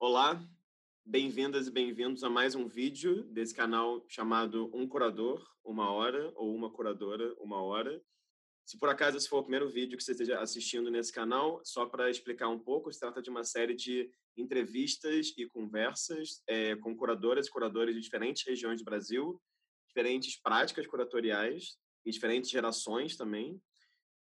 Olá, 0.00 0.40
bem-vindas 1.04 1.66
e 1.66 1.72
bem-vindos 1.72 2.22
a 2.22 2.30
mais 2.30 2.54
um 2.54 2.68
vídeo 2.68 3.24
desse 3.24 3.52
canal 3.52 4.06
chamado 4.08 4.70
Um 4.72 4.86
Curador, 4.86 5.44
Uma 5.64 5.90
Hora, 5.90 6.32
ou 6.36 6.54
Uma 6.54 6.70
Curadora, 6.70 7.34
Uma 7.40 7.60
Hora. 7.60 8.00
Se 8.64 8.78
por 8.78 8.88
acaso 8.88 9.16
esse 9.16 9.28
for 9.28 9.38
o 9.38 9.42
primeiro 9.42 9.68
vídeo 9.68 9.98
que 9.98 10.04
você 10.04 10.12
esteja 10.12 10.38
assistindo 10.38 10.88
nesse 10.88 11.12
canal, 11.12 11.60
só 11.64 11.84
para 11.84 12.08
explicar 12.08 12.48
um 12.48 12.60
pouco, 12.60 12.92
se 12.92 13.00
trata 13.00 13.20
de 13.20 13.28
uma 13.28 13.42
série 13.42 13.74
de 13.74 14.08
entrevistas 14.36 15.34
e 15.36 15.48
conversas 15.48 16.44
é, 16.46 16.76
com 16.76 16.96
curadoras 16.96 17.48
e 17.48 17.50
curadores 17.50 17.96
de 17.96 18.00
diferentes 18.00 18.46
regiões 18.46 18.80
do 18.80 18.84
Brasil, 18.84 19.42
diferentes 19.88 20.40
práticas 20.40 20.86
curatoriais 20.86 21.76
e 22.06 22.12
diferentes 22.12 22.50
gerações 22.50 23.16
também. 23.16 23.60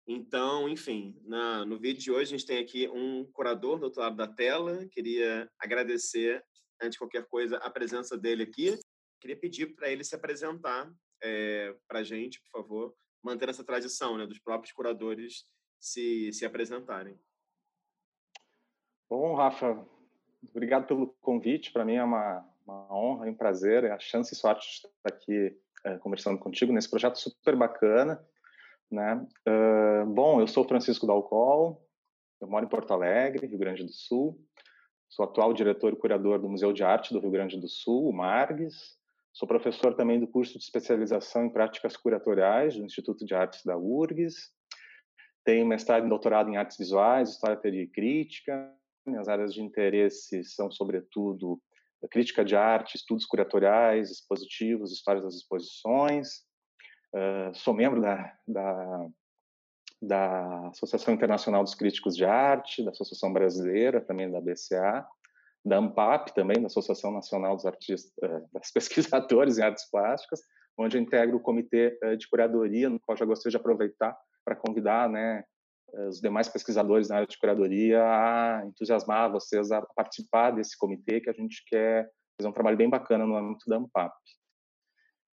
Então, 0.06 0.68
enfim, 0.68 1.20
na, 1.24 1.64
no 1.64 1.78
vídeo 1.78 2.00
de 2.00 2.12
hoje 2.12 2.34
a 2.34 2.38
gente 2.38 2.46
tem 2.46 2.58
aqui 2.58 2.88
um 2.88 3.24
curador 3.32 3.78
do 3.78 3.86
outro 3.86 4.00
lado 4.00 4.16
da 4.16 4.28
tela. 4.28 4.86
Queria 4.92 5.50
agradecer, 5.58 6.44
antes 6.80 6.92
de 6.92 6.98
qualquer 6.98 7.26
coisa, 7.26 7.56
a 7.58 7.68
presença 7.68 8.16
dele 8.16 8.44
aqui. 8.44 8.78
Queria 9.20 9.36
pedir 9.36 9.74
para 9.74 9.90
ele 9.90 10.04
se 10.04 10.14
apresentar 10.14 10.88
é, 11.22 11.74
para 11.88 12.00
a 12.00 12.04
gente, 12.04 12.40
por 12.42 12.62
favor, 12.62 12.94
manter 13.20 13.48
essa 13.48 13.64
tradição 13.64 14.16
né, 14.16 14.26
dos 14.26 14.38
próprios 14.38 14.72
curadores 14.72 15.44
se, 15.80 16.32
se 16.32 16.44
apresentarem. 16.44 17.18
Bom, 19.10 19.34
Rafa, 19.34 19.84
obrigado 20.50 20.86
pelo 20.86 21.08
convite. 21.20 21.72
Para 21.72 21.84
mim 21.84 21.94
é 21.94 22.04
uma, 22.04 22.48
uma 22.64 22.94
honra 22.94 23.26
e 23.26 23.30
um 23.30 23.36
prazer, 23.36 23.82
é 23.82 23.90
a 23.90 23.98
chance 23.98 24.32
e 24.32 24.36
sorte 24.36 24.68
de 24.68 24.74
estar 24.74 24.90
aqui 25.04 25.58
é, 25.84 25.98
conversando 25.98 26.38
contigo 26.38 26.72
nesse 26.72 26.88
projeto 26.88 27.16
super 27.16 27.56
bacana. 27.56 28.24
Né? 28.90 29.26
Uh, 29.48 30.06
bom, 30.06 30.40
eu 30.40 30.46
sou 30.46 30.66
Francisco 30.66 31.06
Dalcol, 31.06 31.84
eu 32.40 32.48
moro 32.48 32.64
em 32.64 32.68
Porto 32.68 32.92
Alegre, 32.92 33.46
Rio 33.46 33.58
Grande 33.58 33.84
do 33.84 33.92
Sul. 33.92 34.38
Sou 35.08 35.24
atual 35.24 35.52
diretor 35.52 35.92
e 35.92 35.96
curador 35.96 36.40
do 36.40 36.48
Museu 36.48 36.72
de 36.72 36.82
Arte 36.82 37.12
do 37.12 37.20
Rio 37.20 37.30
Grande 37.30 37.60
do 37.60 37.68
Sul, 37.68 38.08
o 38.08 38.12
MARGS. 38.12 38.96
Sou 39.32 39.46
professor 39.46 39.94
também 39.94 40.18
do 40.18 40.26
curso 40.26 40.58
de 40.58 40.64
especialização 40.64 41.46
em 41.46 41.50
práticas 41.50 41.96
curatoriais 41.96 42.76
do 42.76 42.84
Instituto 42.84 43.24
de 43.24 43.34
Artes 43.34 43.62
da 43.64 43.76
URGS. 43.76 44.50
Tenho 45.44 45.66
mestrado 45.66 46.06
e 46.06 46.08
doutorado 46.08 46.50
em 46.50 46.56
artes 46.56 46.76
visuais, 46.76 47.30
história, 47.30 47.56
teoria 47.56 47.82
e 47.82 47.86
crítica. 47.86 48.72
Minhas 49.06 49.28
áreas 49.28 49.54
de 49.54 49.62
interesse 49.62 50.42
são, 50.42 50.70
sobretudo, 50.70 51.60
crítica 52.10 52.44
de 52.44 52.56
arte, 52.56 52.96
estudos 52.96 53.26
curatoriais, 53.26 54.10
expositivos, 54.10 54.92
histórias 54.92 55.24
das 55.24 55.34
exposições, 55.34 56.45
Uh, 57.16 57.54
sou 57.54 57.72
membro 57.72 58.02
da, 58.02 58.30
da, 58.46 59.06
da, 60.02 60.68
Associação 60.68 61.14
Internacional 61.14 61.64
dos 61.64 61.74
Críticos 61.74 62.14
de 62.14 62.26
Arte, 62.26 62.84
da 62.84 62.90
Associação 62.90 63.32
Brasileira, 63.32 64.02
também 64.02 64.30
da 64.30 64.38
BCA, 64.38 65.02
da 65.64 65.78
AMPAP, 65.78 66.34
também, 66.34 66.60
da 66.60 66.66
Associação 66.66 67.10
Nacional 67.10 67.56
dos 67.56 67.64
Artistas, 67.64 68.12
uh, 68.22 68.46
das 68.52 68.68
Pesquisadores 68.70 69.56
em 69.56 69.62
Artes 69.62 69.90
Plásticas, 69.90 70.40
onde 70.76 70.98
eu 70.98 71.00
integro 71.00 71.38
o 71.38 71.40
comitê 71.40 71.98
uh, 72.04 72.18
de 72.18 72.28
curadoria, 72.28 72.90
no 72.90 73.00
qual 73.00 73.16
já 73.16 73.24
gostaria 73.24 73.52
de 73.52 73.56
aproveitar 73.56 74.14
para 74.44 74.54
convidar 74.54 75.08
né, 75.08 75.42
os 76.08 76.20
demais 76.20 76.48
pesquisadores 76.48 77.08
na 77.08 77.16
área 77.16 77.26
de 77.26 77.38
curadoria 77.38 78.02
a 78.04 78.62
entusiasmar 78.66 79.32
vocês 79.32 79.72
a 79.72 79.80
participar 79.80 80.50
desse 80.50 80.76
comitê, 80.76 81.22
que 81.22 81.30
a 81.30 81.32
gente 81.32 81.64
quer 81.66 82.10
fazer 82.38 82.48
um 82.48 82.52
trabalho 82.52 82.76
bem 82.76 82.90
bacana 82.90 83.26
no 83.26 83.36
âmbito 83.36 83.64
da 83.66 83.76
AMPAP. 83.76 84.12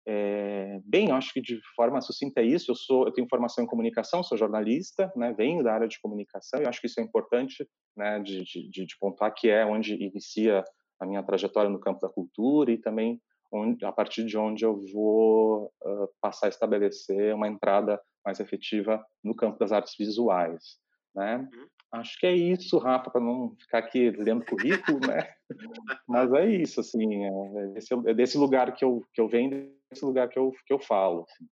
É, 0.05 0.79
bem, 0.85 1.11
acho 1.11 1.31
que 1.33 1.41
de 1.41 1.59
forma 1.75 2.01
sucinta 2.01 2.41
é 2.41 2.45
isso. 2.45 2.71
Eu 2.71 2.75
sou, 2.75 3.05
eu 3.05 3.13
tenho 3.13 3.27
formação 3.29 3.63
em 3.63 3.67
comunicação, 3.67 4.23
sou 4.23 4.37
jornalista, 4.37 5.11
né, 5.15 5.33
venho 5.33 5.63
da 5.63 5.73
área 5.73 5.87
de 5.87 5.99
comunicação 6.01 6.61
e 6.61 6.67
acho 6.67 6.81
que 6.81 6.87
isso 6.87 6.99
é 6.99 7.03
importante, 7.03 7.67
né, 7.95 8.19
de, 8.19 8.43
de, 8.43 8.69
de 8.69 8.97
pontuar 8.99 9.33
que 9.33 9.49
é 9.49 9.65
onde 9.65 9.93
inicia 9.93 10.63
a 10.99 11.05
minha 11.05 11.23
trajetória 11.23 11.69
no 11.69 11.79
campo 11.79 12.01
da 12.01 12.09
cultura 12.09 12.71
e 12.71 12.77
também 12.77 13.21
onde, 13.51 13.85
a 13.85 13.91
partir 13.91 14.25
de 14.25 14.37
onde 14.37 14.65
eu 14.65 14.79
vou 14.91 15.65
uh, 15.65 16.07
passar 16.19 16.47
a 16.47 16.49
estabelecer 16.49 17.33
uma 17.35 17.47
entrada 17.47 18.01
mais 18.25 18.39
efetiva 18.39 19.03
no 19.23 19.35
campo 19.35 19.59
das 19.59 19.71
artes 19.71 19.93
visuais, 19.97 20.77
né? 21.15 21.37
Uhum. 21.37 21.67
Acho 21.93 22.19
que 22.19 22.25
é 22.25 22.35
isso, 22.35 22.79
Rafa, 22.79 23.11
para 23.11 23.21
não 23.21 23.55
ficar 23.55 23.77
aqui 23.77 24.09
lendo 24.09 24.43
currículo, 24.45 24.99
né? 24.99 25.31
Mas 26.07 26.33
é 26.33 26.49
isso, 26.49 26.79
assim, 26.79 27.23
é, 27.23 27.77
esse, 27.77 27.93
é 27.93 28.13
desse 28.15 28.35
lugar 28.35 28.73
que 28.73 28.83
eu, 28.83 29.05
que 29.13 29.21
eu 29.21 29.27
venho, 29.27 29.71
desse 29.91 30.03
lugar 30.03 30.27
que 30.27 30.39
eu, 30.39 30.51
que 30.65 30.73
eu 30.73 30.79
falo. 30.79 31.23
Assim. 31.29 31.43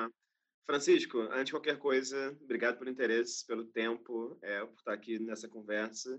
Uhum. 0.00 0.10
Francisco, 0.64 1.18
antes 1.18 1.46
de 1.46 1.52
qualquer 1.52 1.78
coisa, 1.78 2.34
obrigado 2.42 2.78
pelo 2.78 2.88
interesse, 2.88 3.46
pelo 3.46 3.66
tempo, 3.66 4.38
é, 4.42 4.64
por 4.64 4.78
estar 4.78 4.94
aqui 4.94 5.18
nessa 5.18 5.46
conversa. 5.46 6.18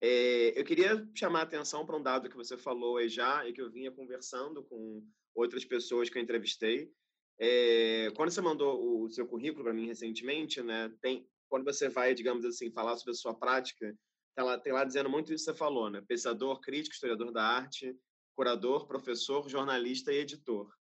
É, 0.00 0.58
eu 0.58 0.64
queria 0.64 1.06
chamar 1.14 1.40
a 1.40 1.42
atenção 1.42 1.84
para 1.84 1.98
um 1.98 2.02
dado 2.02 2.30
que 2.30 2.36
você 2.36 2.56
falou 2.56 2.96
aí 2.96 3.10
já 3.10 3.46
e 3.46 3.52
que 3.52 3.60
eu 3.60 3.70
vinha 3.70 3.92
conversando 3.92 4.62
com 4.62 5.06
outras 5.34 5.62
pessoas 5.62 6.08
que 6.08 6.16
eu 6.16 6.22
entrevistei. 6.22 6.90
É, 7.38 8.10
quando 8.16 8.30
você 8.30 8.40
mandou 8.40 9.02
o 9.02 9.10
seu 9.10 9.26
currículo 9.26 9.64
para 9.64 9.74
mim 9.74 9.86
recentemente, 9.86 10.62
né, 10.62 10.90
tem, 11.02 11.28
quando 11.50 11.64
você 11.64 11.88
vai, 11.88 12.14
digamos 12.14 12.44
assim, 12.44 12.70
falar 12.70 12.96
sobre 12.96 13.10
a 13.10 13.14
sua 13.14 13.34
prática, 13.34 13.94
tem 14.36 14.44
lá, 14.44 14.58
tem 14.58 14.72
lá 14.72 14.84
dizendo 14.84 15.10
muito 15.10 15.34
isso 15.34 15.44
que 15.44 15.50
você 15.50 15.58
falou, 15.58 15.90
né? 15.90 16.00
Pensador, 16.06 16.60
crítico, 16.60 16.94
historiador 16.94 17.32
da 17.32 17.42
arte, 17.42 17.94
curador, 18.36 18.86
professor, 18.86 19.48
jornalista 19.48 20.12
e 20.12 20.18
editor. 20.18 20.72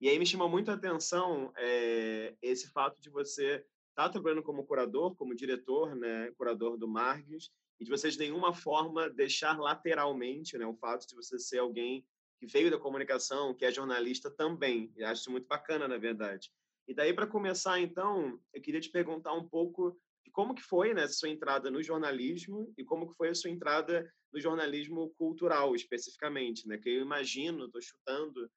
E 0.00 0.08
aí 0.08 0.18
me 0.18 0.26
chamou 0.26 0.48
muito 0.48 0.70
a 0.70 0.74
atenção 0.74 1.52
é, 1.56 2.36
esse 2.40 2.70
fato 2.70 3.00
de 3.00 3.10
você 3.10 3.56
estar 3.90 4.04
tá 4.04 4.08
trabalhando 4.10 4.42
como 4.42 4.64
curador, 4.64 5.16
como 5.16 5.34
diretor, 5.34 5.96
né, 5.96 6.30
curador 6.36 6.76
do 6.76 6.86
Margues, 6.86 7.50
e 7.80 7.84
de 7.84 7.90
você 7.90 8.10
de 8.10 8.18
nenhuma 8.18 8.52
forma 8.52 9.08
deixar 9.08 9.58
lateralmente 9.58 10.56
né, 10.58 10.66
o 10.66 10.74
fato 10.74 11.06
de 11.06 11.14
você 11.16 11.38
ser 11.38 11.58
alguém 11.58 12.06
que 12.38 12.46
veio 12.46 12.70
da 12.70 12.78
comunicação, 12.78 13.54
que 13.54 13.64
é 13.64 13.72
jornalista 13.72 14.30
também. 14.30 14.92
E 14.96 15.02
acho 15.02 15.22
isso 15.22 15.30
muito 15.30 15.48
bacana, 15.48 15.88
na 15.88 15.96
verdade. 15.96 16.50
E 16.86 16.94
daí, 16.94 17.12
para 17.12 17.26
começar, 17.26 17.80
então, 17.80 18.40
eu 18.54 18.62
queria 18.62 18.80
te 18.80 18.90
perguntar 18.90 19.32
um 19.32 19.48
pouco 19.48 19.98
como 20.38 20.54
que 20.54 20.62
foi 20.62 20.94
né, 20.94 21.02
a 21.02 21.08
sua 21.08 21.30
entrada 21.30 21.68
no 21.68 21.82
jornalismo 21.82 22.72
e 22.78 22.84
como 22.84 23.08
que 23.08 23.16
foi 23.16 23.30
a 23.30 23.34
sua 23.34 23.50
entrada 23.50 24.08
no 24.32 24.38
jornalismo 24.38 25.12
cultural, 25.18 25.74
especificamente, 25.74 26.68
né? 26.68 26.78
Que 26.78 26.90
eu 26.90 27.02
imagino, 27.02 27.64
estou 27.64 27.82
chutando, 27.82 28.48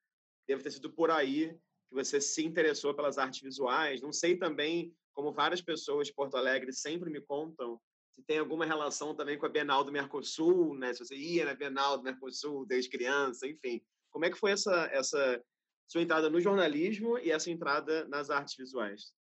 deve 0.47 0.61
ter 0.61 0.69
sido 0.69 0.93
por 0.93 1.09
aí 1.09 1.57
que 1.89 1.95
você 1.95 2.21
se 2.21 2.45
interessou 2.45 2.93
pelas 2.93 3.17
artes 3.17 3.41
visuais. 3.41 3.99
Não 3.99 4.13
sei 4.13 4.37
também, 4.37 4.95
como 5.11 5.33
várias 5.33 5.59
pessoas 5.59 6.05
de 6.05 6.13
Porto 6.13 6.37
Alegre 6.37 6.71
sempre 6.71 7.09
me 7.09 7.19
contam, 7.19 7.81
se 8.13 8.21
tem 8.21 8.37
alguma 8.37 8.63
relação 8.63 9.15
também 9.15 9.39
com 9.39 9.47
a 9.47 9.49
Bienal 9.49 9.83
do 9.83 9.91
Mercosul, 9.91 10.77
né? 10.77 10.93
Se 10.93 11.03
você 11.03 11.15
ia 11.15 11.45
na 11.45 11.55
Bienal 11.55 11.97
do 11.97 12.03
Mercosul 12.03 12.63
desde 12.63 12.91
criança, 12.91 13.47
enfim. 13.47 13.81
Como 14.11 14.23
é 14.23 14.29
que 14.29 14.37
foi 14.37 14.51
essa, 14.51 14.87
essa 14.91 15.43
sua 15.87 16.03
entrada 16.03 16.29
no 16.29 16.39
jornalismo 16.39 17.17
e 17.17 17.31
essa 17.31 17.49
entrada 17.49 18.07
nas 18.07 18.29
artes 18.29 18.55
visuais? 18.55 19.15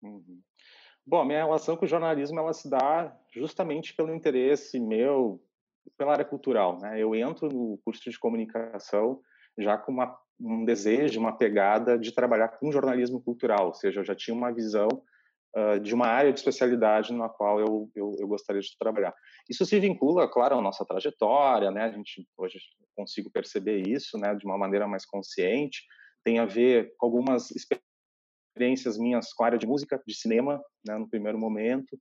Uhum. 0.00 0.40
Bom, 1.08 1.24
minha 1.24 1.44
relação 1.44 1.76
com 1.76 1.84
o 1.84 1.88
jornalismo 1.88 2.40
ela 2.40 2.52
se 2.52 2.68
dá 2.68 3.16
justamente 3.32 3.94
pelo 3.94 4.12
interesse 4.12 4.80
meu 4.80 5.40
pela 5.96 6.12
área 6.12 6.24
cultural. 6.24 6.80
Né? 6.80 7.00
Eu 7.00 7.14
entro 7.14 7.48
no 7.48 7.78
curso 7.84 8.10
de 8.10 8.18
comunicação 8.18 9.20
já 9.56 9.78
com 9.78 9.92
uma, 9.92 10.18
um 10.40 10.64
desejo, 10.64 11.20
uma 11.20 11.36
pegada 11.36 11.96
de 11.96 12.12
trabalhar 12.12 12.48
com 12.48 12.72
jornalismo 12.72 13.22
cultural, 13.22 13.68
ou 13.68 13.74
seja, 13.74 14.00
eu 14.00 14.04
já 14.04 14.16
tinha 14.16 14.36
uma 14.36 14.52
visão 14.52 14.88
uh, 15.56 15.78
de 15.80 15.94
uma 15.94 16.08
área 16.08 16.32
de 16.32 16.40
especialidade 16.40 17.12
na 17.12 17.28
qual 17.28 17.60
eu, 17.60 17.88
eu, 17.94 18.16
eu, 18.18 18.26
gostaria 18.26 18.60
de 18.60 18.76
trabalhar. 18.76 19.14
Isso 19.48 19.64
se 19.64 19.78
vincula, 19.78 20.28
claro, 20.28 20.58
à 20.58 20.60
nossa 20.60 20.84
trajetória, 20.84 21.70
né? 21.70 21.84
A 21.84 21.90
gente 21.92 22.26
hoje 22.36 22.58
consigo 22.94 23.30
perceber 23.30 23.86
isso, 23.88 24.18
né, 24.18 24.34
de 24.34 24.44
uma 24.44 24.58
maneira 24.58 24.86
mais 24.86 25.06
consciente. 25.06 25.84
Tem 26.24 26.38
a 26.38 26.44
ver 26.44 26.94
com 26.98 27.06
algumas 27.06 27.50
experiências 27.52 27.86
minhas 28.98 29.32
com 29.32 29.44
a 29.44 29.46
área 29.46 29.58
de 29.58 29.66
música, 29.66 30.00
de 30.06 30.14
cinema, 30.14 30.60
né, 30.86 30.96
no 30.96 31.08
primeiro 31.08 31.38
momento, 31.38 31.98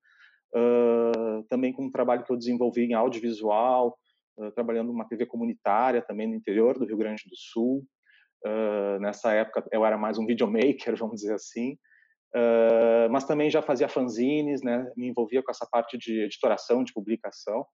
uh, 0.55 1.43
também 1.49 1.73
com 1.73 1.85
um 1.85 1.91
trabalho 1.91 2.23
que 2.23 2.31
eu 2.31 2.37
desenvolvi 2.37 2.85
em 2.85 2.93
audiovisual, 2.93 3.97
uh, 4.37 4.51
trabalhando 4.51 4.87
numa 4.87 5.07
TV 5.07 5.25
comunitária 5.25 6.01
também 6.01 6.27
no 6.27 6.35
interior 6.35 6.77
do 6.77 6.85
Rio 6.85 6.97
Grande 6.97 7.23
do 7.29 7.35
Sul. 7.35 7.85
Uh, 8.45 8.99
nessa 8.99 9.33
época 9.33 9.67
eu 9.71 9.85
era 9.85 9.97
mais 9.97 10.17
um 10.17 10.25
videomaker, 10.25 10.95
vamos 10.97 11.21
dizer 11.21 11.33
assim, 11.33 11.77
mas 13.09 13.23
também 13.23 13.49
já 13.49 13.61
fazia 13.61 13.87
fanzines, 13.87 14.61
né, 14.61 14.91
me 14.97 15.07
envolvia 15.07 15.41
com 15.41 15.51
essa 15.51 15.65
parte 15.71 15.97
de 15.97 16.25
editoração, 16.25 16.83
de 16.83 16.91
publicação. 16.91 17.65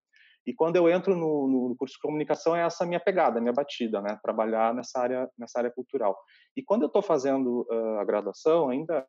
E 0.45 0.53
quando 0.53 0.75
eu 0.75 0.89
entro 0.89 1.15
no, 1.15 1.47
no, 1.47 1.75
curso 1.75 1.93
de 1.95 2.01
comunicação, 2.01 2.55
é 2.55 2.61
essa 2.65 2.85
minha 2.85 2.99
pegada, 2.99 3.39
minha 3.39 3.53
batida, 3.53 4.01
né? 4.01 4.19
Trabalhar 4.23 4.73
nessa 4.73 4.99
área, 4.99 5.29
nessa 5.37 5.59
área 5.59 5.71
cultural. 5.71 6.17
E 6.55 6.63
quando 6.63 6.83
eu 6.83 6.87
estou 6.87 7.01
fazendo 7.01 7.67
uh, 7.69 7.99
a 7.99 8.05
graduação, 8.05 8.69
ainda 8.69 9.05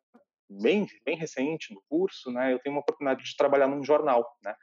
bem, 0.49 0.85
bem 1.05 1.17
recente 1.17 1.73
no 1.73 1.81
curso, 1.89 2.31
né? 2.31 2.53
Eu 2.53 2.59
tenho 2.59 2.75
uma 2.75 2.81
oportunidade 2.81 3.23
de 3.23 3.35
trabalhar 3.35 3.67
num 3.67 3.83
jornal, 3.83 4.25
né? 4.43 4.53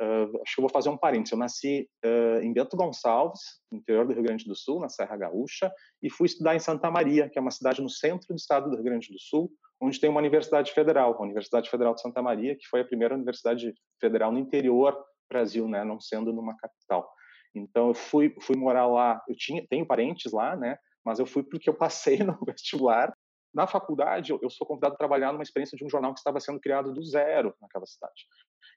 Uh, 0.00 0.40
acho 0.42 0.54
que 0.54 0.60
eu 0.60 0.62
vou 0.62 0.70
fazer 0.70 0.88
um 0.88 0.96
parênteses. 0.96 1.32
Eu 1.32 1.38
nasci 1.38 1.88
uh, 2.04 2.42
em 2.42 2.52
Bento 2.52 2.74
Gonçalves, 2.76 3.40
interior 3.70 4.06
do 4.06 4.14
Rio 4.14 4.22
Grande 4.22 4.46
do 4.46 4.56
Sul, 4.56 4.80
na 4.80 4.88
Serra 4.88 5.16
Gaúcha, 5.16 5.70
e 6.02 6.10
fui 6.10 6.26
estudar 6.26 6.54
em 6.54 6.58
Santa 6.58 6.90
Maria, 6.90 7.28
que 7.28 7.38
é 7.38 7.42
uma 7.42 7.50
cidade 7.50 7.82
no 7.82 7.88
centro 7.90 8.28
do 8.28 8.36
estado 8.36 8.70
do 8.70 8.76
Rio 8.76 8.84
Grande 8.84 9.12
do 9.12 9.20
Sul, 9.20 9.50
onde 9.80 10.00
tem 10.00 10.08
uma 10.08 10.20
universidade 10.20 10.72
federal, 10.72 11.14
a 11.18 11.22
Universidade 11.22 11.68
Federal 11.68 11.94
de 11.94 12.00
Santa 12.00 12.22
Maria, 12.22 12.56
que 12.56 12.66
foi 12.66 12.80
a 12.80 12.84
primeira 12.84 13.14
universidade 13.14 13.74
federal 14.00 14.32
no 14.32 14.38
interior 14.38 14.96
Brasil, 15.30 15.68
né, 15.68 15.84
não 15.84 16.00
sendo 16.00 16.32
numa 16.32 16.56
capital. 16.56 17.10
Então 17.54 17.88
eu 17.88 17.94
fui 17.94 18.34
fui 18.40 18.56
morar 18.56 18.86
lá, 18.86 19.22
eu 19.28 19.34
tinha 19.36 19.66
tenho 19.68 19.86
parentes 19.86 20.32
lá, 20.32 20.56
né? 20.56 20.76
Mas 21.04 21.18
eu 21.18 21.26
fui 21.26 21.42
porque 21.42 21.68
eu 21.68 21.74
passei 21.74 22.18
no 22.24 22.38
vestibular. 22.46 23.12
Na 23.52 23.66
faculdade, 23.66 24.30
eu, 24.30 24.48
sou 24.48 24.64
convidado 24.64 24.94
a 24.94 24.98
trabalhar 24.98 25.32
numa 25.32 25.42
experiência 25.42 25.76
de 25.76 25.84
um 25.84 25.90
jornal 25.90 26.12
que 26.14 26.20
estava 26.20 26.38
sendo 26.38 26.60
criado 26.60 26.92
do 26.92 27.02
zero 27.02 27.52
naquela 27.60 27.84
cidade. 27.84 28.26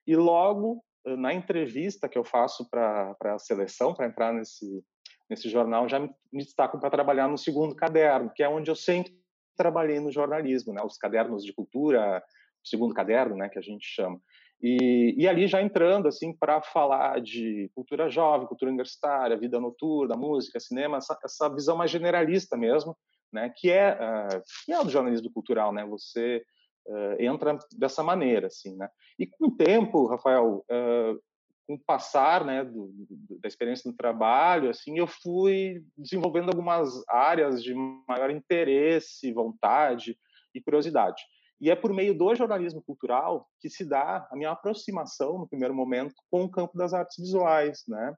E 0.07 0.15
logo 0.15 0.83
na 1.05 1.31
entrevista 1.31 2.09
que 2.09 2.17
eu 2.17 2.23
faço 2.23 2.67
para 2.69 3.15
a 3.23 3.37
seleção 3.37 3.93
para 3.93 4.07
entrar 4.07 4.33
nesse 4.33 4.83
nesse 5.29 5.49
jornal 5.49 5.87
já 5.87 5.99
me, 5.99 6.09
me 6.31 6.43
destaco 6.43 6.79
para 6.79 6.89
trabalhar 6.89 7.27
no 7.27 7.37
segundo 7.37 7.75
caderno, 7.75 8.31
que 8.35 8.43
é 8.43 8.49
onde 8.49 8.69
eu 8.69 8.75
sempre 8.75 9.13
trabalhei 9.55 9.99
no 9.99 10.11
jornalismo, 10.11 10.73
né? 10.73 10.81
Os 10.83 10.97
cadernos 10.97 11.43
de 11.43 11.53
cultura, 11.53 12.23
segundo 12.63 12.93
caderno, 12.93 13.35
né? 13.35 13.49
Que 13.49 13.59
a 13.59 13.61
gente 13.61 13.85
chama. 13.85 14.19
E, 14.63 15.13
e 15.17 15.27
ali 15.27 15.45
já 15.45 15.61
entrando 15.61 16.07
assim 16.07 16.31
para 16.31 16.61
falar 16.61 17.19
de 17.19 17.69
cultura 17.75 18.09
jovem, 18.09 18.47
cultura 18.47 18.71
universitária, 18.71 19.37
vida 19.37 19.59
noturna, 19.59 20.15
música, 20.15 20.57
cinema, 20.57 20.97
essa, 20.97 21.19
essa 21.21 21.49
visão 21.53 21.75
mais 21.75 21.91
generalista 21.91 22.55
mesmo, 22.55 22.95
né? 23.31 23.51
Que 23.53 23.69
é 23.69 23.91
uh, 23.91 24.41
que 24.65 24.71
é 24.71 24.81
do 24.81 24.89
jornalismo 24.89 25.29
cultural, 25.33 25.73
né? 25.73 25.85
Você 25.87 26.41
uh, 26.87 27.21
entra 27.21 27.57
dessa 27.77 28.01
maneira, 28.01 28.47
assim, 28.47 28.77
né? 28.77 28.87
E 29.19 29.27
com 29.27 29.47
o 29.47 29.51
tempo, 29.51 30.07
Rafael, 30.07 30.63
uh, 30.71 31.21
com 31.67 31.73
o 31.73 31.79
passar 31.79 32.45
né, 32.45 32.63
do, 32.63 32.89
do, 33.09 33.39
da 33.39 33.47
experiência 33.47 33.89
no 33.89 33.95
trabalho, 33.95 34.69
assim, 34.69 34.97
eu 34.97 35.07
fui 35.07 35.83
desenvolvendo 35.97 36.49
algumas 36.49 37.05
áreas 37.09 37.61
de 37.61 37.73
maior 38.07 38.29
interesse, 38.29 39.31
vontade 39.31 40.17
e 40.53 40.61
curiosidade. 40.61 41.21
E 41.63 41.69
é 41.69 41.77
por 41.77 41.93
meio 41.93 42.13
do 42.13 42.35
jornalismo 42.35 42.83
cultural 42.83 43.47
que 43.61 43.69
se 43.69 43.85
dá 43.85 44.27
a 44.29 44.35
minha 44.35 44.51
aproximação, 44.51 45.37
no 45.37 45.47
primeiro 45.47 45.73
momento, 45.73 46.13
com 46.29 46.43
o 46.43 46.51
campo 46.51 46.77
das 46.77 46.93
artes 46.93 47.15
visuais, 47.17 47.83
né? 47.87 48.13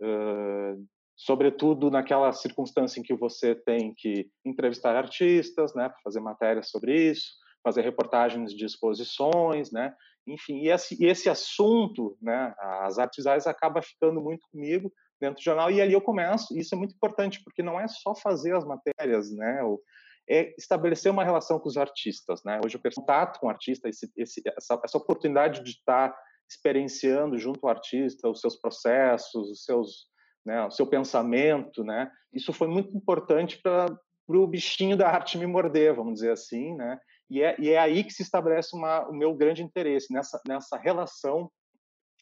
Uh, 0.00 0.86
sobretudo 1.16 1.90
naquela 1.90 2.32
circunstância 2.32 3.00
em 3.00 3.02
que 3.02 3.16
você 3.16 3.56
tem 3.56 3.92
que 3.96 4.30
entrevistar 4.44 4.94
artistas, 4.94 5.74
né, 5.74 5.92
fazer 6.04 6.20
matérias 6.20 6.70
sobre 6.70 7.10
isso, 7.10 7.32
fazer 7.64 7.82
reportagens 7.82 8.54
de 8.54 8.64
exposições, 8.64 9.72
né? 9.72 9.92
Enfim, 10.24 10.60
e 10.60 10.68
esse, 10.68 11.04
esse 11.04 11.28
assunto, 11.28 12.16
né, 12.22 12.54
as 12.60 12.96
artes 12.96 13.16
visuais 13.16 13.48
acaba 13.48 13.82
ficando 13.82 14.20
muito 14.20 14.46
comigo 14.52 14.92
dentro 15.20 15.40
do 15.40 15.42
jornal 15.42 15.68
e 15.68 15.80
ali 15.80 15.94
eu 15.94 16.00
começo. 16.00 16.56
Isso 16.56 16.76
é 16.76 16.78
muito 16.78 16.94
importante 16.94 17.42
porque 17.42 17.60
não 17.60 17.80
é 17.80 17.88
só 17.88 18.14
fazer 18.14 18.54
as 18.54 18.64
matérias, 18.64 19.34
né? 19.34 19.64
Ou, 19.64 19.82
é 20.28 20.54
estabelecer 20.58 21.10
uma 21.10 21.24
relação 21.24 21.58
com 21.58 21.68
os 21.68 21.76
artistas, 21.76 22.42
né? 22.44 22.60
Hoje 22.64 22.78
percebo 22.78 23.06
contato 23.06 23.40
com 23.40 23.46
o 23.46 23.50
artista, 23.50 23.88
esse, 23.88 24.10
esse, 24.16 24.42
essa, 24.56 24.80
essa 24.84 24.98
oportunidade 24.98 25.62
de 25.62 25.70
estar 25.70 26.14
experienciando 26.48 27.38
junto 27.38 27.64
ao 27.64 27.70
artista 27.70 28.28
os 28.28 28.40
seus 28.40 28.56
processos, 28.56 29.50
os 29.50 29.64
seus, 29.64 30.06
né, 30.44 30.64
o 30.64 30.70
seu 30.70 30.86
pensamento, 30.86 31.84
né? 31.84 32.10
Isso 32.32 32.52
foi 32.52 32.68
muito 32.68 32.96
importante 32.96 33.60
para 33.62 33.86
o 34.28 34.46
bichinho 34.46 34.96
da 34.96 35.08
arte 35.08 35.38
me 35.38 35.46
morder, 35.46 35.94
vamos 35.94 36.14
dizer 36.14 36.32
assim, 36.32 36.74
né? 36.74 36.98
E 37.30 37.42
é, 37.42 37.56
e 37.58 37.70
é 37.70 37.78
aí 37.78 38.02
que 38.02 38.12
se 38.12 38.22
estabelece 38.22 38.74
uma, 38.74 39.06
o 39.08 39.12
meu 39.12 39.34
grande 39.34 39.62
interesse, 39.62 40.12
nessa, 40.12 40.40
nessa 40.46 40.78
relação 40.78 41.50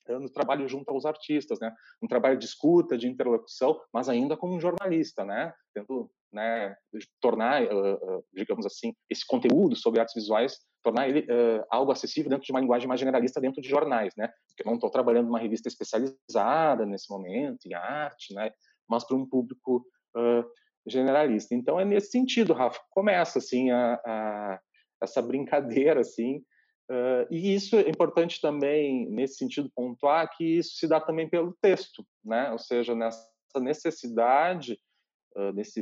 eh, 0.08 0.18
no 0.18 0.28
trabalho 0.28 0.68
junto 0.68 0.90
aos 0.90 1.06
artistas, 1.06 1.60
né? 1.60 1.72
Um 2.02 2.08
trabalho 2.08 2.38
de 2.38 2.44
escuta, 2.44 2.98
de 2.98 3.08
interlocução, 3.08 3.80
mas 3.92 4.08
ainda 4.08 4.36
como 4.36 4.54
um 4.54 4.60
jornalista, 4.60 5.24
né? 5.24 5.52
Tendo, 5.72 6.10
né, 6.36 6.76
tornar, 7.18 7.62
uh, 7.62 8.24
digamos 8.34 8.66
assim, 8.66 8.92
esse 9.08 9.26
conteúdo 9.26 9.74
sobre 9.74 10.00
artes 10.00 10.14
visuais, 10.14 10.58
tornar 10.82 11.08
ele 11.08 11.20
uh, 11.20 11.64
algo 11.70 11.90
acessível 11.90 12.28
dentro 12.28 12.44
de 12.44 12.52
uma 12.52 12.60
linguagem 12.60 12.86
mais 12.86 13.00
generalista 13.00 13.40
dentro 13.40 13.62
de 13.62 13.68
jornais, 13.68 14.12
né? 14.16 14.28
Porque 14.48 14.62
eu 14.62 14.66
não 14.66 14.74
estou 14.74 14.90
trabalhando 14.90 15.26
numa 15.26 15.38
revista 15.38 15.66
especializada 15.66 16.84
nesse 16.84 17.10
momento 17.10 17.66
em 17.66 17.72
arte, 17.72 18.34
né? 18.34 18.50
Mas 18.88 19.02
para 19.02 19.16
um 19.16 19.26
público 19.26 19.84
generalista. 20.86 21.54
Então 21.54 21.78
é 21.80 21.84
nesse 21.84 22.10
sentido, 22.10 22.54
Rafa, 22.54 22.80
começa 22.90 23.38
assim 23.38 23.70
a, 23.70 23.94
a 24.06 24.60
essa 25.02 25.20
brincadeira 25.20 26.00
assim. 26.00 26.42
E 27.30 27.54
isso 27.54 27.76
é 27.76 27.90
importante 27.90 28.40
também 28.40 29.10
nesse 29.10 29.34
sentido 29.34 29.70
pontuar 29.74 30.30
que 30.34 30.44
isso 30.58 30.76
se 30.76 30.86
dá 30.86 31.00
também 31.00 31.28
pelo 31.28 31.54
texto, 31.60 32.06
né? 32.24 32.50
Ou 32.52 32.58
seja, 32.58 32.94
nessa 32.94 33.28
necessidade, 33.60 34.78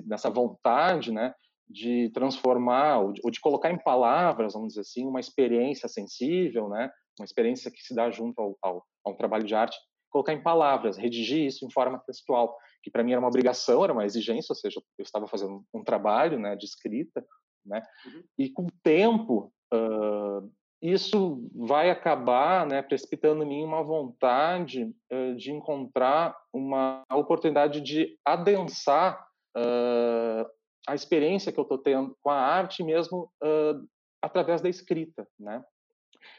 nessa 0.06 0.30
vontade, 0.30 1.12
né, 1.12 1.34
de 1.68 2.10
transformar 2.10 2.98
ou 2.98 3.12
de, 3.12 3.20
ou 3.24 3.30
de, 3.30 3.40
colocar 3.40 3.70
em 3.70 3.78
palavras, 3.78 4.52
vamos 4.52 4.68
dizer 4.68 4.82
assim, 4.82 5.06
uma 5.06 5.20
experiência 5.20 5.88
sensível, 5.88 6.68
né? 6.68 6.90
Uma 7.18 7.24
experiência 7.24 7.70
que 7.70 7.80
se 7.80 7.94
dá 7.94 8.10
junto 8.10 8.38
ao, 8.40 8.58
ao, 8.62 8.84
a 9.04 9.10
um 9.10 9.16
trabalho 9.16 9.44
de 9.44 9.54
arte, 9.54 9.76
colocar 10.10 10.32
em 10.32 10.42
palavras, 10.42 10.96
redigir 10.96 11.46
isso 11.46 11.64
em 11.64 11.70
forma 11.70 12.02
textual, 12.06 12.56
que 12.82 12.90
para 12.90 13.02
mim 13.02 13.12
era 13.12 13.20
uma 13.20 13.28
obrigação, 13.28 13.82
era 13.82 13.92
uma 13.92 14.04
exigência, 14.04 14.52
ou 14.52 14.56
seja, 14.56 14.80
eu 14.98 15.02
estava 15.02 15.26
fazendo 15.26 15.64
um 15.72 15.82
trabalho, 15.82 16.38
né, 16.38 16.54
de 16.54 16.66
escrita 16.66 17.24
né? 17.64 17.82
Uhum. 18.06 18.22
E 18.38 18.50
com 18.50 18.64
o 18.64 18.72
tempo, 18.82 19.52
uh, 19.72 20.50
isso 20.82 21.48
vai 21.54 21.90
acabar 21.90 22.66
né, 22.66 22.82
precipitando 22.82 23.42
em 23.42 23.48
mim 23.48 23.64
uma 23.64 23.82
vontade 23.82 24.94
uh, 25.12 25.34
de 25.36 25.50
encontrar 25.50 26.36
uma 26.52 27.02
oportunidade 27.12 27.80
de 27.80 28.18
adensar 28.24 29.26
uh, 29.56 30.48
a 30.86 30.94
experiência 30.94 31.52
que 31.52 31.58
eu 31.58 31.62
estou 31.62 31.78
tendo 31.78 32.16
com 32.22 32.30
a 32.30 32.36
arte 32.36 32.82
mesmo 32.82 33.30
através 34.20 34.60
da 34.60 34.68
escrita, 34.68 35.26
né? 35.38 35.64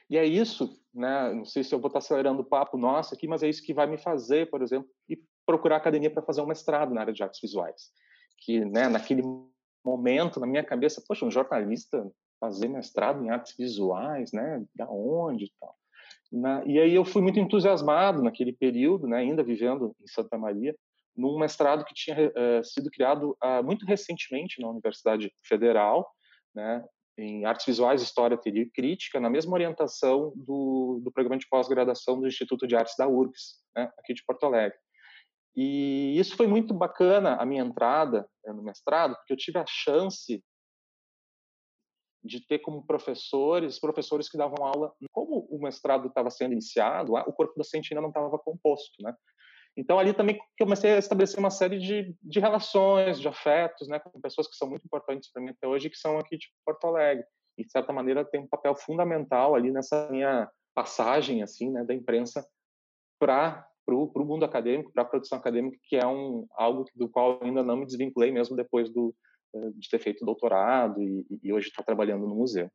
E 0.10 0.18
é 0.18 0.26
isso, 0.26 0.80
né? 0.94 1.34
Não 1.34 1.46
sei 1.46 1.64
se 1.64 1.74
eu 1.74 1.80
vou 1.80 1.88
estar 1.88 2.00
acelerando 2.00 2.42
o 2.42 2.46
papo 2.46 2.78
nosso 2.78 3.14
aqui, 3.14 3.28
mas 3.28 3.44
é 3.44 3.50
isso 3.50 3.64
que 3.64 3.74
vai 3.74 3.88
me 3.88 3.98
fazer, 3.98 4.50
por 4.50 4.62
exemplo, 4.62 4.90
ir 5.10 5.20
procurar 5.46 5.78
academia 5.78 6.10
para 6.10 6.24
fazer 6.24 6.42
um 6.42 6.48
mestrado 6.48 6.94
na 6.94 7.02
área 7.02 7.14
de 7.14 7.24
artes 7.24 7.40
visuais, 7.42 7.92
que, 8.40 8.66
né, 8.66 8.88
naquele 8.88 9.24
momento 9.84 10.40
na 10.40 10.48
minha 10.48 10.64
cabeça, 10.64 11.04
poxa, 11.08 11.26
um 11.26 11.32
jornalista 11.32 12.12
fazer 12.40 12.68
mestrado 12.68 13.24
em 13.24 13.30
artes 13.30 13.56
visuais, 13.56 14.32
né? 14.32 14.64
Da 14.76 14.90
onde 14.90 15.46
e 15.46 15.52
tal. 15.60 15.76
Na, 16.32 16.66
e 16.66 16.80
aí 16.80 16.94
eu 16.94 17.06
fui 17.06 17.22
muito 17.22 17.40
entusiasmado 17.40 18.22
naquele 18.22 18.52
período, 18.52 19.08
né, 19.08 19.18
ainda 19.18 19.44
vivendo 19.44 19.96
em 20.02 20.08
Santa 20.08 20.38
Maria, 20.38 20.76
num 21.16 21.38
mestrado 21.38 21.86
que 21.86 21.94
tinha 21.94 22.30
uh, 22.30 22.64
sido 22.64 22.90
criado 22.90 23.38
uh, 23.44 23.64
muito 23.64 23.86
recentemente 23.86 24.62
na 24.62 24.70
Universidade 24.70 25.32
Federal, 25.44 26.10
né, 26.54 26.84
em 27.18 27.46
artes 27.46 27.66
visuais, 27.66 28.02
história, 28.02 28.38
teoria 28.38 28.64
e 28.64 28.70
crítica, 28.70 29.20
na 29.20 29.30
mesma 29.30 29.54
orientação 29.54 30.34
do, 30.36 31.00
do 31.04 31.12
programa 31.12 31.40
de 31.40 31.48
pós-graduação 31.48 32.20
do 32.20 32.28
Instituto 32.28 32.68
de 32.68 32.76
Artes 32.76 32.96
da 32.98 33.08
URGS, 33.08 33.62
né, 33.76 33.90
aqui 33.98 34.14
de 34.14 34.24
Porto 34.26 34.46
Alegre. 34.46 34.78
E 35.56 36.20
isso 36.20 36.36
foi 36.36 36.48
muito 36.48 36.74
bacana, 36.74 37.36
a 37.36 37.46
minha 37.46 37.64
entrada 37.64 38.28
eh, 38.46 38.52
no 38.52 38.62
mestrado, 38.62 39.16
porque 39.16 39.32
eu 39.32 39.38
tive 39.38 39.58
a 39.58 39.66
chance 39.66 40.44
de 42.22 42.46
ter 42.46 42.60
como 42.60 42.86
professores, 42.86 43.80
professores 43.80 44.28
que 44.28 44.38
davam 44.38 44.66
aula, 44.66 44.94
como 45.14 45.48
o 45.50 45.62
mestrado 45.62 46.08
estava 46.08 46.30
sendo 46.30 46.54
iniciado, 46.54 47.14
o 47.14 47.32
corpo 47.32 47.54
docente 47.56 47.94
ainda 47.94 48.02
não 48.02 48.10
estava 48.10 48.38
composto, 48.40 49.02
né? 49.02 49.16
Então, 49.78 50.00
ali 50.00 50.14
também 50.14 50.40
comecei 50.58 50.94
a 50.94 50.98
estabelecer 50.98 51.38
uma 51.38 51.50
série 51.50 51.80
de, 51.80 52.16
de 52.22 52.40
relações, 52.40 53.20
de 53.20 53.28
afetos, 53.28 53.88
né, 53.88 54.00
com 54.00 54.22
pessoas 54.22 54.48
que 54.48 54.56
são 54.56 54.70
muito 54.70 54.86
importantes 54.86 55.30
para 55.32 55.42
mim 55.42 55.50
até 55.50 55.68
hoje, 55.68 55.90
que 55.90 55.98
são 55.98 56.18
aqui 56.18 56.38
de 56.38 56.48
Porto 56.66 56.88
Alegre. 56.88 57.26
E, 57.58 57.66
de 57.66 57.72
certa 57.72 57.92
maneira, 57.92 58.24
tem 58.24 58.42
um 58.42 58.48
papel 58.48 58.76
fundamental 58.76 59.54
ali 59.54 59.72
nessa 59.72 60.10
minha 60.10 60.50
passagem, 60.74 61.44
assim, 61.44 61.72
né, 61.72 61.84
da 61.84 61.94
imprensa 61.94 62.46
para 63.20 63.68
para 63.86 63.94
o 63.94 64.26
mundo 64.26 64.44
acadêmico, 64.44 64.92
para 64.92 65.04
a 65.04 65.06
produção 65.06 65.38
acadêmica, 65.38 65.78
que 65.84 65.96
é 65.96 66.06
um 66.08 66.48
algo 66.56 66.86
do 66.96 67.08
qual 67.08 67.40
ainda 67.44 67.62
não 67.62 67.78
me 67.78 67.86
desvinculei 67.86 68.32
mesmo 68.32 68.56
depois 68.56 68.90
do, 68.90 69.16
eh, 69.54 69.70
de 69.76 69.88
ter 69.88 70.00
feito 70.00 70.26
doutorado 70.26 71.00
e, 71.02 71.24
e 71.44 71.54
hoje 71.54 71.68
estar 71.68 71.84
trabalhando 71.84 72.26
no 72.28 72.34
museu. 72.34 72.68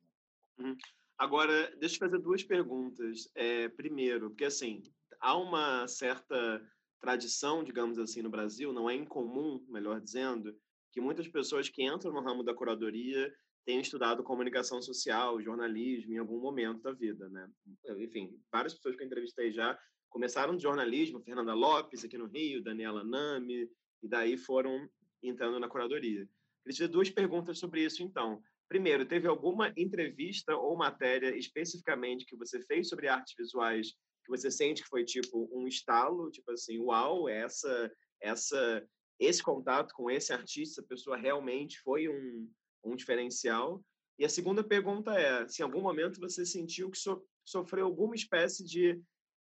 Uhum. 0.57 0.75
Agora, 1.17 1.69
deixa 1.77 1.95
eu 1.95 1.99
fazer 1.99 2.19
duas 2.19 2.43
perguntas. 2.43 3.29
É, 3.35 3.67
primeiro, 3.69 4.29
porque 4.29 4.45
assim, 4.45 4.81
há 5.19 5.37
uma 5.37 5.87
certa 5.87 6.61
tradição, 7.01 7.63
digamos 7.63 7.97
assim, 7.97 8.21
no 8.21 8.29
Brasil, 8.29 8.71
não 8.71 8.89
é 8.89 8.95
incomum, 8.95 9.65
melhor 9.67 9.99
dizendo, 9.99 10.55
que 10.91 11.01
muitas 11.01 11.27
pessoas 11.27 11.67
que 11.67 11.83
entram 11.83 12.13
no 12.13 12.21
ramo 12.21 12.43
da 12.43 12.53
curadoria 12.53 13.33
tenham 13.65 13.81
estudado 13.81 14.23
comunicação 14.23 14.81
social, 14.81 15.41
jornalismo 15.41 16.13
em 16.13 16.17
algum 16.17 16.39
momento 16.39 16.81
da 16.81 16.91
vida, 16.91 17.29
né? 17.29 17.49
Enfim, 17.97 18.39
várias 18.51 18.73
pessoas 18.73 18.95
que 18.95 19.03
eu 19.03 19.07
entrevistei 19.07 19.51
já 19.51 19.77
começaram 20.09 20.53
no 20.53 20.59
jornalismo, 20.59 21.21
Fernanda 21.21 21.53
Lopes 21.53 22.03
aqui 22.03 22.17
no 22.17 22.27
Rio, 22.27 22.63
Daniela 22.63 23.03
Nami, 23.03 23.69
e 24.03 24.07
daí 24.07 24.37
foram 24.37 24.89
entrando 25.23 25.59
na 25.59 25.69
curadoria. 25.69 26.27
Queria 26.63 26.75
te 26.75 26.87
duas 26.87 27.09
perguntas 27.09 27.59
sobre 27.59 27.83
isso, 27.83 28.03
então. 28.03 28.41
Primeiro, 28.67 29.05
teve 29.05 29.27
alguma 29.27 29.73
entrevista 29.75 30.55
ou 30.55 30.77
matéria 30.77 31.35
especificamente 31.35 32.25
que 32.25 32.35
você 32.35 32.61
fez 32.61 32.87
sobre 32.87 33.07
artes 33.07 33.35
visuais 33.37 33.93
que 34.23 34.29
você 34.29 34.51
sente 34.51 34.83
que 34.83 34.89
foi 34.89 35.03
tipo 35.03 35.49
um 35.51 35.67
estalo, 35.67 36.31
tipo 36.31 36.51
assim, 36.51 36.79
uau, 36.79 37.27
essa, 37.27 37.91
essa, 38.21 38.87
esse 39.19 39.41
contato 39.41 39.93
com 39.93 40.09
esse 40.09 40.31
artista, 40.33 40.81
a 40.81 40.85
pessoa 40.85 41.17
realmente 41.17 41.79
foi 41.79 42.07
um, 42.07 42.49
um 42.83 42.95
diferencial? 42.95 43.83
E 44.19 44.25
a 44.25 44.29
segunda 44.29 44.63
pergunta 44.63 45.13
é, 45.13 45.47
se 45.47 45.61
em 45.61 45.65
algum 45.65 45.81
momento 45.81 46.19
você 46.19 46.45
sentiu 46.45 46.89
que 46.89 46.97
so, 46.97 47.25
sofreu 47.43 47.85
alguma 47.85 48.15
espécie 48.15 48.63
de 48.63 49.01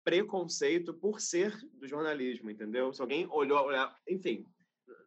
preconceito 0.05 0.95
por 0.95 1.21
ser 1.21 1.57
do 1.75 1.87
jornalismo, 1.87 2.50
entendeu? 2.50 2.93
Se 2.93 3.03
alguém 3.03 3.27
olhou, 3.31 3.67
olhar, 3.67 3.95
enfim, 4.09 4.47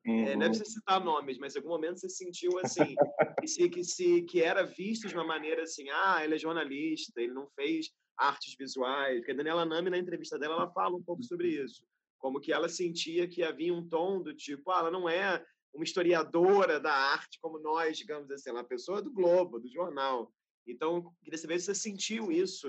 Uhum. 0.05 0.25
É, 0.25 0.35
não 0.35 0.45
é 0.45 0.47
uhum. 0.47 0.53
citar 0.53 1.03
nomes, 1.03 1.37
mas 1.37 1.55
em 1.55 1.59
algum 1.59 1.69
momento 1.69 1.99
você 1.99 2.09
sentiu 2.09 2.59
assim 2.59 2.93
que, 3.39 3.47
se, 3.47 3.69
que, 3.69 3.83
se, 3.83 4.21
que 4.23 4.41
era 4.41 4.63
visto 4.63 5.07
de 5.07 5.13
uma 5.13 5.23
maneira 5.23 5.63
assim, 5.63 5.89
ah, 5.89 6.23
ele 6.23 6.35
é 6.35 6.37
jornalista, 6.37 7.21
ele 7.21 7.33
não 7.33 7.47
fez 7.55 7.89
artes 8.17 8.55
visuais. 8.57 9.17
Porque 9.17 9.31
a 9.31 9.35
Daniela 9.35 9.65
Nami, 9.65 9.89
na 9.89 9.97
entrevista 9.97 10.37
dela, 10.37 10.55
ela 10.55 10.71
fala 10.71 10.95
um 10.95 11.03
pouco 11.03 11.23
sobre 11.23 11.49
isso. 11.49 11.85
Como 12.17 12.39
que 12.39 12.53
ela 12.53 12.69
sentia 12.69 13.27
que 13.27 13.43
havia 13.43 13.73
um 13.73 13.87
tom 13.87 14.21
do 14.21 14.33
tipo, 14.33 14.71
ah, 14.71 14.79
ela 14.79 14.91
não 14.91 15.09
é 15.09 15.43
uma 15.73 15.83
historiadora 15.83 16.79
da 16.79 16.93
arte 16.93 17.39
como 17.41 17.59
nós, 17.59 17.97
digamos 17.97 18.29
assim, 18.31 18.49
ela 18.49 18.59
é 18.59 18.61
uma 18.61 18.67
pessoa 18.67 19.01
do 19.01 19.11
Globo, 19.11 19.59
do 19.59 19.67
jornal. 19.67 20.31
Então, 20.65 21.11
queria 21.23 21.37
saber 21.37 21.59
se 21.59 21.65
você 21.65 21.75
sentiu 21.75 22.31
isso 22.31 22.67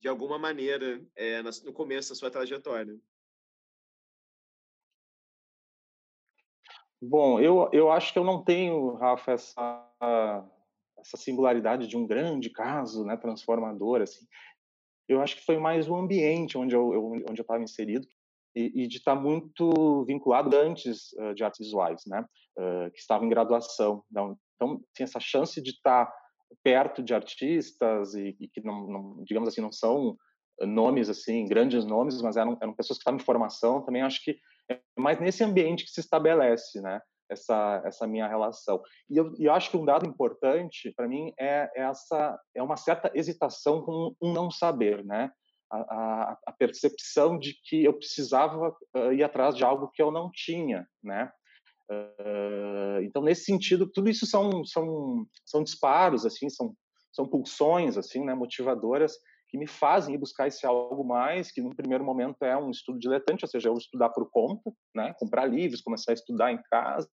de 0.00 0.08
alguma 0.08 0.38
maneira 0.38 1.04
é, 1.14 1.42
no 1.42 1.72
começo 1.72 2.10
da 2.10 2.14
sua 2.14 2.30
trajetória. 2.30 2.98
Bom, 7.00 7.38
eu, 7.38 7.68
eu 7.72 7.92
acho 7.92 8.12
que 8.12 8.18
eu 8.18 8.24
não 8.24 8.42
tenho, 8.42 8.94
Rafa, 8.94 9.32
essa, 9.32 9.92
essa 10.98 11.16
singularidade 11.16 11.86
de 11.86 11.96
um 11.96 12.06
grande 12.06 12.50
caso 12.50 13.04
né, 13.04 13.16
transformador. 13.16 14.02
Assim. 14.02 14.26
Eu 15.08 15.20
acho 15.22 15.36
que 15.36 15.44
foi 15.44 15.58
mais 15.58 15.88
o 15.88 15.96
ambiente 15.96 16.58
onde 16.58 16.74
eu, 16.74 16.88
onde 17.28 17.40
eu 17.40 17.42
estava 17.42 17.62
inserido 17.62 18.06
e, 18.54 18.82
e, 18.82 18.88
de 18.88 18.98
estar 18.98 19.14
tá 19.14 19.20
muito 19.20 20.04
vinculado 20.04 20.56
antes 20.56 21.12
uh, 21.12 21.34
de 21.34 21.44
artes 21.44 21.64
visuais, 21.66 22.02
né, 22.06 22.24
uh, 22.58 22.90
que 22.90 22.98
estava 22.98 23.24
em 23.24 23.28
graduação. 23.28 24.02
Então, 24.10 24.36
então, 24.56 24.80
tinha 24.94 25.04
essa 25.04 25.20
chance 25.20 25.62
de 25.62 25.70
estar 25.70 26.06
tá 26.06 26.12
perto 26.64 27.02
de 27.02 27.14
artistas 27.14 28.14
e, 28.14 28.36
e 28.40 28.48
que, 28.48 28.60
não, 28.60 28.86
não, 28.86 29.24
digamos 29.24 29.48
assim, 29.48 29.60
não 29.60 29.70
são 29.70 30.16
nomes 30.62 31.08
assim 31.08 31.46
grandes 31.46 31.84
nomes, 31.84 32.20
mas 32.20 32.36
eram, 32.36 32.58
eram 32.60 32.74
pessoas 32.74 32.98
que 32.98 33.02
estavam 33.02 33.20
em 33.20 33.24
formação. 33.24 33.84
Também 33.84 34.02
acho 34.02 34.22
que 34.24 34.36
é 34.68 34.80
mais 34.98 35.20
nesse 35.20 35.44
ambiente 35.44 35.84
que 35.84 35.90
se 35.90 36.00
estabelece, 36.00 36.80
né? 36.80 37.00
Essa, 37.30 37.82
essa 37.84 38.06
minha 38.06 38.26
relação. 38.26 38.82
E 39.10 39.16
eu, 39.16 39.34
eu 39.38 39.52
acho 39.52 39.70
que 39.70 39.76
um 39.76 39.84
dado 39.84 40.06
importante 40.06 40.92
para 40.96 41.06
mim 41.06 41.32
é, 41.38 41.70
essa 41.76 42.38
é 42.54 42.62
uma 42.62 42.76
certa 42.76 43.10
hesitação 43.14 43.82
com 43.82 44.14
um 44.22 44.32
não 44.32 44.50
saber, 44.50 45.04
né? 45.04 45.30
A, 45.70 45.76
a, 45.76 46.38
a 46.46 46.52
percepção 46.52 47.38
de 47.38 47.54
que 47.64 47.84
eu 47.84 47.92
precisava 47.92 48.74
uh, 48.96 49.12
ir 49.12 49.22
atrás 49.22 49.54
de 49.54 49.62
algo 49.62 49.90
que 49.92 50.00
eu 50.00 50.10
não 50.10 50.30
tinha, 50.32 50.88
né? 51.02 51.30
Uh, 51.90 53.02
então 53.02 53.22
nesse 53.22 53.44
sentido 53.44 53.90
tudo 53.90 54.10
isso 54.10 54.26
são 54.26 54.62
são 54.64 55.26
são 55.44 55.62
disparos 55.62 56.26
assim 56.26 56.50
são 56.50 56.74
são 57.10 57.26
pulsões 57.26 57.96
assim 57.96 58.22
né 58.22 58.34
motivadoras 58.34 59.16
que 59.48 59.58
me 59.58 59.66
fazem 59.66 60.14
ir 60.14 60.18
buscar 60.18 60.46
esse 60.46 60.66
algo 60.66 61.02
mais, 61.04 61.50
que 61.50 61.62
no 61.62 61.74
primeiro 61.74 62.04
momento 62.04 62.42
é 62.42 62.56
um 62.56 62.70
estudo 62.70 62.98
diletante, 62.98 63.44
ou 63.44 63.48
seja, 63.48 63.68
eu 63.68 63.74
estudar 63.74 64.10
por 64.10 64.28
conta, 64.30 64.70
né, 64.94 65.14
comprar 65.18 65.46
livros, 65.46 65.80
começar 65.80 66.12
a 66.12 66.14
estudar 66.14 66.52
em 66.52 66.60
casa 66.70 67.08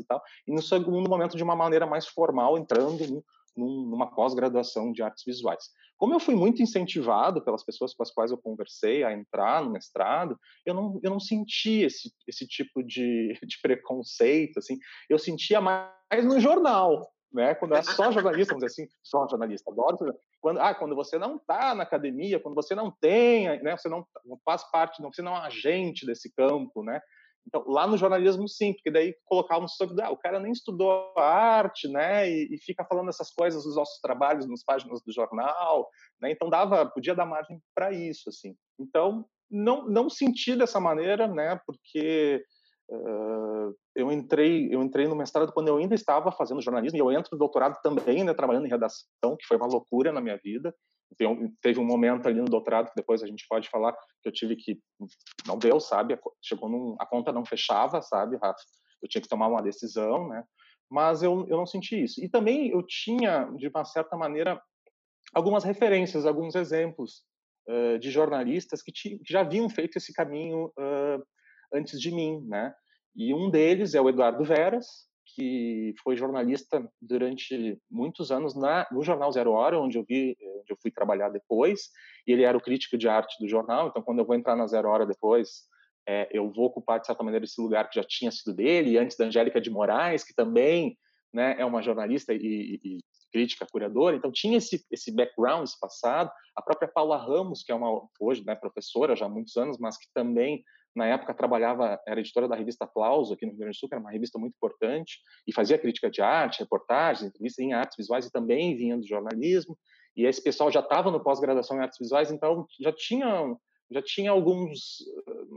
e 0.00 0.04
tal, 0.04 0.22
e 0.46 0.52
no 0.52 0.62
segundo 0.62 1.08
momento 1.08 1.36
de 1.36 1.42
uma 1.42 1.56
maneira 1.56 1.86
mais 1.86 2.06
formal, 2.06 2.58
entrando 2.58 3.22
numa 3.56 4.06
pós-graduação 4.14 4.92
de 4.92 5.02
artes 5.02 5.24
visuais. 5.24 5.64
Como 5.96 6.14
eu 6.14 6.20
fui 6.20 6.36
muito 6.36 6.62
incentivado 6.62 7.42
pelas 7.42 7.64
pessoas 7.64 7.92
com 7.92 8.04
as 8.04 8.10
quais 8.12 8.30
eu 8.30 8.38
conversei 8.38 9.02
a 9.02 9.12
entrar 9.12 9.64
no 9.64 9.70
mestrado, 9.70 10.38
eu 10.64 10.72
não, 10.72 11.00
eu 11.02 11.10
não 11.10 11.18
senti 11.18 11.82
esse, 11.82 12.12
esse 12.26 12.46
tipo 12.46 12.82
de, 12.84 13.36
de 13.42 13.60
preconceito, 13.60 14.58
assim, 14.58 14.78
eu 15.10 15.18
sentia 15.18 15.60
mais 15.60 16.24
no 16.24 16.38
jornal, 16.38 17.10
né? 17.32 17.54
Quando 17.56 17.74
é 17.74 17.82
só 17.82 18.12
jornalista, 18.12 18.54
vamos 18.54 18.64
dizer 18.64 18.84
assim, 18.84 18.92
só 19.02 19.26
jornalista, 19.28 19.70
adoro. 19.70 20.14
Quando, 20.40 20.60
ah, 20.60 20.74
quando 20.74 20.94
você 20.94 21.18
não 21.18 21.36
está 21.36 21.74
na 21.74 21.82
academia, 21.82 22.38
quando 22.38 22.54
você 22.54 22.74
não 22.74 22.92
tem, 22.92 23.60
né? 23.62 23.76
Você 23.76 23.88
não 23.88 24.06
faz 24.44 24.62
parte, 24.70 25.02
não, 25.02 25.12
você 25.12 25.20
não 25.20 25.34
é 25.34 25.40
um 25.40 25.42
agente 25.42 26.06
desse 26.06 26.32
campo, 26.32 26.84
né? 26.84 27.00
Então, 27.46 27.64
lá 27.66 27.86
no 27.86 27.96
jornalismo, 27.96 28.46
sim, 28.46 28.74
porque 28.74 28.90
daí 28.90 29.14
colocavam 29.24 29.66
sobre, 29.66 30.02
ah, 30.02 30.10
o 30.10 30.18
cara 30.18 30.38
nem 30.38 30.52
estudou 30.52 31.12
arte, 31.16 31.88
né, 31.88 32.28
e, 32.30 32.54
e, 32.54 32.58
fica 32.58 32.84
falando 32.84 33.08
essas 33.08 33.30
coisas 33.30 33.64
dos 33.64 33.74
nossos 33.74 33.98
trabalhos 34.00 34.46
nas 34.46 34.62
páginas 34.62 35.00
do 35.02 35.12
jornal, 35.12 35.88
né, 36.20 36.30
então 36.30 36.50
dava, 36.50 36.84
podia 36.86 37.14
dar 37.14 37.24
margem 37.24 37.58
para 37.74 37.90
isso, 37.90 38.28
assim. 38.28 38.54
Então, 38.78 39.24
não, 39.50 39.88
não 39.88 40.10
senti 40.10 40.54
dessa 40.54 40.78
maneira, 40.78 41.26
né, 41.26 41.58
porque 41.66 42.42
Uh, 42.90 43.76
eu 43.94 44.10
entrei 44.10 44.74
eu 44.74 44.82
entrei 44.82 45.06
no 45.06 45.14
mestrado 45.14 45.52
quando 45.52 45.68
eu 45.68 45.76
ainda 45.76 45.94
estava 45.94 46.32
fazendo 46.32 46.62
jornalismo 46.62 46.96
e 46.96 47.00
eu 47.00 47.12
entro 47.12 47.28
no 47.32 47.38
doutorado 47.38 47.76
também 47.82 48.24
né, 48.24 48.32
trabalhando 48.32 48.64
em 48.64 48.70
redação 48.70 49.36
que 49.38 49.46
foi 49.46 49.58
uma 49.58 49.66
loucura 49.66 50.10
na 50.10 50.22
minha 50.22 50.38
vida 50.42 50.74
teve 51.60 51.80
um 51.80 51.84
momento 51.84 52.26
ali 52.26 52.40
no 52.40 52.46
doutorado 52.46 52.88
que 52.88 52.96
depois 52.96 53.22
a 53.22 53.26
gente 53.26 53.46
pode 53.48 53.68
falar 53.68 53.92
que 53.92 54.28
eu 54.28 54.32
tive 54.32 54.56
que 54.56 54.78
não 55.46 55.58
deu 55.58 55.80
sabe? 55.80 56.18
Chegou 56.42 56.68
num, 56.68 56.96
a 56.98 57.06
conta 57.06 57.32
não 57.32 57.44
fechava 57.44 58.02
sabe 58.02 58.36
Rafa? 58.36 58.60
Eu 59.02 59.08
tinha 59.08 59.22
que 59.22 59.28
tomar 59.28 59.48
uma 59.48 59.62
decisão 59.62 60.28
né? 60.28 60.44
Mas 60.90 61.22
eu 61.22 61.46
eu 61.48 61.56
não 61.56 61.66
senti 61.66 62.02
isso. 62.02 62.22
E 62.22 62.28
também 62.28 62.70
eu 62.70 62.82
tinha 62.86 63.44
de 63.56 63.68
uma 63.68 63.84
certa 63.84 64.16
maneira 64.16 64.60
algumas 65.34 65.64
referências 65.64 66.26
alguns 66.26 66.54
exemplos 66.54 67.22
uh, 67.68 67.98
de 67.98 68.10
jornalistas 68.10 68.82
que, 68.82 68.92
que, 68.92 69.20
já 69.28 69.40
haviam 69.40 69.68
feito 69.68 69.96
esse 69.96 70.12
caminho 70.12 70.66
uh, 70.78 71.22
antes 71.72 72.00
de 72.00 72.10
mim, 72.10 72.40
né? 72.46 72.74
E 73.14 73.34
um 73.34 73.50
deles 73.50 73.94
é 73.94 74.00
o 74.00 74.08
Eduardo 74.08 74.44
Veras, 74.44 75.08
que 75.34 75.94
foi 76.02 76.16
jornalista 76.16 76.88
durante 77.00 77.78
muitos 77.90 78.30
anos 78.30 78.54
na, 78.54 78.86
no 78.90 79.02
jornal 79.02 79.30
Zero 79.32 79.52
Hora, 79.52 79.78
onde 79.78 79.98
eu 79.98 80.04
vi, 80.04 80.36
onde 80.60 80.72
eu 80.72 80.76
fui 80.80 80.90
trabalhar 80.90 81.28
depois. 81.28 81.90
E 82.26 82.32
ele 82.32 82.44
era 82.44 82.56
o 82.56 82.60
crítico 82.60 82.96
de 82.96 83.08
arte 83.08 83.36
do 83.40 83.48
jornal. 83.48 83.88
Então, 83.88 84.02
quando 84.02 84.18
eu 84.18 84.24
vou 84.24 84.34
entrar 84.34 84.56
na 84.56 84.66
Zero 84.66 84.88
Hora 84.88 85.06
depois, 85.06 85.64
é, 86.08 86.28
eu 86.32 86.50
vou 86.50 86.66
ocupar 86.66 87.00
de 87.00 87.06
certa 87.06 87.22
maneira 87.22 87.44
esse 87.44 87.60
lugar 87.60 87.88
que 87.88 87.96
já 87.96 88.04
tinha 88.06 88.30
sido 88.30 88.54
dele. 88.54 88.90
E 88.90 88.98
antes 88.98 89.16
da 89.16 89.26
Angélica 89.26 89.60
de 89.60 89.70
Moraes, 89.70 90.24
que 90.24 90.34
também 90.34 90.96
né, 91.32 91.56
é 91.58 91.64
uma 91.64 91.82
jornalista 91.82 92.32
e, 92.32 92.80
e, 92.82 92.98
crítica, 93.30 93.66
curadora. 93.70 94.16
Então 94.16 94.32
tinha 94.32 94.58
esse 94.58 94.84
esse 94.90 95.14
background, 95.14 95.64
esse 95.64 95.78
passado. 95.78 96.30
A 96.56 96.62
própria 96.62 96.88
Paula 96.88 97.18
Ramos, 97.18 97.62
que 97.62 97.70
é 97.70 97.74
uma 97.74 98.08
hoje 98.18 98.44
né, 98.44 98.54
professora 98.54 99.14
já 99.14 99.26
há 99.26 99.28
muitos 99.28 99.56
anos, 99.56 99.78
mas 99.78 99.96
que 99.98 100.06
também 100.14 100.64
na 100.98 101.06
época 101.06 101.32
trabalhava, 101.32 101.98
era 102.06 102.20
editora 102.20 102.48
da 102.48 102.56
revista 102.56 102.84
Aplauso 102.84 103.32
aqui 103.32 103.46
no 103.46 103.52
Rio 103.52 103.60
Grande 103.60 103.76
do 103.76 103.78
Sul, 103.78 103.88
que 103.88 103.94
era 103.94 104.00
uma 104.00 104.10
revista 104.10 104.38
muito 104.38 104.54
importante, 104.54 105.20
e 105.46 105.52
fazia 105.52 105.78
crítica 105.78 106.10
de 106.10 106.20
arte, 106.20 106.58
reportagens, 106.58 107.28
entrevistas 107.28 107.64
em 107.64 107.72
artes 107.72 107.96
visuais 107.96 108.26
e 108.26 108.32
também 108.32 108.76
vinha 108.76 108.98
do 108.98 109.06
jornalismo. 109.06 109.78
E 110.16 110.26
esse 110.26 110.42
pessoal 110.42 110.70
já 110.70 110.80
estava 110.80 111.10
no 111.10 111.22
pós-graduação 111.22 111.76
em 111.76 111.80
artes 111.80 111.98
visuais, 111.98 112.30
então 112.30 112.66
já 112.80 112.92
tinha 112.92 113.56
já 113.90 114.02
tinha 114.02 114.30
alguns 114.30 114.98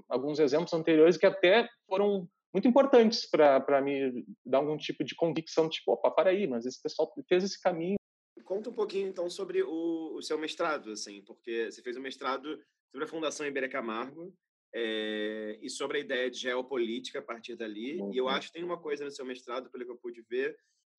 alguns 0.08 0.40
exemplos 0.40 0.72
anteriores 0.72 1.18
que 1.18 1.26
até 1.26 1.68
foram 1.86 2.30
muito 2.54 2.68
importantes 2.68 3.28
para 3.30 3.82
me 3.82 4.24
dar 4.46 4.60
algum 4.60 4.78
tipo 4.78 5.04
de 5.04 5.16
convicção, 5.16 5.68
tipo, 5.68 5.94
opa, 5.94 6.12
para 6.12 6.30
aí, 6.30 6.48
mas 6.48 6.66
esse 6.66 6.82
pessoal 6.82 7.12
fez 7.28 7.44
esse 7.44 7.62
caminho. 7.62 7.96
Conta 8.44 8.70
um 8.70 8.74
pouquinho 8.74 9.08
então 9.08 9.30
sobre 9.30 9.64
o, 9.64 10.16
o 10.16 10.22
seu 10.22 10.38
mestrado, 10.38 10.92
assim, 10.92 11.22
porque 11.24 11.72
você 11.72 11.82
fez 11.82 11.98
um 11.98 12.02
mestrado 12.02 12.60
sobre 12.92 13.06
a 13.06 13.08
Fundação 13.08 13.48
Iberê 13.48 13.70
Camargo, 13.70 14.34
é, 14.74 15.60
e 15.62 15.70
sobre 15.70 15.98
a 15.98 16.02
ideia 16.02 16.30
de 16.30 16.40
geopolítica 16.40 17.20
a 17.20 17.22
partir 17.22 17.56
dali. 17.56 18.02
Uhum. 18.02 18.14
E 18.14 18.18
eu 18.18 18.26
uhum. 18.26 18.32
acho 18.32 18.48
que 18.48 18.54
tem 18.54 18.64
uma 18.64 18.80
coisa 18.80 19.04
no 19.04 19.12
seu 19.12 19.26
mestrado, 19.26 19.70
pelo 19.70 19.86
que 19.86 19.92
eu 19.92 19.98
pude 19.98 20.22
ver, 20.22 20.58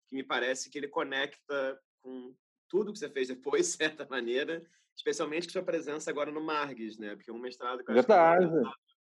que 0.08 0.14
me 0.14 0.22
parece 0.22 0.70
que 0.70 0.78
ele 0.78 0.88
conecta 0.88 1.80
com 2.02 2.34
tudo 2.68 2.92
que 2.92 2.98
você 2.98 3.08
fez 3.08 3.28
depois, 3.28 3.66
de 3.72 3.76
certa 3.76 4.06
maneira, 4.08 4.64
especialmente 4.96 5.46
com 5.46 5.52
sua 5.52 5.62
presença 5.62 6.10
agora 6.10 6.30
no 6.30 6.40
Margues, 6.40 6.98
né? 6.98 7.14
Porque 7.14 7.30
é 7.30 7.34
um 7.34 7.38
mestrado 7.38 7.84
que 7.84 7.90
eu 7.90 7.94
Verdade. 7.94 8.44
acho 8.44 8.52
que 8.52 8.92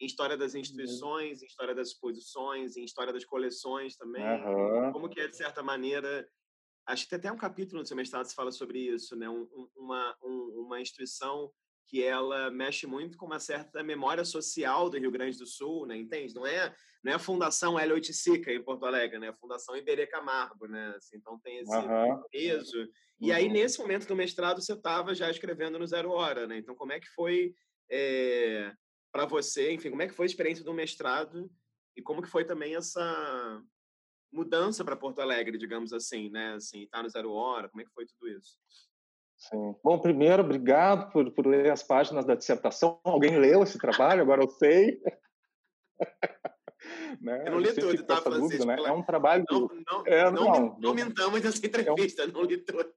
em 0.00 0.06
história 0.06 0.36
das 0.36 0.54
uhum. 0.54 0.60
instituições, 0.60 1.42
em 1.42 1.46
história 1.46 1.74
das 1.74 1.88
exposições, 1.88 2.76
em 2.76 2.84
história 2.84 3.12
das 3.12 3.24
coleções 3.24 3.96
também. 3.96 4.24
Uhum. 4.24 4.92
Como 4.92 5.08
que 5.08 5.20
é, 5.20 5.28
de 5.28 5.36
certa 5.36 5.62
maneira, 5.62 6.28
acho 6.86 7.04
que 7.04 7.10
tem 7.10 7.18
até 7.18 7.32
um 7.32 7.36
capítulo 7.36 7.80
no 7.80 7.86
seu 7.86 7.96
mestrado 7.96 8.26
que 8.26 8.34
fala 8.34 8.50
sobre 8.50 8.78
isso, 8.78 9.14
né? 9.16 9.28
Um, 9.28 9.46
uma, 9.76 10.16
um, 10.22 10.64
uma 10.66 10.80
instituição 10.80 11.52
que 11.86 12.02
ela 12.02 12.50
mexe 12.50 12.86
muito 12.86 13.16
com 13.16 13.26
uma 13.26 13.38
certa 13.38 13.82
memória 13.82 14.24
social 14.24 14.88
do 14.88 14.98
Rio 14.98 15.10
Grande 15.10 15.38
do 15.38 15.46
Sul, 15.46 15.86
né? 15.86 15.96
Entende? 15.96 16.34
Não 16.34 16.46
é, 16.46 16.74
não 17.02 17.12
é 17.12 17.14
a 17.16 17.18
Fundação 17.18 17.78
Hélio 17.78 17.94
Oiticica 17.94 18.52
em 18.52 18.62
Porto 18.62 18.86
Alegre, 18.86 19.18
né? 19.18 19.26
É 19.26 19.30
a 19.30 19.36
Fundação 19.36 19.76
Iberê 19.76 20.06
Camargo, 20.06 20.66
né? 20.66 20.94
Assim, 20.96 21.16
então 21.16 21.38
tem 21.40 21.58
esse 21.58 21.76
uhum. 21.76 22.22
peso. 22.30 22.88
E 23.20 23.30
aí, 23.30 23.48
nesse 23.48 23.78
momento 23.78 24.06
do 24.06 24.16
mestrado, 24.16 24.60
você 24.60 24.72
estava 24.72 25.14
já 25.14 25.30
escrevendo 25.30 25.78
no 25.78 25.86
Zero 25.86 26.10
Hora, 26.10 26.46
né? 26.46 26.58
Então, 26.58 26.74
como 26.74 26.92
é 26.92 27.00
que 27.00 27.08
foi 27.08 27.54
é, 27.90 28.72
para 29.12 29.26
você, 29.26 29.72
enfim, 29.72 29.90
como 29.90 30.02
é 30.02 30.08
que 30.08 30.14
foi 30.14 30.24
a 30.24 30.28
experiência 30.28 30.64
do 30.64 30.74
mestrado 30.74 31.50
e 31.96 32.02
como 32.02 32.22
que 32.22 32.28
foi 32.28 32.44
também 32.44 32.74
essa 32.74 33.62
mudança 34.32 34.84
para 34.84 34.96
Porto 34.96 35.20
Alegre, 35.20 35.56
digamos 35.56 35.92
assim, 35.92 36.28
né? 36.30 36.54
Assim, 36.54 36.88
tá 36.88 37.02
no 37.02 37.08
Zero 37.08 37.30
Hora, 37.30 37.68
como 37.68 37.80
é 37.80 37.84
que 37.84 37.92
foi 37.92 38.04
tudo 38.06 38.28
isso? 38.28 38.58
Sim. 39.48 39.74
Bom, 39.82 39.98
primeiro, 39.98 40.42
obrigado 40.42 41.12
por, 41.12 41.30
por 41.30 41.46
ler 41.46 41.70
as 41.70 41.82
páginas 41.82 42.24
da 42.24 42.34
dissertação. 42.34 42.98
Alguém 43.04 43.38
leu 43.38 43.62
esse 43.62 43.78
trabalho? 43.78 44.22
Agora 44.22 44.42
eu 44.42 44.48
sei. 44.48 44.98
né? 47.20 47.44
Eu 47.46 47.52
não 47.52 47.58
li 47.58 47.72
tudo, 47.74 48.02
tá, 48.04 48.16
Francisco? 48.16 48.64
Dúvida, 48.64 48.82
né? 48.82 48.88
É 48.88 48.92
um 48.92 49.02
trabalho... 49.02 49.44
Não, 49.50 49.68
não, 49.86 50.06
é, 50.06 50.30
não, 50.30 50.78
não, 50.78 50.94
mentamos 50.94 51.42
nessa 51.42 51.66
entrevista, 51.66 52.26
não, 52.26 52.40
não 52.40 52.42
li 52.44 52.58
tudo. 52.58 52.90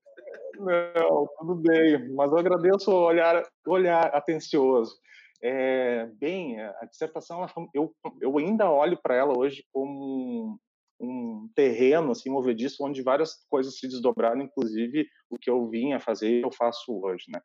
Não, 0.57 1.27
tudo 1.37 1.55
bem, 1.55 2.13
mas 2.13 2.31
eu 2.31 2.37
agradeço 2.37 2.91
o 2.91 3.05
olhar, 3.05 3.43
olhar 3.65 4.05
atencioso. 4.15 4.97
É, 5.43 6.05
bem, 6.13 6.59
a 6.59 6.85
dissertação, 6.85 7.45
eu, 7.73 7.93
eu 8.21 8.37
ainda 8.37 8.71
olho 8.71 8.97
para 8.97 9.15
ela 9.15 9.37
hoje 9.37 9.63
como 9.71 10.59
um 10.99 11.49
terreno 11.55 12.11
assim 12.11 12.29
movediço 12.29 12.83
onde 12.83 13.01
várias 13.01 13.45
coisas 13.49 13.77
se 13.77 13.87
desdobraram, 13.87 14.41
inclusive 14.41 15.07
o 15.29 15.37
que 15.37 15.49
eu 15.49 15.69
vim 15.69 15.93
a 15.93 15.99
fazer 15.99 16.43
eu 16.43 16.51
faço 16.51 16.99
hoje, 17.03 17.25
né? 17.29 17.39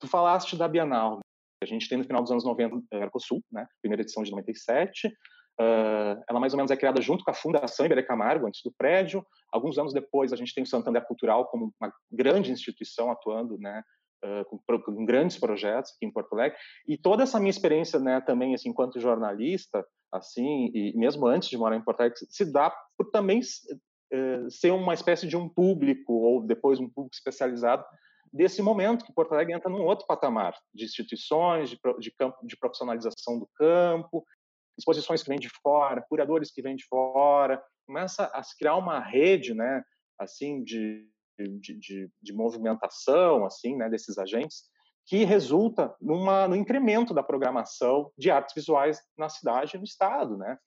Tu 0.00 0.06
falaste 0.06 0.56
da 0.56 0.68
Bienal, 0.68 1.20
a 1.62 1.66
gente 1.66 1.88
tem 1.88 1.98
no 1.98 2.04
final 2.04 2.22
dos 2.22 2.30
anos 2.30 2.44
90 2.44 2.82
Mercosul, 2.92 3.42
né? 3.50 3.66
Primeira 3.82 4.02
edição 4.02 4.22
de 4.22 4.30
97. 4.30 5.08
Uh, 5.60 6.22
ela 6.30 6.38
mais 6.38 6.52
ou 6.52 6.56
menos 6.56 6.70
é 6.70 6.76
criada 6.76 7.00
junto 7.00 7.24
com 7.24 7.32
a 7.32 7.34
Fundação 7.34 7.84
Iberê 7.84 8.04
Camargo, 8.04 8.46
antes 8.46 8.60
do 8.62 8.72
prédio. 8.78 9.26
Alguns 9.52 9.76
anos 9.76 9.92
depois, 9.92 10.32
a 10.32 10.36
gente 10.36 10.54
tem 10.54 10.62
o 10.62 10.66
Santander 10.66 11.04
Cultural 11.04 11.46
como 11.48 11.72
uma 11.80 11.92
grande 12.12 12.52
instituição 12.52 13.10
atuando, 13.10 13.58
né? 13.58 13.82
Uh, 14.24 14.44
com, 14.46 14.78
com, 14.80 15.04
grandes 15.04 15.36
projetos 15.38 15.92
aqui 15.92 16.06
em 16.06 16.12
Porto 16.12 16.32
Alegre. 16.32 16.58
E 16.86 16.96
toda 16.96 17.22
essa 17.22 17.38
minha 17.38 17.50
experiência, 17.50 18.00
né, 18.00 18.20
também, 18.20 18.52
assim, 18.52 18.68
enquanto 18.68 18.98
jornalista, 18.98 19.84
assim, 20.12 20.70
e 20.74 20.96
mesmo 20.96 21.26
antes 21.26 21.48
de 21.48 21.58
morar 21.58 21.76
em 21.76 21.82
Porto 21.82 22.00
Alegre, 22.00 22.18
se 22.28 22.44
dá 22.50 22.70
por 22.96 23.10
também 23.10 23.40
uh, 23.40 24.50
ser 24.50 24.72
uma 24.72 24.94
espécie 24.94 25.26
de 25.26 25.36
um 25.36 25.48
público, 25.48 26.12
ou 26.12 26.46
depois 26.46 26.80
um 26.80 26.88
público 26.88 27.14
especializado, 27.14 27.84
desse 28.32 28.60
momento 28.62 29.04
que 29.04 29.12
Porto 29.12 29.32
Alegre 29.32 29.54
entra 29.54 29.70
num 29.70 29.84
outro 29.84 30.06
patamar 30.06 30.54
de 30.74 30.84
instituições, 30.84 31.70
de, 31.70 31.78
de, 31.98 32.10
campo, 32.12 32.36
de 32.46 32.56
profissionalização 32.56 33.38
do 33.38 33.48
campo, 33.54 34.24
exposições 34.78 35.22
que 35.22 35.28
vêm 35.28 35.38
de 35.38 35.48
fora, 35.62 36.04
curadores 36.08 36.50
que 36.50 36.62
vêm 36.62 36.76
de 36.76 36.84
fora, 36.86 37.62
começa 37.86 38.26
a 38.34 38.42
se 38.42 38.56
criar 38.56 38.76
uma 38.76 39.00
rede, 39.00 39.54
né, 39.54 39.82
assim, 40.18 40.62
de, 40.62 41.08
de, 41.38 41.78
de, 41.78 42.10
de 42.20 42.32
movimentação, 42.32 43.44
assim, 43.44 43.76
né, 43.76 43.88
desses 43.88 44.18
agentes, 44.18 44.64
que 45.08 45.24
resulta 45.24 45.94
numa, 46.00 46.46
no 46.46 46.54
incremento 46.54 47.14
da 47.14 47.22
programação 47.22 48.12
de 48.16 48.30
artes 48.30 48.54
visuais 48.54 49.00
na 49.16 49.30
cidade 49.30 49.74
e 49.74 49.78
no 49.78 49.84
estado, 49.84 50.36
né? 50.36 50.58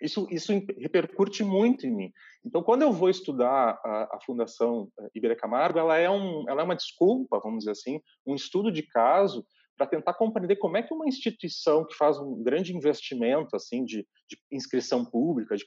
Isso, 0.00 0.26
isso 0.30 0.52
repercute 0.78 1.44
muito 1.44 1.86
em 1.86 1.94
mim. 1.94 2.12
Então, 2.44 2.62
quando 2.62 2.80
eu 2.80 2.90
vou 2.90 3.10
estudar 3.10 3.78
a, 3.84 4.16
a 4.16 4.18
Fundação 4.24 4.88
eh, 4.98 5.10
Iberê 5.14 5.36
Camargo, 5.36 5.78
ela 5.78 5.98
é, 5.98 6.08
um, 6.08 6.48
ela 6.48 6.62
é 6.62 6.64
uma 6.64 6.74
desculpa, 6.74 7.38
vamos 7.40 7.60
dizer 7.60 7.72
assim, 7.72 8.00
um 8.26 8.34
estudo 8.34 8.72
de 8.72 8.82
caso 8.82 9.46
para 9.76 9.86
tentar 9.86 10.14
compreender 10.14 10.56
como 10.56 10.78
é 10.78 10.82
que 10.82 10.94
uma 10.94 11.06
instituição 11.06 11.84
que 11.86 11.94
faz 11.94 12.18
um 12.18 12.42
grande 12.42 12.74
investimento 12.74 13.54
assim 13.54 13.84
de, 13.84 14.06
de 14.28 14.38
inscrição 14.50 15.04
pública, 15.04 15.56
de 15.56 15.64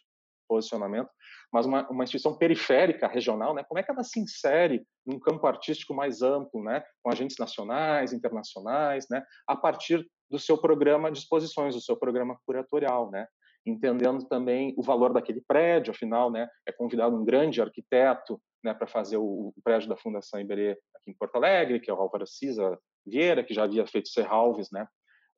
posicionamento, 0.48 1.10
mas 1.52 1.66
uma, 1.66 1.88
uma, 1.90 2.04
instituição 2.04 2.38
periférica, 2.38 3.08
regional, 3.08 3.54
né? 3.54 3.64
Como 3.64 3.80
é 3.80 3.84
que 3.84 3.92
ela 3.92 4.04
se 4.04 4.20
insere 4.20 4.86
num 5.06 5.20
campo 5.20 5.48
artístico 5.48 5.94
mais 5.94 6.22
amplo, 6.22 6.64
né? 6.64 6.84
Com 7.02 7.12
agentes 7.12 7.38
nacionais, 7.38 8.14
internacionais, 8.14 9.08
né? 9.10 9.24
A 9.48 9.56
partir 9.56 10.06
do 10.30 10.38
seu 10.38 10.58
programa 10.58 11.12
de 11.12 11.20
exposições, 11.20 11.74
do 11.74 11.82
seu 11.82 11.96
programa 11.96 12.38
curatorial, 12.46 13.10
né? 13.10 13.28
Entendendo 13.66 14.26
também 14.28 14.74
o 14.78 14.84
valor 14.84 15.14
daquele 15.14 15.42
prédio, 15.48 15.92
afinal, 15.92 16.30
né? 16.30 16.50
É 16.68 16.72
convidado 16.72 17.16
um 17.16 17.24
grande 17.24 17.62
arquiteto, 17.62 18.42
né? 18.64 18.74
Para 18.74 18.88
fazer 18.88 19.18
o, 19.18 19.54
o, 19.56 19.62
prédio 19.64 19.88
da 19.88 19.96
Fundação 19.96 20.40
Iberê 20.40 20.72
aqui 20.96 21.12
em 21.12 21.18
Porto 21.18 21.38
Alegre, 21.38 21.80
que 21.80 21.90
é 21.90 21.94
o 21.94 21.98
Álvaro 21.98 22.28
Cisa 22.28 22.78
Vieira, 23.06 23.44
que 23.44 23.54
já 23.54 23.64
havia 23.64 23.88
feito 23.88 24.10
Serralves, 24.10 24.70
né? 24.72 24.86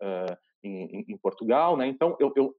Uh, 0.01 0.37
em, 0.63 1.05
em, 1.07 1.17
Portugal, 1.17 1.77
né? 1.77 1.87
Então 1.87 2.15
eu, 2.19 2.31
eu 2.35 2.55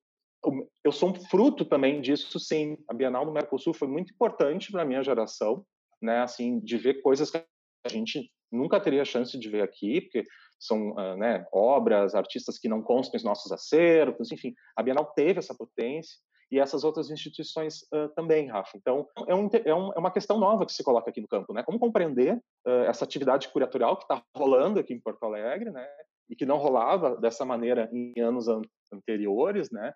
eu 0.84 0.92
sou 0.92 1.10
um 1.10 1.14
fruto 1.14 1.64
também 1.64 2.00
disso, 2.00 2.38
sim. 2.38 2.76
A 2.88 2.94
Bienal 2.94 3.24
do 3.24 3.32
Mercosul 3.32 3.74
foi 3.74 3.88
muito 3.88 4.12
importante 4.12 4.72
para 4.72 4.82
a 4.82 4.84
minha 4.84 5.02
geração, 5.02 5.64
né? 6.00 6.20
Assim, 6.20 6.58
de 6.60 6.76
ver 6.78 7.02
coisas 7.02 7.30
que 7.30 7.38
a 7.84 7.88
gente 7.88 8.30
nunca 8.50 8.80
teria 8.80 9.04
chance 9.04 9.38
de 9.38 9.48
ver 9.48 9.62
aqui, 9.62 10.00
porque 10.00 10.24
são 10.58 10.90
uh, 10.92 11.16
né, 11.16 11.46
obras, 11.52 12.14
artistas 12.14 12.58
que 12.58 12.68
não 12.68 12.82
constam 12.82 13.18
em 13.20 13.24
nossos 13.24 13.50
acervos, 13.52 14.30
enfim. 14.32 14.54
A 14.76 14.82
Bienal 14.82 15.06
teve 15.14 15.38
essa 15.38 15.54
potência 15.54 16.18
e 16.50 16.58
essas 16.58 16.82
outras 16.82 17.10
instituições 17.10 17.82
uh, 17.94 18.08
também, 18.14 18.48
Rafa. 18.48 18.76
Então, 18.76 19.06
é, 19.28 19.34
um, 19.34 19.48
é, 19.64 19.74
um, 19.74 19.92
é, 19.92 19.98
uma 19.98 20.10
questão 20.10 20.38
nova 20.38 20.66
que 20.66 20.72
se 20.72 20.82
coloca 20.82 21.08
aqui 21.08 21.20
no 21.20 21.28
campo, 21.28 21.52
né? 21.52 21.62
Como 21.62 21.78
compreender 21.78 22.36
uh, 22.66 22.84
essa 22.88 23.04
atividade 23.04 23.48
curatorial 23.48 23.96
que 23.96 24.02
está 24.02 24.22
rolando 24.36 24.80
aqui 24.80 24.92
em 24.92 25.00
Porto 25.00 25.22
Alegre, 25.24 25.70
né? 25.70 25.86
E 26.28 26.34
que 26.34 26.44
não 26.44 26.58
rolava 26.58 27.16
dessa 27.16 27.44
maneira 27.44 27.88
em 27.92 28.20
anos 28.20 28.48
an 28.48 28.62
anteriores, 28.92 29.70
né? 29.70 29.94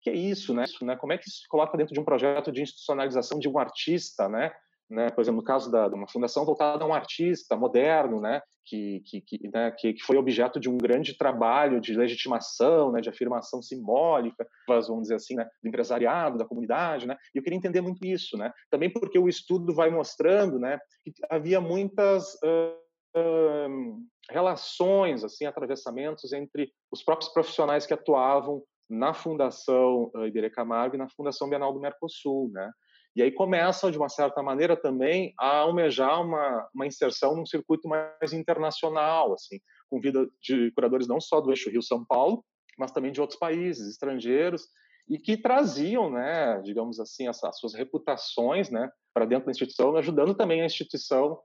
Que 0.00 0.10
é 0.10 0.14
isso, 0.14 0.52
né? 0.52 0.64
Isso, 0.64 0.84
né? 0.84 0.96
Como 0.96 1.12
é 1.12 1.18
que 1.18 1.30
se 1.30 1.46
coloca 1.48 1.76
dentro 1.76 1.94
de 1.94 2.00
um 2.00 2.04
projeto 2.04 2.50
de 2.50 2.62
institucionalização 2.62 3.38
de 3.38 3.48
um 3.48 3.58
artista, 3.58 4.28
né? 4.28 4.52
Né, 4.92 5.08
por 5.10 5.22
exemplo, 5.22 5.40
no 5.40 5.44
caso 5.44 5.70
da, 5.70 5.88
de 5.88 5.94
uma 5.94 6.06
fundação 6.06 6.44
voltada 6.44 6.84
a 6.84 6.86
um 6.86 6.92
artista 6.92 7.56
moderno, 7.56 8.20
né, 8.20 8.42
que, 8.62 9.00
que, 9.06 9.20
que, 9.22 9.48
né, 9.48 9.70
que, 9.70 9.94
que 9.94 10.02
foi 10.02 10.18
objeto 10.18 10.60
de 10.60 10.68
um 10.68 10.76
grande 10.76 11.16
trabalho 11.16 11.80
de 11.80 11.94
legitimação, 11.94 12.92
né, 12.92 13.00
de 13.00 13.08
afirmação 13.08 13.62
simbólica, 13.62 14.46
vamos 14.68 15.04
dizer 15.04 15.14
assim, 15.14 15.34
né, 15.34 15.48
do 15.62 15.68
empresariado, 15.68 16.36
da 16.36 16.44
comunidade, 16.44 17.06
né, 17.06 17.16
e 17.34 17.38
eu 17.38 17.42
queria 17.42 17.56
entender 17.56 17.80
muito 17.80 18.04
isso, 18.04 18.36
né, 18.36 18.52
também 18.70 18.90
porque 18.92 19.18
o 19.18 19.30
estudo 19.30 19.74
vai 19.74 19.88
mostrando, 19.88 20.58
né, 20.58 20.78
que 21.02 21.12
havia 21.30 21.58
muitas 21.58 22.34
uh, 22.44 23.18
uh, 23.18 23.98
relações, 24.28 25.24
assim, 25.24 25.46
atravessamentos 25.46 26.34
entre 26.34 26.70
os 26.90 27.02
próprios 27.02 27.32
profissionais 27.32 27.86
que 27.86 27.94
atuavam 27.94 28.62
na 28.92 29.14
Fundação 29.14 30.10
uh, 30.14 30.26
Iberê 30.26 30.50
Camargo 30.50 30.94
e 30.94 30.98
na 30.98 31.08
Fundação 31.08 31.48
Bienal 31.48 31.72
do 31.72 31.80
Mercosul, 31.80 32.50
né? 32.52 32.70
E 33.16 33.22
aí 33.22 33.30
começa, 33.30 33.90
de 33.90 33.98
uma 33.98 34.08
certa 34.08 34.42
maneira, 34.42 34.76
também 34.76 35.34
a 35.38 35.58
almejar 35.58 36.20
uma, 36.22 36.68
uma 36.74 36.86
inserção 36.86 37.34
num 37.34 37.44
circuito 37.44 37.88
mais 37.88 38.32
internacional, 38.32 39.34
assim, 39.34 39.58
com 39.88 40.00
vida 40.00 40.26
de 40.40 40.70
curadores 40.72 41.06
não 41.06 41.20
só 41.20 41.40
do 41.40 41.50
eixo 41.50 41.70
Rio-São 41.70 42.04
Paulo, 42.06 42.44
mas 42.78 42.90
também 42.90 43.12
de 43.12 43.20
outros 43.20 43.38
países, 43.38 43.86
estrangeiros, 43.86 44.66
e 45.08 45.18
que 45.18 45.36
traziam, 45.36 46.10
né, 46.10 46.60
digamos 46.62 46.98
assim, 47.00 47.26
as, 47.26 47.42
as 47.44 47.58
suas 47.58 47.74
reputações, 47.74 48.70
né, 48.70 48.90
para 49.12 49.26
dentro 49.26 49.46
da 49.46 49.50
instituição, 49.50 49.94
ajudando 49.96 50.34
também 50.34 50.62
a 50.62 50.66
instituição 50.66 51.38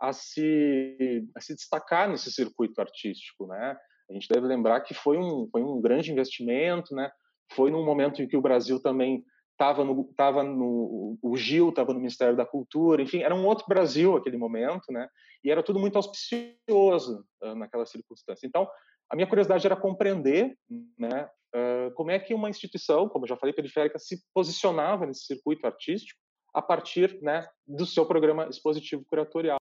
a 0.00 0.12
se, 0.12 1.24
a 1.36 1.40
se 1.40 1.54
destacar 1.54 2.08
nesse 2.08 2.32
circuito 2.32 2.80
artístico, 2.80 3.46
né? 3.46 3.76
A 4.08 4.12
gente 4.12 4.28
deve 4.28 4.46
lembrar 4.46 4.80
que 4.80 4.94
foi 4.94 5.18
um, 5.18 5.48
foi 5.50 5.62
um 5.62 5.80
grande 5.80 6.12
investimento, 6.12 6.94
né? 6.94 7.10
Foi 7.52 7.70
num 7.70 7.84
momento 7.84 8.22
em 8.22 8.28
que 8.28 8.36
o 8.36 8.40
Brasil 8.40 8.80
também 8.80 9.24
estava 9.52 9.84
no, 9.84 10.04
tava 10.16 10.42
no 10.42 11.18
o 11.22 11.36
Gil 11.36 11.70
estava 11.70 11.92
no 11.92 11.98
Ministério 11.98 12.36
da 12.36 12.44
Cultura, 12.44 13.02
enfim, 13.02 13.22
era 13.22 13.34
um 13.34 13.46
outro 13.46 13.64
Brasil 13.66 14.16
aquele 14.16 14.36
momento, 14.36 14.92
né? 14.92 15.08
E 15.42 15.50
era 15.50 15.62
tudo 15.62 15.78
muito 15.78 15.96
auspicioso 15.96 17.24
uh, 17.42 17.54
naquela 17.54 17.86
circunstância. 17.86 18.46
Então, 18.46 18.68
a 19.08 19.14
minha 19.14 19.26
curiosidade 19.26 19.66
era 19.66 19.76
compreender, 19.76 20.56
né, 20.98 21.28
uh, 21.54 21.94
como 21.94 22.10
é 22.10 22.18
que 22.18 22.34
uma 22.34 22.50
instituição, 22.50 23.08
como 23.08 23.24
eu 23.24 23.28
já 23.28 23.36
falei, 23.36 23.54
periférica, 23.54 23.98
se 23.98 24.20
posicionava 24.34 25.06
nesse 25.06 25.24
circuito 25.26 25.66
artístico 25.66 26.18
a 26.52 26.60
partir, 26.60 27.20
né, 27.22 27.46
do 27.66 27.86
seu 27.86 28.04
programa 28.04 28.48
expositivo 28.48 29.04
curatorial. 29.08 29.58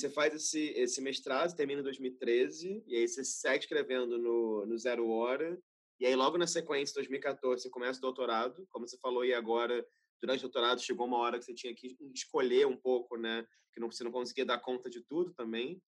Você 0.00 0.08
faz 0.08 0.34
esse, 0.34 0.70
esse 0.70 0.98
mestrado, 1.02 1.54
termina 1.54 1.82
em 1.82 1.84
2013, 1.84 2.82
e 2.86 2.96
aí 2.96 3.06
você 3.06 3.22
segue 3.22 3.64
escrevendo 3.64 4.16
no, 4.16 4.64
no 4.64 4.78
Zero 4.78 5.06
Hora, 5.10 5.60
e 6.00 6.06
aí 6.06 6.16
logo 6.16 6.38
na 6.38 6.46
sequência, 6.46 6.94
2014, 6.94 7.64
você 7.64 7.68
começa 7.68 7.98
o 7.98 8.00
doutorado, 8.00 8.66
como 8.70 8.88
você 8.88 8.96
falou, 8.96 9.26
e 9.26 9.34
agora, 9.34 9.86
durante 10.18 10.38
o 10.38 10.48
doutorado, 10.48 10.80
chegou 10.80 11.06
uma 11.06 11.18
hora 11.18 11.38
que 11.38 11.44
você 11.44 11.52
tinha 11.52 11.74
que 11.74 11.98
escolher 12.14 12.66
um 12.66 12.78
pouco, 12.78 13.18
né? 13.18 13.46
Que 13.74 13.78
não, 13.78 13.92
você 13.92 14.02
não 14.02 14.10
conseguia 14.10 14.46
dar 14.46 14.58
conta 14.58 14.88
de 14.88 15.02
tudo 15.02 15.34
também. 15.34 15.82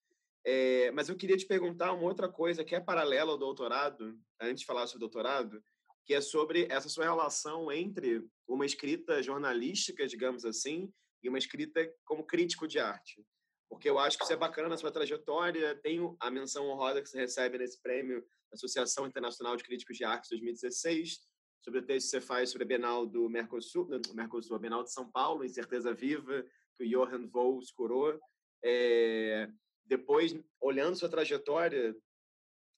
É, 0.44 0.90
mas 0.90 1.08
eu 1.08 1.16
queria 1.16 1.38
te 1.38 1.46
perguntar 1.46 1.94
uma 1.94 2.02
outra 2.02 2.28
coisa 2.28 2.62
que 2.62 2.74
é 2.74 2.80
paralela 2.80 3.32
ao 3.32 3.38
doutorado, 3.38 4.20
antes 4.38 4.60
de 4.60 4.66
falar 4.66 4.86
sobre 4.88 5.06
o 5.06 5.08
doutorado, 5.08 5.64
que 6.04 6.12
é 6.12 6.20
sobre 6.20 6.66
essa 6.70 6.90
sua 6.90 7.04
relação 7.04 7.72
entre 7.72 8.22
uma 8.46 8.66
escrita 8.66 9.22
jornalística, 9.22 10.06
digamos 10.06 10.44
assim, 10.44 10.92
e 11.22 11.30
uma 11.30 11.38
escrita 11.38 11.90
como 12.04 12.26
crítico 12.26 12.68
de 12.68 12.78
arte 12.78 13.24
porque 13.72 13.88
eu 13.88 13.98
acho 13.98 14.18
que 14.18 14.24
isso 14.24 14.32
é 14.34 14.36
bacana 14.36 14.68
na 14.68 14.76
sua 14.76 14.92
trajetória. 14.92 15.74
Tem 15.76 15.98
a 16.20 16.30
menção 16.30 16.68
honrosa 16.68 17.00
que 17.00 17.08
você 17.08 17.18
recebe 17.18 17.56
nesse 17.56 17.80
prêmio 17.80 18.20
da 18.20 18.54
Associação 18.54 19.06
Internacional 19.06 19.56
de 19.56 19.64
Críticos 19.64 19.96
de 19.96 20.04
Arte 20.04 20.28
2016, 20.28 21.20
sobre 21.64 21.80
o 21.80 21.82
texto 21.82 22.04
que 22.04 22.10
você 22.10 22.20
faz 22.20 22.50
sobre 22.50 22.64
a 22.64 22.68
Bienal 22.68 23.06
do 23.06 23.30
Mercosul, 23.30 23.86
do 23.86 24.14
Mercosul 24.14 24.56
a 24.56 24.58
Bienal 24.58 24.84
de 24.84 24.92
São 24.92 25.10
Paulo, 25.10 25.42
Incerteza 25.42 25.94
Viva, 25.94 26.44
que 26.76 26.84
o 26.84 26.86
Johan 26.86 27.26
Vols 27.28 27.70
curou. 27.70 28.20
É, 28.62 29.48
depois, 29.86 30.38
olhando 30.60 30.94
sua 30.94 31.08
trajetória, 31.08 31.96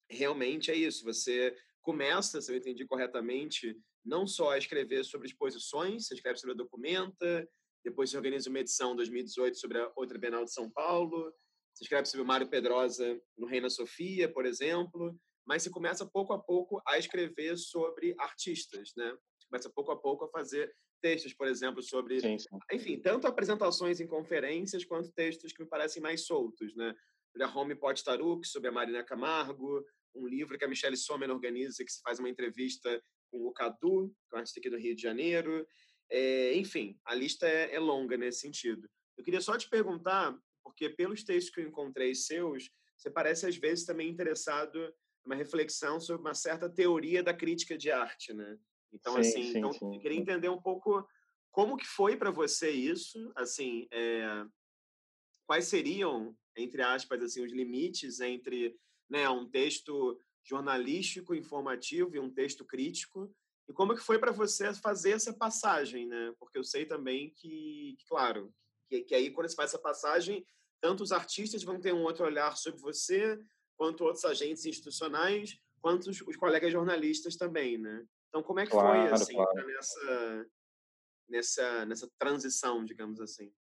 realmente 0.08 0.70
é 0.70 0.76
isso. 0.76 1.04
Você 1.04 1.56
começa, 1.82 2.40
se 2.40 2.52
eu 2.52 2.56
entendi 2.56 2.86
corretamente, 2.86 3.76
não 4.04 4.28
só 4.28 4.50
a 4.50 4.58
escrever 4.58 5.04
sobre 5.04 5.26
exposições, 5.26 6.06
você 6.06 6.14
escreve 6.14 6.38
sobre 6.38 6.54
a 6.54 6.56
documenta, 6.56 7.48
depois 7.84 8.10
se 8.10 8.16
organiza 8.16 8.48
uma 8.48 8.60
edição 8.60 8.96
2018 8.96 9.58
sobre 9.58 9.78
a 9.78 9.92
outra 9.94 10.18
Bienal 10.18 10.44
de 10.44 10.52
São 10.52 10.70
Paulo. 10.70 11.32
Você 11.74 11.84
escreve 11.84 12.06
sobre 12.06 12.22
o 12.22 12.26
Mário 12.26 12.48
Pedrosa 12.48 13.20
no 13.36 13.46
Reina 13.46 13.68
Sofia, 13.68 14.32
por 14.32 14.46
exemplo. 14.46 15.14
Mas 15.46 15.62
você 15.62 15.70
começa 15.70 16.06
pouco 16.06 16.32
a 16.32 16.38
pouco 16.38 16.80
a 16.86 16.98
escrever 16.98 17.56
sobre 17.58 18.14
artistas, 18.18 18.92
né? 18.96 19.14
Começa 19.50 19.70
pouco 19.70 19.92
a 19.92 20.00
pouco 20.00 20.24
a 20.24 20.30
fazer 20.30 20.74
textos, 21.02 21.34
por 21.34 21.46
exemplo, 21.46 21.82
sobre, 21.82 22.18
sim, 22.18 22.38
sim. 22.38 22.48
enfim, 22.72 22.98
tanto 22.98 23.26
apresentações 23.26 24.00
em 24.00 24.06
conferências 24.06 24.86
quanto 24.86 25.12
textos 25.12 25.52
que 25.52 25.62
me 25.62 25.68
parecem 25.68 26.00
mais 26.00 26.24
soltos, 26.24 26.74
né? 26.74 26.94
Sobre 27.30 27.44
a 27.44 27.54
Home 27.54 27.76
Taruk, 28.02 28.46
sobre 28.46 28.70
a 28.70 28.72
Marina 28.72 29.04
Camargo, 29.04 29.84
um 30.14 30.26
livro 30.26 30.56
que 30.56 30.64
a 30.64 30.68
Michelle 30.68 30.96
Sommer 30.96 31.30
organiza, 31.30 31.84
que 31.84 31.92
se 31.92 32.00
faz 32.00 32.18
uma 32.18 32.30
entrevista 32.30 33.02
com 33.30 33.46
o 33.46 33.52
Cadu, 33.52 34.08
que 34.30 34.34
é 34.34 34.36
um 34.36 34.38
artista 34.38 34.60
aqui 34.60 34.70
do 34.70 34.78
Rio 34.78 34.94
de 34.94 35.02
Janeiro. 35.02 35.66
É, 36.10 36.54
enfim, 36.54 36.98
a 37.04 37.14
lista 37.14 37.46
é, 37.48 37.74
é 37.74 37.78
longa 37.78 38.16
nesse 38.16 38.40
sentido. 38.40 38.88
Eu 39.16 39.24
queria 39.24 39.40
só 39.40 39.56
te 39.56 39.68
perguntar, 39.68 40.36
porque 40.62 40.88
pelos 40.88 41.24
textos 41.24 41.54
que 41.54 41.60
eu 41.60 41.68
encontrei 41.68 42.14
seus, 42.14 42.70
você 42.96 43.10
parece 43.10 43.46
às 43.46 43.56
vezes 43.56 43.84
também 43.84 44.08
interessado 44.08 44.92
uma 45.24 45.34
reflexão 45.34 45.98
sobre 45.98 46.20
uma 46.20 46.34
certa 46.34 46.68
teoria 46.68 47.22
da 47.22 47.32
crítica 47.32 47.76
de 47.76 47.90
arte, 47.90 48.32
né? 48.34 48.58
Então, 48.92 49.14
sim, 49.14 49.20
assim, 49.20 49.42
sim, 49.42 49.58
então, 49.58 49.72
sim, 49.72 49.94
eu 49.94 50.00
queria 50.00 50.18
entender 50.18 50.48
um 50.48 50.60
pouco 50.60 51.06
como 51.50 51.76
que 51.76 51.86
foi 51.86 52.16
para 52.16 52.30
você 52.30 52.70
isso, 52.70 53.32
assim, 53.34 53.86
é, 53.90 54.44
quais 55.46 55.66
seriam, 55.66 56.36
entre 56.56 56.82
aspas, 56.82 57.22
assim, 57.22 57.44
os 57.44 57.52
limites 57.52 58.20
entre 58.20 58.76
né, 59.08 59.28
um 59.28 59.48
texto 59.48 60.18
jornalístico, 60.42 61.34
informativo 61.34 62.16
e 62.16 62.20
um 62.20 62.32
texto 62.32 62.64
crítico, 62.64 63.34
e 63.68 63.72
como 63.72 63.94
que 63.94 64.02
foi 64.02 64.18
para 64.18 64.32
você 64.32 64.72
fazer 64.74 65.12
essa 65.12 65.32
passagem, 65.32 66.06
né? 66.06 66.32
Porque 66.38 66.58
eu 66.58 66.64
sei 66.64 66.84
também 66.84 67.30
que, 67.30 67.96
que 67.98 68.06
claro, 68.08 68.52
que, 68.88 69.02
que 69.02 69.14
aí 69.14 69.30
quando 69.30 69.48
você 69.48 69.56
faz 69.56 69.70
essa 69.70 69.78
passagem, 69.80 70.44
tanto 70.80 71.02
os 71.02 71.12
artistas 71.12 71.62
vão 71.62 71.80
ter 71.80 71.94
um 71.94 72.02
outro 72.02 72.24
olhar 72.24 72.56
sobre 72.56 72.80
você, 72.80 73.38
quanto 73.76 74.04
outros 74.04 74.24
agentes 74.24 74.66
institucionais, 74.66 75.58
quanto 75.80 76.10
os, 76.10 76.20
os 76.22 76.36
colegas 76.36 76.72
jornalistas 76.72 77.36
também, 77.36 77.78
né? 77.78 78.04
Então, 78.28 78.42
como 78.42 78.60
é 78.60 78.64
que 78.64 78.72
claro, 78.72 79.00
foi, 79.00 79.12
assim, 79.12 79.34
claro. 79.34 79.66
nessa, 79.66 80.46
nessa, 81.28 81.86
nessa 81.86 82.10
transição, 82.18 82.84
digamos 82.84 83.20
assim? 83.20 83.52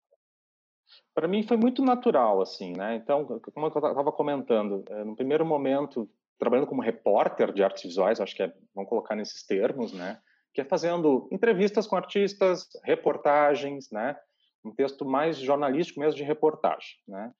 Para 1.13 1.27
mim 1.27 1.47
foi 1.47 1.57
muito 1.57 1.83
natural, 1.83 2.41
assim, 2.41 2.73
né? 2.73 2.95
Então, 2.95 3.25
como 3.25 3.67
eu 3.67 3.69
estava 3.69 4.11
comentando, 4.11 4.83
eh, 4.89 5.03
no 5.03 5.15
primeiro 5.15 5.45
momento, 5.45 6.09
trabalhando 6.43 6.67
como 6.67 6.81
repórter 6.81 7.53
de 7.53 7.63
artes 7.63 7.83
visuais, 7.83 8.19
acho 8.19 8.35
que 8.35 8.43
é, 8.43 8.53
vamos 8.75 8.89
colocar 8.89 9.15
nesses 9.15 9.45
termos, 9.45 9.93
né? 9.93 10.19
Que 10.53 10.61
é 10.61 10.65
fazendo 10.65 11.27
entrevistas 11.31 11.87
com 11.87 11.95
artistas, 11.95 12.67
reportagens, 12.83 13.89
né? 13.91 14.17
Um 14.63 14.71
texto 14.71 15.05
mais 15.05 15.37
jornalístico 15.37 15.99
mesmo 15.99 16.15
de 16.17 16.23
reportagem, 16.23 16.97
né? 17.07 17.31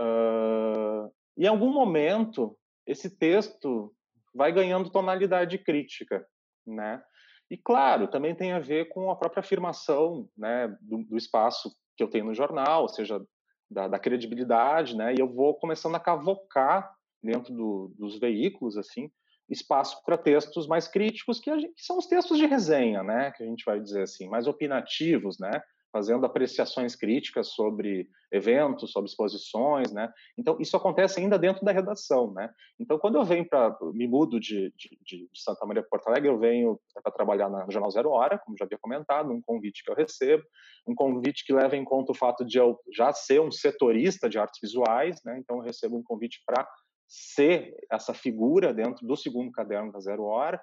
Uh, 0.00 1.10
em 1.36 1.46
algum 1.46 1.72
momento, 1.72 2.56
esse 2.86 3.16
texto 3.16 3.94
vai 4.34 4.52
ganhando 4.52 4.90
tonalidade 4.90 5.56
crítica, 5.58 6.26
né? 6.66 7.02
E 7.50 7.56
claro, 7.56 8.08
também 8.08 8.34
tem 8.34 8.52
a 8.52 8.58
ver 8.58 8.88
com 8.88 9.10
a 9.10 9.16
própria 9.16 9.40
afirmação, 9.40 10.28
né, 10.36 10.68
do, 10.80 11.04
do 11.04 11.16
espaço 11.16 11.74
que 11.96 12.02
eu 12.02 12.08
tenho 12.08 12.26
no 12.26 12.34
jornal, 12.34 12.82
ou 12.82 12.88
seja, 12.88 13.20
da, 13.68 13.88
da, 13.88 13.98
credibilidade, 13.98 14.96
né? 14.96 15.14
E 15.14 15.20
eu 15.20 15.28
vou 15.28 15.54
começando 15.54 15.96
a 15.96 16.00
cavocar 16.00 16.94
dentro 17.22 17.54
do, 17.54 17.92
dos 17.98 18.18
veículos, 18.18 18.76
assim, 18.76 19.10
espaço 19.48 20.02
para 20.04 20.16
textos 20.16 20.66
mais 20.66 20.86
críticos, 20.86 21.40
que, 21.40 21.50
gente, 21.58 21.74
que, 21.74 21.82
são 21.82 21.98
os 21.98 22.06
textos 22.06 22.38
de 22.38 22.46
resenha, 22.46 23.02
né? 23.02 23.32
Que 23.32 23.42
a 23.42 23.46
gente 23.46 23.64
vai 23.64 23.80
dizer 23.80 24.02
assim, 24.02 24.28
mais 24.28 24.46
opinativos, 24.46 25.38
né? 25.38 25.60
fazendo 25.92 26.24
apreciações 26.24 26.94
críticas 26.94 27.48
sobre 27.48 28.08
eventos, 28.32 28.92
sobre 28.92 29.10
exposições, 29.10 29.92
né? 29.92 30.10
Então 30.38 30.56
isso 30.60 30.76
acontece 30.76 31.20
ainda 31.20 31.38
dentro 31.38 31.64
da 31.64 31.72
redação, 31.72 32.32
né? 32.32 32.48
Então 32.78 32.98
quando 32.98 33.16
eu 33.16 33.24
venho 33.24 33.46
para 33.48 33.76
me 33.92 34.06
mudo 34.06 34.38
de, 34.38 34.72
de, 34.76 34.98
de, 35.02 35.28
Santa 35.34 35.66
Maria 35.66 35.82
para 35.82 35.90
Porto 35.90 36.08
Alegre, 36.08 36.28
eu 36.28 36.38
venho 36.38 36.80
para 37.02 37.12
trabalhar 37.12 37.48
no 37.48 37.70
Jornal 37.70 37.90
Zero 37.90 38.10
Hora, 38.10 38.38
como 38.38 38.56
já 38.56 38.64
havia 38.64 38.78
comentado, 38.80 39.32
um 39.32 39.42
convite 39.42 39.82
que 39.84 39.90
eu 39.90 39.96
recebo, 39.96 40.44
um 40.86 40.94
convite 40.94 41.44
que 41.44 41.52
leva 41.52 41.76
em 41.76 41.84
conta 41.84 42.12
o 42.12 42.14
fato 42.14 42.44
de 42.44 42.58
eu 42.58 42.78
já 42.94 43.12
ser 43.12 43.40
um 43.40 43.50
setorista 43.50 44.28
de 44.28 44.38
artes 44.38 44.60
visuais, 44.62 45.20
né? 45.24 45.38
Então 45.38 45.56
eu 45.56 45.62
recebo 45.62 45.96
um 45.96 46.02
convite 46.02 46.40
para 46.46 46.66
ser 47.10 47.74
essa 47.90 48.14
figura 48.14 48.72
dentro 48.72 49.04
do 49.04 49.16
segundo 49.16 49.50
caderno 49.50 49.90
da 49.90 49.98
Zero 49.98 50.22
Hora. 50.22 50.60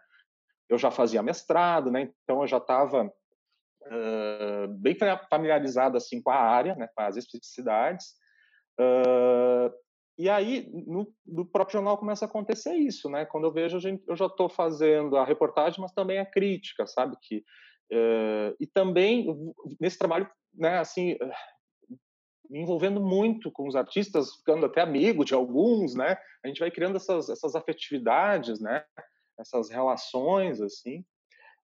Eu 0.70 0.78
já 0.78 0.90
fazia 0.90 1.22
mestrado, 1.22 1.92
né? 1.92 2.10
Então 2.24 2.42
eu 2.42 2.48
já 2.48 2.58
estava 2.58 3.04
uh, 3.06 4.68
bem 4.80 4.96
familiarizado 5.30 5.98
assim 5.98 6.22
com 6.22 6.30
a 6.30 6.40
área, 6.40 6.74
né, 6.76 6.88
com 6.96 7.02
as 7.02 7.18
especificidades. 7.18 8.14
Uh, 8.80 9.74
e 10.18 10.30
aí, 10.30 10.70
no, 10.72 11.14
no, 11.26 11.46
próprio 11.46 11.74
jornal 11.74 11.98
começa 11.98 12.26
a 12.26 12.28
acontecer 12.28 12.74
isso, 12.74 13.10
né? 13.10 13.26
Quando 13.26 13.46
eu 13.46 13.52
vejo, 13.52 13.78
eu 14.08 14.16
já 14.16 14.26
estou 14.26 14.50
fazendo 14.50 15.16
a 15.18 15.26
reportagem, 15.26 15.80
mas 15.80 15.92
também 15.92 16.18
a 16.18 16.26
crítica, 16.26 16.88
sabe? 16.88 17.16
Que, 17.22 17.38
uh, 17.92 18.56
e 18.60 18.66
também, 18.66 19.28
nesse 19.80 19.98
trabalho, 19.98 20.28
né, 20.56 20.80
assim, 20.80 21.18
me 22.50 22.62
envolvendo 22.62 23.02
muito 23.02 23.52
com 23.52 23.68
os 23.68 23.76
artistas, 23.76 24.36
ficando 24.36 24.66
até 24.66 24.82
amigo 24.82 25.26
de 25.26 25.34
alguns, 25.34 25.96
né? 25.96 26.18
A 26.44 26.48
gente 26.48 26.60
vai 26.60 26.72
criando 26.72 26.98
essas, 26.98 27.30
essas 27.30 27.56
afetividades, 27.56 28.60
né? 28.60 28.84
Essas 29.40 29.70
relações, 29.70 30.62
assim. 30.62 31.04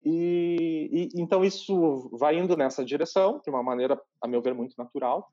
E, 0.05 0.89
e, 0.93 1.21
então 1.21 1.45
isso 1.45 2.09
vai 2.17 2.39
indo 2.39 2.57
nessa 2.57 2.85
direção, 2.85 3.41
de 3.43 3.51
uma 3.51 3.63
maneira, 3.63 4.01
a 4.23 4.29
meu 4.29 4.41
ver, 4.41 4.55
muito 4.55 4.75
natural. 4.79 5.29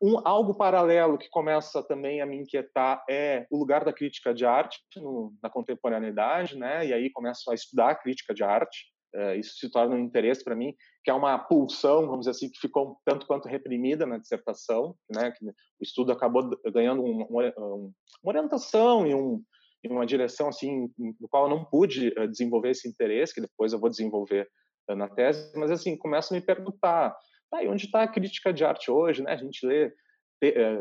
Um, 0.00 0.20
algo 0.24 0.54
paralelo 0.54 1.18
que 1.18 1.28
começa 1.28 1.82
também 1.82 2.20
a 2.20 2.26
me 2.26 2.36
inquietar 2.36 3.04
é 3.08 3.46
o 3.50 3.56
lugar 3.58 3.84
da 3.84 3.92
crítica 3.92 4.34
de 4.34 4.44
arte 4.44 4.80
no, 4.96 5.34
na 5.42 5.50
contemporaneidade, 5.50 6.58
né? 6.58 6.86
E 6.86 6.92
aí 6.92 7.10
começo 7.10 7.50
a 7.50 7.54
estudar 7.54 7.90
a 7.90 7.94
crítica 7.94 8.34
de 8.34 8.42
arte. 8.42 8.93
É, 9.14 9.36
isso 9.36 9.56
se 9.58 9.70
torna 9.70 9.94
um 9.94 10.00
interesse 10.00 10.42
para 10.42 10.56
mim, 10.56 10.74
que 11.04 11.10
é 11.10 11.14
uma 11.14 11.38
pulsão, 11.38 12.02
vamos 12.02 12.20
dizer 12.20 12.30
assim, 12.32 12.50
que 12.50 12.58
ficou 12.58 12.98
tanto 13.04 13.26
quanto 13.26 13.48
reprimida 13.48 14.04
na 14.04 14.18
dissertação, 14.18 14.96
né? 15.08 15.30
Que 15.30 15.46
o 15.46 15.52
estudo 15.80 16.10
acabou 16.10 16.50
ganhando 16.72 17.02
um, 17.02 17.22
um, 17.22 17.92
uma 18.22 18.32
orientação 18.32 19.06
e 19.06 19.14
um, 19.14 19.40
uma 19.88 20.06
direção 20.06 20.48
assim 20.48 20.90
no 20.98 21.28
qual 21.28 21.44
eu 21.44 21.50
não 21.50 21.64
pude 21.64 22.08
uh, 22.18 22.26
desenvolver 22.26 22.70
esse 22.70 22.88
interesse 22.88 23.34
que 23.34 23.40
depois 23.40 23.72
eu 23.72 23.78
vou 23.78 23.90
desenvolver 23.90 24.48
uh, 24.90 24.94
na 24.94 25.08
tese 25.08 25.52
mas 25.56 25.70
assim 25.70 25.96
começo 25.96 26.32
a 26.32 26.36
me 26.36 26.42
perguntar 26.42 27.14
tá, 27.50 27.62
e 27.62 27.68
onde 27.68 27.86
está 27.86 28.02
a 28.02 28.08
crítica 28.08 28.52
de 28.52 28.64
arte 28.64 28.90
hoje 28.90 29.22
né 29.22 29.32
a 29.32 29.36
gente 29.36 29.66
lê 29.66 29.92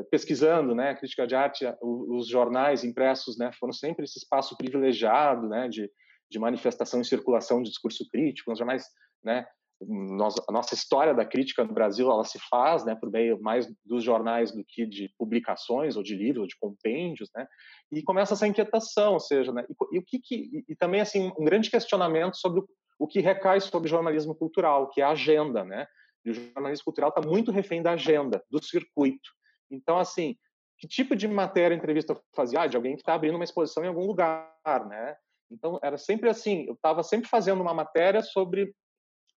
pesquisando 0.10 0.76
né 0.76 0.90
a 0.90 0.96
crítica 0.96 1.26
de 1.26 1.36
arte 1.36 1.66
os 1.82 2.28
jornais 2.28 2.84
impressos 2.84 3.38
né 3.38 3.52
foram 3.60 3.72
sempre 3.72 4.04
esse 4.04 4.20
espaço 4.20 4.58
privilegiado 4.58 5.48
né 5.48 5.70
de, 5.70 5.90
de 6.34 6.40
manifestação 6.40 7.00
e 7.00 7.06
circulação 7.06 7.62
de 7.62 7.70
discurso 7.70 8.10
crítico 8.10 8.52
os 8.52 8.58
jornais 8.58 8.86
né 9.24 9.46
nós, 9.86 10.36
a 10.48 10.52
nossa 10.52 10.74
história 10.74 11.14
da 11.14 11.26
crítica 11.26 11.64
no 11.64 11.74
Brasil 11.74 12.10
ela 12.10 12.24
se 12.24 12.40
faz 12.50 12.84
né 12.84 12.96
por 12.96 13.12
meio 13.12 13.40
mais 13.40 13.68
dos 13.86 14.04
jornais 14.04 14.52
do 14.52 14.64
que 14.68 14.86
de 14.86 15.14
publicações 15.18 15.96
ou 15.96 16.02
de 16.02 16.16
livros 16.16 16.42
ou 16.42 16.48
de 16.48 16.58
compêndios 16.58 17.30
né 17.36 17.48
e 17.92 18.02
começa 18.02 18.34
essa 18.34 18.48
inquietação 18.48 19.14
ou 19.14 19.20
seja 19.20 19.52
né 19.52 19.64
e, 19.70 19.96
e 19.96 20.00
o 20.00 20.04
que, 20.04 20.20
que 20.20 20.66
e, 20.68 20.76
também 20.76 21.02
assim 21.02 21.32
um 21.38 21.46
grande 21.46 21.70
questionamento 21.70 22.36
sobre 22.38 22.62
o, 22.62 22.68
o 22.98 23.08
que 23.08 23.20
recai 23.20 23.62
sobre 23.62 23.90
jornalismo 23.90 24.34
cultural 24.34 24.90
que 24.90 25.02
é 25.02 25.04
a 25.04 25.12
agenda 25.12 25.64
né 25.64 25.86
e 26.26 26.32
o 26.32 26.34
jornalismo 26.34 26.86
cultural 26.86 27.10
está 27.10 27.22
muito 27.22 27.52
refém 27.52 27.84
da 27.84 27.92
agenda 27.92 28.42
do 28.50 28.64
circuito. 28.64 29.30
Então 29.70 30.00
assim 30.00 30.36
que 30.80 30.88
tipo 30.88 31.16
de 31.16 31.28
matéria 31.28 31.76
entrevista 31.76 32.20
fazia? 32.36 32.62
Ah, 32.62 32.68
de 32.68 32.76
alguém 32.76 32.96
que 32.96 33.02
está 33.02 33.14
abrindo 33.14 33.36
uma 33.36 33.44
exposição 33.44 33.84
em 33.84 33.88
algum 33.88 34.06
lugar 34.06 34.50
né 34.88 35.16
então 35.54 35.80
era 35.84 35.98
sempre 35.98 36.30
assim 36.30 36.66
eu 36.68 36.74
estava 36.74 37.04
sempre 37.04 37.30
fazendo 37.30 37.62
uma 37.62 37.74
matéria 37.74 38.22
sobre 38.22 38.74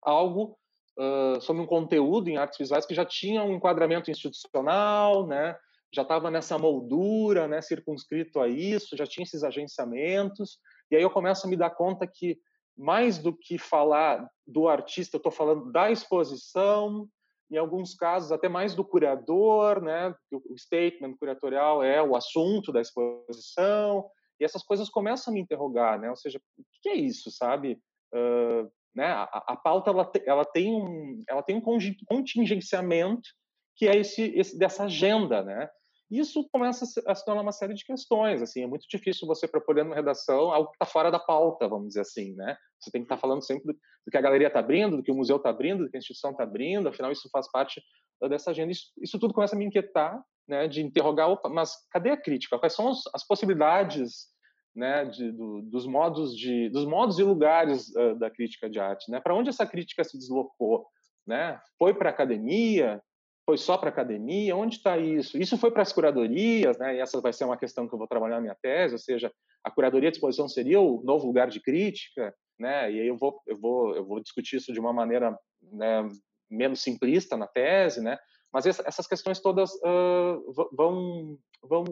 algo 0.01 0.57
uh, 0.97 1.39
sobre 1.41 1.61
um 1.61 1.65
conteúdo 1.65 2.29
em 2.29 2.37
artes 2.37 2.57
visuais 2.57 2.85
que 2.85 2.95
já 2.95 3.05
tinha 3.05 3.43
um 3.43 3.53
enquadramento 3.53 4.11
institucional, 4.11 5.27
né? 5.27 5.55
já 5.93 6.01
estava 6.01 6.29
nessa 6.29 6.57
moldura, 6.57 7.47
né, 7.47 7.61
circunscrito 7.61 8.39
a 8.39 8.47
isso, 8.47 8.97
já 8.97 9.05
tinha 9.05 9.23
esses 9.23 9.43
agenciamentos, 9.43 10.59
e 10.91 10.95
aí 10.95 11.01
eu 11.01 11.09
começo 11.09 11.47
a 11.47 11.49
me 11.49 11.55
dar 11.55 11.69
conta 11.71 12.05
que 12.05 12.37
mais 12.77 13.17
do 13.17 13.35
que 13.35 13.57
falar 13.57 14.29
do 14.45 14.67
artista, 14.67 15.15
eu 15.15 15.19
estou 15.19 15.31
falando 15.31 15.71
da 15.71 15.89
exposição, 15.89 17.07
em 17.49 17.57
alguns 17.57 17.95
casos 17.95 18.31
até 18.31 18.47
mais 18.47 18.75
do 18.75 18.85
curador, 18.85 19.81
né? 19.81 20.13
O 20.31 20.57
statement 20.57 21.15
curatorial 21.17 21.81
é 21.81 22.03
o 22.03 22.15
assunto 22.15 22.71
da 22.71 22.81
exposição, 22.81 24.05
e 24.39 24.45
essas 24.45 24.63
coisas 24.63 24.89
começam 24.89 25.31
a 25.31 25.33
me 25.33 25.41
interrogar, 25.41 25.99
né? 25.99 26.09
Ou 26.09 26.15
seja, 26.15 26.39
o 26.57 26.63
que 26.81 26.89
é 26.89 26.95
isso, 26.95 27.31
sabe? 27.31 27.79
Uh, 28.13 28.69
né? 28.95 29.05
A, 29.05 29.43
a 29.47 29.55
pauta 29.55 29.91
ela, 29.91 30.05
te, 30.05 30.21
ela, 30.25 30.45
tem 30.45 30.73
um, 30.73 31.23
ela 31.29 31.43
tem 31.43 31.55
um 31.55 31.61
contingenciamento 32.05 33.29
que 33.75 33.87
é 33.87 33.95
esse, 33.95 34.23
esse 34.35 34.57
dessa 34.57 34.85
agenda, 34.85 35.43
né? 35.43 35.69
Isso 36.09 36.47
começa 36.51 36.85
a 37.05 37.13
se 37.13 37.25
tornar 37.25 37.41
uma 37.41 37.51
série 37.51 37.73
de 37.73 37.83
questões. 37.83 38.41
Assim, 38.41 38.63
é 38.63 38.67
muito 38.67 38.87
difícil 38.89 39.27
você 39.27 39.47
propor 39.47 39.75
numa 39.75 39.93
redação 39.93 40.51
algo 40.51 40.69
que 40.69 40.75
está 40.75 40.85
fora 40.85 41.11
da 41.11 41.19
pauta, 41.19 41.67
vamos 41.67 41.89
dizer 41.89 42.01
assim, 42.01 42.33
né? 42.33 42.57
Você 42.79 42.89
tem 42.89 43.01
que 43.01 43.05
estar 43.05 43.17
tá 43.17 43.21
falando 43.21 43.43
sempre 43.43 43.65
do, 43.65 43.73
do, 43.73 44.11
que 44.11 44.17
a 44.17 44.21
galeria 44.21 44.47
está 44.47 44.59
abrindo, 44.59 44.97
do 44.97 45.03
que 45.03 45.11
o 45.11 45.15
museu 45.15 45.35
está 45.35 45.49
abrindo, 45.49 45.83
do 45.83 45.91
que 45.91 45.97
a 45.97 45.99
instituição 45.99 46.31
está 46.31 46.43
abrindo. 46.43 46.87
Afinal, 46.87 47.11
isso 47.11 47.29
faz 47.29 47.51
parte 47.51 47.81
dessa 48.29 48.51
agenda. 48.51 48.71
Isso, 48.71 48.85
isso, 49.01 49.19
tudo 49.19 49.33
começa 49.33 49.55
a 49.55 49.59
me 49.59 49.65
inquietar, 49.65 50.23
né? 50.47 50.67
De 50.67 50.81
interrogar, 50.81 51.29
opa, 51.29 51.49
mas 51.49 51.73
cadê 51.91 52.11
a 52.11 52.17
crítica? 52.17 52.57
Quais 52.57 52.73
são 52.73 52.89
as, 52.89 53.01
as 53.13 53.25
possibilidades 53.25 54.27
né, 54.75 55.05
de, 55.05 55.31
do, 55.31 55.61
dos 55.63 55.87
modos 55.87 56.37
de 56.37 56.69
dos 56.69 56.85
modos 56.85 57.17
e 57.17 57.23
lugares 57.23 57.89
uh, 57.95 58.13
da 58.15 58.29
crítica 58.29 58.69
de 58.69 58.79
arte, 58.79 59.09
né? 59.09 59.19
Para 59.19 59.33
onde 59.33 59.49
essa 59.49 59.65
crítica 59.65 60.03
se 60.03 60.17
deslocou, 60.17 60.85
né? 61.25 61.59
Foi 61.79 61.95
para 61.95 62.11
academia? 62.11 63.01
Foi 63.43 63.57
só 63.57 63.75
para 63.77 63.89
academia? 63.89 64.55
Onde 64.55 64.75
está 64.75 64.97
isso? 64.97 65.37
Isso 65.37 65.57
foi 65.57 65.71
para 65.71 65.81
as 65.81 65.91
curadorias, 65.91 66.77
né? 66.77 66.95
E 66.95 66.99
essa 66.99 67.19
vai 67.19 67.33
ser 67.33 67.45
uma 67.45 67.57
questão 67.57 67.87
que 67.87 67.93
eu 67.95 67.97
vou 67.97 68.07
trabalhar 68.07 68.35
na 68.35 68.41
minha 68.41 68.57
tese, 68.61 68.93
ou 68.93 68.99
seja, 68.99 69.31
a 69.63 69.71
curadoria 69.71 70.11
de 70.11 70.17
exposição 70.17 70.47
seria 70.47 70.79
o 70.79 71.01
novo 71.03 71.25
lugar 71.25 71.49
de 71.49 71.59
crítica, 71.59 72.31
né? 72.59 72.91
E 72.91 72.99
aí 72.99 73.07
eu 73.07 73.17
vou 73.17 73.41
eu 73.47 73.57
vou 73.57 73.95
eu 73.95 74.05
vou 74.05 74.19
discutir 74.19 74.57
isso 74.57 74.71
de 74.71 74.79
uma 74.79 74.93
maneira 74.93 75.35
né, 75.71 76.07
menos 76.51 76.81
simplista 76.81 77.35
na 77.35 77.47
tese, 77.47 77.99
né? 78.01 78.17
Mas 78.53 78.65
essas 78.65 79.07
questões 79.07 79.39
todas 79.39 79.71
uh, 79.75 80.67
vão 80.71 81.37
vão 81.63 81.83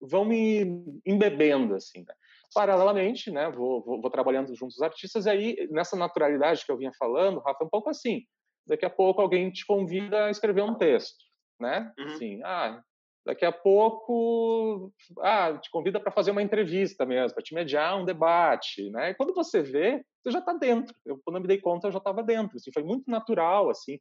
vão 0.00 0.24
me 0.24 0.62
embebendo 1.04 1.74
assim. 1.74 2.00
Né? 2.00 2.14
Paralelamente, 2.54 3.30
né? 3.30 3.50
Vou, 3.50 3.82
vou, 3.82 4.00
vou 4.00 4.10
trabalhando 4.10 4.54
junto 4.54 4.70
os 4.70 4.82
artistas 4.82 5.26
e 5.26 5.30
aí 5.30 5.68
nessa 5.70 5.96
naturalidade 5.96 6.64
que 6.64 6.72
eu 6.72 6.78
vinha 6.78 6.92
falando, 6.98 7.40
Rafa, 7.40 7.62
é 7.62 7.66
um 7.66 7.70
pouco 7.70 7.90
assim. 7.90 8.22
Daqui 8.66 8.84
a 8.84 8.90
pouco 8.90 9.20
alguém 9.20 9.50
te 9.50 9.66
convida 9.66 10.26
a 10.26 10.30
escrever 10.30 10.62
um 10.62 10.74
texto, 10.74 11.24
né? 11.60 11.92
Uhum. 11.98 12.06
Assim, 12.06 12.40
ah, 12.44 12.82
daqui 13.24 13.44
a 13.44 13.52
pouco, 13.52 14.92
ah, 15.20 15.58
te 15.58 15.70
convida 15.70 16.00
para 16.00 16.12
fazer 16.12 16.30
uma 16.30 16.42
entrevista 16.42 17.04
mesmo, 17.04 17.34
para 17.34 17.42
te 17.42 17.54
mediar 17.54 17.98
um 17.98 18.04
debate, 18.04 18.90
né? 18.90 19.10
E 19.10 19.14
quando 19.14 19.34
você 19.34 19.62
vê, 19.62 20.04
você 20.22 20.30
já 20.30 20.38
está 20.38 20.52
dentro. 20.52 20.94
Eu, 21.04 21.20
quando 21.24 21.36
eu 21.36 21.42
me 21.42 21.48
dei 21.48 21.60
conta, 21.60 21.88
eu 21.88 21.92
já 21.92 21.98
estava 21.98 22.22
dentro. 22.22 22.56
Assim, 22.56 22.72
foi 22.72 22.82
muito 22.82 23.10
natural, 23.10 23.70
assim, 23.70 23.98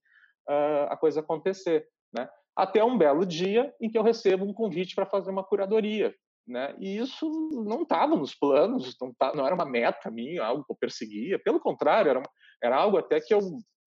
uh, 0.49 0.87
a 0.89 0.97
coisa 0.97 1.19
acontecer, 1.19 1.87
né? 2.11 2.27
Até 2.55 2.83
um 2.83 2.97
belo 2.97 3.25
dia 3.25 3.73
em 3.79 3.89
que 3.89 3.97
eu 3.97 4.03
recebo 4.03 4.43
um 4.43 4.53
convite 4.53 4.95
para 4.95 5.05
fazer 5.05 5.29
uma 5.29 5.43
curadoria, 5.43 6.13
né? 6.47 6.75
E 6.79 6.97
isso 6.97 7.29
não 7.53 7.83
estava 7.83 8.15
nos 8.15 8.35
planos, 8.35 8.97
não, 8.99 9.13
tá, 9.13 9.33
não, 9.33 9.45
era 9.45 9.55
uma 9.55 9.65
meta 9.65 10.09
minha, 10.11 10.43
algo 10.43 10.65
que 10.65 10.71
eu 10.71 10.77
perseguia. 10.77 11.39
Pelo 11.39 11.59
contrário, 11.59 12.09
era, 12.09 12.23
era 12.61 12.75
algo 12.75 12.97
até 12.97 13.21
que 13.21 13.33
eu 13.33 13.39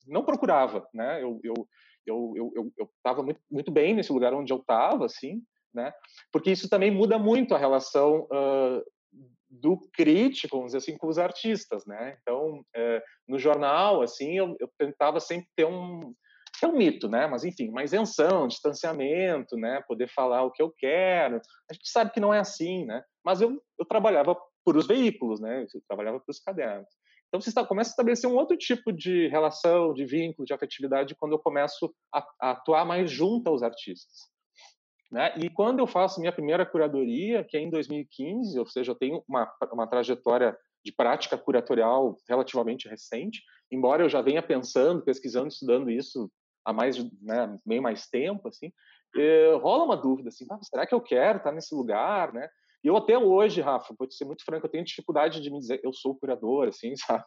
não 0.06 0.24
procurava, 0.24 0.86
né? 0.94 1.22
Eu, 1.22 1.40
eu, 1.42 1.54
eu 2.06 2.32
eu 2.36 2.72
eu 2.78 2.90
estava 2.96 3.22
muito, 3.22 3.40
muito 3.50 3.70
bem 3.70 3.94
nesse 3.94 4.12
lugar 4.12 4.32
onde 4.32 4.52
eu 4.52 4.58
estava, 4.58 5.04
assim, 5.04 5.42
né? 5.74 5.92
Porque 6.32 6.50
isso 6.50 6.68
também 6.68 6.90
muda 6.90 7.18
muito 7.18 7.54
a 7.54 7.58
relação 7.58 8.26
uh, 8.32 8.82
do 9.50 9.78
crítico, 9.92 10.56
vamos 10.56 10.72
dizer 10.72 10.78
assim, 10.78 10.96
com 10.96 11.08
os 11.08 11.18
artistas, 11.18 11.84
né? 11.84 12.16
Então, 12.22 12.64
no 13.28 13.38
jornal, 13.38 14.00
assim, 14.00 14.38
eu, 14.38 14.56
eu 14.58 14.68
tentava 14.78 15.20
sempre 15.20 15.46
ter 15.54 15.66
um 15.66 16.14
é 16.64 16.68
um 16.68 16.76
mito, 16.76 17.08
né? 17.08 17.26
Mas 17.26 17.44
enfim, 17.44 17.68
uma 17.68 17.82
isenção, 17.82 18.46
distanciamento, 18.46 19.56
né? 19.56 19.82
Poder 19.86 20.08
falar 20.08 20.42
o 20.42 20.50
que 20.50 20.62
eu 20.62 20.70
quero. 20.70 21.40
A 21.70 21.74
gente 21.74 21.88
sabe 21.88 22.12
que 22.12 22.20
não 22.20 22.32
é 22.32 22.38
assim, 22.38 22.84
né? 22.84 23.02
Mas 23.24 23.40
eu, 23.40 23.60
eu 23.78 23.84
trabalhava 23.84 24.36
por 24.64 24.76
os 24.76 24.86
veículos, 24.86 25.40
né? 25.40 25.62
Eu 25.62 25.80
trabalhava 25.88 26.20
para 26.20 26.30
os 26.30 26.40
cadernos. 26.40 26.88
Então 27.28 27.40
você 27.40 27.48
está, 27.48 27.64
começa 27.64 27.90
a 27.90 27.92
estabelecer 27.92 28.28
um 28.28 28.36
outro 28.36 28.56
tipo 28.58 28.92
de 28.92 29.26
relação, 29.28 29.94
de 29.94 30.04
vínculo, 30.04 30.44
de 30.44 30.52
afetividade 30.52 31.14
quando 31.14 31.32
eu 31.32 31.38
começo 31.38 31.92
a, 32.14 32.26
a 32.40 32.50
atuar 32.50 32.84
mais 32.84 33.10
junto 33.10 33.48
aos 33.48 33.62
artistas. 33.62 34.30
Né? 35.10 35.34
E 35.38 35.48
quando 35.48 35.78
eu 35.78 35.86
faço 35.86 36.20
minha 36.20 36.32
primeira 36.32 36.66
curadoria, 36.66 37.42
que 37.42 37.56
é 37.56 37.60
em 37.60 37.70
2015, 37.70 38.58
ou 38.58 38.66
seja, 38.66 38.92
eu 38.92 38.96
tenho 38.96 39.24
uma, 39.26 39.50
uma 39.72 39.86
trajetória 39.86 40.56
de 40.84 40.92
prática 40.92 41.38
curatorial 41.38 42.16
relativamente 42.28 42.88
recente, 42.88 43.40
embora 43.70 44.02
eu 44.02 44.08
já 44.08 44.20
venha 44.20 44.42
pensando, 44.42 45.02
pesquisando, 45.02 45.48
estudando 45.48 45.90
isso 45.90 46.30
há 46.64 46.72
mais, 46.72 46.96
né, 47.20 47.58
meio 47.66 47.82
mais 47.82 48.06
tempo, 48.08 48.48
assim, 48.48 48.72
eh, 49.16 49.54
rola 49.60 49.84
uma 49.84 49.96
dúvida, 49.96 50.28
assim, 50.28 50.46
ah, 50.50 50.58
será 50.62 50.86
que 50.86 50.94
eu 50.94 51.00
quero 51.00 51.38
estar 51.38 51.52
nesse 51.52 51.74
lugar, 51.74 52.32
né? 52.32 52.48
E 52.84 52.88
eu 52.88 52.96
até 52.96 53.16
hoje, 53.16 53.60
Rafa, 53.60 53.94
vou 53.96 54.08
te 54.08 54.14
ser 54.14 54.24
muito 54.24 54.44
franco, 54.44 54.66
eu 54.66 54.70
tenho 54.70 54.84
dificuldade 54.84 55.40
de 55.40 55.50
me 55.50 55.60
dizer 55.60 55.80
eu 55.84 55.92
sou 55.92 56.16
curador, 56.16 56.68
assim, 56.68 56.94
sabe? 56.96 57.24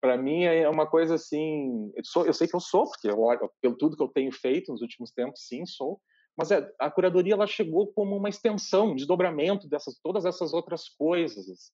Para 0.00 0.16
mim 0.16 0.44
é 0.44 0.68
uma 0.68 0.86
coisa 0.86 1.14
assim, 1.14 1.90
eu, 1.96 2.04
sou, 2.04 2.26
eu 2.26 2.34
sei 2.34 2.46
que 2.46 2.54
eu 2.54 2.60
sou, 2.60 2.84
porque 2.84 3.08
eu, 3.08 3.50
pelo 3.60 3.76
tudo 3.76 3.96
que 3.96 4.02
eu 4.02 4.08
tenho 4.08 4.30
feito 4.32 4.70
nos 4.70 4.82
últimos 4.82 5.10
tempos, 5.10 5.46
sim, 5.46 5.66
sou. 5.66 6.00
Mas 6.36 6.50
é, 6.50 6.68
a 6.78 6.90
curadoria 6.90 7.34
ela 7.34 7.46
chegou 7.46 7.92
como 7.92 8.16
uma 8.16 8.28
extensão, 8.28 8.90
um 8.90 8.94
desdobramento 8.94 9.68
dessas 9.68 9.98
todas 10.02 10.24
essas 10.24 10.52
outras 10.52 10.88
coisas. 10.88 11.48
Assim. 11.48 11.72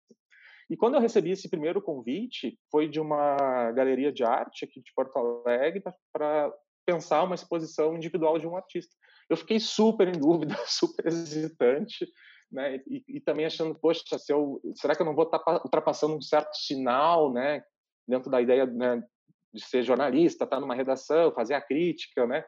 E 0.69 0.75
quando 0.75 0.95
eu 0.95 1.01
recebi 1.01 1.31
esse 1.31 1.47
primeiro 1.47 1.81
convite, 1.81 2.59
foi 2.69 2.89
de 2.89 2.99
uma 2.99 3.71
galeria 3.71 4.11
de 4.11 4.23
arte 4.23 4.65
aqui 4.65 4.81
de 4.81 4.91
Porto 4.93 5.15
Alegre 5.17 5.81
para 6.11 6.53
pensar 6.87 7.23
uma 7.23 7.35
exposição 7.35 7.95
individual 7.97 8.39
de 8.39 8.47
um 8.47 8.55
artista. 8.55 8.95
Eu 9.29 9.35
fiquei 9.35 9.59
super 9.59 10.07
em 10.07 10.17
dúvida, 10.17 10.55
super 10.65 11.05
hesitante, 11.05 12.07
né? 12.49 12.77
E, 12.87 13.03
e, 13.09 13.19
também 13.19 13.45
achando, 13.45 13.75
poxa, 13.75 14.17
se 14.17 14.31
eu, 14.31 14.61
será 14.75 14.95
que 14.95 15.01
eu 15.01 15.05
não 15.05 15.13
vou 15.13 15.25
estar 15.25 15.41
ultrapassando 15.65 16.15
um 16.15 16.21
certo 16.21 16.55
sinal, 16.55 17.33
né? 17.33 17.61
Dentro 18.07 18.31
da 18.31 18.41
ideia 18.41 18.65
né, 18.65 19.03
de 19.53 19.61
ser 19.61 19.83
jornalista, 19.83 20.45
estar 20.45 20.61
numa 20.61 20.73
redação, 20.73 21.33
fazer 21.33 21.55
a 21.55 21.61
crítica, 21.61 22.25
né? 22.25 22.45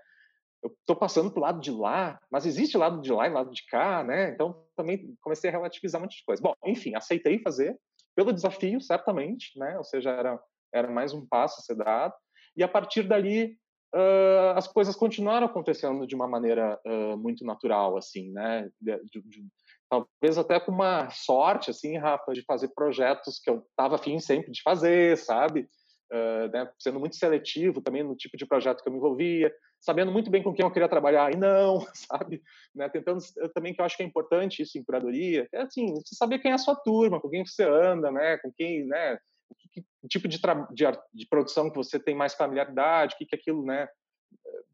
Eu 0.64 0.72
estou 0.72 0.96
passando 0.96 1.32
para 1.32 1.40
o 1.40 1.44
lado 1.44 1.60
de 1.60 1.72
lá, 1.72 2.18
mas 2.32 2.46
existe 2.46 2.78
lado 2.78 3.02
de 3.02 3.12
lá 3.12 3.28
e 3.28 3.32
lado 3.32 3.52
de 3.52 3.66
cá, 3.68 4.04
né? 4.04 4.32
Então 4.32 4.66
também 4.76 5.16
comecei 5.22 5.50
a 5.50 5.54
relativizar 5.54 6.00
um 6.00 6.04
monte 6.06 6.18
de 6.18 6.26
coisa. 6.26 6.42
Bom, 6.42 6.54
enfim, 6.66 6.96
aceitei 6.96 7.40
fazer 7.40 7.78
pelo 8.16 8.34
desafio, 8.34 8.80
certamente, 8.80 9.58
né? 9.60 9.78
Ou 9.78 9.84
seja, 9.84 10.12
era 10.12 10.42
era 10.74 10.90
mais 10.90 11.14
um 11.14 11.26
passo 11.26 11.60
a 11.60 11.64
ser 11.64 11.76
dado. 11.76 12.14
E 12.56 12.64
a 12.64 12.68
partir 12.68 13.04
dali 13.04 13.58
uh, 13.96 14.58
as 14.58 14.68
coisas 14.68 14.96
continuaram 14.96 15.48
acontecendo 15.48 16.06
de 16.06 16.16
uma 16.16 16.28
maneira 16.28 16.80
uh, 16.86 17.18
muito 17.18 17.46
natural, 17.46 17.98
assim, 17.98 18.32
né? 18.32 18.70
De, 18.80 18.98
de, 19.06 19.46
talvez 19.90 20.38
até 20.38 20.60
com 20.60 20.72
uma 20.72 21.10
sorte, 21.10 21.72
assim, 21.72 21.98
Rafa, 21.98 22.34
de 22.34 22.44
fazer 22.44 22.70
projetos 22.70 23.40
que 23.40 23.50
eu 23.50 23.64
estava 23.70 23.96
afim 23.96 24.20
sempre 24.20 24.52
de 24.52 24.62
fazer, 24.62 25.18
sabe? 25.18 25.68
Uh, 26.12 26.50
né, 26.52 26.72
sendo 26.80 27.00
muito 27.00 27.16
seletivo 27.16 27.82
também 27.82 28.02
no 28.02 28.16
tipo 28.16 28.36
de 28.36 28.46
projeto 28.46 28.82
que 28.82 28.90
eu 28.90 28.94
me 28.94 28.98
envolvia, 28.98 29.54
sabendo 29.80 30.12
muito 30.12 30.32
bem 30.32 30.42
com 30.42 30.52
quem 30.52 30.66
eu 30.66 30.72
queria 30.72 30.90
trabalhar 30.90 31.32
e 31.32 31.38
não, 31.38 31.82
sabe? 31.94 32.42
Né, 32.74 32.90
tentando 32.90 33.20
também 33.54 33.74
que 33.74 33.82
eu 33.82 33.86
acho 33.86 33.96
que 33.96 34.02
é 34.02 34.06
importante 34.06 34.64
isso 34.64 34.78
em 34.78 34.84
curadoria, 34.84 35.48
é 35.54 35.62
assim, 35.62 35.94
você 35.94 36.16
saber 36.16 36.40
quem 36.40 36.52
é 36.52 36.56
a 36.56 36.58
sua 36.58 36.76
turma, 36.76 37.20
com 37.22 37.30
quem 37.30 37.46
você 37.46 37.64
anda, 37.64 38.12
né? 38.12 38.38
Com 38.38 38.52
quem, 38.52 38.86
né? 38.86 39.20
Que, 39.58 39.82
que 39.82 40.08
tipo 40.08 40.28
de, 40.28 40.40
de, 40.72 40.86
de, 41.14 41.28
produção 41.28 41.70
que 41.70 41.76
você 41.76 42.00
tem 42.00 42.16
mais 42.16 42.34
familiaridade, 42.34 43.16
o 43.16 43.18
que, 43.18 43.26
que 43.26 43.36
aquilo, 43.36 43.64
né? 43.64 43.88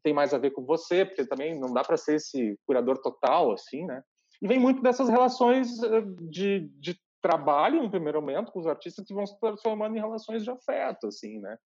Tem 0.02 0.12
mais 0.12 0.32
a 0.32 0.38
ver 0.38 0.50
com 0.50 0.64
você, 0.64 1.04
porque 1.04 1.26
também 1.26 1.58
não 1.58 1.72
dá 1.72 1.82
para 1.82 1.96
ser 1.96 2.16
esse 2.16 2.58
curador 2.66 2.98
total, 2.98 3.52
assim, 3.52 3.84
né? 3.84 4.02
E 4.40 4.46
vem 4.46 4.58
muito 4.58 4.82
dessas 4.82 5.08
relações 5.08 5.82
eh, 5.82 6.02
de, 6.30 6.68
de 6.78 6.98
trabalho, 7.22 7.82
no 7.82 7.90
primeiro 7.90 8.20
momento, 8.20 8.52
com 8.52 8.60
os 8.60 8.66
artistas 8.66 9.04
que 9.04 9.14
vão 9.14 9.26
se 9.26 9.38
transformando 9.40 9.96
em 9.96 10.00
relações 10.00 10.44
de 10.44 10.50
afeto, 10.50 11.08
assim, 11.08 11.40
né? 11.40 11.56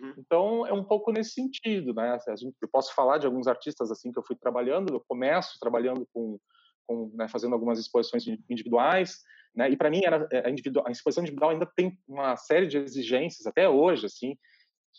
Uhum. 0.00 0.14
Então, 0.18 0.66
é 0.66 0.72
um 0.72 0.84
pouco 0.84 1.12
nesse 1.12 1.32
sentido, 1.32 1.92
né? 1.92 2.18
Eu 2.62 2.68
posso 2.70 2.94
falar 2.94 3.18
de 3.18 3.26
alguns 3.26 3.46
artistas, 3.46 3.90
assim, 3.90 4.12
que 4.12 4.18
eu 4.18 4.22
fui 4.22 4.36
trabalhando, 4.36 4.94
eu 4.94 5.04
começo 5.06 5.58
trabalhando 5.60 6.06
com, 6.12 6.38
com 6.86 7.10
né, 7.14 7.28
fazendo 7.28 7.54
algumas 7.54 7.78
exposições 7.78 8.26
individuais, 8.48 9.18
né? 9.54 9.70
E 9.70 9.76
para 9.76 9.90
mim, 9.90 10.02
era, 10.04 10.28
eh, 10.32 10.42
a, 10.46 10.50
individual, 10.50 10.86
a 10.86 10.90
exposição 10.90 11.22
individual 11.22 11.50
ainda 11.50 11.66
tem 11.76 11.98
uma 12.08 12.36
série 12.36 12.66
de 12.66 12.78
exigências, 12.78 13.46
até 13.46 13.68
hoje, 13.68 14.06
assim, 14.06 14.36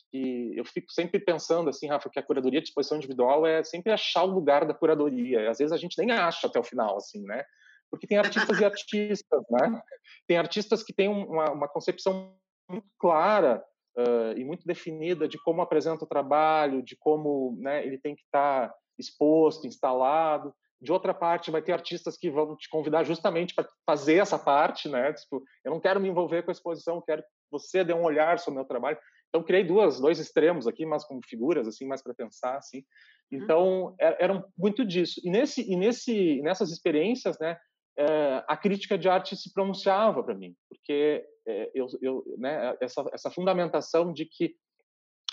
que 0.10 0.58
eu 0.58 0.66
fico 0.66 0.92
sempre 0.92 1.20
pensando 1.20 1.70
assim, 1.70 1.88
Rafa, 1.88 2.10
que 2.10 2.20
a 2.20 2.24
curadoria 2.24 2.62
de 2.62 2.68
exposição 2.68 2.98
individual 2.98 3.46
é 3.46 3.64
sempre 3.64 3.92
achar 3.92 4.24
o 4.24 4.34
lugar 4.34 4.66
da 4.66 4.74
curadoria. 4.74 5.50
Às 5.50 5.58
vezes 5.58 5.72
a 5.72 5.78
gente 5.78 5.98
nem 5.98 6.12
acha 6.12 6.48
até 6.48 6.60
o 6.60 6.64
final, 6.64 6.98
assim, 6.98 7.24
né? 7.24 7.44
Porque 7.90 8.08
tem 8.08 8.18
artistas 8.18 8.60
e 8.60 8.66
artistas, 8.66 9.44
né? 9.50 9.82
Tem 10.28 10.38
artistas 10.38 10.84
que 10.84 10.94
têm 10.94 11.10
uma, 11.10 11.52
uma 11.52 11.68
concepção 11.68 12.34
muito 12.70 12.88
clara 12.98 13.64
uh, 13.98 14.38
e 14.38 14.46
muito 14.46 14.66
definida 14.66 15.28
de 15.28 15.38
como 15.44 15.62
apresenta 15.62 16.06
o 16.06 16.08
trabalho, 16.08 16.82
de 16.82 16.96
como 16.96 17.58
né, 17.60 17.86
ele 17.86 17.98
tem 17.98 18.16
que 18.16 18.24
estar 18.24 18.70
tá 18.70 18.76
exposto, 18.98 19.68
instalado. 19.68 20.54
De 20.82 20.92
outra 20.92 21.14
parte, 21.14 21.52
vai 21.52 21.62
ter 21.62 21.74
artistas 21.74 22.18
que 22.18 22.32
vão 22.32 22.56
te 22.56 22.68
convidar 22.68 23.04
justamente 23.04 23.54
para 23.54 23.68
fazer 23.86 24.16
essa 24.16 24.40
parte, 24.40 24.90
né? 24.90 25.14
Tipo, 25.14 25.44
eu 25.64 25.72
não 25.72 25.80
quero 25.80 26.00
me 26.00 26.10
envolver 26.10 26.42
com 26.42 26.50
a 26.50 26.54
exposição, 26.54 27.04
quero 27.06 27.22
que 27.22 27.30
você 27.52 27.84
dê 27.84 27.94
um 27.94 28.04
olhar 28.04 28.40
sobre 28.40 28.54
o 28.58 28.62
meu 28.62 28.68
trabalho. 28.68 28.98
Então 29.30 29.44
criei 29.44 29.64
duas, 29.64 30.00
dois 30.00 30.20
extremos 30.20 30.68
aqui, 30.68 30.86
mas 30.86 31.06
como 31.06 31.22
figuras 31.24 31.68
assim, 31.68 31.86
mais 31.86 32.02
para 32.02 32.14
pensar 32.14 32.58
assim. 32.58 32.80
Uhum. 33.32 33.44
Então 33.44 33.96
eram 34.00 34.44
muito 34.58 34.84
disso. 34.84 35.22
E 35.24 35.30
nesse 35.30 35.62
e 35.72 35.76
nesse 35.76 36.42
nessas 36.42 36.72
experiências, 36.72 37.38
né, 37.40 37.58
é, 37.98 38.44
a 38.48 38.58
crítica 38.58 38.98
de 38.98 39.08
arte 39.08 39.36
se 39.36 39.54
pronunciava 39.54 40.24
para 40.24 40.36
mim, 40.36 40.56
porque 40.68 41.24
é, 41.48 41.72
eu, 41.74 41.88
eu 42.02 42.24
né, 42.38 42.76
essa 42.82 43.06
essa 43.14 43.32
fundamentação 43.32 44.12
de 44.12 44.26
que 44.26 44.56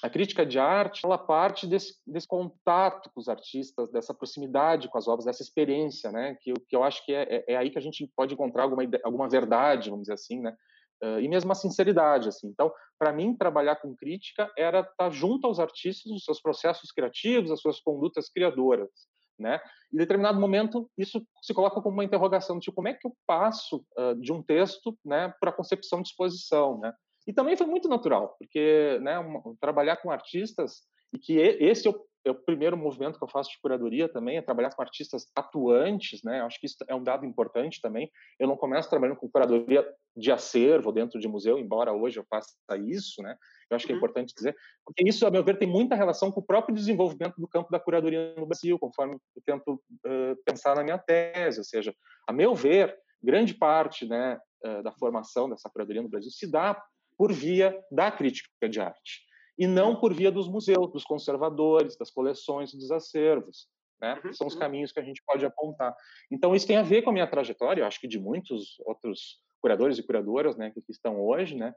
a 0.02 0.08
crítica 0.08 0.46
de 0.46 0.58
arte 0.58 1.04
ela 1.04 1.18
parte 1.18 1.66
desse, 1.66 1.94
desse 2.06 2.26
contato 2.26 3.11
com 3.12 3.20
os 3.20 3.28
artistas, 3.28 3.90
dessa 3.90 4.14
proximidade 4.14 4.88
com 4.88 4.96
as 4.96 5.08
obras, 5.08 5.24
dessa 5.24 5.42
experiência, 5.42 6.12
né? 6.12 6.37
Que, 6.40 6.52
que 6.68 6.76
eu 6.76 6.84
acho 6.84 7.04
que 7.04 7.12
é, 7.12 7.22
é, 7.22 7.52
é 7.54 7.56
aí 7.56 7.70
que 7.70 7.78
a 7.78 7.82
gente 7.82 8.08
pode 8.16 8.34
encontrar 8.34 8.62
alguma, 8.64 8.82
alguma 9.02 9.28
verdade, 9.28 9.90
vamos 9.90 10.04
dizer 10.04 10.14
assim, 10.14 10.40
né? 10.40 10.56
Uh, 11.02 11.20
e 11.20 11.28
mesmo 11.28 11.50
a 11.50 11.54
sinceridade, 11.54 12.28
assim. 12.28 12.48
Então, 12.48 12.72
para 12.98 13.12
mim, 13.12 13.37
trabalhar 13.37 13.76
com 13.76 13.94
crítica 13.94 14.50
era 14.56 14.80
estar 14.80 14.94
tá 14.96 15.11
junto 15.11 15.46
aos 15.46 15.58
artistas, 15.58 16.11
os 16.12 16.24
seus 16.24 16.40
processos 16.40 16.90
criativos, 16.90 17.50
as 17.50 17.61
suas 17.61 17.80
condutas 17.80 18.28
criadoras, 18.28 18.90
né? 19.38 19.61
Em 19.92 19.96
determinado 19.96 20.40
momento, 20.40 20.88
isso 20.96 21.24
se 21.42 21.54
coloca 21.54 21.80
como 21.80 21.94
uma 21.94 22.04
interrogação, 22.04 22.58
tipo, 22.61 22.74
como 22.74 22.88
é 22.88 22.94
que 22.94 23.06
eu 23.06 23.12
passo 23.26 23.84
uh, 23.96 24.14
de 24.20 24.32
um 24.32 24.42
texto, 24.42 24.96
né, 25.04 25.32
para 25.40 25.50
a 25.50 25.54
concepção 25.54 26.02
de 26.02 26.08
exposição, 26.08 26.78
né? 26.78 26.92
E 27.28 27.32
também 27.34 27.58
foi 27.58 27.66
muito 27.66 27.88
natural, 27.88 28.34
porque, 28.38 28.98
né, 29.02 29.18
um, 29.18 29.54
trabalhar 29.60 29.96
com 29.98 30.10
artistas 30.10 30.80
e 31.12 31.18
que 31.18 31.36
esse 31.36 31.86
é 31.86 31.90
o, 31.90 32.06
é 32.24 32.30
o, 32.30 32.34
primeiro 32.34 32.74
movimento 32.74 33.18
que 33.18 33.24
eu 33.24 33.28
faço 33.28 33.50
de 33.50 33.60
curadoria 33.60 34.08
também, 34.08 34.38
é 34.38 34.42
trabalhar 34.42 34.74
com 34.74 34.80
artistas 34.80 35.26
atuantes, 35.36 36.22
né? 36.24 36.40
Acho 36.40 36.58
que 36.58 36.64
isso 36.64 36.76
é 36.88 36.94
um 36.94 37.02
dado 37.02 37.26
importante 37.26 37.82
também. 37.82 38.10
Eu 38.40 38.48
não 38.48 38.56
começo 38.56 38.88
trabalhando 38.88 39.18
com 39.18 39.28
curadoria 39.28 39.86
de 40.16 40.32
acervo 40.32 40.90
dentro 40.90 41.20
de 41.20 41.28
museu, 41.28 41.58
embora 41.58 41.92
hoje 41.92 42.18
eu 42.18 42.24
faça 42.30 42.54
isso, 42.86 43.22
né? 43.22 43.36
Eu 43.70 43.76
acho 43.76 43.84
que 43.84 43.92
é 43.92 43.94
uhum. 43.94 43.98
importante 43.98 44.34
dizer, 44.34 44.56
porque 44.82 45.06
isso, 45.06 45.26
a 45.26 45.30
meu 45.30 45.44
ver, 45.44 45.58
tem 45.58 45.68
muita 45.68 45.94
relação 45.94 46.32
com 46.32 46.40
o 46.40 46.46
próprio 46.46 46.74
desenvolvimento 46.74 47.34
do 47.36 47.46
campo 47.46 47.70
da 47.70 47.78
curadoria 47.78 48.34
no 48.38 48.46
Brasil, 48.46 48.78
conforme 48.78 49.18
eu 49.36 49.42
tento 49.44 49.74
uh, 49.74 50.36
pensar 50.46 50.74
na 50.76 50.82
minha 50.82 50.98
tese. 50.98 51.58
Ou 51.58 51.64
seja, 51.64 51.94
a 52.26 52.32
meu 52.32 52.54
ver, 52.54 52.96
grande 53.22 53.52
parte 53.52 54.06
né, 54.06 54.38
uh, 54.64 54.82
da 54.82 54.92
formação 54.92 55.48
dessa 55.50 55.68
curadoria 55.68 56.02
no 56.02 56.08
Brasil 56.08 56.30
se 56.30 56.50
dá 56.50 56.82
por 57.18 57.33
via 57.33 57.78
da 57.90 58.11
crítica 58.12 58.68
de 58.68 58.81
arte 58.81 59.28
e 59.59 59.66
não 59.66 59.96
por 59.96 60.14
via 60.14 60.31
dos 60.31 60.48
museus, 60.48 60.92
dos 60.92 61.02
conservadores, 61.02 61.98
das 61.98 62.11
coleções, 62.11 62.72
dos 62.72 62.92
acervos. 62.92 63.66
Né? 64.00 64.20
Uhum. 64.24 64.33
São 64.33 64.46
os 64.46 64.54
caminhos 64.54 64.92
que 64.92 65.00
a 65.00 65.02
gente 65.02 65.20
pode 65.26 65.44
apontar. 65.44 65.94
Então, 66.31 66.54
isso 66.54 66.66
tem 66.66 66.76
a 66.76 66.83
ver 66.83 67.02
com 67.02 67.11
a 67.11 67.12
minha 67.12 67.26
trajetória, 67.26 67.83
eu 67.83 67.87
acho 67.87 68.00
que 68.00 68.07
de 68.07 68.20
muitos 68.20 68.78
outros 68.87 69.40
curadores 69.61 69.98
e 69.98 70.02
curadoras 70.04 70.57
né, 70.57 70.70
que 70.70 70.81
estão 70.88 71.20
hoje, 71.20 71.57
né? 71.57 71.74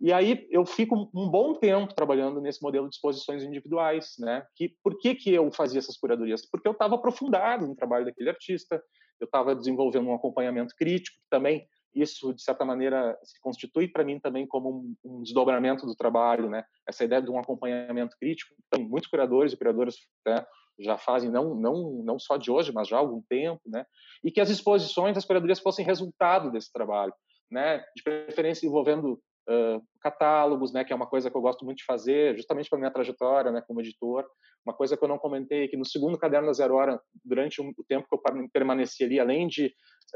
E 0.00 0.12
aí 0.12 0.46
eu 0.50 0.66
fico 0.66 1.10
um 1.14 1.28
bom 1.28 1.54
tempo 1.54 1.94
trabalhando 1.94 2.40
nesse 2.40 2.62
modelo 2.62 2.88
de 2.88 2.96
exposições 2.96 3.44
individuais, 3.44 4.14
né? 4.18 4.44
Que 4.56 4.74
por 4.82 4.98
que 4.98 5.14
que 5.14 5.32
eu 5.32 5.50
fazia 5.52 5.78
essas 5.78 5.96
curadorias? 5.96 6.48
Porque 6.48 6.66
eu 6.66 6.72
estava 6.72 6.96
aprofundado 6.96 7.66
no 7.66 7.76
trabalho 7.76 8.04
daquele 8.04 8.28
artista, 8.28 8.82
eu 9.20 9.24
estava 9.24 9.54
desenvolvendo 9.54 10.08
um 10.08 10.14
acompanhamento 10.14 10.74
crítico, 10.76 11.16
que 11.16 11.30
também 11.30 11.66
isso 11.94 12.34
de 12.34 12.42
certa 12.42 12.64
maneira 12.64 13.18
se 13.22 13.40
constitui 13.40 13.88
para 13.88 14.04
mim 14.04 14.18
também 14.18 14.46
como 14.46 14.94
um, 15.04 15.22
desdobramento 15.22 15.86
do 15.86 15.94
trabalho, 15.94 16.50
né? 16.50 16.64
Essa 16.88 17.04
ideia 17.04 17.22
de 17.22 17.30
um 17.30 17.38
acompanhamento 17.38 18.16
crítico, 18.18 18.54
então, 18.66 18.84
muitos 18.84 19.08
curadores 19.08 19.52
e 19.52 19.56
curadoras 19.56 19.96
né, 20.26 20.44
já 20.78 20.98
fazem 20.98 21.30
não 21.30 21.54
não 21.54 22.02
não 22.04 22.18
só 22.18 22.36
de 22.36 22.50
hoje, 22.50 22.72
mas 22.72 22.88
já 22.88 22.96
há 22.96 23.00
algum 23.00 23.22
tempo, 23.28 23.62
né? 23.66 23.86
E 24.22 24.30
que 24.30 24.40
as 24.40 24.50
exposições, 24.50 25.16
as 25.16 25.24
curadorias 25.24 25.60
fossem 25.60 25.84
resultado 25.84 26.50
desse 26.50 26.72
trabalho, 26.72 27.12
né? 27.50 27.78
De 27.96 28.02
preferência 28.02 28.66
envolvendo 28.66 29.20
uh, 29.48 29.82
catálogos, 30.00 30.72
né, 30.72 30.84
que 30.84 30.92
é 30.92 30.96
uma 30.96 31.06
coisa 31.06 31.30
que 31.30 31.36
eu 31.36 31.40
gosto 31.40 31.64
muito 31.64 31.78
de 31.78 31.84
fazer, 31.84 32.36
justamente 32.36 32.68
pela 32.68 32.80
minha 32.80 32.90
trajetória, 32.90 33.50
né, 33.50 33.62
como 33.66 33.80
editor. 33.80 34.26
Uma 34.64 34.74
coisa 34.74 34.96
que 34.96 35.04
eu 35.04 35.08
não 35.08 35.18
comentei, 35.18 35.68
que 35.68 35.76
no 35.76 35.84
segundo 35.84 36.18
caderno 36.18 36.46
da 36.46 36.52
Zero 36.52 36.74
Hora, 36.74 37.00
durante 37.24 37.60
o 37.60 37.84
tempo 37.86 38.08
que 38.08 38.14
eu 38.14 38.48
permaneci 38.52 39.04
ali, 39.04 39.20
além 39.20 39.46
de 39.46 39.66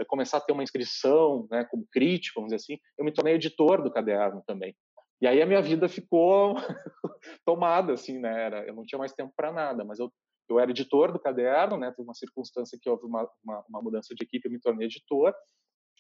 uh, 0.01 0.07
começar 0.07 0.39
a 0.39 0.41
ter 0.41 0.53
uma 0.53 0.63
inscrição, 0.63 1.47
né, 1.51 1.65
como 1.65 1.87
crítico, 1.91 2.41
vamos 2.41 2.53
dizer 2.53 2.63
assim, 2.63 2.81
eu 2.99 3.05
me 3.05 3.13
tornei 3.13 3.35
editor 3.35 3.83
do 3.83 3.91
caderno 3.91 4.43
também. 4.47 4.75
E 5.21 5.27
aí 5.27 5.43
a 5.43 5.47
minha 5.47 5.61
vida 5.61 5.89
ficou 5.89 6.55
tomada, 7.45 7.93
assim, 7.93 8.19
né, 8.19 8.45
era, 8.45 8.67
eu 8.67 8.75
não 8.75 8.85
tinha 8.85 8.99
mais 8.99 9.13
tempo 9.13 9.33
para 9.37 9.53
nada, 9.53 9.85
mas 9.85 9.99
eu 9.99 10.13
eu 10.49 10.59
era 10.59 10.71
editor 10.71 11.13
do 11.13 11.19
caderno, 11.19 11.77
né? 11.77 11.91
Teve 11.91 12.09
uma 12.09 12.15
circunstância 12.15 12.79
que 12.81 12.89
houve 12.89 13.05
uma, 13.05 13.29
uma, 13.45 13.65
uma 13.69 13.83
mudança 13.83 14.15
de 14.15 14.25
equipe, 14.25 14.47
eu 14.47 14.53
me 14.53 14.59
tornei 14.59 14.87
editor. 14.87 15.35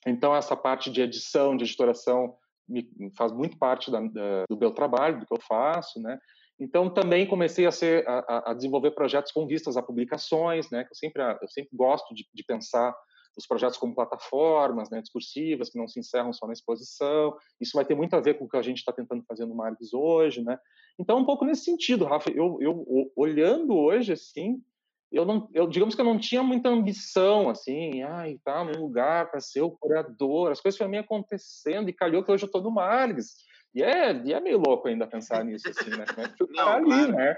Então 0.07 0.35
essa 0.35 0.57
parte 0.57 0.91
de 0.91 1.03
edição, 1.03 1.57
de 1.57 1.65
editoração, 1.65 2.35
me, 2.69 2.89
faz 3.17 3.33
muito 3.33 3.59
parte 3.59 3.91
da, 3.91 4.01
da, 4.01 4.45
do 4.49 4.57
meu 4.57 4.73
trabalho, 4.73 5.21
do 5.21 5.27
que 5.27 5.33
eu 5.33 5.41
faço, 5.41 6.01
né? 6.01 6.19
Então 6.61 6.93
também 6.93 7.27
comecei 7.27 7.67
a, 7.67 7.71
ser, 7.71 8.05
a, 8.09 8.51
a, 8.51 8.55
desenvolver 8.55 8.91
projetos 8.91 9.31
com 9.31 9.47
vistas 9.47 9.77
a 9.77 9.83
publicações, 9.83 10.69
né? 10.71 10.85
Que 10.85 10.91
eu 10.91 10.97
sempre 10.97 11.23
eu 11.23 11.49
sempre 11.49 11.77
gosto 11.77 12.15
de, 12.15 12.27
de 12.35 12.45
pensar 12.45 12.95
os 13.37 13.47
projetos 13.47 13.79
como 13.79 13.95
plataformas, 13.95 14.91
né, 14.91 15.01
discursivas 15.01 15.71
que 15.71 15.79
não 15.79 15.87
se 15.87 16.01
encerram 16.01 16.33
só 16.33 16.45
na 16.47 16.53
exposição. 16.53 17.37
Isso 17.61 17.73
vai 17.75 17.85
ter 17.85 17.95
muito 17.95 18.15
a 18.15 18.21
ver 18.21 18.35
com 18.35 18.45
o 18.45 18.49
que 18.49 18.57
a 18.57 18.63
gente 18.63 18.79
está 18.79 18.93
tentando 18.93 19.23
fazer 19.23 19.47
no 19.47 19.55
Marques 19.55 19.95
hoje, 19.95 20.43
né? 20.43 20.59
Então 20.99 21.19
um 21.19 21.25
pouco 21.25 21.45
nesse 21.45 21.65
sentido, 21.65 22.05
Rafa, 22.05 22.31
eu, 22.31 22.59
eu 22.61 23.13
olhando 23.15 23.77
hoje 23.77 24.13
assim, 24.13 24.61
eu 25.11 25.25
não, 25.25 25.49
eu 25.55 25.67
digamos 25.67 25.95
que 25.95 26.01
eu 26.01 26.05
não 26.05 26.19
tinha 26.19 26.43
muita 26.43 26.69
ambição 26.69 27.49
assim, 27.49 28.03
ai, 28.03 28.39
tá 28.45 28.63
num 28.63 28.81
lugar 28.81 29.31
para 29.31 29.41
ser 29.41 29.63
o 29.63 29.71
curador, 29.71 30.51
as 30.51 30.61
coisas 30.61 30.77
foram 30.77 30.91
meio 30.91 31.03
acontecendo 31.03 31.89
e 31.89 31.95
calhou 31.95 32.23
que 32.23 32.31
hoje 32.31 32.45
eu 32.45 32.51
tô 32.51 32.61
no 32.61 32.71
Margs. 32.71 33.35
E 33.75 33.83
é, 33.83 34.13
e 34.25 34.33
é 34.33 34.41
meio 34.41 34.59
louco 34.59 34.89
ainda 34.89 35.07
pensar 35.07 35.45
nisso 35.45 35.69
assim, 35.69 35.91
né? 35.91 36.05
É 36.17 36.45
não, 36.53 36.69
ali, 36.69 36.85
claro. 36.85 37.13
né? 37.13 37.37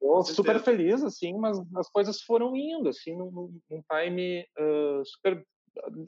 Tô 0.00 0.22
super 0.24 0.60
feliz 0.60 1.02
assim, 1.02 1.32
mas 1.38 1.56
as 1.76 1.88
coisas 1.88 2.20
foram 2.22 2.56
indo 2.56 2.88
assim 2.88 3.16
num, 3.16 3.30
num 3.70 3.82
time 3.90 4.44
uh, 4.58 5.04
super 5.04 5.44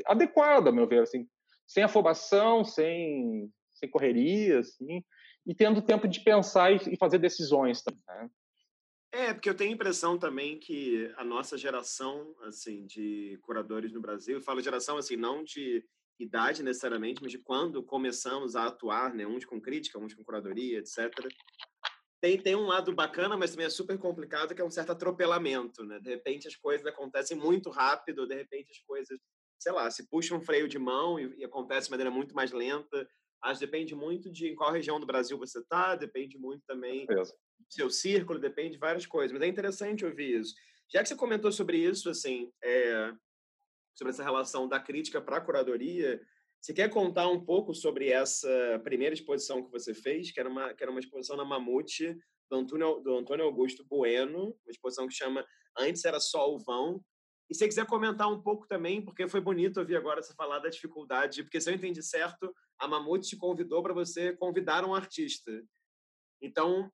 adequado, 0.06 0.68
a 0.68 0.72
meu 0.72 0.86
ver, 0.86 1.02
assim, 1.02 1.26
sem 1.66 1.82
afobação, 1.82 2.64
sem 2.64 3.50
sem 3.72 3.90
correria, 3.90 4.60
assim, 4.60 5.02
e 5.44 5.54
tendo 5.54 5.82
tempo 5.82 6.06
de 6.06 6.20
pensar 6.20 6.72
e, 6.72 6.94
e 6.94 6.96
fazer 6.96 7.18
decisões 7.18 7.82
também. 7.82 8.00
Né? 8.06 8.30
É, 9.14 9.32
porque 9.32 9.48
eu 9.48 9.54
tenho 9.54 9.70
a 9.70 9.74
impressão 9.74 10.18
também 10.18 10.58
que 10.58 11.08
a 11.16 11.24
nossa 11.24 11.56
geração, 11.56 12.34
assim, 12.42 12.84
de 12.84 13.38
curadores 13.42 13.92
no 13.92 14.00
Brasil, 14.00 14.40
falo 14.40 14.60
geração, 14.60 14.96
assim, 14.96 15.14
não 15.14 15.44
de 15.44 15.84
idade 16.18 16.64
necessariamente, 16.64 17.22
mas 17.22 17.30
de 17.30 17.38
quando 17.38 17.80
começamos 17.80 18.56
a 18.56 18.66
atuar, 18.66 19.14
né, 19.14 19.24
uns 19.24 19.44
com 19.44 19.60
crítica, 19.60 20.00
uns 20.00 20.14
com 20.14 20.24
curadoria, 20.24 20.80
etc. 20.80 21.12
Tem, 22.20 22.40
tem 22.42 22.56
um 22.56 22.66
lado 22.66 22.92
bacana, 22.92 23.36
mas 23.36 23.52
também 23.52 23.66
é 23.66 23.70
super 23.70 23.96
complicado, 23.98 24.52
que 24.52 24.60
é 24.60 24.64
um 24.64 24.70
certo 24.70 24.90
atropelamento, 24.90 25.84
né? 25.84 26.00
De 26.00 26.10
repente 26.10 26.48
as 26.48 26.56
coisas 26.56 26.84
acontecem 26.84 27.36
muito 27.36 27.70
rápido, 27.70 28.26
de 28.26 28.34
repente 28.34 28.72
as 28.72 28.80
coisas, 28.80 29.16
sei 29.60 29.70
lá, 29.70 29.88
se 29.92 30.08
puxa 30.08 30.34
um 30.34 30.40
freio 30.40 30.66
de 30.66 30.78
mão 30.78 31.20
e, 31.20 31.32
e 31.38 31.44
acontece 31.44 31.86
de 31.86 31.92
maneira 31.92 32.10
muito 32.10 32.34
mais 32.34 32.50
lenta. 32.50 33.08
Acho 33.40 33.60
depende 33.60 33.94
muito 33.94 34.28
de 34.28 34.48
em 34.48 34.56
qual 34.56 34.72
região 34.72 34.98
do 34.98 35.06
Brasil 35.06 35.38
você 35.38 35.60
está, 35.60 35.94
depende 35.94 36.36
muito 36.36 36.64
também 36.66 37.06
seu 37.68 37.90
círculo, 37.90 38.38
depende 38.38 38.72
de 38.72 38.78
várias 38.78 39.06
coisas. 39.06 39.32
Mas 39.32 39.42
é 39.42 39.46
interessante 39.46 40.04
ouvir 40.04 40.40
isso. 40.40 40.54
Já 40.92 41.02
que 41.02 41.08
você 41.08 41.16
comentou 41.16 41.50
sobre 41.50 41.78
isso, 41.78 42.08
assim, 42.10 42.52
é, 42.62 43.12
sobre 43.94 44.12
essa 44.12 44.22
relação 44.22 44.68
da 44.68 44.78
crítica 44.78 45.20
para 45.20 45.38
a 45.38 45.40
curadoria, 45.40 46.20
você 46.60 46.72
quer 46.72 46.88
contar 46.88 47.28
um 47.28 47.44
pouco 47.44 47.74
sobre 47.74 48.08
essa 48.08 48.80
primeira 48.82 49.14
exposição 49.14 49.62
que 49.62 49.70
você 49.70 49.92
fez, 49.92 50.30
que 50.30 50.40
era 50.40 50.48
uma, 50.48 50.72
que 50.72 50.82
era 50.82 50.90
uma 50.90 51.00
exposição 51.00 51.36
na 51.36 51.44
Mamute, 51.44 52.16
do 52.50 52.56
Antônio, 52.56 53.00
do 53.00 53.18
Antônio 53.18 53.44
Augusto 53.44 53.84
Bueno, 53.84 54.46
uma 54.64 54.70
exposição 54.70 55.06
que 55.06 55.14
chama 55.14 55.44
Antes 55.78 56.04
Era 56.04 56.20
Só 56.20 56.50
o 56.52 56.58
Vão. 56.58 57.04
E 57.50 57.54
se 57.54 57.58
você 57.58 57.68
quiser 57.68 57.86
comentar 57.86 58.32
um 58.32 58.40
pouco 58.40 58.66
também, 58.66 59.04
porque 59.04 59.28
foi 59.28 59.40
bonito 59.40 59.78
ouvir 59.78 59.96
agora 59.96 60.22
você 60.22 60.34
falar 60.34 60.58
da 60.60 60.70
dificuldade, 60.70 61.42
porque 61.42 61.60
se 61.60 61.70
eu 61.70 61.74
entendi 61.74 62.02
certo, 62.02 62.54
a 62.78 62.88
Mamute 62.88 63.28
te 63.28 63.36
convidou 63.36 63.82
para 63.82 63.92
você 63.92 64.34
convidar 64.34 64.84
um 64.84 64.94
artista. 64.94 65.52
Então, 66.40 66.90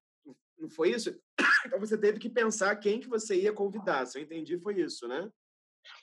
não 0.60 0.68
foi 0.68 0.90
isso? 0.90 1.18
Então 1.66 1.78
você 1.78 1.98
teve 1.98 2.18
que 2.18 2.30
pensar 2.30 2.74
quem 2.76 3.00
que 3.00 3.08
você 3.08 3.36
ia 3.36 3.52
convidar. 3.52 4.06
Se 4.06 4.18
eu 4.18 4.22
entendi, 4.22 4.58
foi 4.58 4.80
isso, 4.80 5.06
né? 5.06 5.30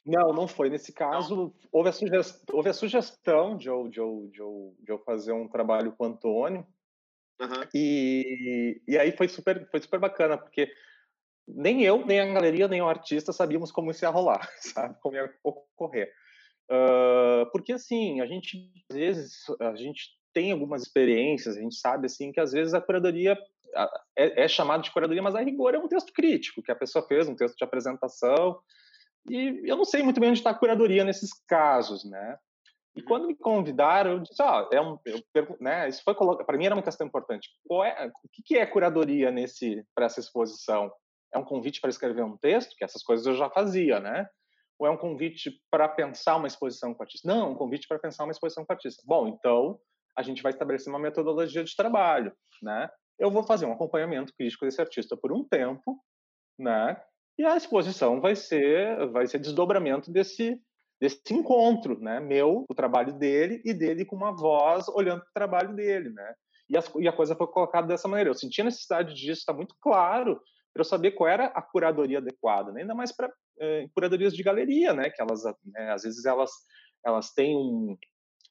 Não, 0.05 0.31
não 0.31 0.47
foi. 0.47 0.69
Nesse 0.69 0.93
caso, 0.93 1.53
houve 1.71 1.89
a, 1.89 1.91
sugestão, 1.91 2.55
houve 2.55 2.69
a 2.69 2.73
sugestão 2.73 3.57
de 3.57 3.67
eu, 3.67 3.87
de, 3.87 3.99
eu, 3.99 4.29
de, 4.31 4.39
eu, 4.39 4.75
de 4.79 4.91
eu 4.91 4.99
fazer 4.99 5.31
um 5.31 5.47
trabalho 5.47 5.91
com 5.93 6.03
o 6.03 6.07
Antônio. 6.07 6.67
Uhum. 7.39 7.63
E, 7.73 8.81
e 8.87 8.97
aí 8.97 9.11
foi 9.11 9.27
super, 9.27 9.67
foi 9.69 9.81
super 9.81 9.99
bacana, 9.99 10.37
porque 10.37 10.71
nem 11.47 11.83
eu, 11.83 12.05
nem 12.05 12.19
a 12.19 12.33
galeria, 12.33 12.67
nem 12.67 12.81
o 12.81 12.87
artista 12.87 13.31
sabíamos 13.31 13.71
como 13.71 13.91
isso 13.91 14.05
ia 14.05 14.09
rolar, 14.09 14.47
sabe? 14.59 14.95
Como 15.01 15.15
ia 15.15 15.33
ocorrer. 15.43 16.11
Uh, 16.69 17.49
porque, 17.51 17.73
assim, 17.73 18.19
a 18.19 18.25
gente, 18.25 18.71
às 18.89 18.97
vezes, 18.97 19.43
a 19.59 19.75
gente 19.75 20.17
tem 20.33 20.51
algumas 20.51 20.83
experiências, 20.83 21.55
a 21.55 21.61
gente 21.61 21.75
sabe, 21.75 22.05
assim, 22.05 22.31
que 22.31 22.39
às 22.39 22.51
vezes 22.51 22.73
a 22.73 22.81
curadoria 22.81 23.37
é, 24.17 24.43
é 24.43 24.47
chamado 24.47 24.83
de 24.83 24.91
curadoria, 24.91 25.21
mas 25.21 25.35
a 25.35 25.41
rigor 25.41 25.75
é 25.75 25.77
um 25.77 25.87
texto 25.87 26.11
crítico 26.13 26.61
que 26.61 26.71
a 26.71 26.75
pessoa 26.75 27.05
fez, 27.07 27.27
um 27.27 27.35
texto 27.35 27.55
de 27.55 27.63
apresentação. 27.63 28.59
E 29.29 29.61
eu 29.65 29.75
não 29.75 29.85
sei 29.85 30.01
muito 30.03 30.19
bem 30.19 30.29
onde 30.29 30.39
está 30.39 30.51
a 30.51 30.57
curadoria 30.57 31.03
nesses 31.03 31.29
casos, 31.47 32.03
né? 32.05 32.37
E 32.97 33.01
quando 33.03 33.27
me 33.27 33.35
convidaram, 33.35 34.13
eu 34.13 34.19
disse, 34.19 34.41
ó, 34.41 34.63
oh, 34.63 34.75
é 34.75 34.81
um, 34.81 34.97
né, 35.61 35.87
isso 35.87 36.01
foi 36.03 36.15
para 36.15 36.57
mim 36.57 36.65
era 36.65 36.73
uma 36.73 36.81
questão 36.81 37.05
importante. 37.05 37.47
É, 37.85 38.07
o 38.07 38.11
que, 38.43 38.57
é 38.57 38.65
curadoria 38.65 39.29
nesse 39.29 39.85
para 39.93 40.07
essa 40.07 40.19
exposição? 40.19 40.91
É 41.31 41.37
um 41.37 41.43
convite 41.43 41.79
para 41.79 41.91
escrever 41.91 42.23
um 42.23 42.37
texto, 42.37 42.75
que 42.75 42.83
essas 42.83 43.03
coisas 43.03 43.27
eu 43.27 43.35
já 43.35 43.51
fazia, 43.51 43.99
né? 43.99 44.27
Ou 44.79 44.87
é 44.87 44.89
um 44.89 44.97
convite 44.97 45.51
para 45.69 45.87
pensar 45.87 46.37
uma 46.37 46.47
exposição 46.47 46.93
com 46.93 47.03
artista? 47.03 47.27
Não, 47.27 47.47
é 47.47 47.49
um 47.49 47.55
convite 47.55 47.87
para 47.87 47.99
pensar 47.99 48.23
uma 48.23 48.31
exposição 48.31 48.65
com 48.65 48.73
artista. 48.73 49.03
Bom, 49.05 49.27
então 49.27 49.79
a 50.17 50.23
gente 50.23 50.41
vai 50.41 50.51
estabelecer 50.51 50.91
uma 50.91 50.99
metodologia 50.99 51.63
de 51.63 51.75
trabalho, 51.75 52.33
né? 52.63 52.89
Eu 53.19 53.31
vou 53.31 53.43
fazer 53.43 53.65
um 53.65 53.73
acompanhamento 53.73 54.33
crítico 54.35 54.65
desse 54.65 54.81
artista 54.81 55.17
por 55.17 55.31
um 55.31 55.43
tempo, 55.43 55.99
né? 56.57 56.99
E 57.37 57.45
a 57.45 57.55
exposição 57.55 58.19
vai 58.19 58.35
ser 58.35 59.07
vai 59.09 59.27
ser 59.27 59.39
desdobramento 59.39 60.11
desse 60.11 60.59
desse 60.99 61.21
encontro, 61.31 61.99
né? 61.99 62.19
Meu, 62.19 62.65
o 62.67 62.73
trabalho 62.73 63.13
dele 63.13 63.61
e 63.63 63.73
dele 63.73 64.05
com 64.05 64.15
uma 64.15 64.35
voz 64.35 64.87
olhando 64.89 65.21
para 65.21 65.29
o 65.29 65.33
trabalho 65.33 65.75
dele, 65.75 66.09
né? 66.09 66.33
E, 66.69 66.75
as, 66.75 66.91
e 66.95 67.07
a 67.07 67.13
coisa 67.13 67.35
foi 67.35 67.47
colocada 67.47 67.87
dessa 67.87 68.07
maneira. 68.07 68.29
Eu 68.29 68.33
senti 68.33 68.61
a 68.61 68.65
necessidade 68.65 69.13
disso, 69.13 69.39
está 69.39 69.53
muito 69.53 69.75
claro 69.79 70.41
para 70.73 70.81
eu 70.81 70.85
saber 70.85 71.11
qual 71.11 71.29
era 71.29 71.45
a 71.47 71.61
curadoria 71.61 72.17
adequada, 72.17 72.71
né? 72.71 72.81
ainda 72.81 72.93
mais 72.93 73.15
para 73.15 73.31
eh, 73.59 73.87
curadorias 73.93 74.33
de 74.33 74.43
galeria, 74.43 74.93
né? 74.93 75.09
Que 75.09 75.21
elas, 75.21 75.43
né, 75.65 75.91
às 75.91 76.03
vezes 76.03 76.25
elas 76.25 76.51
elas 77.05 77.31
têm 77.31 77.55
um 77.55 77.95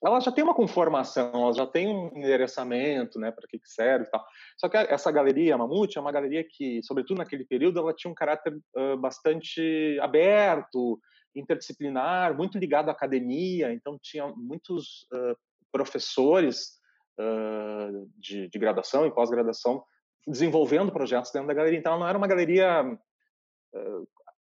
ela 0.05 0.21
já 0.21 0.31
tem 0.31 0.45
uma 0.45 0.55
conformação, 0.55 1.31
ela 1.35 1.53
já 1.53 1.67
tem 1.67 1.89
um 1.89 2.09
endereçamento, 2.09 3.19
né, 3.19 3.31
para 3.31 3.47
que, 3.49 3.59
que 3.59 3.69
serve 3.69 4.05
e 4.07 4.11
tal. 4.11 4.25
Só 4.59 4.69
que 4.69 4.77
essa 4.77 5.11
galeria, 5.11 5.57
Mamute, 5.57 5.97
é 5.97 6.01
uma 6.01 6.13
galeria 6.13 6.45
que, 6.49 6.81
sobretudo 6.83 7.19
naquele 7.19 7.45
período, 7.45 7.81
ela 7.81 7.95
tinha 7.95 8.11
um 8.11 8.15
caráter 8.15 8.55
uh, 8.77 8.97
bastante 8.99 9.99
aberto, 10.01 11.01
interdisciplinar, 11.35 12.37
muito 12.37 12.59
ligado 12.59 12.89
à 12.89 12.93
academia, 12.93 13.73
então 13.73 13.99
tinha 14.01 14.27
muitos 14.37 15.07
uh, 15.13 15.37
professores 15.73 16.79
uh, 17.19 18.09
de, 18.17 18.49
de, 18.49 18.59
graduação 18.59 19.07
e 19.07 19.15
pós-graduação 19.15 19.83
desenvolvendo 20.27 20.93
projetos 20.93 21.31
dentro 21.31 21.49
da 21.49 21.55
galeria. 21.55 21.79
Então, 21.79 21.93
ela 21.93 22.01
não 22.01 22.09
era 22.09 22.19
uma 22.19 22.27
galeria, 22.27 22.99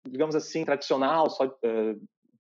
digamos 0.07 0.37
assim, 0.37 0.65
tradicional, 0.65 1.29
só, 1.29 1.53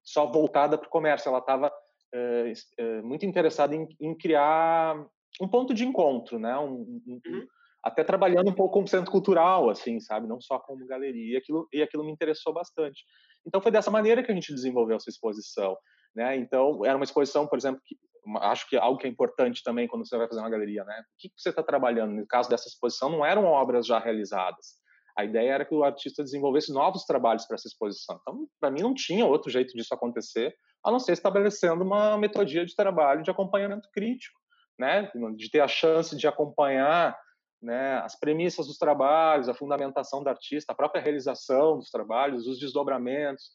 só 0.04 0.26
voltada 0.30 0.78
para 0.78 0.86
o 0.86 0.90
comércio, 0.90 1.28
ela 1.28 1.38
estava 1.38 1.72
uh, 2.14 3.06
muito 3.06 3.26
interessado 3.26 3.74
em, 3.74 3.86
em, 4.00 4.16
criar 4.16 4.96
um 5.40 5.48
ponto 5.48 5.74
de 5.74 5.84
encontro, 5.84 6.38
né? 6.38 6.56
Um, 6.58 7.00
um, 7.06 7.20
uhum. 7.26 7.46
Até 7.82 8.02
trabalhando 8.02 8.48
um 8.48 8.54
pouco 8.54 8.74
como 8.74 8.88
centro 8.88 9.10
cultural, 9.10 9.68
assim, 9.68 10.00
sabe? 10.00 10.26
Não 10.26 10.40
só 10.40 10.58
como 10.58 10.86
galeria. 10.86 11.34
E 11.34 11.36
aquilo, 11.36 11.68
e 11.72 11.82
aquilo 11.82 12.04
me 12.04 12.12
interessou 12.12 12.52
bastante. 12.52 13.04
Então 13.46 13.60
foi 13.60 13.70
dessa 13.70 13.90
maneira 13.90 14.22
que 14.22 14.32
a 14.32 14.34
gente 14.34 14.54
desenvolveu 14.54 14.96
essa 14.96 15.10
exposição, 15.10 15.76
né? 16.14 16.36
Então 16.36 16.84
era 16.84 16.96
uma 16.96 17.04
exposição, 17.04 17.46
por 17.46 17.58
exemplo, 17.58 17.80
que 17.84 17.96
acho 18.40 18.68
que 18.68 18.76
algo 18.76 18.98
que 18.98 19.06
é 19.06 19.10
importante 19.10 19.62
também 19.62 19.86
quando 19.86 20.06
você 20.06 20.16
vai 20.16 20.26
fazer 20.26 20.40
uma 20.40 20.50
galeria, 20.50 20.84
né? 20.84 21.00
O 21.00 21.04
que 21.18 21.30
você 21.36 21.50
está 21.50 21.62
trabalhando? 21.62 22.14
No 22.14 22.26
caso 22.26 22.48
dessa 22.48 22.68
exposição, 22.68 23.10
não 23.10 23.24
eram 23.24 23.44
obras 23.44 23.86
já 23.86 23.98
realizadas. 23.98 24.82
A 25.16 25.24
ideia 25.24 25.52
era 25.52 25.64
que 25.64 25.74
o 25.74 25.84
artista 25.84 26.24
desenvolvesse 26.24 26.72
novos 26.72 27.04
trabalhos 27.04 27.46
para 27.46 27.54
essa 27.54 27.68
exposição. 27.68 28.18
Então, 28.20 28.48
para 28.60 28.70
mim, 28.70 28.82
não 28.82 28.94
tinha 28.94 29.24
outro 29.24 29.50
jeito 29.50 29.72
disso 29.74 29.94
acontecer 29.94 30.54
a 30.84 30.90
não 30.90 30.98
ser 30.98 31.12
estabelecendo 31.12 31.82
uma 31.82 32.18
metodia 32.18 32.66
de 32.66 32.74
trabalho 32.74 33.22
de 33.22 33.30
acompanhamento 33.30 33.88
crítico, 33.92 34.38
né? 34.78 35.10
de 35.36 35.50
ter 35.50 35.60
a 35.60 35.68
chance 35.68 36.16
de 36.16 36.26
acompanhar 36.26 37.16
né, 37.62 37.96
as 38.00 38.18
premissas 38.18 38.66
dos 38.66 38.76
trabalhos, 38.76 39.48
a 39.48 39.54
fundamentação 39.54 40.22
do 40.22 40.28
artista, 40.28 40.72
a 40.72 40.76
própria 40.76 41.00
realização 41.00 41.78
dos 41.78 41.90
trabalhos, 41.90 42.46
os 42.46 42.58
desdobramentos, 42.58 43.52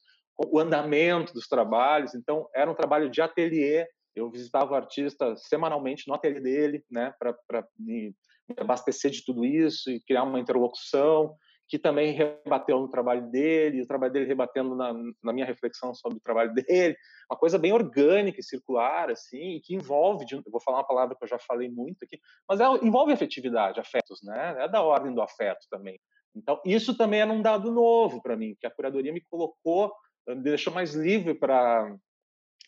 o 0.51 0.57
andamento 0.57 1.31
dos 1.33 1.47
trabalhos. 1.47 2.15
Então, 2.15 2.47
era 2.55 2.71
um 2.71 2.75
trabalho 2.75 3.09
de 3.09 3.21
ateliê. 3.21 3.85
Eu 4.15 4.31
visitava 4.31 4.71
o 4.71 4.75
artista 4.75 5.35
semanalmente 5.35 6.07
no 6.07 6.15
ateliê 6.15 6.41
dele, 6.41 6.83
né, 6.89 7.13
para 7.19 7.67
me 7.77 8.15
abastecer 8.57 9.11
de 9.11 9.23
tudo 9.23 9.45
isso 9.45 9.91
e 9.91 10.01
criar 10.01 10.23
uma 10.23 10.39
interlocução 10.39 11.35
que 11.69 11.77
também 11.77 12.13
rebateu 12.13 12.79
no 12.79 12.89
trabalho 12.89 13.29
dele, 13.29 13.83
o 13.83 13.87
trabalho 13.87 14.11
dele 14.11 14.25
rebatendo 14.25 14.75
na, 14.75 14.91
na, 15.23 15.31
minha 15.31 15.45
reflexão 15.45 15.93
sobre 15.93 16.17
o 16.17 16.21
trabalho 16.21 16.51
dele, 16.51 16.97
uma 17.29 17.37
coisa 17.37 17.59
bem 17.59 17.71
orgânica 17.71 18.39
e 18.39 18.43
circular, 18.43 19.11
assim, 19.11 19.61
que 19.63 19.75
envolve, 19.75 20.25
eu 20.31 20.43
vou 20.51 20.59
falar 20.59 20.79
uma 20.79 20.87
palavra 20.87 21.15
que 21.15 21.23
eu 21.23 21.27
já 21.27 21.37
falei 21.37 21.69
muito 21.69 22.03
aqui, 22.03 22.19
mas 22.47 22.59
é, 22.59 22.65
envolve 22.83 23.13
afetividade, 23.13 23.79
afetos, 23.79 24.19
né? 24.23 24.55
É 24.59 24.67
da 24.67 24.81
ordem 24.81 25.13
do 25.13 25.21
afeto 25.21 25.67
também. 25.69 25.99
Então, 26.35 26.59
isso 26.65 26.97
também 26.97 27.21
era 27.21 27.31
um 27.31 27.41
dado 27.41 27.71
novo 27.71 28.19
para 28.19 28.35
mim, 28.35 28.55
que 28.59 28.65
a 28.65 28.71
curadoria 28.71 29.13
me 29.13 29.21
colocou, 29.21 29.93
me 30.27 30.41
deixou 30.41 30.73
mais 30.73 30.95
livre 30.95 31.35
para 31.35 31.95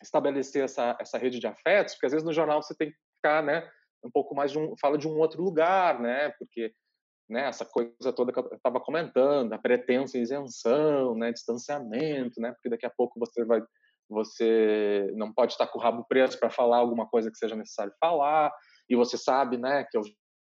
estabelecer 0.00 0.64
essa, 0.64 0.96
essa 1.00 1.18
rede 1.18 1.40
de 1.40 1.46
afetos, 1.48 1.94
porque 1.94 2.06
às 2.06 2.12
vezes 2.12 2.26
no 2.26 2.32
jornal 2.32 2.62
você 2.62 2.74
tem 2.74 2.90
que 2.90 2.96
ficar, 3.16 3.42
né, 3.42 3.68
um 4.04 4.10
pouco 4.10 4.34
mais 4.34 4.52
de 4.52 4.58
um, 4.58 4.74
fala 4.80 4.96
de 4.96 5.08
um 5.08 5.18
outro 5.18 5.42
lugar, 5.42 6.00
né, 6.00 6.30
porque 6.38 6.72
né, 7.32 7.48
essa 7.48 7.64
coisa 7.64 8.12
toda 8.14 8.30
que 8.30 8.38
eu 8.38 8.46
estava 8.52 8.78
comentando, 8.78 9.52
a 9.54 9.58
pretensa 9.58 10.18
isenção, 10.18 11.16
né, 11.16 11.32
distanciamento, 11.32 12.38
né, 12.40 12.52
porque 12.52 12.68
daqui 12.68 12.84
a 12.84 12.90
pouco 12.90 13.18
você 13.18 13.42
vai, 13.44 13.62
você 14.08 15.10
não 15.16 15.32
pode 15.32 15.52
estar 15.52 15.66
com 15.66 15.78
o 15.78 15.82
rabo 15.82 16.04
preso 16.04 16.38
para 16.38 16.50
falar 16.50 16.76
alguma 16.76 17.08
coisa 17.08 17.30
que 17.30 17.38
seja 17.38 17.56
necessário 17.56 17.92
falar, 17.98 18.52
e 18.88 18.94
você 18.94 19.16
sabe, 19.16 19.56
né, 19.56 19.84
que 19.90 19.96
eu 19.96 20.02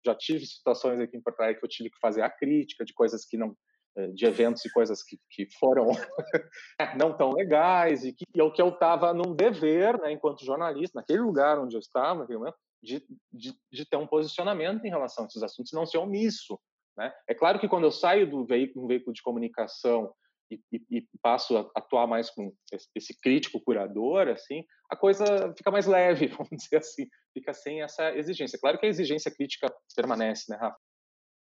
já 0.06 0.14
tive 0.14 0.46
situações 0.46 1.00
aqui 1.00 1.18
em 1.18 1.22
Porto 1.22 1.42
Alegre 1.42 1.60
que 1.60 1.66
eu 1.66 1.70
tive 1.70 1.90
que 1.90 2.00
fazer 2.00 2.22
a 2.22 2.30
crítica 2.30 2.86
de 2.86 2.94
coisas 2.94 3.26
que 3.26 3.36
não, 3.38 3.56
eh, 3.98 4.10
de 4.10 4.26
eventos 4.26 4.64
e 4.64 4.72
coisas 4.72 5.04
que, 5.04 5.18
que 5.32 5.48
foram 5.60 5.88
não 7.02 7.18
tão 7.18 7.34
legais 7.34 8.06
e 8.06 8.14
que 8.14 8.24
o 8.40 8.52
que 8.52 8.62
eu 8.62 8.70
estava 8.70 9.14
num 9.14 9.36
dever, 9.36 10.00
né, 10.00 10.12
enquanto 10.12 10.46
jornalista, 10.46 11.00
naquele 11.00 11.22
lugar 11.22 11.58
onde 11.60 11.76
eu 11.76 11.80
estava, 11.80 12.20
naquele 12.20 12.38
momento, 12.38 12.58
de, 12.82 13.04
de, 13.32 13.54
de, 13.72 13.86
ter 13.86 13.98
um 13.98 14.08
posicionamento 14.08 14.86
em 14.86 14.90
relação 14.90 15.24
a 15.24 15.28
esses 15.28 15.42
assuntos, 15.42 15.74
não 15.74 15.86
ser 15.86 15.98
omisso. 15.98 16.60
Né? 16.98 17.14
É 17.28 17.34
claro 17.34 17.60
que 17.60 17.68
quando 17.68 17.86
eu 17.86 17.92
saio 17.92 18.30
do 18.30 18.46
veículo, 18.46 18.86
um 18.86 18.88
veículo 18.88 19.14
de 19.14 19.22
comunicação 19.22 20.14
e, 20.50 20.60
e, 20.72 20.98
e, 20.98 21.08
passo 21.22 21.58
a 21.58 21.70
atuar 21.76 22.08
mais 22.08 22.30
com 22.30 22.54
esse 22.96 23.20
crítico 23.20 23.60
curador, 23.62 24.30
assim, 24.30 24.64
a 24.90 24.96
coisa 24.96 25.54
fica 25.58 25.70
mais 25.70 25.86
leve, 25.86 26.28
vamos 26.38 26.50
dizer 26.52 26.78
assim, 26.78 27.08
fica 27.34 27.54
sem 27.54 27.82
essa 27.82 28.16
exigência. 28.16 28.60
Claro 28.60 28.80
que 28.80 28.86
a 28.86 28.90
exigência 28.90 29.32
crítica 29.32 29.74
permanece, 29.96 30.50
né, 30.50 30.58
Rafa? 30.58 30.78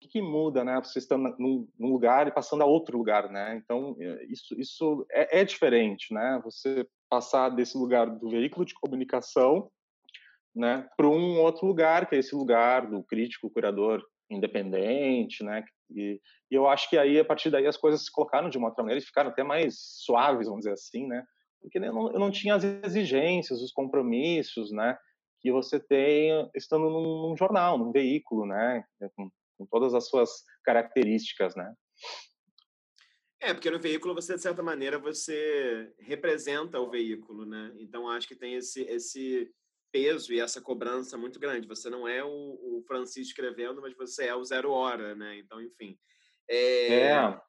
O 0.04 0.08
que, 0.08 0.20
muda, 0.20 0.64
né? 0.64 0.80
Você 0.82 0.98
está 0.98 1.16
num, 1.16 1.68
num, 1.78 1.92
lugar 1.92 2.26
e 2.26 2.32
passando 2.32 2.62
a 2.62 2.66
outro 2.66 2.98
lugar, 2.98 3.30
né? 3.30 3.54
Então, 3.54 3.96
é, 4.00 4.24
isso, 4.24 4.52
isso 4.60 5.06
é, 5.12 5.40
é 5.40 5.44
diferente, 5.44 6.12
né? 6.12 6.40
Você 6.44 6.84
passar 7.08 7.50
desse 7.50 7.78
lugar 7.78 8.10
do 8.10 8.28
veículo 8.28 8.64
de 8.64 8.74
comunicação 8.74 9.70
né, 10.54 10.88
para 10.96 11.08
um 11.08 11.40
outro 11.40 11.66
lugar, 11.66 12.08
que 12.08 12.14
é 12.14 12.18
esse 12.18 12.34
lugar 12.34 12.86
do 12.88 13.02
crítico, 13.02 13.50
curador 13.50 14.02
independente, 14.30 15.44
né? 15.44 15.64
E, 15.90 16.20
e, 16.50 16.54
eu 16.54 16.66
acho 16.66 16.88
que 16.88 16.96
aí 16.96 17.18
a 17.18 17.24
partir 17.24 17.50
daí 17.50 17.66
as 17.66 17.76
coisas 17.76 18.04
se 18.04 18.10
colocaram 18.10 18.48
de 18.48 18.56
uma 18.56 18.68
outra 18.68 18.82
maneira 18.82 19.02
e 19.02 19.06
ficaram 19.06 19.30
até 19.30 19.42
mais 19.42 19.76
suaves, 20.04 20.46
vamos 20.46 20.60
dizer 20.60 20.72
assim, 20.72 21.06
né? 21.06 21.22
Porque 21.60 21.78
eu 21.78 21.92
não, 21.92 22.12
eu 22.12 22.18
não 22.18 22.30
tinha 22.30 22.54
as 22.54 22.64
exigências, 22.64 23.60
os 23.60 23.72
compromissos, 23.72 24.72
né? 24.72 24.96
Que 25.40 25.52
você 25.52 25.78
tem 25.78 26.50
estando 26.54 26.88
num, 26.88 27.28
num 27.28 27.36
jornal, 27.36 27.78
num 27.78 27.92
veículo, 27.92 28.46
né? 28.46 28.84
Com, 29.14 29.30
com 29.58 29.66
todas 29.66 29.94
as 29.94 30.08
suas 30.08 30.30
características, 30.64 31.54
né? 31.54 31.72
É, 33.40 33.52
porque 33.52 33.70
no 33.70 33.80
veículo 33.80 34.14
você, 34.14 34.36
de 34.36 34.40
certa 34.40 34.62
maneira, 34.62 34.98
você 34.98 35.92
representa 35.98 36.78
o 36.78 36.88
veículo, 36.88 37.44
né? 37.44 37.72
Então, 37.76 38.08
acho 38.08 38.28
que 38.28 38.36
tem 38.36 38.54
esse, 38.54 38.82
esse 38.82 39.50
peso 39.92 40.32
e 40.32 40.40
essa 40.40 40.60
cobrança 40.60 41.18
muito 41.18 41.38
grande. 41.38 41.68
Você 41.68 41.90
não 41.90 42.08
é 42.08 42.24
o, 42.24 42.28
o 42.28 42.82
Francisco 42.86 43.28
escrevendo, 43.28 43.80
mas 43.82 43.94
você 43.94 44.24
é 44.24 44.34
o 44.34 44.44
zero 44.44 44.72
hora, 44.72 45.14
né? 45.14 45.38
Então, 45.38 45.60
enfim. 45.60 45.98
É... 46.48 46.94
é... 46.94 47.40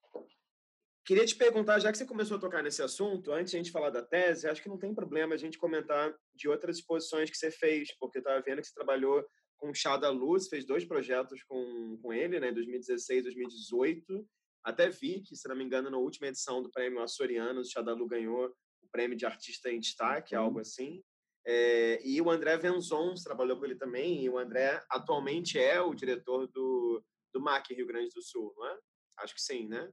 Queria 1.05 1.25
te 1.25 1.35
perguntar, 1.35 1.79
já 1.79 1.91
que 1.91 1.97
você 1.97 2.05
começou 2.05 2.37
a 2.37 2.39
tocar 2.39 2.63
nesse 2.63 2.81
assunto, 2.81 3.33
antes 3.33 3.51
de 3.51 3.57
a 3.57 3.61
gente 3.61 3.71
falar 3.71 3.89
da 3.89 4.01
tese, 4.01 4.47
acho 4.47 4.61
que 4.61 4.69
não 4.69 4.77
tem 4.77 4.93
problema 4.95 5.35
a 5.35 5.37
gente 5.37 5.57
comentar 5.57 6.15
de 6.33 6.47
outras 6.47 6.77
exposições 6.77 7.29
que 7.29 7.35
você 7.35 7.51
fez, 7.51 7.93
porque 7.99 8.19
eu 8.19 8.21
estava 8.21 8.41
vendo 8.41 8.61
que 8.61 8.67
você 8.67 8.73
trabalhou 8.73 9.21
com 9.57 9.69
o 9.69 9.75
Chá 9.75 9.97
da 9.97 10.09
Luz, 10.09 10.47
fez 10.47 10.65
dois 10.65 10.85
projetos 10.85 11.43
com, 11.43 11.97
com 12.01 12.13
ele, 12.13 12.39
né, 12.39 12.49
em 12.49 12.53
2016 12.53 13.19
e 13.19 13.23
2018. 13.23 14.27
Até 14.63 14.89
vi 14.89 15.21
que, 15.21 15.35
se 15.35 15.47
não 15.49 15.57
me 15.57 15.65
engano, 15.65 15.89
na 15.89 15.97
última 15.97 16.27
edição 16.27 16.63
do 16.63 16.71
prêmio 16.71 17.01
Açoriano, 17.01 17.59
o 17.59 17.65
Chá 17.65 17.81
da 17.81 17.93
Luz 17.93 18.09
ganhou 18.09 18.45
o 18.81 18.87
prêmio 18.89 19.17
de 19.17 19.25
artista 19.25 19.69
em 19.69 19.81
destaque, 19.81 20.35
uhum. 20.35 20.41
algo 20.41 20.59
assim. 20.59 21.03
É, 21.45 21.99
e 22.07 22.21
o 22.21 22.29
André 22.29 22.57
Venzons 22.57 23.21
trabalhou 23.21 23.57
com 23.57 23.65
ele 23.65 23.75
também, 23.75 24.23
e 24.23 24.29
o 24.29 24.37
André 24.37 24.81
atualmente 24.89 25.59
é 25.59 25.81
o 25.81 25.93
diretor 25.93 26.47
do, 26.47 27.03
do 27.33 27.41
MAC 27.41 27.73
Rio 27.73 27.87
Grande 27.87 28.09
do 28.13 28.21
Sul, 28.21 28.53
não 28.55 28.67
é? 28.67 28.77
Acho 29.19 29.35
que 29.35 29.41
sim, 29.41 29.67
né? 29.67 29.89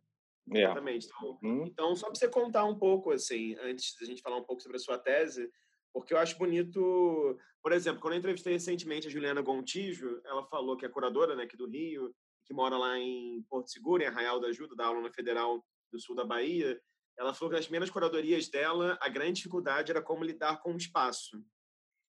É. 0.53 0.63
Exatamente. 0.63 1.07
Então, 1.07 1.39
hum. 1.43 1.65
então 1.67 1.97
só 1.97 2.07
para 2.07 2.15
você 2.15 2.29
contar 2.29 2.65
um 2.65 2.79
pouco, 2.79 3.11
assim, 3.11 3.57
antes 3.61 3.97
da 3.99 4.07
gente 4.07 4.23
falar 4.23 4.37
um 4.37 4.45
pouco 4.45 4.63
sobre 4.63 4.77
a 4.77 4.81
sua 4.81 4.99
tese, 4.99 5.51
porque 5.93 6.15
eu 6.15 6.19
acho 6.19 6.39
bonito, 6.39 7.37
por 7.63 7.73
exemplo, 7.73 8.01
quando 8.01 8.15
eu 8.15 8.19
entrevistei 8.19 8.53
recentemente 8.53 9.09
a 9.09 9.11
Juliana 9.11 9.43
Gontijo, 9.43 10.21
ela 10.25 10.45
falou 10.47 10.77
que 10.77 10.87
é 10.87 10.89
curadora 10.89 11.35
né, 11.35 11.45
aqui 11.45 11.57
do 11.57 11.69
Rio, 11.69 12.15
que 12.47 12.55
mora 12.55 12.77
lá 12.77 12.99
em 12.99 13.43
Porto 13.49 13.71
Seguro, 13.71 14.03
em 14.03 14.07
Arraial 14.07 14.41
da 14.41 14.49
Ajuda, 14.49 14.75
da 14.77 14.87
aula 14.87 15.01
na 15.01 15.13
Federal 15.13 15.65
do 15.93 16.01
Sul 16.01 16.15
da 16.15 16.25
Bahia, 16.25 16.81
ela 17.21 17.35
falou 17.35 17.51
que 17.51 17.57
nas 17.57 17.67
primeiras 17.67 17.91
curadorias 17.91 18.49
dela, 18.49 18.99
a 18.99 19.09
grande 19.11 19.35
dificuldade 19.35 19.91
era 19.91 20.01
como 20.01 20.25
lidar 20.25 20.59
com 20.63 20.73
o 20.73 20.77
espaço. 20.77 21.39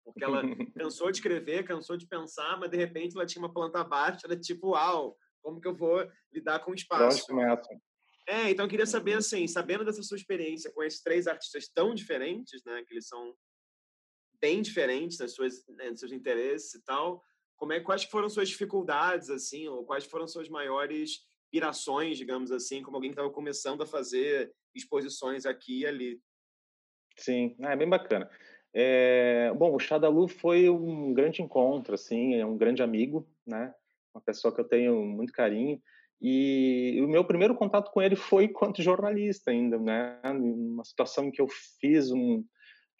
Porque 0.01 0.23
ela 0.23 0.41
cansou 0.79 1.11
de 1.11 1.17
escrever, 1.17 1.65
cansou 1.65 1.97
de 1.97 2.07
pensar, 2.07 2.57
mas 2.57 2.71
de 2.71 2.77
repente 2.77 3.13
ela 3.13 3.25
tinha 3.25 3.43
uma 3.43 3.53
planta 3.53 3.83
baixa, 3.83 4.25
era 4.25 4.39
tipo, 4.39 4.69
uau, 4.69 5.17
como 5.41 5.59
que 5.59 5.67
eu 5.67 5.75
vou 5.75 6.09
lidar 6.31 6.59
com 6.59 6.71
o 6.71 6.73
espaço? 6.73 7.25
É, 8.25 8.49
então 8.51 8.63
eu 8.65 8.69
queria 8.69 8.85
saber, 8.85 9.15
assim, 9.15 9.45
sabendo 9.45 9.83
dessa 9.83 10.01
sua 10.01 10.15
experiência 10.15 10.71
com 10.71 10.81
esses 10.81 11.01
três 11.01 11.27
artistas 11.27 11.67
tão 11.67 11.93
diferentes, 11.93 12.63
né, 12.63 12.81
que 12.87 12.93
eles 12.93 13.05
são 13.05 13.35
bem 14.39 14.61
diferentes 14.61 15.19
nas 15.19 15.33
suas, 15.33 15.67
né, 15.67 15.89
nos 15.89 15.99
seus 15.99 16.13
interesses 16.13 16.75
e 16.75 16.81
tal, 16.81 17.21
como 17.57 17.73
é, 17.73 17.81
quais 17.81 18.05
foram 18.05 18.29
suas 18.29 18.47
dificuldades, 18.47 19.29
assim, 19.29 19.67
ou 19.67 19.85
quais 19.85 20.05
foram 20.05 20.29
suas 20.29 20.47
maiores 20.47 21.27
pirações, 21.53 22.17
digamos 22.17 22.51
assim, 22.51 22.81
como 22.81 22.97
alguém 22.97 23.11
que 23.11 23.13
estava 23.13 23.29
começando 23.29 23.83
a 23.83 23.85
fazer 23.85 24.51
exposições 24.73 25.45
aqui 25.45 25.81
e 25.81 25.85
ali. 25.85 26.19
Sim, 27.15 27.55
é 27.59 27.75
bem 27.75 27.87
bacana. 27.87 28.27
É, 28.73 29.53
bom, 29.53 29.75
o 29.75 29.77
Chadalu 29.77 30.27
foi 30.27 30.67
um 30.67 31.13
grande 31.13 31.43
encontro, 31.43 31.93
assim, 31.93 32.33
é 32.33 32.43
um 32.43 32.57
grande 32.57 32.81
amigo, 32.81 33.29
né? 33.45 33.71
Uma 34.15 34.21
pessoa 34.21 34.51
que 34.51 34.59
eu 34.59 34.67
tenho 34.67 35.05
muito 35.05 35.31
carinho. 35.31 35.79
E 36.19 36.99
o 37.03 37.07
meu 37.07 37.23
primeiro 37.23 37.53
contato 37.53 37.91
com 37.91 38.01
ele 38.01 38.15
foi 38.15 38.45
enquanto 38.45 38.81
jornalista 38.81 39.51
ainda, 39.51 39.77
né? 39.77 40.19
Uma 40.23 40.83
situação 40.83 41.25
em 41.25 41.31
que 41.31 41.41
eu 41.41 41.47
fiz 41.79 42.09
um 42.11 42.43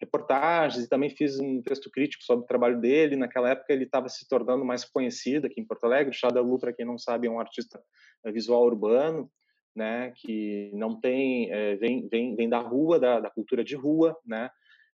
reportagens 0.04 0.84
e 0.84 0.88
também 0.88 1.10
fiz 1.10 1.38
um 1.40 1.62
texto 1.62 1.90
crítico 1.90 2.22
sobre 2.22 2.44
o 2.44 2.48
trabalho 2.48 2.80
dele. 2.80 3.16
Naquela 3.16 3.50
época 3.50 3.72
ele 3.72 3.84
estava 3.84 4.08
se 4.08 4.28
tornando 4.28 4.64
mais 4.64 4.84
conhecido 4.84 5.46
aqui 5.46 5.60
em 5.60 5.64
Porto 5.64 5.84
Alegre. 5.84 6.12
Chá 6.12 6.28
da 6.28 6.40
Lu, 6.40 6.58
para 6.58 6.72
quem 6.72 6.84
não 6.84 6.98
sabe, 6.98 7.26
é 7.26 7.30
um 7.30 7.40
artista 7.40 7.82
eh, 8.24 8.30
visual 8.30 8.64
urbano, 8.64 9.30
né, 9.74 10.12
que 10.16 10.70
não 10.72 11.00
tem 11.00 11.50
é, 11.50 11.74
vem, 11.76 12.06
vem 12.08 12.36
vem 12.36 12.48
da 12.48 12.60
rua, 12.60 12.98
da, 13.00 13.18
da 13.18 13.30
cultura 13.30 13.64
de 13.64 13.74
rua, 13.74 14.16
né, 14.24 14.48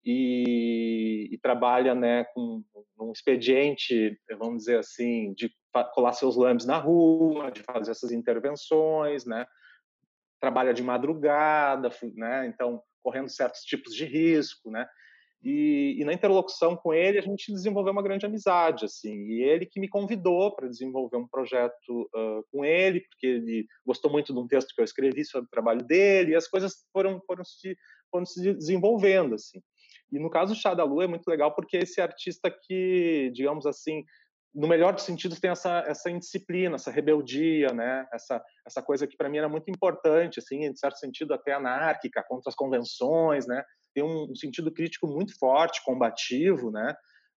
e, 0.05 1.29
e, 1.31 1.39
trabalha 1.39 1.95
né 1.95 2.25
com 2.35 2.63
um 2.99 3.13
expediente, 3.13 4.19
vamos 4.37 4.65
dizer 4.65 4.81
assim, 4.81 5.33
de 5.35 5.49
colar 5.95 6.13
seus 6.13 6.37
lambes 6.37 6.67
na 6.67 6.77
rua, 6.77 7.53
de 7.53 7.63
fazer 7.63 7.93
essas 7.93 8.11
intervenções, 8.11 9.25
né, 9.25 9.47
trabalha 10.41 10.75
de 10.75 10.83
madrugada, 10.83 11.89
né, 12.17 12.49
então 12.49 12.83
correndo 13.05 13.29
certos 13.29 13.61
tipos 13.61 13.95
de 13.95 14.07
risco, 14.07 14.71
né? 14.71 14.89
E, 15.45 15.99
e, 16.01 16.05
na 16.07 16.15
interlocução 16.15 16.75
com 16.75 16.95
ele 16.95 17.19
a 17.19 17.21
gente 17.21 17.53
desenvolveu 17.53 17.93
uma 17.93 18.03
grande 18.03 18.25
amizade 18.25 18.87
assim 18.87 19.27
e 19.27 19.43
ele 19.43 19.67
que 19.67 19.79
me 19.79 19.87
convidou 19.87 20.57
para 20.57 20.71
desenvolver 20.71 21.19
um 21.19 21.29
projeto 21.29 22.09
uh, 22.15 22.43
com 22.51 22.65
ele 22.65 23.03
porque 23.03 23.27
ele 23.27 23.67
gostou 23.85 24.11
muito 24.11 24.33
de 24.33 24.39
um 24.39 24.49
texto 24.49 24.75
que 24.75 24.81
eu 24.81 24.85
escrevi 24.87 25.23
sobre 25.23 25.47
o 25.47 25.51
trabalho 25.51 25.85
dele 25.85 26.33
e 26.33 26.35
as 26.35 26.49
coisas 26.49 26.87
foram 26.91 27.21
foram 27.27 27.45
se 27.45 27.77
foram 28.11 28.25
se 28.25 28.55
desenvolvendo 28.55 29.35
assim 29.35 29.61
e 30.11 30.19
no 30.19 30.31
caso 30.31 30.55
do 30.55 30.59
Chá 30.59 30.73
da 30.73 30.83
Lua 30.83 31.05
é 31.05 31.09
muito 31.09 31.29
legal 31.29 31.55
porque 31.55 31.77
esse 31.77 32.01
artista 32.01 32.51
que 32.51 33.31
digamos 33.35 33.67
assim 33.67 34.03
no 34.55 34.69
melhor 34.69 34.93
dos 34.93 35.05
sentidos 35.05 35.41
tem 35.41 35.51
essa 35.51 35.81
essa 35.87 36.11
indisciplina 36.11 36.77
essa 36.77 36.91
rebeldia 36.91 37.73
né? 37.73 38.07
Essa 38.13 38.43
essa 38.67 38.83
coisa 38.83 39.07
que 39.07 39.17
para 39.17 39.29
mim 39.29 39.39
era 39.39 39.49
muito 39.49 39.71
importante 39.71 40.39
assim 40.39 40.65
em 40.65 40.77
certo 40.77 40.99
sentido 40.99 41.35
até 41.35 41.53
anárquica 41.53 42.25
contra 42.27 42.49
as 42.49 42.55
convenções 42.55 43.47
né? 43.47 43.63
Tem 43.95 44.05
um, 44.05 44.31
um 44.31 44.35
sentido 44.35 44.73
crítico 44.73 45.07
muito 45.07 45.37
forte 45.39 45.83
combativo 45.85 46.71
né? 46.71 46.95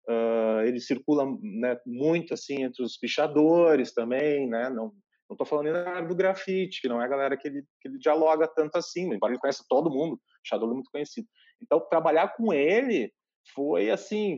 Uh, 0.09 0.61
ele 0.65 0.79
circula 0.79 1.25
né, 1.41 1.77
muito 1.85 2.33
assim 2.33 2.63
entre 2.63 2.81
os 2.83 2.97
pichadores 2.97 3.93
também 3.93 4.47
né? 4.47 4.69
Não 4.69 4.93
não 5.29 5.33
estou 5.33 5.45
falando 5.45 5.75
ainda 5.75 6.01
do 6.01 6.15
grafite, 6.15 6.81
que 6.81 6.87
não 6.87 7.01
é 7.01 7.05
a 7.05 7.09
galera 7.09 7.35
que 7.35 7.47
ele, 7.47 7.61
que 7.81 7.89
ele 7.89 7.97
dialoga 7.97 8.47
tanto 8.47 8.77
assim, 8.77 9.13
embora 9.13 9.33
ele 9.33 9.39
conheça 9.39 9.65
todo 9.67 9.91
mundo, 9.91 10.19
Shadow 10.41 10.71
é 10.71 10.73
muito 10.73 10.89
conhecido. 10.89 11.27
Então, 11.61 11.85
trabalhar 11.89 12.33
com 12.35 12.53
ele 12.53 13.11
foi 13.53 13.89
assim, 13.89 14.37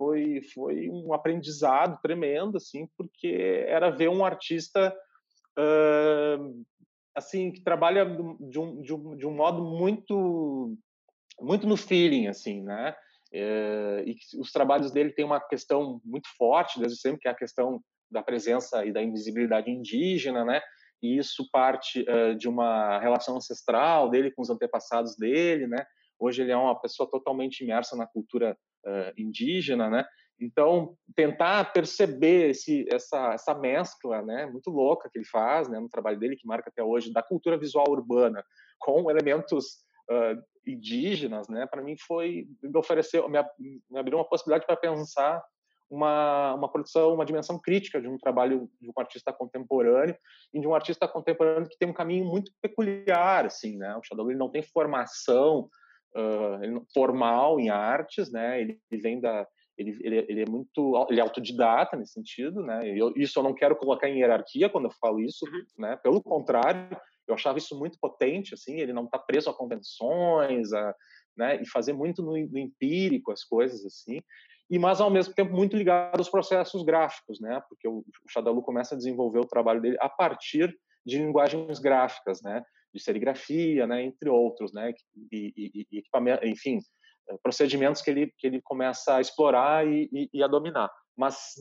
foi 0.00 0.40
foi 0.54 0.88
um 0.88 1.12
aprendizado 1.12 2.00
tremendo 2.00 2.56
assim 2.56 2.88
porque 2.96 3.66
era 3.68 3.90
ver 3.90 4.08
um 4.08 4.24
artista 4.24 4.96
uh, 5.58 6.64
assim 7.14 7.52
que 7.52 7.62
trabalha 7.62 8.06
de 8.06 8.58
um, 8.58 8.80
de 8.80 8.94
um, 8.94 9.16
de 9.16 9.26
um 9.26 9.30
modo 9.30 9.62
muito 9.62 10.74
muito 11.38 11.66
no 11.66 11.76
feeling 11.76 12.28
assim 12.28 12.62
né? 12.62 12.96
É, 13.32 14.02
e 14.06 14.16
os 14.40 14.50
trabalhos 14.50 14.90
dele 14.90 15.12
têm 15.12 15.24
uma 15.24 15.38
questão 15.38 16.00
muito 16.02 16.28
forte 16.36 16.80
desde 16.80 16.98
sempre 16.98 17.20
que 17.20 17.28
é 17.28 17.30
a 17.30 17.36
questão 17.36 17.80
da 18.10 18.22
presença 18.22 18.84
e 18.84 18.92
da 18.92 19.02
invisibilidade 19.02 19.70
indígena 19.70 20.46
né? 20.46 20.62
E 21.02 21.18
isso 21.18 21.46
parte 21.52 22.06
uh, 22.08 22.34
de 22.34 22.48
uma 22.48 22.98
relação 23.00 23.36
ancestral 23.36 24.08
dele 24.08 24.30
com 24.30 24.40
os 24.40 24.48
antepassados 24.48 25.14
dele 25.14 25.66
né? 25.66 25.84
Hoje 26.18 26.40
ele 26.40 26.52
é 26.52 26.56
uma 26.56 26.80
pessoa 26.80 27.08
totalmente 27.08 27.62
imersa 27.62 27.96
na 27.96 28.06
cultura 28.06 28.56
uh, 28.86 29.12
indígena, 29.16 29.88
né? 29.88 30.04
Então, 30.40 30.96
tentar 31.14 31.70
perceber 31.72 32.50
esse, 32.50 32.86
essa, 32.90 33.34
essa 33.34 33.54
mescla 33.54 34.22
né, 34.22 34.46
muito 34.46 34.70
louca 34.70 35.10
que 35.10 35.18
ele 35.18 35.26
faz 35.26 35.68
né, 35.68 35.78
no 35.78 35.88
trabalho 35.88 36.18
dele, 36.18 36.36
que 36.36 36.46
marca 36.46 36.70
até 36.70 36.82
hoje, 36.82 37.12
da 37.12 37.22
cultura 37.22 37.58
visual 37.58 37.86
urbana 37.90 38.42
com 38.78 39.10
elementos 39.10 39.84
uh, 40.10 40.42
indígenas, 40.66 41.46
né, 41.48 41.66
para 41.66 41.82
mim 41.82 41.94
foi, 42.06 42.46
me 42.62 42.78
ofereceu, 42.78 43.28
me, 43.28 43.38
abriu 43.98 44.16
uma 44.16 44.28
possibilidade 44.28 44.66
para 44.66 44.76
pensar 44.76 45.42
uma, 45.90 46.54
uma 46.54 46.70
produção, 46.70 47.12
uma 47.12 47.26
dimensão 47.26 47.58
crítica 47.58 48.00
de 48.00 48.08
um 48.08 48.16
trabalho 48.16 48.70
de 48.80 48.88
um 48.88 48.92
artista 48.96 49.32
contemporâneo 49.32 50.16
e 50.54 50.60
de 50.60 50.66
um 50.66 50.74
artista 50.74 51.06
contemporâneo 51.06 51.68
que 51.68 51.76
tem 51.76 51.88
um 51.88 51.92
caminho 51.92 52.24
muito 52.24 52.52
peculiar, 52.62 53.44
assim, 53.44 53.76
né? 53.76 53.94
O 53.96 54.02
Shadow 54.02 54.30
ele 54.30 54.38
não 54.38 54.48
tem 54.48 54.62
formação 54.62 55.68
uh, 56.16 56.86
formal 56.92 57.60
em 57.60 57.70
artes, 57.70 58.30
né? 58.30 58.60
Ele, 58.60 58.80
ele 58.90 59.00
vem 59.00 59.20
da 59.20 59.46
ele, 59.78 59.98
ele, 60.02 60.26
ele, 60.28 60.42
é 60.42 60.46
muito 60.46 61.06
ele 61.08 61.20
é 61.20 61.22
autodidata 61.22 61.96
nesse 61.96 62.12
sentido, 62.12 62.62
né? 62.62 62.80
Eu, 62.84 63.14
isso 63.16 63.38
eu 63.38 63.42
não 63.42 63.54
quero 63.54 63.74
colocar 63.76 64.08
em 64.08 64.18
hierarquia 64.18 64.68
quando 64.68 64.86
eu 64.86 64.92
falo 65.00 65.20
isso, 65.20 65.46
uhum. 65.46 65.64
né? 65.78 65.96
Pelo 66.02 66.22
contrário, 66.22 66.94
eu 67.26 67.34
achava 67.34 67.56
isso 67.56 67.78
muito 67.78 67.98
potente, 67.98 68.52
assim. 68.52 68.78
Ele 68.78 68.92
não 68.92 69.04
está 69.04 69.18
preso 69.18 69.48
a 69.48 69.54
convenções, 69.54 70.72
a, 70.72 70.94
né? 71.36 71.62
E 71.62 71.66
fazer 71.66 71.94
muito 71.94 72.22
no, 72.22 72.32
no 72.32 72.58
empírico 72.58 73.32
as 73.32 73.42
coisas 73.42 73.84
assim. 73.86 74.20
E 74.70 74.78
mas 74.78 75.00
ao 75.00 75.10
mesmo 75.10 75.34
tempo 75.34 75.52
muito 75.52 75.76
ligado 75.76 76.18
aos 76.18 76.28
processos 76.28 76.82
gráficos, 76.84 77.40
né? 77.40 77.62
Porque 77.68 77.88
o, 77.88 78.04
Chadalu 78.28 78.62
começa 78.62 78.94
a 78.94 78.98
desenvolver 78.98 79.40
o 79.40 79.46
trabalho 79.46 79.80
dele 79.80 79.96
a 79.98 80.08
partir 80.08 80.72
de 81.04 81.18
linguagens 81.18 81.78
gráficas, 81.78 82.42
né? 82.42 82.62
De 82.92 83.00
serigrafia, 83.00 83.86
né, 83.86 84.02
entre 84.02 84.28
outros, 84.28 84.72
né, 84.72 84.92
e, 85.32 85.52
e, 85.56 85.86
e 85.92 86.48
enfim, 86.48 86.78
eh, 87.28 87.36
procedimentos 87.42 88.02
que 88.02 88.10
ele 88.10 88.32
que 88.36 88.46
ele 88.46 88.60
começa 88.62 89.16
a 89.16 89.20
explorar 89.20 89.86
e, 89.86 90.08
e, 90.12 90.28
e 90.32 90.42
a 90.42 90.46
dominar, 90.46 90.90
mas 91.16 91.54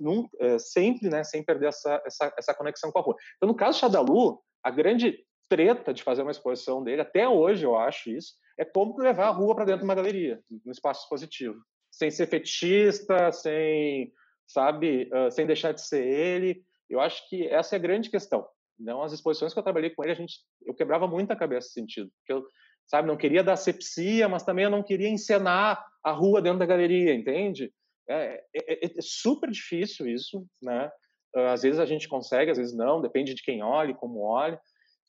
num, 0.00 0.26
é, 0.40 0.58
sempre, 0.58 1.08
né, 1.08 1.22
sem 1.22 1.44
perder 1.44 1.68
essa, 1.68 2.02
essa, 2.06 2.34
essa 2.38 2.54
conexão 2.54 2.90
com 2.90 2.98
a 2.98 3.02
rua. 3.02 3.16
Então, 3.36 3.48
no 3.48 3.54
caso 3.54 3.78
do 3.78 3.80
Chadalu, 3.80 4.40
a 4.62 4.70
grande 4.70 5.18
treta 5.48 5.92
de 5.92 6.02
fazer 6.02 6.22
uma 6.22 6.30
exposição 6.30 6.82
dele, 6.82 7.02
até 7.02 7.28
hoje 7.28 7.64
eu 7.64 7.76
acho 7.76 8.10
isso, 8.10 8.34
é 8.58 8.64
como 8.64 8.98
levar 8.98 9.26
a 9.26 9.30
rua 9.30 9.54
para 9.54 9.64
dentro 9.66 9.80
de 9.80 9.84
uma 9.84 9.94
galeria, 9.94 10.40
no 10.64 10.72
espaço 10.72 11.02
expositivo, 11.02 11.56
sem 11.90 12.10
ser 12.10 12.26
fetichista, 12.26 13.30
sem, 13.32 14.12
sabe, 14.46 15.10
sem 15.30 15.46
deixar 15.46 15.72
de 15.72 15.82
ser 15.82 16.06
ele. 16.06 16.64
Eu 16.88 17.00
acho 17.00 17.28
que 17.28 17.46
essa 17.48 17.74
é 17.74 17.78
a 17.78 17.82
grande 17.82 18.10
questão. 18.10 18.46
Então, 18.82 19.02
as 19.02 19.12
exposições 19.12 19.52
que 19.52 19.58
eu 19.58 19.62
trabalhei 19.62 19.90
com 19.90 20.02
ele, 20.02 20.12
a 20.12 20.16
gente, 20.16 20.34
eu 20.66 20.74
quebrava 20.74 21.06
muito 21.06 21.30
a 21.30 21.36
cabeça 21.36 21.66
nesse 21.66 21.74
sentido. 21.74 22.10
Porque 22.18 22.32
eu, 22.32 22.46
sabe, 22.86 23.06
não 23.06 23.16
queria 23.16 23.44
dar 23.44 23.56
sepsia, 23.56 24.28
mas 24.28 24.42
também 24.42 24.64
eu 24.64 24.70
não 24.70 24.82
queria 24.82 25.08
encenar 25.08 25.82
a 26.04 26.10
rua 26.10 26.42
dentro 26.42 26.58
da 26.58 26.66
galeria, 26.66 27.14
entende? 27.14 27.72
É, 28.08 28.42
é, 28.54 28.86
é, 28.86 28.86
é 28.86 29.00
super 29.00 29.48
difícil 29.50 30.08
isso, 30.08 30.44
né? 30.60 30.90
Ah, 31.34 31.52
às 31.52 31.62
vezes 31.62 31.78
a 31.78 31.86
gente 31.86 32.08
consegue, 32.08 32.50
às 32.50 32.58
vezes 32.58 32.76
não, 32.76 33.00
depende 33.00 33.34
de 33.34 33.42
quem 33.42 33.62
olhe, 33.62 33.94
como 33.94 34.20
olhe. 34.20 34.56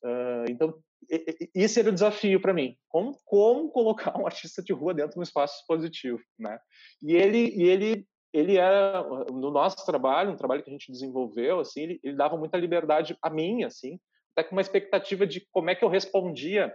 Uh, 0.04 0.46
então, 0.50 0.74
esse 1.56 1.80
era 1.80 1.90
o 1.90 1.94
desafio 1.94 2.40
para 2.40 2.54
mim. 2.54 2.76
Como, 2.88 3.18
como 3.26 3.70
colocar 3.72 4.18
um 4.20 4.26
artista 4.28 4.62
de 4.62 4.72
rua 4.72 4.94
dentro 4.94 5.14
de 5.14 5.20
um 5.20 5.24
espaço 5.24 5.60
expositivo, 5.60 6.20
né? 6.38 6.60
E 7.02 7.16
ele, 7.16 7.50
e 7.56 7.64
ele 7.64 8.08
ele 8.34 8.58
era 8.58 9.04
no 9.32 9.52
nosso 9.52 9.86
trabalho, 9.86 10.32
um 10.32 10.36
trabalho 10.36 10.64
que 10.64 10.70
a 10.70 10.74
gente 10.74 10.92
desenvolveu, 10.92 11.60
assim, 11.60 11.82
ele, 11.84 12.00
ele, 12.04 12.16
dava 12.16 12.36
muita 12.36 12.58
liberdade 12.58 13.16
a 13.22 13.30
mim, 13.30 13.64
assim, 13.64 14.00
até 14.36 14.44
com 14.44 14.56
uma 14.56 14.62
expectativa 14.62 15.28
de 15.28 15.48
como 15.52 15.70
é 15.70 15.76
que 15.76 15.86
eu 15.86 15.90
respondia 15.90 16.74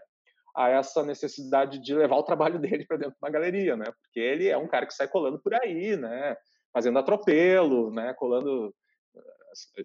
a 0.57 0.69
essa 0.71 1.05
necessidade 1.05 1.81
de 1.81 1.95
levar 1.95 2.17
o 2.17 2.23
trabalho 2.23 2.59
dele 2.61 2.87
para 2.87 2.97
dentro 2.97 3.13
de 3.13 3.19
uma 3.21 3.31
galeria, 3.31 3.77
né? 3.77 3.85
Porque 3.87 4.21
ele 4.21 4.49
é 4.49 4.57
um 4.57 4.69
cara 4.69 4.87
que 4.87 4.95
sai 4.95 5.09
colando 5.09 5.41
por 5.41 5.53
aí, 5.53 5.97
né? 5.97 6.37
Fazendo 6.73 6.99
atropelo, 6.99 7.91
né? 7.91 8.15
Colando, 8.15 8.73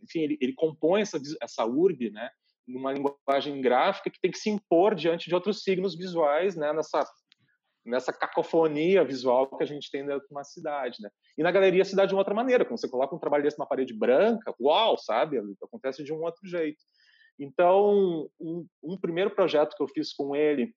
enfim, 0.03 0.21
ele, 0.21 0.37
ele 0.39 0.53
compõe 0.53 1.01
essa 1.01 1.19
essa 1.41 1.65
urbe, 1.65 2.11
né? 2.11 2.29
Numa 2.67 2.93
linguagem 2.93 3.59
gráfica 3.61 4.11
que 4.11 4.19
tem 4.21 4.31
que 4.31 4.37
se 4.37 4.49
impor 4.49 4.93
diante 4.93 5.27
de 5.27 5.35
outros 5.35 5.63
signos 5.63 5.97
visuais, 5.97 6.55
né? 6.55 6.71
Nessa 6.71 7.03
nessa 7.85 8.13
cacofonia 8.13 9.03
visual 9.03 9.47
que 9.57 9.63
a 9.63 9.67
gente 9.67 9.91
tem 9.91 10.05
dentro 10.05 10.25
de 10.27 10.33
uma 10.33 10.43
cidade, 10.43 10.97
né? 11.01 11.09
E 11.37 11.43
na 11.43 11.51
galeria 11.51 11.83
dá 11.93 12.05
de 12.05 12.13
uma 12.13 12.21
outra 12.21 12.33
maneira, 12.33 12.63
quando 12.63 12.79
você 12.79 12.89
coloca 12.89 13.15
um 13.15 13.19
trabalho 13.19 13.43
desse 13.43 13.59
na 13.59 13.65
parede 13.65 13.93
branca, 13.93 14.53
uau, 14.59 14.97
sabe? 14.97 15.37
Acontece 15.61 16.03
de 16.03 16.13
um 16.13 16.21
outro 16.21 16.47
jeito. 16.47 16.81
Então, 17.39 18.29
um, 18.39 18.65
um 18.81 18.97
primeiro 18.97 19.31
projeto 19.31 19.75
que 19.75 19.83
eu 19.83 19.87
fiz 19.87 20.13
com 20.13 20.35
ele 20.35 20.73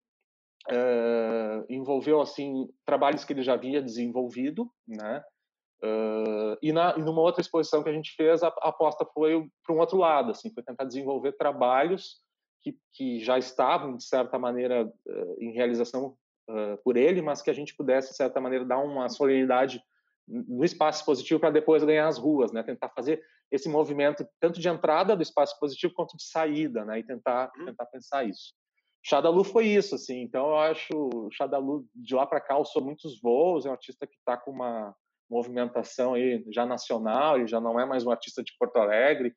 é, 0.70 1.64
envolveu 1.68 2.20
assim 2.20 2.68
trabalhos 2.84 3.24
que 3.24 3.32
ele 3.32 3.42
já 3.42 3.54
havia 3.54 3.80
desenvolvido, 3.80 4.70
né? 4.86 5.22
Uh, 5.84 6.56
e, 6.62 6.72
na, 6.72 6.96
e 6.96 7.02
numa 7.02 7.20
outra 7.20 7.42
exposição 7.42 7.82
que 7.82 7.90
a 7.90 7.92
gente 7.92 8.14
fez, 8.16 8.42
a, 8.42 8.48
a 8.48 8.70
aposta 8.70 9.04
foi 9.12 9.46
para 9.64 9.74
um 9.74 9.78
outro 9.78 9.98
lado, 9.98 10.30
assim, 10.30 10.52
foi 10.52 10.62
tentar 10.62 10.84
desenvolver 10.84 11.32
trabalhos 11.32 12.16
que, 12.62 12.76
que 12.94 13.20
já 13.20 13.38
estavam 13.38 13.94
de 13.94 14.02
certa 14.02 14.38
maneira 14.38 14.86
uh, 14.86 15.36
em 15.38 15.52
realização 15.52 16.16
uh, 16.48 16.76
por 16.82 16.96
ele, 16.96 17.22
mas 17.22 17.42
que 17.42 17.50
a 17.50 17.54
gente 17.54 17.74
pudesse, 17.74 18.10
de 18.10 18.16
certa 18.16 18.40
maneira, 18.40 18.64
dar 18.64 18.78
uma 18.78 19.08
solenidade 19.08 19.82
no 20.28 20.64
espaço 20.64 21.04
positivo 21.04 21.40
para 21.40 21.50
depois 21.50 21.84
ganhar 21.84 22.08
as 22.08 22.18
ruas, 22.18 22.50
né? 22.52 22.62
Tentar 22.62 22.88
fazer 22.90 23.22
esse 23.50 23.68
movimento 23.68 24.26
tanto 24.40 24.60
de 24.60 24.68
entrada 24.68 25.14
do 25.14 25.22
espaço 25.22 25.58
positivo 25.60 25.94
quanto 25.94 26.16
de 26.16 26.24
saída, 26.24 26.84
né? 26.84 26.98
E 26.98 27.04
tentar 27.04 27.52
uhum. 27.56 27.66
tentar 27.66 27.86
pensar 27.86 28.24
isso. 28.24 28.52
Shadalu 29.04 29.44
foi 29.44 29.66
isso, 29.66 29.94
assim. 29.94 30.22
Então 30.22 30.48
eu 30.48 30.58
acho 30.58 31.28
Shadalu 31.32 31.86
de 31.94 32.14
lá 32.14 32.26
para 32.26 32.40
cá 32.40 32.54
alçou 32.54 32.82
muitos 32.82 33.20
voos. 33.20 33.64
É 33.64 33.68
um 33.68 33.72
artista 33.72 34.04
que 34.04 34.16
está 34.16 34.36
com 34.36 34.50
uma 34.50 34.92
movimentação 35.30 36.14
aí 36.14 36.44
já 36.52 36.66
nacional. 36.66 37.36
Ele 37.36 37.46
já 37.46 37.60
não 37.60 37.78
é 37.78 37.86
mais 37.86 38.04
um 38.04 38.10
artista 38.10 38.42
de 38.42 38.52
Porto 38.58 38.78
Alegre, 38.78 39.32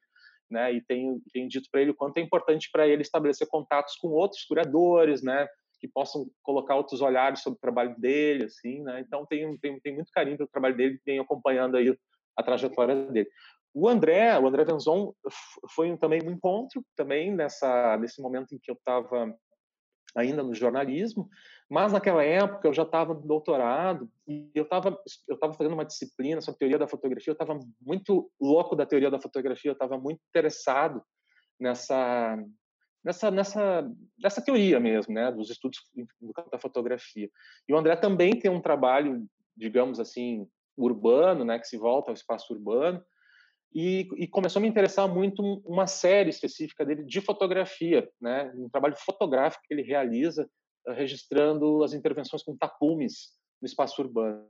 né? 0.49 0.73
E 0.73 0.81
tenho, 0.81 1.21
tenho 1.31 1.47
dito 1.47 1.69
para 1.71 1.81
ele 1.81 1.91
o 1.91 1.95
quanto 1.95 2.17
é 2.17 2.21
importante 2.21 2.67
para 2.71 2.87
ele 2.87 3.03
estabelecer 3.03 3.47
contatos 3.47 3.95
com 3.97 4.07
outros 4.07 4.43
curadores, 4.43 5.21
né? 5.21 5.47
Que 5.79 5.87
possam 5.87 6.29
colocar 6.43 6.75
outros 6.75 7.01
olhares 7.01 7.41
sobre 7.41 7.57
o 7.57 7.61
trabalho 7.61 7.95
dele, 7.97 8.45
assim, 8.45 8.83
né? 8.83 8.99
Então 8.99 9.25
tem 9.25 9.57
tem, 9.57 9.79
tem 9.79 9.95
muito 9.95 10.11
carinho 10.11 10.37
pelo 10.37 10.49
trabalho 10.49 10.75
dele, 10.75 11.01
vem 11.05 11.19
acompanhando 11.19 11.77
aí 11.77 11.97
a 12.35 12.43
trajetória 12.43 12.95
dele. 13.07 13.29
O 13.73 13.87
André, 13.87 14.37
o 14.39 14.47
André 14.47 14.65
Venzon 14.65 15.13
foi 15.75 15.95
também 15.97 16.21
um 16.23 16.31
encontro 16.31 16.83
também 16.95 17.33
nessa 17.33 17.97
nesse 17.97 18.21
momento 18.21 18.53
em 18.53 18.59
que 18.59 18.71
eu 18.71 18.75
estava 18.75 19.33
ainda 20.15 20.41
no 20.41 20.55
jornalismo, 20.55 21.29
mas 21.69 21.93
naquela 21.93 22.23
época 22.23 22.67
eu 22.67 22.73
já 22.73 22.83
estava 22.83 23.13
no 23.13 23.21
doutorado 23.21 24.09
e 24.27 24.49
eu 24.55 24.63
estava 24.63 24.99
eu 25.27 25.35
estava 25.35 25.53
fazendo 25.53 25.73
uma 25.73 25.85
disciplina 25.85 26.41
sobre 26.41 26.59
teoria 26.59 26.79
da 26.79 26.87
fotografia, 26.87 27.31
eu 27.31 27.33
estava 27.33 27.59
muito 27.79 28.29
louco 28.41 28.75
da 28.75 28.85
teoria 28.85 29.11
da 29.11 29.19
fotografia, 29.19 29.69
eu 29.69 29.73
estava 29.73 29.97
muito 29.97 30.19
interessado 30.29 31.03
nessa 31.59 32.37
nessa 33.03 33.31
nessa 33.31 33.91
nessa 34.21 34.41
teoria 34.41 34.79
mesmo, 34.79 35.13
né, 35.13 35.31
dos 35.31 35.49
estudos 35.49 35.79
do 36.19 36.33
da 36.51 36.59
fotografia. 36.59 37.29
E 37.67 37.73
o 37.73 37.77
André 37.77 37.95
também 37.95 38.37
tem 38.37 38.51
um 38.51 38.61
trabalho, 38.61 39.25
digamos 39.55 39.99
assim, 39.99 40.47
urbano, 40.77 41.43
né, 41.43 41.59
que 41.59 41.67
se 41.67 41.77
volta 41.77 42.11
ao 42.11 42.15
espaço 42.15 42.53
urbano, 42.53 43.03
e, 43.73 44.07
e, 44.17 44.27
começou 44.27 44.59
a 44.59 44.63
me 44.63 44.67
interessar 44.67 45.07
muito 45.07 45.43
uma 45.63 45.85
série 45.85 46.29
específica 46.29 46.83
dele 46.83 47.03
de 47.03 47.21
fotografia, 47.21 48.09
né? 48.19 48.51
um 48.55 48.67
trabalho 48.67 48.95
fotográfico 48.95 49.63
que 49.67 49.73
ele 49.73 49.83
realiza 49.83 50.49
uh, 50.87 50.91
registrando 50.91 51.83
as 51.83 51.93
intervenções 51.93 52.41
com 52.41 52.57
tapumes 52.57 53.29
no 53.61 53.67
espaço 53.67 54.01
urbano. 54.01 54.47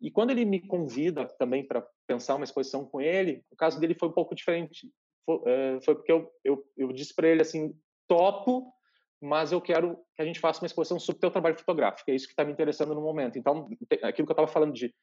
E 0.00 0.10
quando 0.10 0.30
ele 0.30 0.44
me 0.44 0.66
convida 0.66 1.26
também 1.38 1.64
para 1.64 1.86
pensar 2.08 2.34
uma 2.34 2.44
exposição 2.44 2.84
com 2.84 3.00
ele, 3.00 3.44
o 3.52 3.56
caso 3.56 3.78
dele 3.78 3.94
foi 3.94 4.08
um 4.08 4.12
pouco 4.12 4.34
diferente. 4.34 4.90
Foi, 5.24 5.36
uh, 5.36 5.80
foi 5.84 5.94
porque 5.94 6.12
eu, 6.12 6.30
eu, 6.44 6.64
eu 6.76 6.92
disse 6.92 7.14
para 7.14 7.28
ele 7.28 7.42
assim, 7.42 7.74
topo, 8.06 8.72
mas 9.20 9.52
eu 9.52 9.60
quero 9.60 9.96
que 10.14 10.22
a 10.22 10.24
gente 10.24 10.40
faça 10.40 10.60
uma 10.60 10.66
exposição 10.66 10.98
sobre 11.00 11.18
o 11.18 11.20
teu 11.20 11.30
trabalho 11.30 11.58
fotográfico. 11.58 12.10
É 12.10 12.14
isso 12.14 12.26
que 12.26 12.32
está 12.32 12.44
me 12.44 12.52
interessando 12.52 12.94
no 12.94 13.00
momento. 13.00 13.38
Então, 13.38 13.68
aquilo 14.02 14.26
que 14.26 14.32
eu 14.32 14.34
estava 14.34 14.48
falando 14.48 14.72
de 14.72 14.94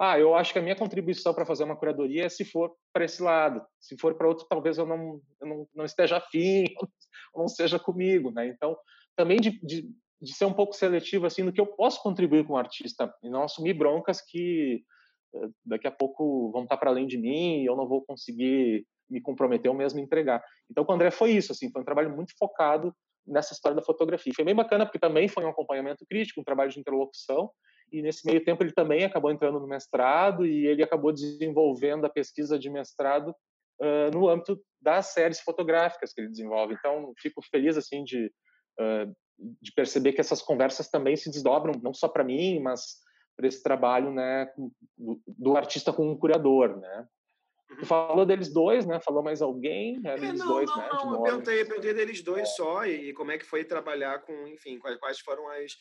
ah, 0.00 0.16
eu 0.16 0.32
acho 0.36 0.52
que 0.52 0.58
a 0.60 0.62
minha 0.62 0.76
contribuição 0.76 1.34
para 1.34 1.44
fazer 1.44 1.64
uma 1.64 1.76
curadoria 1.76 2.24
é 2.24 2.28
se 2.28 2.44
for 2.44 2.72
para 2.92 3.04
esse 3.04 3.20
lado. 3.20 3.60
Se 3.80 3.98
for 3.98 4.14
para 4.14 4.28
outro, 4.28 4.46
talvez 4.48 4.78
eu 4.78 4.86
não, 4.86 5.20
eu 5.40 5.46
não, 5.46 5.68
não 5.74 5.84
esteja 5.84 6.18
afim, 6.18 6.64
ou 7.34 7.42
não 7.42 7.48
seja 7.48 7.80
comigo, 7.80 8.30
né? 8.30 8.46
Então, 8.46 8.76
também 9.16 9.40
de, 9.40 9.58
de, 9.60 9.90
de, 10.22 10.32
ser 10.32 10.44
um 10.44 10.52
pouco 10.52 10.72
seletivo, 10.72 11.26
assim, 11.26 11.42
no 11.42 11.52
que 11.52 11.60
eu 11.60 11.66
posso 11.66 12.00
contribuir 12.00 12.46
com 12.46 12.52
o 12.52 12.56
artista, 12.56 13.12
e 13.24 13.28
não 13.28 13.42
assumir 13.42 13.74
broncas 13.74 14.20
que 14.20 14.84
eh, 15.34 15.48
daqui 15.66 15.88
a 15.88 15.92
pouco 15.92 16.52
vão 16.52 16.62
estar 16.62 16.76
para 16.76 16.90
além 16.90 17.06
de 17.08 17.18
mim 17.18 17.64
eu 17.64 17.74
não 17.74 17.88
vou 17.88 18.04
conseguir 18.04 18.86
me 19.08 19.20
comprometer 19.20 19.70
ou 19.70 19.76
mesmo 19.76 19.98
entregar. 20.00 20.42
Então, 20.70 20.84
com 20.84 20.92
o 20.92 20.94
André 20.94 21.10
foi 21.10 21.32
isso, 21.32 21.52
assim, 21.52 21.70
foi 21.70 21.82
um 21.82 21.84
trabalho 21.84 22.14
muito 22.14 22.36
focado 22.38 22.94
nessa 23.26 23.52
história 23.52 23.76
da 23.76 23.82
fotografia. 23.82 24.32
Foi 24.34 24.44
bem 24.44 24.54
bacana 24.54 24.86
porque 24.86 24.98
também 24.98 25.28
foi 25.28 25.44
um 25.44 25.48
acompanhamento 25.48 26.04
crítico, 26.08 26.40
um 26.40 26.44
trabalho 26.44 26.70
de 26.70 26.80
interlocução, 26.80 27.50
e 27.92 28.02
nesse 28.02 28.26
meio 28.26 28.44
tempo 28.44 28.62
ele 28.62 28.72
também 28.72 29.04
acabou 29.04 29.30
entrando 29.30 29.60
no 29.60 29.66
mestrado 29.66 30.46
e 30.46 30.66
ele 30.66 30.82
acabou 30.82 31.12
desenvolvendo 31.12 32.04
a 32.04 32.10
pesquisa 32.10 32.58
de 32.58 32.68
mestrado 32.68 33.34
uh, 33.80 34.10
no 34.12 34.28
âmbito 34.28 34.60
das 34.80 35.06
séries 35.06 35.40
fotográficas 35.40 36.12
que 36.12 36.20
ele 36.20 36.30
desenvolve. 36.30 36.74
Então, 36.74 37.12
fico 37.18 37.40
feliz 37.50 37.76
assim 37.76 38.04
de, 38.04 38.26
uh, 38.80 39.14
de 39.38 39.72
perceber 39.72 40.12
que 40.12 40.20
essas 40.20 40.42
conversas 40.42 40.88
também 40.88 41.16
se 41.16 41.30
desdobram, 41.30 41.72
não 41.82 41.94
só 41.94 42.08
para 42.08 42.24
mim, 42.24 42.60
mas 42.60 42.98
para 43.36 43.46
esse 43.46 43.62
trabalho 43.62 44.12
né, 44.12 44.52
do, 44.96 45.20
do, 45.26 45.56
artista 45.56 45.92
com 45.92 46.10
o 46.10 46.18
curador, 46.18 46.76
né? 46.76 47.06
Tu 47.68 47.86
falou 47.86 48.24
deles 48.24 48.52
dois, 48.52 48.86
né? 48.86 48.98
Falou 49.00 49.22
mais 49.22 49.42
alguém? 49.42 50.00
É, 50.04 50.14
é, 50.14 50.32
não, 50.32 50.48
dois, 50.48 50.70
não, 50.70 50.76
né? 50.76 50.88
Não, 50.90 51.14
eu 51.14 51.22
perguntei, 51.22 51.60
eu 51.60 51.66
perguntei 51.66 51.94
deles 51.94 52.22
dois 52.22 52.42
é. 52.42 52.52
só 52.52 52.86
e 52.86 53.12
como 53.12 53.30
é 53.30 53.38
que 53.38 53.44
foi 53.44 53.64
trabalhar 53.64 54.20
com, 54.20 54.46
enfim, 54.48 54.78
quais, 54.78 54.98
quais 54.98 55.20
foram 55.20 55.46
as, 55.48 55.76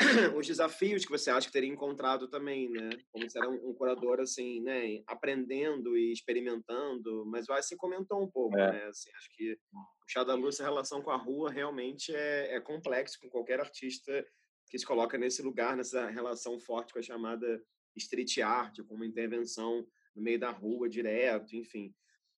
os 0.36 0.46
desafios 0.46 1.04
que 1.04 1.10
você 1.10 1.30
acha 1.30 1.46
que 1.46 1.52
teria 1.52 1.68
encontrado 1.68 2.28
também, 2.28 2.70
né? 2.70 2.90
Como 3.12 3.28
se 3.28 3.38
era 3.38 3.50
um, 3.50 3.74
curador, 3.74 4.20
assim, 4.20 4.60
né? 4.60 5.02
Aprendendo 5.06 5.96
e 5.96 6.12
experimentando, 6.12 7.24
mas 7.26 7.48
eu 7.48 7.54
acho 7.54 7.62
que 7.62 7.74
você 7.74 7.76
comentou 7.76 8.22
um 8.22 8.30
pouco, 8.30 8.56
é. 8.56 8.72
né? 8.72 8.84
Assim, 8.84 9.10
acho 9.16 9.28
que 9.36 9.52
o 9.52 10.08
Chá 10.08 10.24
da 10.24 10.34
Luz, 10.34 10.60
a 10.60 10.64
relação 10.64 11.02
com 11.02 11.10
a 11.10 11.16
rua, 11.16 11.50
realmente 11.50 12.14
é, 12.14 12.54
é 12.54 12.60
complexo 12.60 13.18
com 13.20 13.28
qualquer 13.28 13.60
artista 13.60 14.24
que 14.70 14.78
se 14.78 14.86
coloca 14.86 15.18
nesse 15.18 15.42
lugar, 15.42 15.76
nessa 15.76 16.06
relação 16.06 16.58
forte 16.58 16.92
com 16.92 16.98
a 16.98 17.02
chamada 17.02 17.60
street 17.96 18.38
art, 18.38 18.78
com 18.86 18.94
uma 18.94 19.06
intervenção 19.06 19.84
no 20.20 20.24
meio 20.24 20.38
da 20.38 20.50
rua, 20.50 20.88
direto, 20.88 21.56
enfim. 21.56 21.92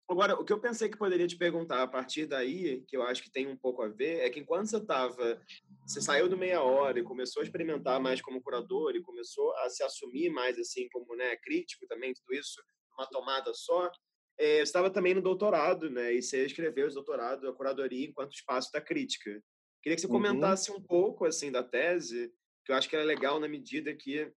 Agora, 0.08 0.34
o 0.34 0.44
que 0.44 0.52
eu 0.52 0.60
pensei 0.60 0.88
que 0.88 0.98
poderia 0.98 1.26
te 1.26 1.36
perguntar 1.36 1.82
a 1.82 1.86
partir 1.86 2.26
daí, 2.26 2.82
que 2.86 2.96
eu 2.96 3.02
acho 3.02 3.22
que 3.22 3.30
tem 3.30 3.46
um 3.46 3.56
pouco 3.56 3.82
a 3.82 3.88
ver, 3.88 4.20
é 4.20 4.30
que 4.30 4.40
enquanto 4.40 4.66
você 4.66 4.76
estava, 4.76 5.40
você 5.86 6.00
saiu 6.00 6.28
do 6.28 6.36
meia 6.36 6.60
hora 6.60 6.98
e 6.98 7.04
começou 7.04 7.40
a 7.40 7.44
experimentar 7.44 8.00
mais 8.00 8.20
como 8.20 8.42
curador 8.42 8.94
e 8.94 9.02
começou 9.02 9.54
a 9.58 9.70
se 9.70 9.82
assumir 9.82 10.30
mais 10.30 10.58
assim 10.58 10.88
como 10.90 11.16
né, 11.16 11.36
crítico 11.36 11.86
também, 11.86 12.12
tudo 12.12 12.34
isso 12.34 12.60
uma 12.94 13.06
tomada 13.06 13.54
só, 13.54 13.90
é, 14.38 14.56
você 14.56 14.62
estava 14.62 14.90
também 14.90 15.14
no 15.14 15.22
doutorado, 15.22 15.90
né? 15.90 16.14
E 16.14 16.22
você 16.22 16.44
escreveu 16.44 16.88
o 16.88 16.92
doutorado, 16.92 17.48
a 17.48 17.54
curadoria 17.54 18.06
enquanto 18.06 18.34
espaço 18.34 18.70
da 18.72 18.80
crítica. 18.80 19.42
Queria 19.82 19.96
que 19.96 20.00
você 20.00 20.06
uhum. 20.06 20.12
comentasse 20.12 20.70
um 20.70 20.80
pouco 20.80 21.24
assim 21.24 21.50
da 21.50 21.62
tese, 21.62 22.32
que 22.64 22.72
eu 22.72 22.76
acho 22.76 22.88
que 22.88 22.94
ela 22.94 23.04
é 23.04 23.06
legal 23.06 23.40
na 23.40 23.48
medida 23.48 23.94
que 23.94 24.30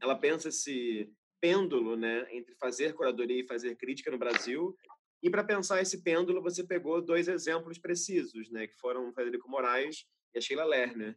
ela 0.00 0.14
pensa 0.14 0.48
esse 0.48 1.10
pêndulo, 1.40 1.96
né, 1.96 2.26
entre 2.30 2.54
fazer 2.56 2.94
curadoria 2.94 3.40
e 3.40 3.46
fazer 3.46 3.76
crítica 3.76 4.10
no 4.10 4.18
Brasil 4.18 4.76
e 5.22 5.28
para 5.28 5.42
pensar 5.42 5.80
esse 5.80 6.02
pêndulo, 6.02 6.42
você 6.42 6.64
pegou 6.64 7.02
dois 7.02 7.26
exemplos 7.28 7.78
precisos, 7.78 8.50
né, 8.50 8.66
que 8.66 8.78
foram 8.78 9.08
o 9.08 9.12
Frederico 9.12 9.50
Moraes 9.50 10.06
e 10.34 10.38
a 10.38 10.40
Sheila 10.40 10.64
Lerner. 10.64 11.16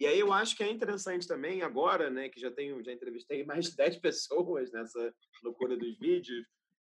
E 0.00 0.06
aí 0.06 0.18
eu 0.18 0.32
acho 0.32 0.56
que 0.56 0.64
é 0.64 0.70
interessante 0.70 1.28
também 1.28 1.62
agora, 1.62 2.10
né, 2.10 2.28
que 2.28 2.40
já 2.40 2.50
tenho 2.50 2.82
já 2.82 2.92
entrevistei 2.92 3.44
mais 3.44 3.66
de 3.66 3.76
10 3.76 3.98
pessoas 3.98 4.72
nessa 4.72 5.14
loucura 5.42 5.76
dos 5.76 5.98
vídeos, 5.98 6.46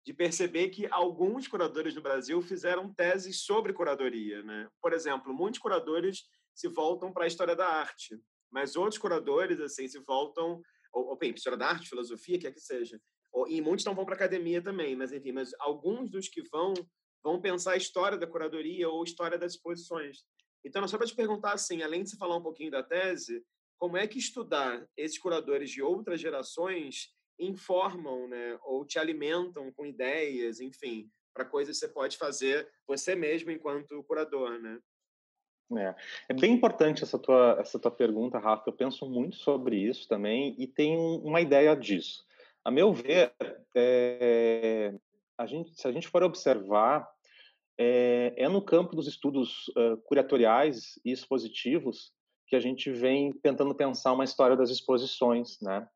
de 0.05 0.15
perceber 0.15 0.69
que 0.69 0.87
alguns 0.91 1.47
curadores 1.47 1.95
no 1.95 2.03
Brasil 2.03 2.41
fizeram 2.43 2.93
teses 2.93 3.43
sobre 3.43 3.73
curadoria, 3.73 4.43
né? 4.43 4.67
Por 4.81 4.95
exemplo, 4.95 5.33
muitos 5.33 5.61
curadores 5.61 6.25
se 6.55 6.69
voltam 6.69 7.13
para 7.13 7.25
a 7.25 7.27
história 7.27 7.55
da 7.55 7.67
arte, 7.67 8.19
mas 8.51 8.77
outros 8.77 8.97
curadores 8.97 9.61
assim 9.61 9.87
se 9.87 9.99
voltam 9.99 10.63
ou, 10.93 11.09
ou 11.09 11.17
bem, 11.17 11.33
história 11.33 11.59
da 11.59 11.69
arte, 11.69 11.89
filosofia, 11.89 12.39
quer 12.39 12.53
que 12.53 12.61
seja, 12.61 13.01
e 13.49 13.61
muitos 13.61 13.85
não 13.85 13.95
vão 13.95 14.05
para 14.05 14.15
academia 14.15 14.63
também, 14.63 14.97
mas 14.97 15.13
enfim, 15.13 15.33
mas 15.33 15.53
alguns 15.61 16.11
dos 16.11 16.29
que 16.29 16.43
vão 16.51 16.75
vão 17.23 17.41
pensar 17.41 17.73
a 17.73 17.77
história 17.77 18.17
da 18.17 18.27
curadoria 18.27 18.89
ou 18.89 19.05
história 19.05 19.39
das 19.39 19.53
exposições. 19.53 20.25
Então, 20.65 20.87
só 20.89 20.97
para 20.97 21.07
te 21.07 21.15
perguntar 21.15 21.53
assim, 21.53 21.83
além 21.83 22.03
de 22.03 22.11
você 22.11 22.17
falar 22.17 22.37
um 22.37 22.43
pouquinho 22.43 22.71
da 22.71 22.83
tese, 22.83 23.45
como 23.79 23.97
é 23.97 24.07
que 24.07 24.19
estudar 24.19 24.87
esses 24.97 25.19
curadores 25.19 25.71
de 25.71 25.83
outras 25.83 26.21
gerações 26.21 27.15
informam, 27.39 28.29
né, 28.29 28.59
ou 28.63 28.85
te 28.85 28.99
alimentam 28.99 29.73
com 29.73 29.87
ideias, 29.87 30.61
enfim, 30.61 31.11
para 31.35 31.45
coisas 31.45 31.79
que 31.79 31.87
você 31.87 31.93
pode 31.93 32.17
fazer 32.17 32.71
você 32.87 33.15
mesmo 33.15 33.51
enquanto 33.51 34.03
curador, 34.05 34.59
né? 34.61 34.79
É, 35.77 35.95
é 36.29 36.35
bem 36.35 36.53
importante 36.53 37.03
essa 37.03 37.19
tua, 37.19 37.57
essa 37.61 37.79
tua 37.79 37.91
pergunta, 37.91 38.39
Rafa. 38.39 38.65
Eu 38.67 38.73
penso 38.73 39.09
muito 39.09 39.37
sobre 39.37 39.77
isso 39.77 40.09
também 40.09 40.55
e 40.59 40.67
tenho 40.67 41.19
uma 41.21 41.41
ideia 41.41 41.75
disso. 41.77 42.25
A 42.65 42.71
meu 42.71 42.93
ver, 42.93 43.33
é, 43.75 44.93
a 45.39 45.47
gente, 45.47 45.75
se 45.75 45.87
a 45.87 45.93
gente 45.93 46.09
for 46.09 46.23
observar, 46.23 47.09
é, 47.79 48.35
é 48.37 48.49
no 48.49 48.61
campo 48.61 48.95
dos 48.95 49.07
estudos 49.07 49.69
uh, 49.69 49.97
curatoriais 50.05 51.01
e 51.03 51.13
expositivos 51.13 52.13
que 52.47 52.55
a 52.55 52.61
gente 52.61 52.91
vem 52.91 53.33
tentando 53.33 53.75
pensar 53.75 54.13
uma 54.13 54.25
história 54.25 54.57
das 54.57 54.71
exposições, 54.71 55.59
né? 55.63 55.89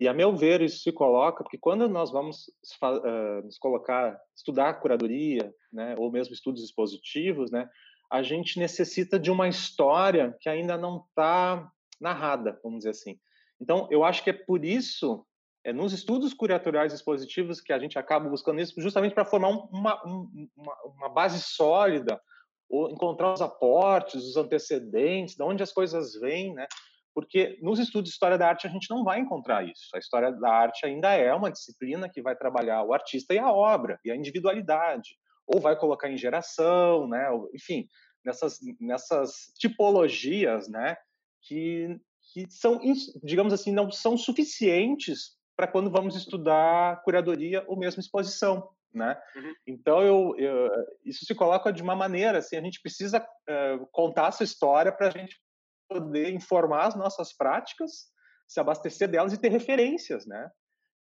E 0.00 0.08
a 0.08 0.14
meu 0.14 0.34
ver 0.34 0.62
isso 0.62 0.82
se 0.82 0.92
coloca 0.92 1.44
porque 1.44 1.58
quando 1.58 1.88
nós 1.88 2.10
vamos 2.10 2.48
uh, 2.82 3.42
nos 3.44 3.58
colocar 3.58 4.18
estudar 4.34 4.80
curadoria, 4.80 5.54
né, 5.72 5.94
ou 5.98 6.10
mesmo 6.10 6.34
estudos 6.34 6.62
expositivos, 6.62 7.50
né, 7.50 7.68
a 8.12 8.22
gente 8.22 8.58
necessita 8.58 9.18
de 9.18 9.30
uma 9.30 9.48
história 9.48 10.36
que 10.38 10.48
ainda 10.48 10.76
não 10.76 10.98
está 10.98 11.72
narrada, 11.98 12.60
vamos 12.62 12.80
dizer 12.80 12.90
assim. 12.90 13.18
Então, 13.58 13.88
eu 13.90 14.04
acho 14.04 14.22
que 14.22 14.28
é 14.28 14.34
por 14.34 14.66
isso 14.66 15.24
é 15.64 15.72
nos 15.72 15.92
estudos 15.92 16.34
curatoriais 16.34 16.92
expositivos 16.92 17.60
que 17.60 17.72
a 17.72 17.78
gente 17.78 17.98
acaba 17.98 18.28
buscando 18.28 18.60
isso 18.60 18.78
justamente 18.80 19.14
para 19.14 19.24
formar 19.24 19.48
uma, 19.48 20.02
uma, 20.04 20.76
uma, 20.84 21.08
base 21.08 21.40
sólida, 21.40 22.20
ou 22.68 22.90
encontrar 22.90 23.32
os 23.32 23.40
aportes, 23.40 24.24
os 24.24 24.36
antecedentes, 24.36 25.36
de 25.36 25.42
onde 25.42 25.62
as 25.62 25.72
coisas 25.72 26.14
vêm, 26.20 26.52
né? 26.52 26.66
Porque 27.14 27.58
nos 27.62 27.78
estudos 27.78 28.10
de 28.10 28.14
história 28.14 28.36
da 28.36 28.48
arte 28.48 28.66
a 28.66 28.70
gente 28.70 28.90
não 28.90 29.04
vai 29.04 29.20
encontrar 29.20 29.64
isso. 29.64 29.88
A 29.94 29.98
história 29.98 30.32
da 30.32 30.50
arte 30.50 30.84
ainda 30.84 31.12
é 31.12 31.32
uma 31.32 31.50
disciplina 31.50 32.10
que 32.10 32.20
vai 32.20 32.34
trabalhar 32.34 32.82
o 32.82 32.92
artista 32.92 33.32
e 33.32 33.38
a 33.38 33.50
obra, 33.52 34.00
e 34.04 34.10
a 34.10 34.16
individualidade, 34.16 35.16
ou 35.46 35.60
vai 35.60 35.78
colocar 35.78 36.10
em 36.10 36.16
geração, 36.16 37.06
né? 37.08 37.28
Enfim, 37.54 37.88
nessas, 38.24 38.58
nessas 38.80 39.52
tipologias, 39.58 40.68
né? 40.68 40.96
Que, 41.42 42.00
que 42.32 42.50
são, 42.50 42.80
digamos 43.22 43.52
assim, 43.52 43.72
não 43.72 43.90
são 43.90 44.16
suficientes 44.16 45.36
para 45.56 45.66
quando 45.66 45.90
vamos 45.90 46.16
estudar 46.16 47.02
curadoria 47.02 47.64
ou 47.66 47.78
mesmo 47.78 48.00
exposição, 48.00 48.68
né? 48.92 49.20
Uhum. 49.36 49.54
Então 49.66 50.02
eu, 50.02 50.34
eu, 50.38 50.70
isso 51.04 51.24
se 51.24 51.34
coloca 51.34 51.72
de 51.72 51.82
uma 51.82 51.96
maneira 51.96 52.38
assim, 52.38 52.56
a 52.56 52.62
gente 52.62 52.80
precisa 52.80 53.20
uh, 53.20 53.86
contar 53.90 54.28
essa 54.28 54.44
história 54.44 54.92
para 54.92 55.08
a 55.08 55.10
gente 55.10 55.40
poder 55.88 56.30
informar 56.32 56.86
as 56.86 56.94
nossas 56.94 57.32
práticas, 57.32 58.10
se 58.46 58.60
abastecer 58.60 59.08
delas 59.08 59.32
e 59.32 59.38
ter 59.38 59.50
referências, 59.50 60.26
né? 60.26 60.50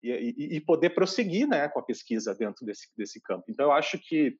E, 0.02 0.56
e, 0.56 0.60
poder 0.60 0.90
prosseguir, 0.90 1.46
né, 1.46 1.68
com 1.68 1.78
a 1.78 1.82
pesquisa 1.82 2.34
dentro 2.34 2.64
desse, 2.64 2.88
desse 2.96 3.20
campo. 3.20 3.44
Então, 3.48 3.66
eu 3.66 3.72
acho 3.72 3.98
que 3.98 4.38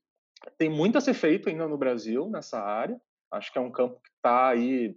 tem 0.57 0.71
muito 0.71 0.97
a 0.97 1.01
ser 1.01 1.15
feito 1.15 1.49
ainda 1.49 1.69
no 1.69 1.77
Brasil 1.77 2.31
nessa 2.31 2.61
área. 2.61 2.99
Acho 3.31 3.53
que 3.53 3.59
é 3.59 3.61
um 3.61 3.71
campo 3.71 4.01
que 4.03 4.11
está 4.17 4.49
aí 4.49 4.97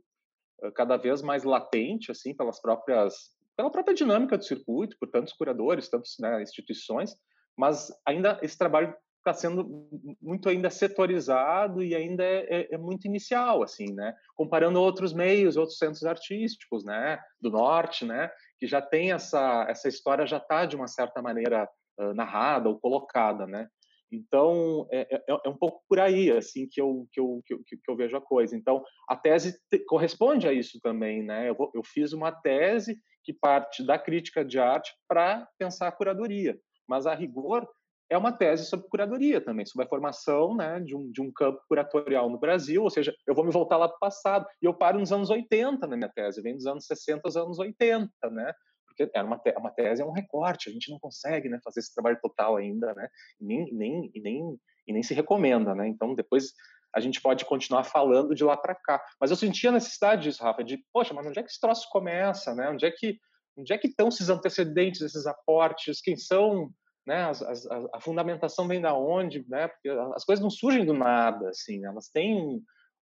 eh, 0.61 0.71
cada 0.71 0.97
vez 0.97 1.21
mais 1.21 1.43
latente, 1.43 2.11
assim, 2.11 2.33
pelas 2.33 2.61
próprias, 2.61 3.31
pela 3.55 3.69
própria 3.69 3.93
dinâmica 3.93 4.37
do 4.37 4.43
circuito, 4.43 4.97
por 4.97 5.09
tantos 5.09 5.33
curadores, 5.33 5.89
tantas 5.89 6.15
né, 6.19 6.41
instituições, 6.41 7.15
mas 7.57 7.91
ainda 8.05 8.39
esse 8.41 8.57
trabalho 8.57 8.95
está 9.19 9.33
sendo 9.33 9.87
muito 10.21 10.49
ainda 10.49 10.69
setorizado 10.69 11.81
e 11.81 11.95
ainda 11.95 12.23
é, 12.23 12.45
é, 12.49 12.75
é, 12.75 12.77
muito 12.77 13.05
inicial, 13.05 13.63
assim, 13.63 13.93
né? 13.93 14.13
Comparando 14.35 14.81
outros 14.81 15.13
meios, 15.13 15.55
outros 15.55 15.77
centros 15.77 16.03
artísticos, 16.03 16.83
né? 16.83 17.17
Do 17.39 17.49
norte, 17.49 18.03
né? 18.03 18.29
Que 18.63 18.67
já 18.67 18.81
tem 18.81 19.11
essa 19.11 19.65
essa 19.67 19.89
história 19.89 20.25
já 20.25 20.37
está 20.37 20.65
de 20.65 20.77
uma 20.77 20.87
certa 20.87 21.21
maneira 21.21 21.69
uh, 21.99 22.13
narrada 22.13 22.69
ou 22.69 22.79
colocada, 22.79 23.45
né? 23.45 23.67
Então 24.09 24.87
é, 24.89 25.01
é, 25.17 25.23
é, 25.27 25.49
um 25.49 25.57
pouco 25.57 25.83
por 25.89 25.99
aí, 25.99 26.31
assim, 26.31 26.65
que 26.71 26.79
eu 26.79 27.05
que 27.11 27.19
eu, 27.19 27.41
que 27.45 27.53
eu, 27.55 27.59
que 27.65 27.91
eu 27.91 27.95
vejo 27.97 28.15
a 28.15 28.21
coisa. 28.21 28.55
Então 28.55 28.81
a 29.09 29.17
tese 29.17 29.59
te, 29.69 29.79
corresponde 29.79 30.47
a 30.47 30.53
isso 30.53 30.79
também, 30.79 31.21
né? 31.21 31.49
Eu, 31.49 31.55
vou, 31.55 31.69
eu 31.75 31.83
fiz 31.83 32.13
uma 32.13 32.31
tese 32.31 32.97
que 33.21 33.33
parte 33.33 33.83
da 33.85 33.99
crítica 33.99 34.45
de 34.45 34.57
arte 34.59 34.93
para 35.09 35.45
pensar 35.57 35.89
a 35.89 35.91
curadoria, 35.91 36.57
mas 36.87 37.05
a 37.05 37.13
rigor 37.13 37.67
é 38.13 38.17
uma 38.17 38.31
tese 38.31 38.65
sobre 38.65 38.87
curadoria 38.87 39.41
também, 39.41 39.65
sobre 39.65 39.85
a 39.85 39.89
formação 39.89 40.55
né, 40.55 40.79
de, 40.79 40.95
um, 40.95 41.11
de 41.11 41.21
um 41.21 41.31
campo 41.31 41.61
curatorial 41.67 42.29
no 42.29 42.39
Brasil, 42.39 42.83
ou 42.83 42.89
seja, 42.89 43.13
eu 43.25 43.33
vou 43.33 43.43
me 43.43 43.51
voltar 43.51 43.77
lá 43.77 43.87
para 43.87 43.97
o 43.97 43.99
passado, 43.99 44.45
e 44.61 44.65
eu 44.65 44.73
paro 44.73 44.99
nos 44.99 45.11
anos 45.11 45.29
80 45.29 45.87
na 45.87 45.97
minha 45.97 46.09
tese, 46.09 46.41
vem 46.41 46.55
dos 46.55 46.67
anos 46.67 46.85
60 46.85 47.21
aos 47.25 47.35
anos 47.35 47.59
80, 47.59 48.09
né? 48.31 48.53
Porque 48.85 49.09
é 49.13 49.23
uma, 49.23 49.39
te 49.39 49.51
uma 49.57 49.71
tese 49.71 50.01
é 50.03 50.05
um 50.05 50.11
recorte, 50.11 50.69
a 50.69 50.71
gente 50.71 50.91
não 50.91 50.99
consegue 50.99 51.49
né, 51.49 51.59
fazer 51.63 51.79
esse 51.79 51.93
trabalho 51.93 52.19
total 52.21 52.57
ainda, 52.57 52.93
né? 52.93 53.07
E 53.41 53.45
nem, 53.45 53.73
nem, 53.73 54.11
e 54.13 54.21
nem, 54.21 54.59
e 54.87 54.93
nem 54.93 55.01
se 55.01 55.15
recomenda, 55.15 55.73
né? 55.73 55.87
Então, 55.87 56.13
depois 56.13 56.53
a 56.95 56.99
gente 56.99 57.19
pode 57.19 57.43
continuar 57.45 57.83
falando 57.83 58.35
de 58.35 58.43
lá 58.43 58.55
para 58.55 58.75
cá. 58.75 59.03
Mas 59.19 59.31
eu 59.31 59.35
sentia 59.35 59.71
a 59.71 59.73
necessidade 59.73 60.21
disso, 60.23 60.43
Rafa, 60.43 60.63
de, 60.63 60.77
poxa, 60.93 61.13
mas 61.15 61.25
onde 61.25 61.39
é 61.39 61.41
que 61.41 61.49
esse 61.49 61.59
troço 61.59 61.89
começa, 61.89 62.53
né? 62.53 62.69
Onde 62.69 62.85
é 62.85 62.91
que, 62.91 63.17
onde 63.57 63.73
é 63.73 63.77
que 63.79 63.87
estão 63.87 64.09
esses 64.09 64.29
antecedentes, 64.29 65.01
esses 65.01 65.25
aportes, 65.25 65.99
quem 65.99 66.15
são 66.15 66.71
né? 67.05 67.25
As, 67.25 67.41
as, 67.41 67.65
a, 67.65 67.99
fundamentação 67.99 68.67
vem 68.67 68.81
da 68.81 68.95
onde, 68.95 69.45
né? 69.47 69.67
Porque 69.67 69.89
as 70.15 70.23
coisas 70.23 70.41
não 70.41 70.49
surgem 70.49 70.85
do 70.85 70.93
nada, 70.93 71.49
assim, 71.49 71.79
né? 71.79 71.89
elas 71.89 72.09
têm 72.09 72.35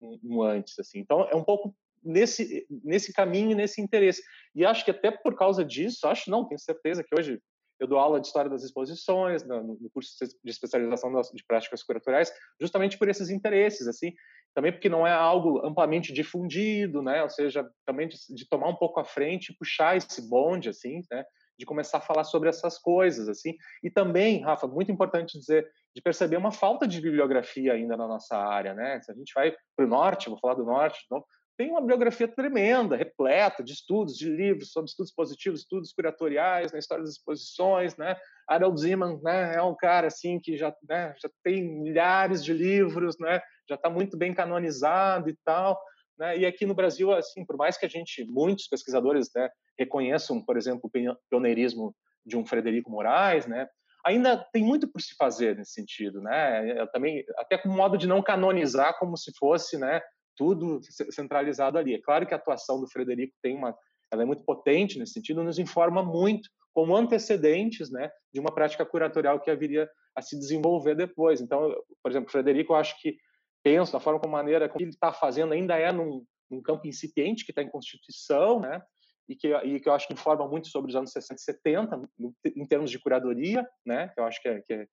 um, 0.02 0.20
um, 0.24 0.42
antes, 0.42 0.78
assim. 0.80 1.00
Então 1.00 1.28
é 1.30 1.36
um 1.36 1.44
pouco 1.44 1.76
nesse 2.04 2.66
nesse 2.84 3.12
caminho, 3.14 3.56
nesse 3.56 3.82
interesse. 3.82 4.22
E 4.56 4.66
acho 4.66 4.86
que 4.86 4.92
até 4.92 5.12
por 5.12 5.36
causa 5.36 5.66
disso, 5.66 6.08
acho 6.08 6.32
não, 6.32 6.48
tenho 6.48 6.60
certeza 6.60 7.04
que 7.04 7.18
hoje 7.18 7.40
eu 7.80 7.88
dou 7.88 7.98
aula 7.98 8.20
de 8.20 8.28
história 8.28 8.50
das 8.50 8.64
exposições 8.64 9.44
no 9.46 9.90
curso 9.94 10.12
de 10.44 10.52
especialização 10.52 11.10
de 11.34 11.46
práticas 11.46 11.82
curatoriais, 11.82 12.32
justamente 12.60 12.98
por 12.98 13.08
esses 13.08 13.30
interesses, 13.30 13.88
assim. 13.88 14.14
Também 14.54 14.72
porque 14.72 14.90
não 14.90 15.08
é 15.08 15.14
algo 15.14 15.66
amplamente 15.66 16.12
difundido, 16.12 17.02
né? 17.02 17.24
Ou 17.24 17.30
seja, 17.30 17.66
também 17.86 18.08
de, 18.08 18.18
de 18.30 18.48
tomar 18.50 18.68
um 18.68 18.76
pouco 18.76 19.00
à 19.00 19.06
frente, 19.06 19.56
puxar 19.58 19.96
esse 19.96 20.28
bonde, 20.28 20.70
assim, 20.70 21.02
né? 21.10 21.24
De 21.60 21.66
começar 21.66 21.98
a 21.98 22.02
falar 22.02 22.24
sobre 22.24 22.48
essas 22.48 22.80
coisas, 22.80 23.28
assim. 23.28 23.54
E 23.84 23.92
também, 23.92 24.42
Rafa, 24.42 24.66
muito 24.66 24.90
importante 24.90 25.38
dizer, 25.38 25.70
de 25.94 26.02
perceber 26.02 26.38
uma 26.38 26.54
falta 26.54 26.88
de 26.88 27.02
bibliografia 27.02 27.74
ainda 27.74 27.98
na 27.98 28.08
nossa 28.08 28.38
área, 28.38 28.74
né? 28.74 29.02
Se 29.02 29.12
a 29.12 29.14
gente 29.14 29.34
vai 29.36 29.54
para 29.76 29.86
o 29.86 29.90
norte, 29.90 30.30
vou 30.30 30.40
falar 30.40 30.54
do 30.54 30.64
norte, 30.64 31.02
então, 31.06 31.22
tem 31.58 31.70
uma 31.72 31.82
bibliografia 31.82 32.26
tremenda, 32.26 32.96
repleta 32.96 33.62
de 33.62 33.74
estudos, 33.74 34.16
de 34.16 34.30
livros 34.30 34.72
sobre 34.72 34.90
estudos 34.90 35.12
positivos, 35.12 35.60
estudos 35.60 35.92
curatoriais, 35.92 36.72
na 36.72 36.78
né, 36.78 36.80
história 36.80 37.04
das 37.04 37.16
exposições, 37.16 37.98
né? 37.98 38.16
Harold 38.48 38.80
Zeman, 38.80 39.20
né, 39.22 39.56
é 39.56 39.62
um 39.62 39.76
cara 39.76 40.08
assim 40.08 40.40
que 40.40 40.56
já, 40.56 40.74
né, 40.88 41.14
já 41.22 41.30
tem 41.44 41.62
milhares 41.62 42.42
de 42.42 42.54
livros, 42.54 43.20
né? 43.20 43.42
Já 43.68 43.76
está 43.76 43.90
muito 43.90 44.16
bem 44.16 44.34
canonizado 44.34 45.30
e 45.30 45.38
tal. 45.44 45.78
Né? 46.20 46.40
E 46.40 46.46
aqui 46.46 46.66
no 46.66 46.76
Brasil, 46.76 47.12
assim, 47.14 47.46
por 47.46 47.56
mais 47.56 47.78
que 47.78 47.86
a 47.86 47.90
gente, 47.90 48.26
muitos 48.26 48.68
pesquisadores, 48.68 49.30
né, 49.34 49.50
reconheçam, 49.80 50.44
por 50.44 50.58
exemplo, 50.58 50.82
o 50.94 51.18
pioneirismo 51.30 51.96
de 52.26 52.36
um 52.36 52.46
Frederico 52.46 52.92
Moraes, 52.92 53.48
né, 53.48 53.68
ainda 54.06 54.38
tem 54.52 54.64
muito 54.64 54.88
por 54.88 55.02
se 55.02 55.16
fazer 55.16 55.56
nesse 55.56 55.74
sentido, 55.74 56.22
né? 56.22 56.86
também 56.88 57.24
até 57.38 57.58
com 57.58 57.70
modo 57.70 57.98
de 57.98 58.08
não 58.08 58.22
canonizar 58.22 58.98
como 58.98 59.18
se 59.18 59.32
fosse, 59.38 59.78
né, 59.78 60.02
tudo 60.36 60.80
centralizado 61.12 61.78
ali. 61.78 61.96
É 61.96 62.02
claro 62.02 62.26
que 62.26 62.34
a 62.34 62.38
atuação 62.38 62.80
do 62.80 62.90
Frederico 62.90 63.34
tem 63.42 63.56
uma, 63.56 63.76
ela 64.12 64.24
é 64.24 64.26
muito 64.26 64.44
potente 64.44 64.98
nesse 64.98 65.14
sentido, 65.14 65.44
nos 65.44 65.60
informa 65.60 66.04
muito 66.04 66.50
como 66.74 66.96
antecedentes, 66.96 67.92
né, 67.92 68.10
de 68.34 68.40
uma 68.40 68.54
prática 68.54 68.86
curatorial 68.86 69.40
que 69.40 69.52
haveria 69.52 69.90
a 70.16 70.22
se 70.22 70.38
desenvolver 70.38 70.96
depois. 70.96 71.42
Então, 71.42 71.74
por 72.02 72.12
exemplo, 72.12 72.32
Frederico, 72.32 72.74
eu 72.74 72.78
acho 72.78 73.00
que 73.02 73.18
penso, 73.64 73.92
da 73.92 74.00
forma 74.00 74.20
como 74.20 74.34
maneira 74.34 74.70
como 74.70 74.84
ele 74.84 74.92
está 74.92 75.12
fazendo 75.12 75.54
ainda 75.54 75.78
é 75.78 75.92
num, 75.92 76.26
num, 76.50 76.62
campo 76.62 76.88
incipiente 76.88 77.46
que 77.46 77.52
está 77.52 77.62
em 77.62 77.70
constituição, 77.70 78.60
né? 78.60 78.82
E 79.28 79.36
que, 79.36 79.48
e 79.48 79.80
que 79.80 79.88
eu 79.88 79.94
acho 79.94 80.08
que 80.08 80.14
informa 80.14 80.48
muito 80.48 80.68
sobre 80.70 80.90
os 80.90 80.96
anos 80.96 81.12
60 81.12 81.40
e 81.40 81.44
70 81.44 82.10
no, 82.18 82.36
em 82.46 82.66
termos 82.66 82.90
de 82.90 83.00
curadoria, 83.00 83.68
né? 83.86 84.08
Que 84.10 84.20
eu 84.20 84.26
acho 84.26 84.42
que 84.42 84.50
é, 84.50 84.62
que 84.62 84.74
é, 84.74 84.88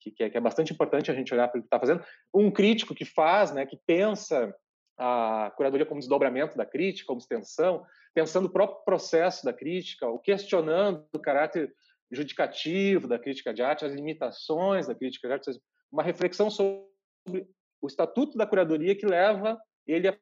que 0.00 0.24
é, 0.24 0.30
que 0.30 0.36
é 0.38 0.40
bastante 0.40 0.72
importante 0.72 1.10
a 1.10 1.14
gente 1.14 1.32
olhar 1.32 1.48
para 1.48 1.58
o 1.58 1.62
que 1.62 1.66
está 1.66 1.78
fazendo. 1.78 2.02
Um 2.34 2.50
crítico 2.50 2.94
que 2.94 3.04
faz, 3.04 3.52
né? 3.52 3.66
Que 3.66 3.78
pensa 3.86 4.54
a 4.98 5.52
curadoria 5.56 5.86
como 5.86 6.00
desdobramento 6.00 6.56
da 6.56 6.64
crítica, 6.64 7.06
como 7.06 7.20
extensão, 7.20 7.84
pensando 8.14 8.46
o 8.46 8.52
próprio 8.52 8.84
processo 8.84 9.44
da 9.44 9.52
crítica, 9.52 10.08
o 10.08 10.18
questionando 10.18 11.06
o 11.12 11.18
caráter 11.18 11.74
judicativo 12.10 13.08
da 13.08 13.18
crítica 13.18 13.54
de 13.54 13.62
arte, 13.62 13.84
as 13.84 13.92
limitações 13.92 14.86
da 14.86 14.94
crítica 14.94 15.28
de 15.28 15.34
arte, 15.34 15.50
uma 15.90 16.02
reflexão 16.02 16.50
sobre 16.50 16.86
o 17.82 17.88
estatuto 17.88 18.38
da 18.38 18.46
curadoria 18.46 18.96
que 18.96 19.04
leva 19.04 19.60
ele 19.86 20.08
a 20.08 20.16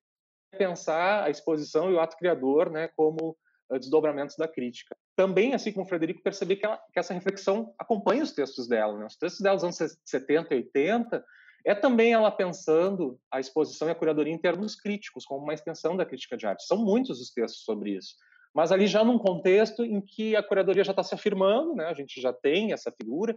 pensar 0.56 1.24
a 1.24 1.30
exposição 1.30 1.90
e 1.90 1.94
o 1.94 2.00
ato 2.00 2.16
criador 2.16 2.70
né, 2.70 2.88
como 2.96 3.36
uh, 3.70 3.78
desdobramentos 3.78 4.34
da 4.36 4.48
crítica. 4.48 4.96
Também, 5.14 5.54
assim 5.54 5.70
como 5.72 5.84
o 5.84 5.88
Frederico, 5.88 6.22
percebi 6.22 6.56
que, 6.56 6.64
ela, 6.64 6.80
que 6.92 6.98
essa 6.98 7.12
reflexão 7.12 7.74
acompanha 7.78 8.22
os 8.22 8.32
textos 8.32 8.66
dela. 8.66 8.98
Né? 8.98 9.06
Os 9.06 9.16
textos 9.16 9.42
dela 9.42 9.56
dos 9.56 9.64
anos 9.64 9.98
70 10.04 10.54
e 10.54 10.56
80 10.56 11.24
é 11.64 11.74
também 11.74 12.14
ela 12.14 12.30
pensando 12.30 13.20
a 13.30 13.38
exposição 13.38 13.86
e 13.88 13.90
a 13.90 13.94
curadoria 13.94 14.32
em 14.32 14.38
termos 14.38 14.74
críticos, 14.74 15.26
como 15.26 15.44
uma 15.44 15.52
extensão 15.52 15.94
da 15.94 16.06
crítica 16.06 16.36
de 16.36 16.46
arte. 16.46 16.64
São 16.64 16.78
muitos 16.78 17.20
os 17.20 17.30
textos 17.30 17.62
sobre 17.64 17.90
isso. 17.90 18.14
Mas 18.54 18.72
ali 18.72 18.86
já 18.86 19.04
num 19.04 19.18
contexto 19.18 19.84
em 19.84 20.00
que 20.00 20.34
a 20.34 20.42
curadoria 20.42 20.82
já 20.82 20.92
está 20.92 21.02
se 21.02 21.14
afirmando, 21.14 21.74
né? 21.74 21.84
a 21.84 21.94
gente 21.94 22.20
já 22.20 22.32
tem 22.32 22.72
essa 22.72 22.90
figura, 22.90 23.36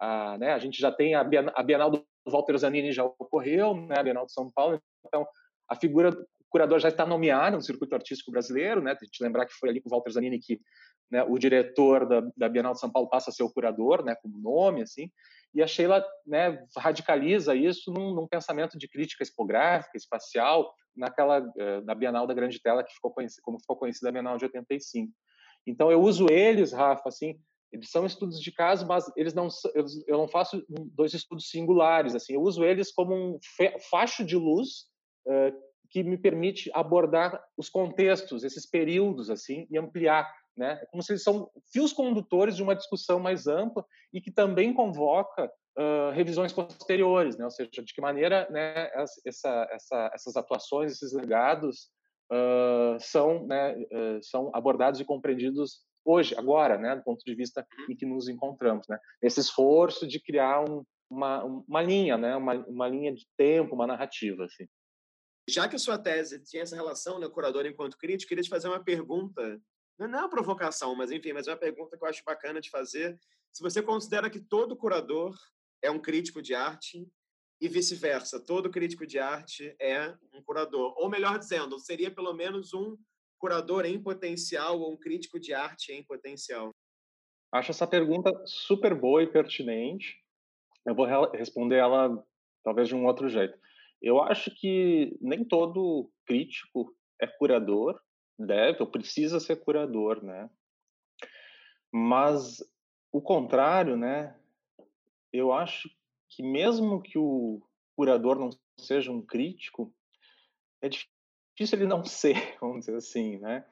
a, 0.00 0.38
né, 0.38 0.52
a 0.52 0.58
gente 0.58 0.80
já 0.80 0.90
tem 0.90 1.14
a 1.14 1.22
Bienal 1.22 1.90
do 1.90 2.04
Walter 2.26 2.56
Zanini 2.58 2.92
já 2.92 3.04
ocorreu, 3.04 3.74
né, 3.74 4.02
Bienal 4.02 4.26
de 4.26 4.32
São 4.32 4.50
Paulo, 4.50 4.80
então 5.06 5.26
a 5.68 5.74
figura 5.74 6.10
do 6.10 6.26
curador 6.48 6.78
já 6.80 6.88
está 6.88 7.06
nomeada 7.06 7.56
no 7.56 7.62
circuito 7.62 7.94
artístico 7.94 8.30
brasileiro, 8.30 8.82
né, 8.82 8.94
tem 8.94 9.08
que 9.10 9.22
lembrar 9.22 9.46
que 9.46 9.54
foi 9.54 9.70
ali 9.70 9.80
com 9.80 9.88
o 9.88 9.92
Walter 9.92 10.10
Zanini 10.12 10.38
que 10.38 10.60
né, 11.10 11.24
o 11.24 11.38
diretor 11.38 12.06
da, 12.06 12.22
da, 12.36 12.48
Bienal 12.48 12.72
de 12.72 12.80
São 12.80 12.90
Paulo 12.90 13.08
passa 13.08 13.30
a 13.30 13.32
ser 13.32 13.42
o 13.42 13.52
curador, 13.52 14.04
né, 14.04 14.14
como 14.22 14.38
nome, 14.38 14.82
assim, 14.82 15.10
e 15.52 15.62
a 15.62 15.66
Sheila 15.66 16.04
né, 16.24 16.64
radicaliza 16.76 17.54
isso 17.54 17.92
num, 17.92 18.14
num, 18.14 18.28
pensamento 18.28 18.78
de 18.78 18.88
crítica 18.88 19.22
expográfica, 19.22 19.96
espacial, 19.96 20.72
naquela 20.96 21.40
uh, 21.40 21.84
na 21.84 21.94
Bienal 21.94 22.26
da 22.26 22.34
Grande 22.34 22.60
Tela 22.60 22.84
que 22.84 22.94
ficou 22.94 23.12
conhecida, 23.12 23.42
como 23.44 23.60
ficou 23.60 23.76
conhecida 23.76 24.08
a 24.08 24.12
Bienal 24.12 24.36
de 24.36 24.44
85. 24.44 25.12
Então 25.66 25.90
eu 25.90 26.00
uso 26.00 26.26
eles, 26.30 26.72
Rafa, 26.72 27.08
assim, 27.08 27.38
eles 27.72 27.90
são 27.90 28.04
estudos 28.04 28.40
de 28.40 28.52
caso, 28.52 28.86
mas 28.86 29.04
eles 29.16 29.32
não 29.32 29.48
eu 30.06 30.18
não 30.18 30.28
faço 30.28 30.64
dois 30.68 31.14
estudos 31.14 31.48
singulares 31.48 32.14
assim. 32.14 32.34
Eu 32.34 32.42
uso 32.42 32.64
eles 32.64 32.92
como 32.92 33.14
um 33.14 33.38
facho 33.90 34.24
de 34.24 34.36
luz 34.36 34.86
uh, 35.26 35.56
que 35.88 36.02
me 36.02 36.18
permite 36.18 36.70
abordar 36.74 37.42
os 37.56 37.68
contextos, 37.68 38.44
esses 38.44 38.68
períodos 38.68 39.30
assim 39.30 39.66
e 39.70 39.78
ampliar, 39.78 40.28
né? 40.56 40.80
É 40.82 40.86
como 40.86 41.02
se 41.02 41.12
eles 41.12 41.22
são 41.22 41.48
fios 41.72 41.92
condutores 41.92 42.56
de 42.56 42.62
uma 42.62 42.74
discussão 42.74 43.20
mais 43.20 43.46
ampla 43.46 43.84
e 44.12 44.20
que 44.20 44.32
também 44.32 44.72
convoca 44.74 45.46
uh, 45.46 46.10
revisões 46.12 46.52
posteriores, 46.52 47.36
né? 47.36 47.44
Ou 47.44 47.50
seja, 47.50 47.70
de 47.70 47.94
que 47.94 48.00
maneira, 48.00 48.48
né, 48.50 48.90
essa, 49.24 49.68
essa, 49.70 50.10
essas 50.12 50.36
atuações, 50.36 50.92
esses 50.92 51.12
legados 51.12 51.88
uh, 52.32 52.98
são, 52.98 53.46
né, 53.46 53.76
são 54.22 54.50
abordados 54.54 55.00
e 55.00 55.04
compreendidos 55.04 55.88
hoje, 56.04 56.34
agora, 56.36 56.78
né, 56.78 56.96
do 56.96 57.02
ponto 57.02 57.24
de 57.24 57.34
vista 57.34 57.66
em 57.88 57.96
que 57.96 58.06
nos 58.06 58.28
encontramos, 58.28 58.86
né? 58.88 58.98
Esse 59.22 59.40
esforço 59.40 60.06
de 60.06 60.20
criar 60.20 60.62
um, 60.68 60.84
uma, 61.10 61.44
uma 61.44 61.82
linha, 61.82 62.16
né, 62.16 62.36
uma, 62.36 62.54
uma 62.66 62.88
linha 62.88 63.14
de 63.14 63.26
tempo, 63.36 63.74
uma 63.74 63.86
narrativa, 63.86 64.44
assim. 64.44 64.66
Já 65.48 65.68
que 65.68 65.76
a 65.76 65.78
sua 65.78 65.98
tese 65.98 66.42
tinha 66.44 66.62
essa 66.62 66.76
relação, 66.76 67.18
né, 67.18 67.28
curador 67.28 67.66
enquanto 67.66 67.98
crítico, 67.98 68.28
queria 68.28 68.44
te 68.44 68.50
fazer 68.50 68.68
uma 68.68 68.82
pergunta, 68.82 69.60
não 69.98 70.18
é 70.18 70.22
uma 70.22 70.30
provocação, 70.30 70.94
mas 70.94 71.10
enfim, 71.10 71.32
mas 71.32 71.46
é 71.46 71.50
uma 71.50 71.56
pergunta 71.58 71.96
que 71.96 72.04
eu 72.04 72.08
acho 72.08 72.22
bacana 72.24 72.60
de 72.60 72.70
fazer. 72.70 73.18
Se 73.52 73.62
você 73.62 73.82
considera 73.82 74.30
que 74.30 74.40
todo 74.40 74.76
curador 74.76 75.36
é 75.82 75.90
um 75.90 75.98
crítico 75.98 76.40
de 76.40 76.54
arte 76.54 77.06
e 77.60 77.68
vice-versa. 77.68 78.40
Todo 78.40 78.70
crítico 78.70 79.06
de 79.06 79.18
arte 79.18 79.74
é 79.78 80.14
um 80.32 80.42
curador. 80.42 80.94
Ou 80.96 81.10
melhor 81.10 81.38
dizendo, 81.38 81.78
seria 81.78 82.10
pelo 82.10 82.32
menos 82.32 82.72
um 82.72 82.96
curador 83.40 83.86
em 83.86 84.00
potencial 84.00 84.78
ou 84.78 84.92
um 84.92 84.96
crítico 84.96 85.40
de 85.40 85.54
arte 85.54 85.92
em 85.92 86.04
potencial. 86.04 86.70
Acho 87.52 87.72
essa 87.72 87.86
pergunta 87.86 88.30
super 88.46 88.94
boa 88.94 89.22
e 89.22 89.26
pertinente. 89.26 90.22
Eu 90.86 90.94
vou 90.94 91.06
responder 91.32 91.76
ela 91.76 92.22
talvez 92.62 92.86
de 92.86 92.94
um 92.94 93.06
outro 93.06 93.28
jeito. 93.28 93.58
Eu 94.00 94.22
acho 94.22 94.50
que 94.54 95.16
nem 95.20 95.44
todo 95.44 96.10
crítico 96.26 96.94
é 97.20 97.26
curador, 97.26 98.00
deve 98.38 98.80
ou 98.80 98.90
precisa 98.90 99.40
ser 99.40 99.56
curador, 99.56 100.22
né? 100.22 100.48
Mas 101.92 102.58
o 103.12 103.20
contrário, 103.20 103.96
né? 103.96 104.38
Eu 105.32 105.52
acho 105.52 105.90
que 106.28 106.42
mesmo 106.42 107.02
que 107.02 107.18
o 107.18 107.60
curador 107.96 108.38
não 108.38 108.50
seja 108.78 109.10
um 109.10 109.20
crítico, 109.20 109.92
é 110.80 110.88
difícil 111.60 111.78
ele 111.78 111.86
não 111.86 112.02
ser, 112.04 112.56
vamos 112.60 112.80
dizer 112.80 112.96
assim, 112.96 113.38
né? 113.38 113.64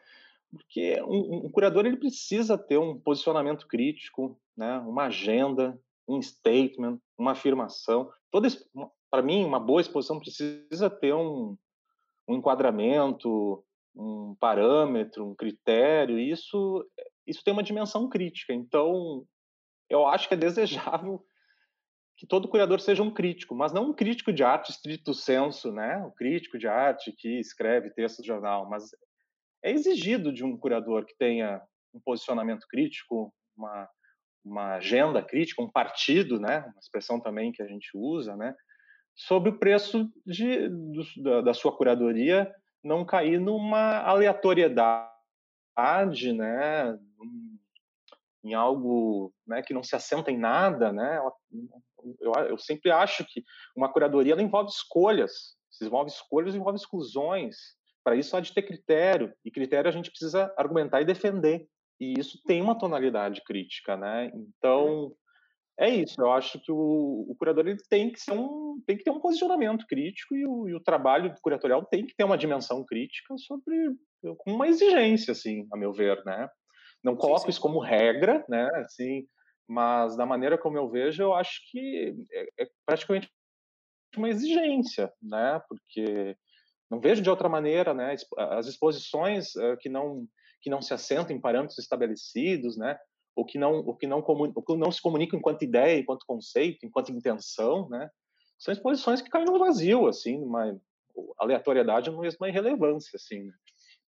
Porque 0.51 1.01
um, 1.03 1.47
um 1.47 1.51
curador 1.51 1.87
ele 1.87 1.97
precisa 1.97 2.57
ter 2.57 2.79
um 2.79 2.99
posicionamento 2.99 3.67
crítico, 3.67 4.39
né? 4.57 4.79
Uma 4.81 5.05
agenda, 5.05 5.79
um 6.07 6.21
statement, 6.21 6.99
uma 7.19 7.33
afirmação. 7.33 8.11
Toda 8.31 8.49
para 9.11 9.23
mim 9.23 9.45
uma 9.45 9.61
boa 9.61 9.81
exposição 9.81 10.19
precisa 10.19 10.89
ter 10.89 11.15
um, 11.15 11.57
um 12.27 12.37
enquadramento, 12.37 13.63
um 13.95 14.35
parâmetro, 14.39 15.27
um 15.27 15.35
critério. 15.35 16.19
Isso 16.19 16.85
isso 17.27 17.45
tem 17.45 17.53
uma 17.53 17.63
dimensão 17.63 18.09
crítica. 18.09 18.55
Então 18.55 19.27
eu 19.89 20.07
acho 20.07 20.29
que 20.29 20.35
é 20.35 20.37
desejável 20.39 21.23
que 22.19 22.27
todo 22.27 22.49
curador 22.49 22.81
seja 22.81 23.01
um 23.01 23.15
crítico, 23.15 23.55
mas 23.55 23.73
não 23.73 23.91
um 23.91 23.95
crítico 23.95 24.33
de 24.33 24.43
arte 24.43 24.73
estrito 24.73 25.15
senso, 25.15 25.71
né? 25.73 25.99
Um 25.99 26.11
crítico 26.11 26.59
de 26.59 26.67
arte 26.67 27.13
que 27.13 27.39
escreve 27.39 27.91
texto 27.91 28.21
de 28.21 28.27
jornal, 28.27 28.69
mas 28.69 28.91
é 29.63 29.71
exigido 29.71 30.33
de 30.33 30.45
um 30.45 30.57
curador 30.57 31.07
que 31.07 31.17
tenha 31.17 31.63
um 31.95 32.01
posicionamento 32.01 32.67
crítico, 32.69 33.33
uma, 33.57 33.89
uma 34.45 34.75
agenda 34.75 35.23
crítica, 35.23 35.63
um 35.63 35.71
partido, 35.71 36.41
né? 36.41 36.63
Uma 36.63 36.81
expressão 36.81 37.21
também 37.21 37.53
que 37.53 37.63
a 37.63 37.69
gente 37.69 37.89
usa, 37.95 38.37
né? 38.37 38.53
Sobre 39.15 39.51
o 39.51 39.59
preço 39.59 40.11
de, 40.27 40.69
do, 40.69 41.23
da, 41.23 41.41
da 41.43 41.55
sua 41.55 41.77
curadoria 41.77 42.53
não 42.83 43.05
cair 43.05 43.41
numa 43.41 43.99
aleatoriedade, 44.01 45.13
né? 46.33 46.99
em 48.45 48.55
algo 48.55 49.33
né, 49.47 49.63
que 49.63 49.75
não 49.75 49.83
se 49.83 49.95
assenta 49.95 50.31
em 50.31 50.39
nada, 50.39 50.93
né? 50.93 51.21
Eu, 52.21 52.33
eu 52.45 52.59
sempre 52.59 52.91
acho 52.91 53.25
que 53.25 53.45
uma 53.77 53.93
curadoria 53.93 54.33
ela 54.33 54.43
envolve 54.43 54.71
escolhas, 54.71 55.57
se 55.71 55.85
envolve 55.85 56.11
escolhas, 56.11 56.55
envolve 56.55 56.79
exclusões. 56.79 57.57
Para 58.05 58.17
isso 58.17 58.37
há 58.37 58.41
de 58.41 58.53
ter 58.53 58.63
critério 58.63 59.33
e 59.45 59.51
critério 59.51 59.89
a 59.89 59.93
gente 59.93 60.11
precisa 60.11 60.53
argumentar 60.57 61.01
e 61.01 61.05
defender. 61.05 61.67
E 62.01 62.19
isso 62.19 62.41
tem 62.47 62.63
uma 62.63 62.79
tonalidade 62.79 63.43
crítica, 63.45 63.97
né? 63.97 64.31
Então 64.35 65.13
é 65.79 65.89
isso. 65.89 66.15
Eu 66.19 66.33
acho 66.33 66.59
que 66.61 66.73
o, 66.73 67.27
o 67.29 67.37
curador 67.37 67.67
ele 67.67 67.79
tem 67.89 68.11
que 68.11 68.21
ser 68.21 68.33
um, 68.33 68.83
tem 68.87 68.97
que 68.97 69.05
ter 69.05 69.11
um 69.11 69.21
posicionamento 69.21 69.87
crítico 69.87 70.35
e 70.35 70.47
o, 70.47 70.69
e 70.69 70.75
o 70.75 70.81
trabalho 70.81 71.35
curatorial 71.41 71.85
tem 71.85 72.05
que 72.05 72.15
ter 72.15 72.25
uma 72.25 72.39
dimensão 72.39 72.85
crítica 72.85 73.37
sobre 73.39 73.95
com 74.39 74.53
uma 74.53 74.67
exigência, 74.67 75.33
assim, 75.33 75.67
a 75.73 75.77
meu 75.77 75.93
ver, 75.93 76.25
né? 76.25 76.49
Não 77.03 77.15
coloco 77.15 77.41
sim, 77.41 77.45
sim. 77.45 77.51
isso 77.51 77.61
como 77.61 77.79
regra, 77.79 78.45
né? 78.49 78.69
Assim, 78.77 79.27
mas 79.69 80.17
da 80.17 80.25
maneira 80.25 80.57
como 80.57 80.79
eu 80.79 80.89
vejo, 80.89 81.23
eu 81.23 81.35
acho 81.35 81.61
que 81.71 82.17
é, 82.33 82.65
é 82.65 82.71
praticamente 82.87 83.31
uma 84.17 84.29
exigência, 84.29 85.13
né? 85.23 85.61
Porque 85.69 86.37
não 86.91 86.99
vejo 86.99 87.21
de 87.21 87.29
outra 87.29 87.49
maneira, 87.49 87.93
né? 87.93 88.17
As 88.39 88.67
exposições 88.67 89.55
uh, 89.57 89.77
que 89.79 89.89
não 89.89 90.27
que 90.61 90.71
não 90.71 90.83
se 90.83 90.93
assentam 90.93 91.37
em 91.37 91.41
parâmetros 91.41 91.79
estabelecidos, 91.79 92.77
né? 92.77 92.99
Ou 93.37 93.45
que 93.45 93.57
não, 93.59 93.87
ou 93.87 93.95
que 93.95 94.07
não, 94.09 94.19
ou 94.27 94.63
que 94.63 94.77
não 94.77 94.91
se 94.91 95.01
comunicam 95.01 95.39
enquanto 95.39 95.63
ideia, 95.63 96.01
enquanto 96.01 96.27
conceito, 96.27 96.85
enquanto 96.85 97.13
intenção, 97.13 97.89
né? 97.89 98.11
São 98.59 98.73
exposições 98.73 99.23
que 99.23 99.31
caem 99.31 99.45
no 99.45 99.59
vazio, 99.59 100.09
assim, 100.09 100.37
uma 100.43 100.77
aleatoriedade 101.39 102.11
não 102.11 102.25
é 102.25 102.29
uma 102.41 102.49
irrelevância, 102.49 103.13
assim, 103.15 103.45
né? 103.45 103.53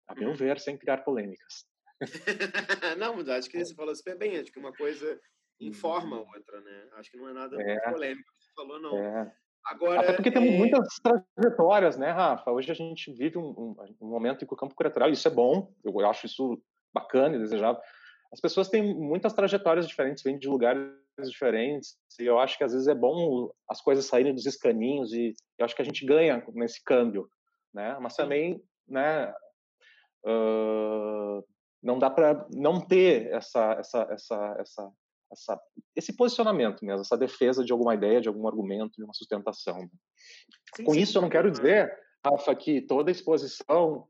a 0.07 0.15
meu 0.15 0.29
uhum. 0.29 0.35
ver, 0.35 0.59
sem 0.59 0.77
criar 0.77 0.99
polêmicas. 0.99 1.65
não, 2.99 3.15
mas 3.15 3.29
acho 3.29 3.49
que 3.49 3.63
você 3.63 3.73
falou 3.73 3.95
super 3.95 4.17
bem. 4.17 4.37
Acho 4.37 4.51
que 4.51 4.59
uma 4.59 4.73
coisa 4.73 5.19
informa 5.59 6.17
a 6.17 6.19
uhum. 6.19 6.27
outra, 6.35 6.61
né? 6.61 6.87
Acho 6.93 7.11
que 7.11 7.17
não 7.17 7.29
é 7.29 7.33
nada 7.33 7.61
é. 7.61 7.91
polêmico 7.91 8.29
que 8.37 8.43
você 8.43 8.51
falou, 8.55 8.79
não. 8.79 8.97
É. 8.97 9.31
Agora, 9.65 10.01
Até 10.01 10.13
porque 10.13 10.29
é... 10.29 10.31
temos 10.31 10.51
muitas 10.51 10.87
trajetórias, 11.35 11.97
né, 11.97 12.11
Rafa? 12.11 12.51
Hoje 12.51 12.71
a 12.71 12.75
gente 12.75 13.11
vive 13.11 13.37
um, 13.37 13.47
um, 13.47 13.75
um 14.01 14.07
momento 14.07 14.43
em 14.43 14.47
que 14.47 14.53
o 14.53 14.57
campo 14.57 14.75
curatorial, 14.75 15.09
isso 15.09 15.27
é 15.27 15.31
bom, 15.31 15.73
eu 15.83 16.07
acho 16.07 16.25
isso 16.25 16.61
bacana 16.93 17.35
e 17.35 17.39
desejável. 17.39 17.81
As 18.31 18.39
pessoas 18.39 18.69
têm 18.69 18.93
muitas 18.93 19.33
trajetórias 19.33 19.87
diferentes, 19.87 20.23
vêm 20.23 20.37
de 20.37 20.47
lugares 20.47 20.91
diferentes, 21.23 21.97
e 22.19 22.25
eu 22.25 22.37
acho 22.37 22.57
que 22.57 22.63
às 22.63 22.73
vezes 22.73 22.87
é 22.87 22.93
bom 22.93 23.49
as 23.69 23.81
coisas 23.81 24.05
saírem 24.05 24.33
dos 24.33 24.45
escaninhos, 24.45 25.13
e 25.13 25.33
eu 25.57 25.65
acho 25.65 25.75
que 25.75 25.81
a 25.81 25.85
gente 25.85 26.05
ganha 26.05 26.45
nesse 26.53 26.83
câmbio, 26.83 27.27
né? 27.73 27.97
Mas 27.99 28.15
também, 28.15 28.61
né, 28.87 29.33
uh, 30.25 31.43
não 31.81 31.97
dá 31.97 32.09
para 32.09 32.45
não 32.53 32.81
ter 32.81 33.31
essa, 33.31 33.73
essa, 33.73 34.07
essa, 34.11 34.55
essa, 34.59 34.91
essa, 35.35 35.59
esse 35.95 36.15
posicionamento 36.15 36.83
mesmo, 36.83 37.01
essa 37.01 37.17
defesa 37.17 37.63
de 37.63 37.71
alguma 37.71 37.93
ideia, 37.93 38.21
de 38.21 38.27
algum 38.27 38.47
argumento, 38.47 38.95
de 38.97 39.03
uma 39.03 39.13
sustentação. 39.13 39.79
Sim, 40.75 40.83
Com 40.83 40.93
sim, 40.93 41.01
isso, 41.01 41.17
eu 41.17 41.21
não 41.21 41.29
quero 41.29 41.51
dizer, 41.51 41.95
Rafa, 42.25 42.55
que 42.55 42.81
toda 42.81 43.11
exposição 43.11 44.07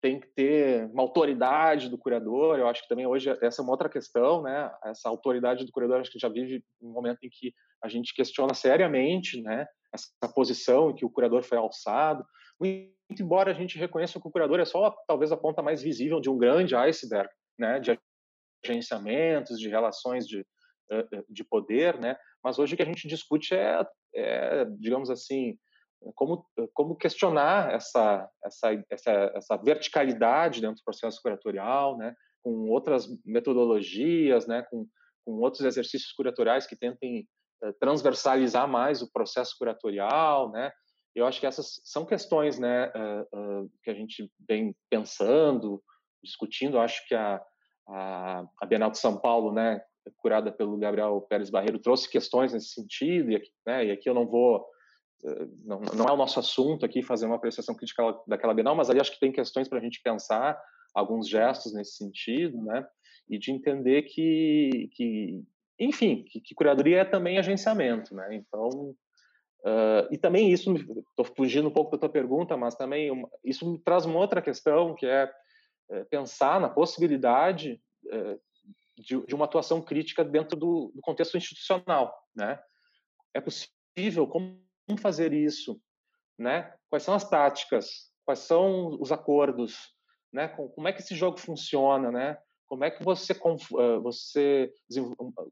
tem 0.00 0.18
que 0.18 0.28
ter 0.28 0.86
uma 0.92 1.02
autoridade 1.02 1.88
do 1.88 1.98
curador. 1.98 2.58
Eu 2.58 2.68
acho 2.68 2.82
que 2.82 2.88
também 2.88 3.06
hoje 3.06 3.30
essa 3.42 3.60
é 3.60 3.62
uma 3.62 3.72
outra 3.72 3.88
questão, 3.88 4.42
né? 4.42 4.72
Essa 4.84 5.08
autoridade 5.08 5.64
do 5.64 5.72
curador, 5.72 6.00
acho 6.00 6.10
que 6.10 6.18
já 6.18 6.28
vive 6.28 6.64
um 6.80 6.90
momento 6.90 7.18
em 7.22 7.28
que 7.28 7.52
a 7.82 7.88
gente 7.88 8.14
questiona 8.14 8.54
seriamente, 8.54 9.42
né? 9.42 9.66
Essa 9.92 10.32
posição 10.34 10.90
em 10.90 10.94
que 10.94 11.04
o 11.04 11.10
curador 11.10 11.42
foi 11.42 11.58
alçado. 11.58 12.24
Muito 12.58 12.94
embora 13.18 13.50
a 13.50 13.54
gente 13.54 13.78
reconheça 13.78 14.20
que 14.20 14.28
o 14.28 14.30
curador 14.30 14.60
é 14.60 14.64
só 14.64 14.94
talvez 15.06 15.32
a 15.32 15.36
ponta 15.36 15.62
mais 15.62 15.82
visível 15.82 16.20
de 16.20 16.30
um 16.30 16.38
grande 16.38 16.76
iceberg, 16.76 17.28
né, 17.58 17.80
de 17.80 17.98
agenciamentos, 18.64 19.58
de 19.58 19.68
relações 19.68 20.26
de, 20.26 20.44
de 21.28 21.44
poder, 21.44 21.98
né, 21.98 22.16
mas 22.42 22.58
hoje 22.58 22.74
o 22.74 22.76
que 22.76 22.82
a 22.82 22.86
gente 22.86 23.06
discute 23.06 23.54
é, 23.54 23.86
é 24.14 24.64
digamos 24.78 25.10
assim, 25.10 25.56
como, 26.14 26.44
como 26.72 26.96
questionar 26.96 27.72
essa, 27.72 28.28
essa, 28.44 28.84
essa, 28.90 29.32
essa 29.34 29.56
verticalidade 29.56 30.60
dentro 30.60 30.76
do 30.76 30.84
processo 30.84 31.20
curatorial, 31.22 31.96
né, 31.96 32.14
com 32.42 32.68
outras 32.70 33.06
metodologias, 33.24 34.46
né, 34.46 34.62
com, 34.70 34.86
com 35.24 35.32
outros 35.40 35.64
exercícios 35.64 36.12
curatoriais 36.12 36.66
que 36.66 36.76
tentem 36.76 37.28
transversalizar 37.78 38.66
mais 38.66 39.02
o 39.02 39.12
processo 39.12 39.54
curatorial, 39.58 40.50
né, 40.50 40.72
eu 41.14 41.26
acho 41.26 41.40
que 41.40 41.46
essas 41.46 41.80
são 41.84 42.06
questões 42.06 42.58
né, 42.58 42.88
uh, 42.88 43.62
uh, 43.62 43.70
que 43.82 43.90
a 43.90 43.94
gente 43.94 44.30
vem 44.48 44.74
pensando, 44.88 45.82
discutindo. 46.22 46.76
Eu 46.76 46.80
acho 46.80 47.06
que 47.06 47.14
a, 47.14 47.40
a, 47.90 48.66
Bienal 48.66 48.90
de 48.90 48.98
São 48.98 49.16
Paulo, 49.16 49.52
né, 49.52 49.80
curada 50.16 50.50
pelo 50.50 50.76
Gabriel 50.78 51.20
Pérez 51.28 51.50
Barreiro, 51.50 51.78
trouxe 51.78 52.08
questões 52.08 52.52
nesse 52.52 52.68
sentido. 52.68 53.30
E 53.30 53.36
aqui, 53.36 53.50
né, 53.66 53.86
e 53.86 53.90
aqui 53.90 54.08
eu 54.08 54.14
não 54.14 54.26
vou. 54.26 54.64
Não, 55.64 55.80
não 55.94 56.06
é 56.06 56.12
o 56.12 56.16
nosso 56.16 56.40
assunto 56.40 56.86
aqui 56.86 57.02
fazer 57.02 57.26
uma 57.26 57.36
apreciação 57.36 57.74
crítica 57.74 58.02
daquela 58.26 58.54
Bienal, 58.54 58.74
mas 58.74 58.88
ali 58.88 59.00
acho 59.00 59.12
que 59.12 59.20
tem 59.20 59.30
questões 59.30 59.68
para 59.68 59.78
a 59.78 59.82
gente 59.82 60.00
pensar, 60.02 60.58
alguns 60.94 61.28
gestos 61.28 61.74
nesse 61.74 61.96
sentido, 61.96 62.56
né? 62.62 62.86
E 63.28 63.38
de 63.38 63.52
entender 63.52 64.02
que, 64.02 64.88
que 64.94 65.44
enfim, 65.78 66.24
que, 66.26 66.40
que 66.40 66.54
curadoria 66.54 67.00
é 67.00 67.04
também 67.04 67.38
agenciamento, 67.38 68.14
né? 68.14 68.34
Então, 68.34 68.94
Uh, 69.60 70.08
e 70.10 70.16
também 70.16 70.50
isso, 70.50 70.74
estou 70.74 71.24
fugindo 71.36 71.68
um 71.68 71.72
pouco 71.72 71.90
da 71.90 71.98
tua 71.98 72.08
pergunta, 72.08 72.56
mas 72.56 72.74
também 72.74 73.10
uma, 73.10 73.28
isso 73.44 73.70
me 73.70 73.78
traz 73.78 74.06
uma 74.06 74.18
outra 74.18 74.40
questão, 74.40 74.94
que 74.94 75.04
é 75.04 75.30
pensar 76.04 76.60
na 76.60 76.68
possibilidade 76.68 77.80
é, 78.10 78.38
de, 78.98 79.34
uma 79.34 79.44
atuação 79.44 79.80
crítica 79.80 80.24
dentro 80.24 80.56
do, 80.56 80.92
do, 80.94 81.00
contexto 81.00 81.36
institucional. 81.36 82.14
Né? 82.34 82.60
É 83.34 83.40
possível? 83.40 84.26
Como 84.26 84.60
fazer 85.00 85.32
isso? 85.32 85.80
Né? 86.38 86.72
Quais 86.88 87.02
são 87.02 87.14
as 87.14 87.28
táticas? 87.28 88.10
Quais 88.24 88.40
são 88.40 88.98
os 89.00 89.12
acordos? 89.12 89.94
Né? 90.32 90.48
Como 90.48 90.88
é 90.88 90.92
que 90.92 91.00
esse 91.00 91.14
jogo 91.14 91.38
funciona? 91.38 92.10
Né? 92.10 92.38
como 92.70 92.84
é 92.84 92.90
que 92.90 93.02
você 93.02 93.34
você 94.00 94.72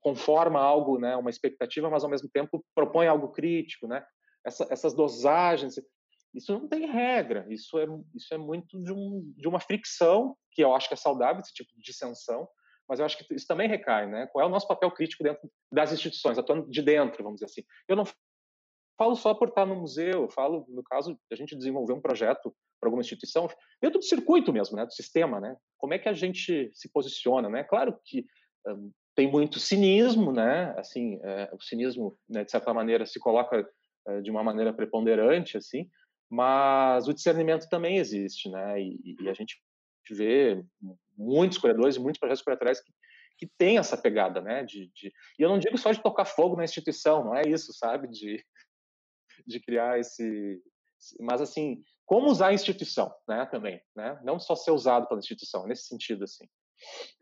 conforma 0.01 0.61
algo, 0.61 1.01
né, 1.01 1.17
uma 1.17 1.31
expectativa, 1.31 1.91
mas 1.91 2.05
ao 2.05 2.11
mesmo 2.11 2.29
tempo 2.29 2.65
propõe 2.77 3.09
algo 3.09 3.33
crítico, 3.33 3.89
né? 3.89 4.07
Essa, 4.47 4.69
essas 4.71 4.95
dosagens, 4.95 5.75
isso 6.39 6.53
não 6.53 6.69
tem 6.69 6.87
regra. 6.87 7.47
Isso 7.51 7.79
é 7.79 7.87
isso 8.15 8.33
é 8.33 8.39
muito 8.39 8.83
de, 8.83 8.93
um, 8.93 9.33
de 9.37 9.49
uma 9.49 9.61
fricção 9.61 10.37
que 10.53 10.63
eu 10.63 10.75
acho 10.75 10.89
que 10.89 10.95
é 10.95 10.97
saudável 10.97 11.41
esse 11.41 11.53
tipo 11.53 11.71
de 11.77 11.83
dissensão, 11.83 12.49
mas 12.89 12.99
eu 12.99 13.07
acho 13.07 13.19
que 13.19 13.35
isso 13.35 13.47
também 13.47 13.69
recai, 13.69 14.09
né? 14.09 14.27
Qual 14.29 14.45
é 14.45 14.49
o 14.49 14.51
nosso 14.51 14.67
papel 14.67 14.91
crítico 14.91 15.23
dentro 15.23 15.51
das 15.71 15.93
instituições, 15.93 16.39
atuando 16.39 16.69
de 16.71 16.83
dentro, 16.83 17.23
vamos 17.23 17.41
dizer 17.41 17.47
assim. 17.47 17.63
Eu 17.87 17.97
não 17.97 18.05
falo 18.97 19.15
só 19.15 19.35
por 19.35 19.49
estar 19.49 19.67
no 19.67 19.77
museu, 19.77 20.23
eu 20.23 20.31
falo, 20.31 20.65
no 20.69 20.83
caso, 20.83 21.19
a 21.31 21.35
gente 21.35 21.57
desenvolver 21.57 21.93
um 21.93 22.01
projeto 22.01 22.55
para 22.81 22.89
alguma 22.89 23.03
instituição, 23.03 23.49
dentro 23.83 23.99
do 23.99 24.05
circuito 24.05 24.53
mesmo, 24.53 24.77
né, 24.77 24.87
do 24.87 24.93
sistema, 24.93 25.41
né? 25.41 25.57
Como 25.77 25.95
é 25.95 25.99
que 25.99 26.09
a 26.09 26.13
gente 26.13 26.71
se 26.73 26.91
posiciona, 26.91 27.49
né? 27.49 27.65
Claro 27.65 27.99
que 28.05 28.25
um, 28.67 28.91
tem 29.15 29.31
muito 29.31 29.59
cinismo, 29.59 30.33
né? 30.33 30.75
Assim, 30.79 31.21
é, 31.23 31.51
o 31.53 31.61
cinismo, 31.61 32.17
né, 32.29 32.45
de 32.45 32.51
certa 32.51 32.73
maneira, 32.73 33.05
se 33.05 33.19
coloca 33.19 33.69
é, 34.07 34.21
de 34.21 34.31
uma 34.31 34.43
maneira 34.43 34.73
preponderante, 34.73 35.57
assim, 35.57 35.89
mas 36.31 37.09
o 37.09 37.15
discernimento 37.15 37.69
também 37.69 37.99
existe, 37.99 38.51
né? 38.51 38.81
E, 38.81 39.17
e 39.21 39.29
a 39.29 39.35
gente 39.35 39.61
vê 40.11 40.63
muitos 41.17 41.59
curadores 41.59 41.97
e 41.97 42.01
muitos 42.01 42.19
projetos 42.19 42.43
curatoriais 42.43 42.81
que, 42.81 42.93
que 43.39 43.47
têm 43.59 43.79
essa 43.79 43.97
pegada, 43.97 44.41
né? 44.41 44.65
De, 44.65 44.89
de, 44.95 45.13
e 45.39 45.43
eu 45.43 45.49
não 45.49 45.59
digo 45.59 45.79
só 45.79 45.91
de 45.93 46.03
tocar 46.03 46.25
fogo 46.25 46.57
na 46.57 46.65
instituição, 46.65 47.25
não 47.25 47.35
é 47.35 47.43
isso, 47.43 47.73
sabe? 47.73 48.09
De, 48.09 48.45
de 49.47 49.61
criar 49.61 49.99
esse, 49.99 50.61
mas 51.21 51.41
assim, 51.41 51.83
como 52.05 52.31
usar 52.31 52.49
a 52.49 52.55
instituição, 52.55 53.15
né? 53.27 53.47
Também, 53.47 53.83
né? 53.95 54.21
Não 54.23 54.39
só 54.39 54.55
ser 54.55 54.71
usado 54.71 55.07
pela 55.09 55.21
instituição, 55.21 55.67
nesse 55.67 55.87
sentido, 55.87 56.25
assim. 56.25 56.47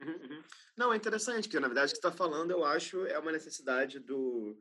Uhum, 0.01 0.13
uhum. 0.13 0.45
Não, 0.77 0.93
é 0.93 0.97
interessante, 0.97 1.49
que 1.49 1.59
na 1.59 1.69
verdade 1.69 1.93
o 1.93 1.95
que 1.95 1.99
está 1.99 2.13
falando, 2.13 2.51
eu 2.51 2.65
acho, 2.65 3.07
é 3.07 3.19
uma 3.19 3.33
necessidade 3.33 3.99
do, 3.99 4.59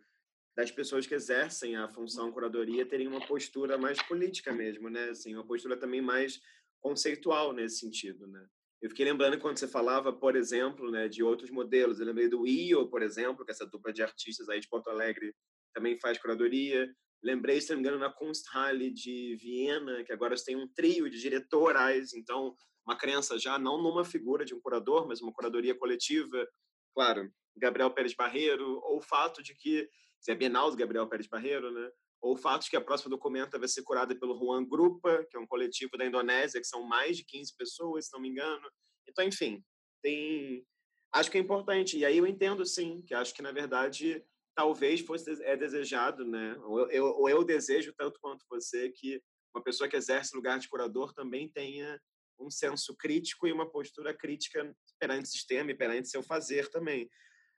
das 0.55 0.71
pessoas 0.71 1.05
que 1.05 1.13
exercem 1.13 1.75
a 1.75 1.87
função 1.89 2.31
curadoria 2.31 2.85
terem 2.85 3.07
uma 3.07 3.25
postura 3.27 3.77
mais 3.77 4.01
política 4.03 4.53
mesmo, 4.53 4.89
né? 4.89 5.09
Assim, 5.09 5.33
uma 5.33 5.45
postura 5.45 5.77
também 5.77 6.01
mais 6.01 6.39
conceitual 6.79 7.51
nesse 7.51 7.79
sentido, 7.79 8.25
né? 8.27 8.47
Eu 8.81 8.89
fiquei 8.89 9.05
lembrando 9.05 9.39
quando 9.39 9.57
você 9.57 9.67
falava, 9.67 10.13
por 10.13 10.35
exemplo, 10.35 10.91
né, 10.91 11.07
de 11.07 11.23
outros 11.23 11.49
modelos. 11.49 11.99
Eu 11.99 12.05
lembrei 12.05 12.27
do 12.27 12.45
IO, 12.45 12.87
por 12.87 13.01
exemplo, 13.01 13.43
que 13.43 13.51
essa 13.51 13.65
dupla 13.65 13.91
de 13.91 14.03
artistas 14.03 14.47
aí 14.47 14.59
de 14.59 14.67
Porto 14.67 14.89
Alegre 14.89 15.33
também 15.73 15.97
faz 15.99 16.17
curadoria. 16.19 16.87
Lembrei, 17.23 17.59
se 17.59 17.69
não 17.69 17.77
me 17.77 17.81
engano, 17.81 17.97
na 17.97 18.11
Kunsthalle 18.11 18.91
de 18.91 19.35
Viena, 19.37 20.03
que 20.03 20.13
agora 20.13 20.35
tem 20.35 20.55
um 20.55 20.67
trio 20.67 21.09
de 21.09 21.19
diretorais, 21.19 22.13
então 22.13 22.55
uma 22.85 22.95
crença 22.95 23.39
já 23.39 23.57
não 23.57 23.81
numa 23.81 24.05
figura 24.05 24.45
de 24.45 24.53
um 24.53 24.61
curador, 24.61 25.07
mas 25.07 25.19
uma 25.19 25.33
curadoria 25.33 25.73
coletiva. 25.73 26.47
Claro, 26.93 27.31
Gabriel 27.57 27.89
Pérez 27.89 28.13
Barreiro, 28.13 28.79
ou 28.83 28.97
o 28.97 29.01
fato 29.01 29.41
de 29.41 29.55
que 29.55 29.89
se 30.19 30.31
é 30.31 30.35
Bienal 30.35 30.71
do 30.71 30.77
Gabriel 30.77 31.07
Pérez 31.07 31.27
Barreiro, 31.27 31.71
né? 31.71 31.89
Ou 32.21 32.33
o 32.33 32.37
fato 32.37 32.63
de 32.63 32.69
que 32.69 32.75
a 32.75 32.81
próxima 32.81 33.11
documenta 33.11 33.59
vai 33.59 33.67
ser 33.67 33.83
curada 33.83 34.15
pelo 34.15 34.37
Juan 34.37 34.65
Grupa, 34.65 35.25
que 35.29 35.37
é 35.37 35.39
um 35.39 35.45
coletivo 35.45 35.97
da 35.97 36.05
Indonésia, 36.05 36.59
que 36.59 36.67
são 36.67 36.83
mais 36.83 37.17
de 37.17 37.25
15 37.25 37.55
pessoas, 37.55 38.05
se 38.05 38.13
não 38.13 38.19
me 38.19 38.29
engano. 38.29 38.67
Então, 39.07 39.23
enfim, 39.23 39.63
tem 40.01 40.65
acho 41.11 41.31
que 41.31 41.37
é 41.37 41.41
importante. 41.41 41.97
E 41.97 42.05
aí 42.05 42.17
eu 42.17 42.27
entendo 42.27 42.65
sim, 42.65 43.01
que 43.05 43.13
acho 43.13 43.33
que 43.33 43.41
na 43.41 43.51
verdade 43.51 44.23
talvez 44.55 45.01
fosse 45.01 45.41
é 45.43 45.55
desejado, 45.55 46.25
né? 46.25 46.55
Ou 46.63 46.89
eu, 46.89 47.05
ou 47.05 47.29
eu 47.29 47.43
desejo 47.43 47.93
tanto 47.97 48.19
quanto 48.21 48.45
você 48.49 48.89
que 48.89 49.21
uma 49.53 49.63
pessoa 49.63 49.89
que 49.89 49.95
exerce 49.95 50.35
lugar 50.35 50.59
de 50.59 50.67
curador 50.67 51.13
também 51.13 51.49
tenha 51.49 51.99
um 52.39 52.49
senso 52.49 52.95
crítico 52.95 53.47
e 53.47 53.51
uma 53.51 53.69
postura 53.69 54.13
crítica 54.13 54.75
perante 54.99 55.25
o 55.25 55.31
sistema 55.31 55.71
e 55.71 55.75
perante 55.75 56.09
seu 56.09 56.21
fazer 56.21 56.69
também. 56.69 57.09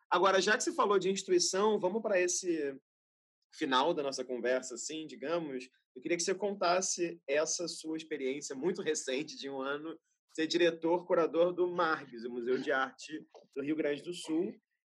Agora, 0.09 0.41
já 0.41 0.55
que 0.55 0.63
você 0.63 0.73
falou 0.73 0.97
de 0.97 1.09
instituição, 1.09 1.79
vamos 1.79 2.01
para 2.01 2.19
esse 2.19 2.75
final 3.53 3.93
da 3.93 4.03
nossa 4.03 4.23
conversa, 4.23 4.75
assim, 4.75 5.05
digamos. 5.05 5.69
Eu 5.95 6.01
queria 6.01 6.17
que 6.17 6.23
você 6.23 6.35
contasse 6.35 7.19
essa 7.27 7.67
sua 7.67 7.97
experiência 7.97 8.55
muito 8.55 8.81
recente, 8.81 9.35
de 9.37 9.49
um 9.49 9.61
ano, 9.61 9.97
ser 10.31 10.47
diretor, 10.47 11.05
curador 11.05 11.51
do 11.51 11.67
MARGS, 11.67 12.25
o 12.25 12.31
Museu 12.31 12.59
de 12.59 12.71
Arte 12.71 13.25
do 13.55 13.63
Rio 13.63 13.75
Grande 13.75 14.03
do 14.03 14.13
Sul. 14.13 14.53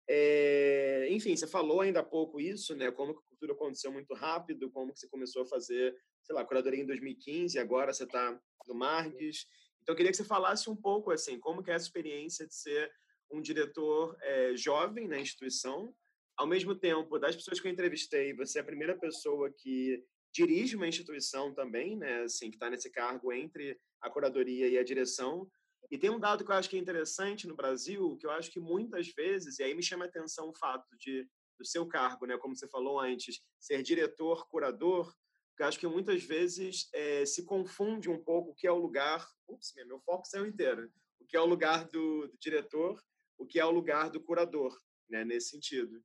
É, 0.09 1.09
enfim, 1.11 1.37
você 1.37 1.47
falou 1.47 1.81
ainda 1.81 2.01
há 2.01 2.05
pouco 2.05 2.41
isso, 2.41 2.75
né? 2.75 2.91
Como 2.91 3.13
a 3.13 3.15
cultura 3.15 3.53
aconteceu 3.53 3.91
muito 3.91 4.15
rápido, 4.15 4.71
como 4.71 4.93
que 4.93 5.01
você 5.01 5.09
começou 5.09 5.43
a 5.43 5.47
fazer, 5.47 5.95
sei 6.23 6.35
lá, 6.35 6.45
curadoria 6.45 6.81
em 6.81 6.87
2015, 6.87 7.59
agora 7.59 7.93
você 7.93 8.05
está 8.05 8.41
no 8.67 8.75
Margues. 8.75 9.47
Então, 9.83 9.93
eu 9.93 9.97
queria 9.97 10.13
que 10.13 10.17
você 10.17 10.25
falasse 10.25 10.71
um 10.71 10.77
pouco, 10.77 11.11
assim, 11.11 11.41
como 11.41 11.63
que 11.63 11.71
é 11.71 11.75
essa 11.75 11.87
experiência 11.87 12.47
de 12.47 12.55
ser 12.55 12.93
um 13.33 13.41
diretor 13.41 14.16
é, 14.20 14.57
jovem 14.57 15.09
na 15.09 15.18
instituição. 15.18 15.95
Ao 16.37 16.47
mesmo 16.47 16.74
tempo, 16.74 17.18
das 17.18 17.37
pessoas 17.37 17.61
que 17.61 17.66
eu 17.66 17.72
entrevistei, 17.72 18.35
você 18.35 18.59
é 18.59 18.62
a 18.62 18.64
primeira 18.64 18.97
pessoa 18.99 19.51
que 19.51 20.05
dirige 20.33 20.76
uma 20.76 20.89
instituição 20.89 21.55
também, 21.55 21.97
né? 21.97 22.22
Assim, 22.22 22.51
que 22.51 22.57
está 22.57 22.70
nesse 22.70 22.91
cargo 22.91 23.33
entre 23.33 23.78
a 24.01 24.11
curadoria 24.11 24.68
e 24.68 24.78
a 24.78 24.85
direção. 24.85 25.49
E 25.91 25.99
tem 25.99 26.11
um 26.11 26.20
dado 26.20 26.45
que 26.45 26.51
eu 26.51 26.55
acho 26.55 26.70
que 26.70 26.76
é 26.76 26.80
interessante 26.80 27.47
no 27.47 27.57
Brasil, 27.57 28.16
que 28.18 28.26
eu 28.26 28.30
acho 28.30 28.51
que 28.51 28.61
muitas 28.61 29.09
vezes, 29.09 29.59
e 29.59 29.62
aí 29.62 29.74
me 29.74 29.83
chama 29.83 30.05
a 30.05 30.09
atenção 30.09 30.49
o 30.49 30.57
fato 30.57 30.87
de 30.99 31.28
do 31.59 31.66
seu 31.66 31.87
cargo, 31.87 32.26
né, 32.26 32.37
como 32.39 32.57
você 32.57 32.66
falou 32.66 32.99
antes, 32.99 33.41
ser 33.61 33.83
diretor, 33.83 34.49
curador, 34.49 35.14
que 35.57 35.62
eu 35.62 35.66
acho 35.66 35.78
que 35.78 35.87
muitas 35.87 36.22
vezes 36.22 36.89
é, 36.93 37.24
se 37.24 37.45
confunde 37.45 38.11
um 38.11 38.22
pouco 38.22 38.51
o 38.51 38.55
que 38.55 38.66
é 38.66 38.72
o 38.72 38.78
lugar. 38.78 39.26
Ups, 39.47 39.72
meu 39.87 40.01
foco 40.01 40.26
saiu 40.26 40.47
inteiro. 40.47 40.91
O 41.20 41.26
que 41.26 41.37
é 41.37 41.41
o 41.41 41.47
lugar 41.47 41.85
do, 41.89 42.26
do 42.26 42.39
diretor 42.39 43.01
o 43.39 43.47
que 43.47 43.59
é 43.59 43.64
o 43.64 43.70
lugar 43.70 44.11
do 44.11 44.22
curador, 44.22 44.78
né, 45.09 45.24
nesse 45.24 45.51
sentido. 45.51 46.03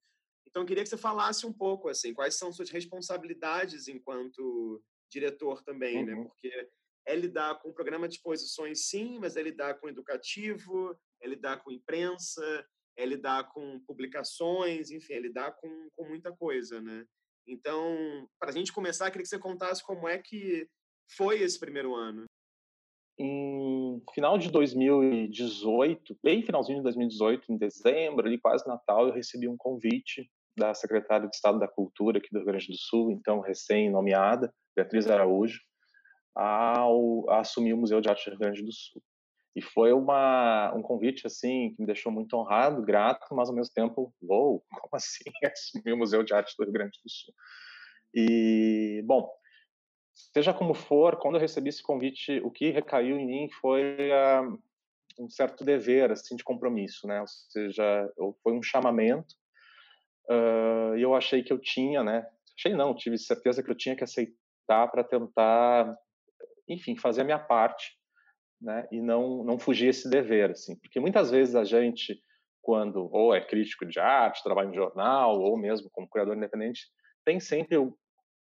Então, 0.48 0.64
eu 0.64 0.68
queria 0.68 0.84
que 0.84 0.90
você 0.90 0.98
falasse 0.98 1.46
um 1.46 1.54
pouco, 1.54 1.90
assim, 1.90 2.14
quais 2.14 2.36
são 2.36 2.52
suas 2.52 2.70
responsabilidades 2.70 3.88
enquanto 3.88 4.84
diretor 5.12 5.64
também, 5.64 6.06
né, 6.06 6.14
uhum. 6.14 6.24
né? 6.24 6.28
Porque 6.28 6.70
é 7.06 7.16
lidar 7.16 7.60
com 7.62 7.70
o 7.70 7.74
programa 7.74 8.08
de 8.08 8.16
exposições, 8.16 8.88
sim, 8.90 9.18
mas 9.20 9.38
é 9.38 9.42
lidar 9.42 9.76
com 9.76 9.88
educativo, 9.88 10.98
é 11.22 11.28
lidar 11.28 11.64
com 11.64 11.72
imprensa, 11.72 12.68
é 12.98 13.06
lidar 13.06 13.50
com 13.54 13.80
publicações, 13.82 14.92
enfim, 14.92 15.14
é 15.14 15.20
lidar 15.20 15.54
com, 15.54 15.90
com 15.96 16.06
muita 16.06 16.36
coisa, 16.36 16.82
né? 16.82 17.06
Então, 17.48 18.30
para 18.38 18.50
a 18.50 18.54
gente 18.54 18.74
começar, 18.74 19.08
eu 19.08 19.12
queria 19.12 19.24
que 19.24 19.30
você 19.30 19.40
contasse 19.40 19.82
como 19.84 20.08
é 20.08 20.18
que 20.18 20.68
foi 21.16 21.42
esse 21.42 21.58
primeiro 21.58 21.96
ano. 21.96 22.26
Em 23.20 24.02
final 24.14 24.38
de 24.38 24.52
2018, 24.52 26.18
bem 26.24 26.44
finalzinho 26.44 26.78
de 26.78 26.84
2018, 26.84 27.52
em 27.52 27.58
dezembro, 27.58 28.28
ali 28.28 28.38
quase 28.38 28.68
Natal, 28.68 29.08
eu 29.08 29.14
recebi 29.14 29.48
um 29.48 29.58
convite 29.58 30.30
da 30.56 30.74
secretária 30.74 31.28
de 31.28 31.36
Estado 31.36 31.60
da 31.60 31.68
Cultura 31.68 32.20
aqui 32.20 32.30
do 32.32 32.40
Rio 32.40 32.46
Grande 32.46 32.68
do 32.68 32.78
Sul, 32.78 33.12
então 33.12 33.40
recém-nomeada, 33.40 34.54
Beatriz 34.76 35.08
Araújo, 35.08 35.60
ao, 36.36 37.28
a 37.30 37.40
assumir 37.40 37.74
o 37.74 37.78
Museu 37.78 38.00
de 38.00 38.10
Arte 38.10 38.26
do 38.26 38.32
Rio 38.32 38.40
Grande 38.40 38.64
do 38.64 38.72
Sul. 38.72 39.02
E 39.56 39.62
foi 39.62 39.92
uma, 39.92 40.72
um 40.76 40.84
convite 40.84 41.26
assim 41.26 41.74
que 41.74 41.82
me 41.82 41.88
deixou 41.88 42.12
muito 42.12 42.36
honrado, 42.38 42.84
grato, 42.84 43.34
mas 43.34 43.50
ao 43.50 43.56
mesmo 43.56 43.74
tempo, 43.74 44.14
uou, 44.22 44.64
como 44.70 44.90
assim 44.94 45.24
assumir 45.52 45.94
o 45.94 45.98
Museu 45.98 46.22
de 46.24 46.34
Arte 46.36 46.54
do 46.56 46.64
Rio 46.64 46.74
Grande 46.74 47.00
do 47.04 47.10
Sul? 47.10 47.34
E, 48.14 49.02
bom, 49.06 49.28
seja 50.34 50.54
como 50.54 50.74
for, 50.74 51.18
quando 51.18 51.36
eu 51.36 51.42
recebi 51.42 51.70
esse 51.70 51.84
convite, 51.84 52.40
o 52.44 52.50
que 52.50 52.70
recaiu 52.70 53.18
em 53.18 53.26
mim 53.26 53.50
foi 53.62 53.96
uh, 54.12 54.60
um 55.20 55.30
certo 55.30 55.64
dever, 55.64 56.12
assim, 56.12 56.36
de 56.36 56.44
compromisso, 56.44 57.08
né? 57.08 57.22
Ou 57.22 57.28
seja, 57.28 58.12
foi 58.44 58.54
um 58.54 58.64
chamamento 58.64 59.36
uh, 60.30 60.98
e 60.98 61.02
eu 61.02 61.14
achei 61.14 61.44
que 61.44 61.54
eu 61.54 61.60
tinha, 61.60 62.04
né? 62.04 62.26
Achei 62.58 62.74
não, 62.74 62.96
tive 62.96 63.18
certeza 63.18 63.62
que 63.62 63.70
eu 63.70 63.78
tinha 63.78 63.96
que 63.96 64.04
aceitar 64.04 64.88
para 64.92 65.04
tentar, 65.04 65.96
enfim, 66.68 66.98
fazer 66.98 67.22
a 67.22 67.26
minha 67.26 67.40
parte, 67.40 67.96
né? 68.60 68.88
E 68.92 69.00
não 69.00 69.44
não 69.44 69.60
fugir 69.60 69.90
esse 69.90 70.10
dever, 70.10 70.52
assim, 70.52 70.76
porque 70.80 71.00
muitas 71.00 71.30
vezes 71.30 71.56
a 71.56 71.64
gente 71.64 72.20
quando 72.68 73.08
ou 73.14 73.34
é 73.34 73.40
crítico 73.40 73.86
de 73.86 73.98
arte, 73.98 74.44
trabalha 74.44 74.68
em 74.68 74.76
jornal, 74.76 75.40
ou 75.40 75.58
mesmo 75.58 75.90
como 75.90 76.10
criador 76.10 76.36
independente, 76.36 76.82
tem 77.24 77.40
sempre 77.40 77.78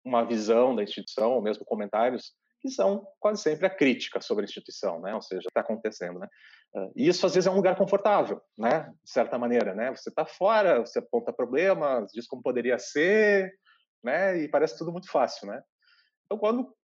uma 0.05 0.23
visão 0.23 0.75
da 0.75 0.83
instituição, 0.83 1.31
ou 1.33 1.41
mesmo 1.41 1.65
comentários, 1.65 2.33
que 2.61 2.69
são 2.69 3.05
quase 3.19 3.41
sempre 3.41 3.65
a 3.65 3.69
crítica 3.69 4.21
sobre 4.21 4.43
a 4.43 4.47
instituição, 4.47 4.99
né? 5.01 5.13
Ou 5.13 5.21
seja, 5.21 5.47
está 5.47 5.61
acontecendo, 5.61 6.19
né? 6.19 6.27
E 6.95 7.07
isso 7.07 7.25
às 7.25 7.33
vezes 7.33 7.47
é 7.47 7.51
um 7.51 7.55
lugar 7.55 7.75
confortável, 7.75 8.41
né? 8.57 8.91
De 9.03 9.11
certa 9.11 9.37
maneira, 9.37 9.73
né? 9.75 9.89
Você 9.95 10.09
está 10.09 10.25
fora, 10.25 10.79
você 10.79 10.99
aponta 10.99 11.33
problemas, 11.33 12.11
diz 12.11 12.27
como 12.27 12.41
poderia 12.41 12.79
ser, 12.79 13.53
né? 14.03 14.37
E 14.39 14.47
parece 14.47 14.77
tudo 14.77 14.91
muito 14.91 15.09
fácil, 15.09 15.47
né? 15.47 15.61
Então 16.25 16.37
quando 16.37 16.75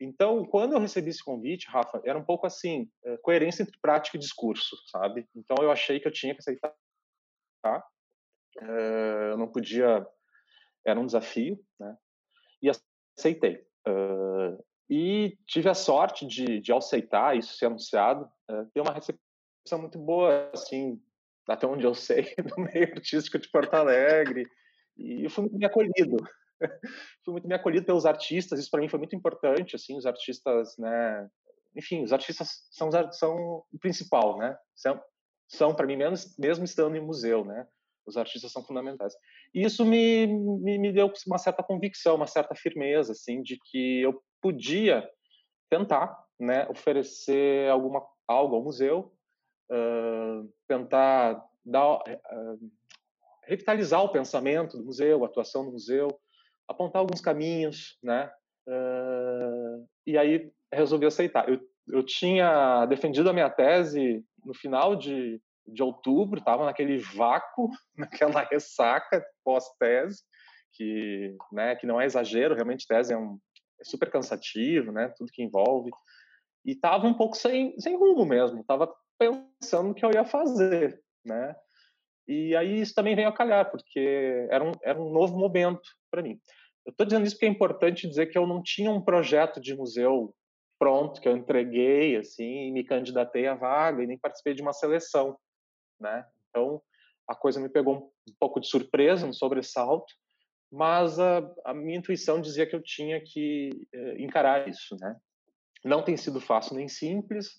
então 0.00 0.44
quando 0.46 0.72
eu 0.72 0.80
recebi 0.80 1.10
esse 1.10 1.24
convite, 1.24 1.68
Rafa, 1.68 2.00
era 2.04 2.18
um 2.18 2.24
pouco 2.24 2.46
assim 2.46 2.90
coerência 3.22 3.62
entre 3.62 3.78
prática 3.80 4.16
e 4.16 4.20
discurso, 4.20 4.76
sabe? 4.90 5.28
Então 5.34 5.56
eu 5.62 5.70
achei 5.70 6.00
que 6.00 6.08
eu 6.08 6.12
tinha 6.12 6.34
que 6.34 6.40
aceitar, 6.40 6.72
tá? 7.62 7.84
Eu 9.30 9.36
não 9.38 9.46
podia, 9.46 10.04
era 10.84 10.98
um 10.98 11.06
desafio, 11.06 11.56
né? 11.78 11.96
E 12.62 12.70
aceitei. 13.16 13.64
Uh, 13.86 14.62
e 14.90 15.36
tive 15.46 15.68
a 15.68 15.74
sorte 15.74 16.26
de, 16.26 16.60
de 16.60 16.72
aceitar 16.72 17.36
isso 17.36 17.56
ser 17.56 17.66
anunciado, 17.66 18.24
uh, 18.50 18.64
ter 18.72 18.80
uma 18.80 18.92
recepção 18.92 19.78
muito 19.78 19.98
boa, 19.98 20.50
assim, 20.52 21.00
até 21.46 21.66
onde 21.66 21.84
eu 21.84 21.94
sei, 21.94 22.34
no 22.56 22.64
meio 22.64 22.94
artístico 22.94 23.38
de 23.38 23.48
Porto 23.50 23.74
Alegre, 23.74 24.46
e 24.96 25.24
eu 25.24 25.30
fui 25.30 25.42
muito 25.42 25.58
bem 25.58 25.66
acolhido. 25.66 26.16
fui 27.24 27.32
muito 27.32 27.46
bem 27.46 27.56
acolhido 27.56 27.86
pelos 27.86 28.06
artistas, 28.06 28.58
isso 28.58 28.70
para 28.70 28.80
mim 28.80 28.88
foi 28.88 28.98
muito 28.98 29.14
importante, 29.14 29.76
assim, 29.76 29.96
os 29.96 30.06
artistas, 30.06 30.76
né, 30.78 31.28
enfim, 31.76 32.02
os 32.02 32.12
artistas 32.12 32.66
são, 32.70 32.90
são 33.12 33.36
o 33.72 33.78
principal, 33.78 34.38
né, 34.38 34.56
são, 34.74 35.00
são 35.46 35.74
para 35.74 35.86
mim, 35.86 35.96
mesmo, 35.96 36.30
mesmo 36.38 36.64
estando 36.64 36.96
em 36.96 37.00
museu, 37.00 37.44
né, 37.44 37.66
os 38.06 38.16
artistas 38.16 38.50
são 38.50 38.64
fundamentais. 38.64 39.14
E 39.54 39.64
isso 39.64 39.84
me, 39.84 40.26
me, 40.26 40.78
me 40.78 40.92
deu 40.92 41.12
uma 41.26 41.38
certa 41.38 41.62
convicção, 41.62 42.16
uma 42.16 42.26
certa 42.26 42.54
firmeza, 42.54 43.12
assim, 43.12 43.42
de 43.42 43.58
que 43.70 44.02
eu 44.02 44.22
podia 44.40 45.08
tentar, 45.70 46.16
né, 46.38 46.66
oferecer 46.68 47.70
alguma 47.70 48.02
algo 48.26 48.56
ao 48.56 48.62
museu, 48.62 49.12
uh, 49.70 50.48
tentar 50.68 51.42
dar, 51.64 51.96
uh, 51.96 52.70
revitalizar 53.44 54.02
o 54.04 54.12
pensamento 54.12 54.76
do 54.76 54.84
museu, 54.84 55.24
a 55.24 55.26
atuação 55.26 55.64
do 55.64 55.72
museu, 55.72 56.08
apontar 56.68 57.00
alguns 57.00 57.22
caminhos, 57.22 57.98
né? 58.02 58.30
Uh, 58.68 59.88
e 60.06 60.18
aí 60.18 60.52
resolvi 60.70 61.06
aceitar. 61.06 61.48
Eu, 61.48 61.58
eu 61.88 62.02
tinha 62.02 62.84
defendido 62.86 63.30
a 63.30 63.32
minha 63.32 63.48
tese 63.48 64.22
no 64.44 64.52
final 64.52 64.94
de, 64.94 65.40
de 65.72 65.82
outubro, 65.82 66.38
estava 66.38 66.64
naquele 66.64 66.98
vácuo, 66.98 67.70
naquela 67.96 68.42
ressaca 68.44 69.24
pós-tese, 69.44 70.22
que, 70.72 71.36
né, 71.52 71.76
que 71.76 71.86
não 71.86 72.00
é 72.00 72.06
exagero, 72.06 72.54
realmente 72.54 72.86
tese 72.86 73.12
é, 73.12 73.18
um, 73.18 73.38
é 73.80 73.84
super 73.84 74.10
cansativo, 74.10 74.92
né, 74.92 75.12
tudo 75.16 75.32
que 75.32 75.42
envolve, 75.42 75.90
e 76.64 76.72
estava 76.72 77.06
um 77.06 77.14
pouco 77.14 77.36
sem, 77.36 77.78
sem 77.80 77.96
rumo 77.96 78.24
mesmo, 78.24 78.60
estava 78.60 78.92
pensando 79.18 79.90
o 79.90 79.94
que 79.94 80.04
eu 80.04 80.12
ia 80.12 80.24
fazer, 80.24 81.00
né, 81.24 81.54
e 82.28 82.54
aí 82.54 82.80
isso 82.80 82.94
também 82.94 83.16
veio 83.16 83.28
a 83.28 83.32
calhar, 83.32 83.70
porque 83.70 84.46
era 84.50 84.62
um, 84.62 84.72
era 84.82 85.00
um 85.00 85.10
novo 85.10 85.38
momento 85.38 85.80
para 86.10 86.22
mim. 86.22 86.38
Eu 86.84 86.90
estou 86.90 87.06
dizendo 87.06 87.26
isso 87.26 87.34
porque 87.36 87.46
é 87.46 87.50
importante 87.50 88.06
dizer 88.06 88.26
que 88.26 88.36
eu 88.36 88.46
não 88.46 88.62
tinha 88.62 88.90
um 88.90 89.00
projeto 89.00 89.60
de 89.60 89.74
museu 89.74 90.34
pronto, 90.78 91.20
que 91.20 91.28
eu 91.28 91.36
entreguei, 91.36 92.16
assim, 92.16 92.68
e 92.68 92.70
me 92.70 92.84
candidatei 92.84 93.46
à 93.46 93.54
vaga 93.54 94.02
e 94.02 94.06
nem 94.06 94.18
participei 94.18 94.54
de 94.54 94.62
uma 94.62 94.72
seleção, 94.72 95.36
né? 96.00 96.26
Então, 96.50 96.82
a 97.28 97.34
coisa 97.34 97.60
me 97.60 97.68
pegou 97.68 98.12
um 98.28 98.34
pouco 98.38 98.60
de 98.60 98.68
surpresa, 98.68 99.26
um 99.26 99.32
sobressalto, 99.32 100.12
mas 100.70 101.18
a, 101.18 101.38
a 101.64 101.74
minha 101.74 101.98
intuição 101.98 102.40
dizia 102.40 102.66
que 102.66 102.74
eu 102.74 102.82
tinha 102.82 103.20
que 103.20 103.70
eh, 103.92 104.22
encarar 104.22 104.68
isso, 104.68 104.96
né? 105.00 105.16
Não 105.84 106.02
tem 106.02 106.16
sido 106.16 106.40
fácil 106.40 106.76
nem 106.76 106.88
simples, 106.88 107.58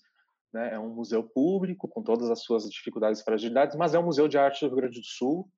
né? 0.52 0.74
É 0.74 0.78
um 0.78 0.94
museu 0.94 1.22
público 1.22 1.88
com 1.88 2.02
todas 2.02 2.30
as 2.30 2.42
suas 2.42 2.68
dificuldades 2.68 3.20
e 3.20 3.24
fragilidades, 3.24 3.76
mas 3.76 3.94
é 3.94 3.98
um 3.98 4.04
museu 4.04 4.28
de 4.28 4.38
arte 4.38 4.60
do 4.60 4.68
Rio 4.68 4.76
Grande 4.76 5.00
do 5.00 5.06
Sul, 5.06 5.48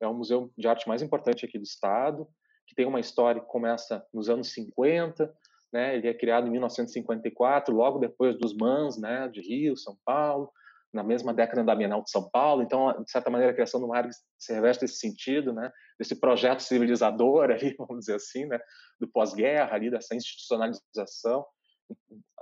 é 0.00 0.06
o 0.06 0.14
museu 0.14 0.52
de 0.56 0.68
arte 0.68 0.88
mais 0.88 1.02
importante 1.02 1.44
aqui 1.44 1.58
do 1.58 1.64
estado, 1.64 2.28
que 2.66 2.74
tem 2.74 2.86
uma 2.86 3.00
história 3.00 3.40
que 3.40 3.48
começa 3.48 4.04
nos 4.12 4.28
anos 4.28 4.52
50, 4.52 5.34
né? 5.72 5.96
Ele 5.96 6.08
é 6.08 6.14
criado 6.14 6.46
em 6.46 6.50
1954, 6.50 7.74
logo 7.74 7.98
depois 7.98 8.38
dos 8.38 8.54
MANs, 8.56 8.98
né? 8.98 9.28
De 9.28 9.40
Rio, 9.40 9.76
São 9.76 9.96
Paulo, 10.04 10.50
na 10.94 11.02
mesma 11.02 11.34
década 11.34 11.64
da 11.64 11.74
Bienal 11.74 12.02
de 12.02 12.10
São 12.10 12.30
Paulo. 12.30 12.62
Então, 12.62 13.02
de 13.02 13.10
certa 13.10 13.28
maneira, 13.28 13.50
a 13.50 13.54
criação 13.54 13.80
do 13.80 13.88
Marx 13.88 14.16
se 14.38 14.54
reveste 14.54 14.84
esse 14.84 14.96
sentido, 14.96 15.52
né? 15.52 15.70
Desse 15.98 16.18
projeto 16.18 16.60
civilizador 16.60 17.50
ali, 17.50 17.74
vamos 17.76 18.00
dizer 18.00 18.14
assim, 18.14 18.46
né? 18.46 18.58
Do 19.00 19.08
pós-guerra 19.08 19.74
ali, 19.74 19.90
dessa 19.90 20.14
institucionalização. 20.14 21.44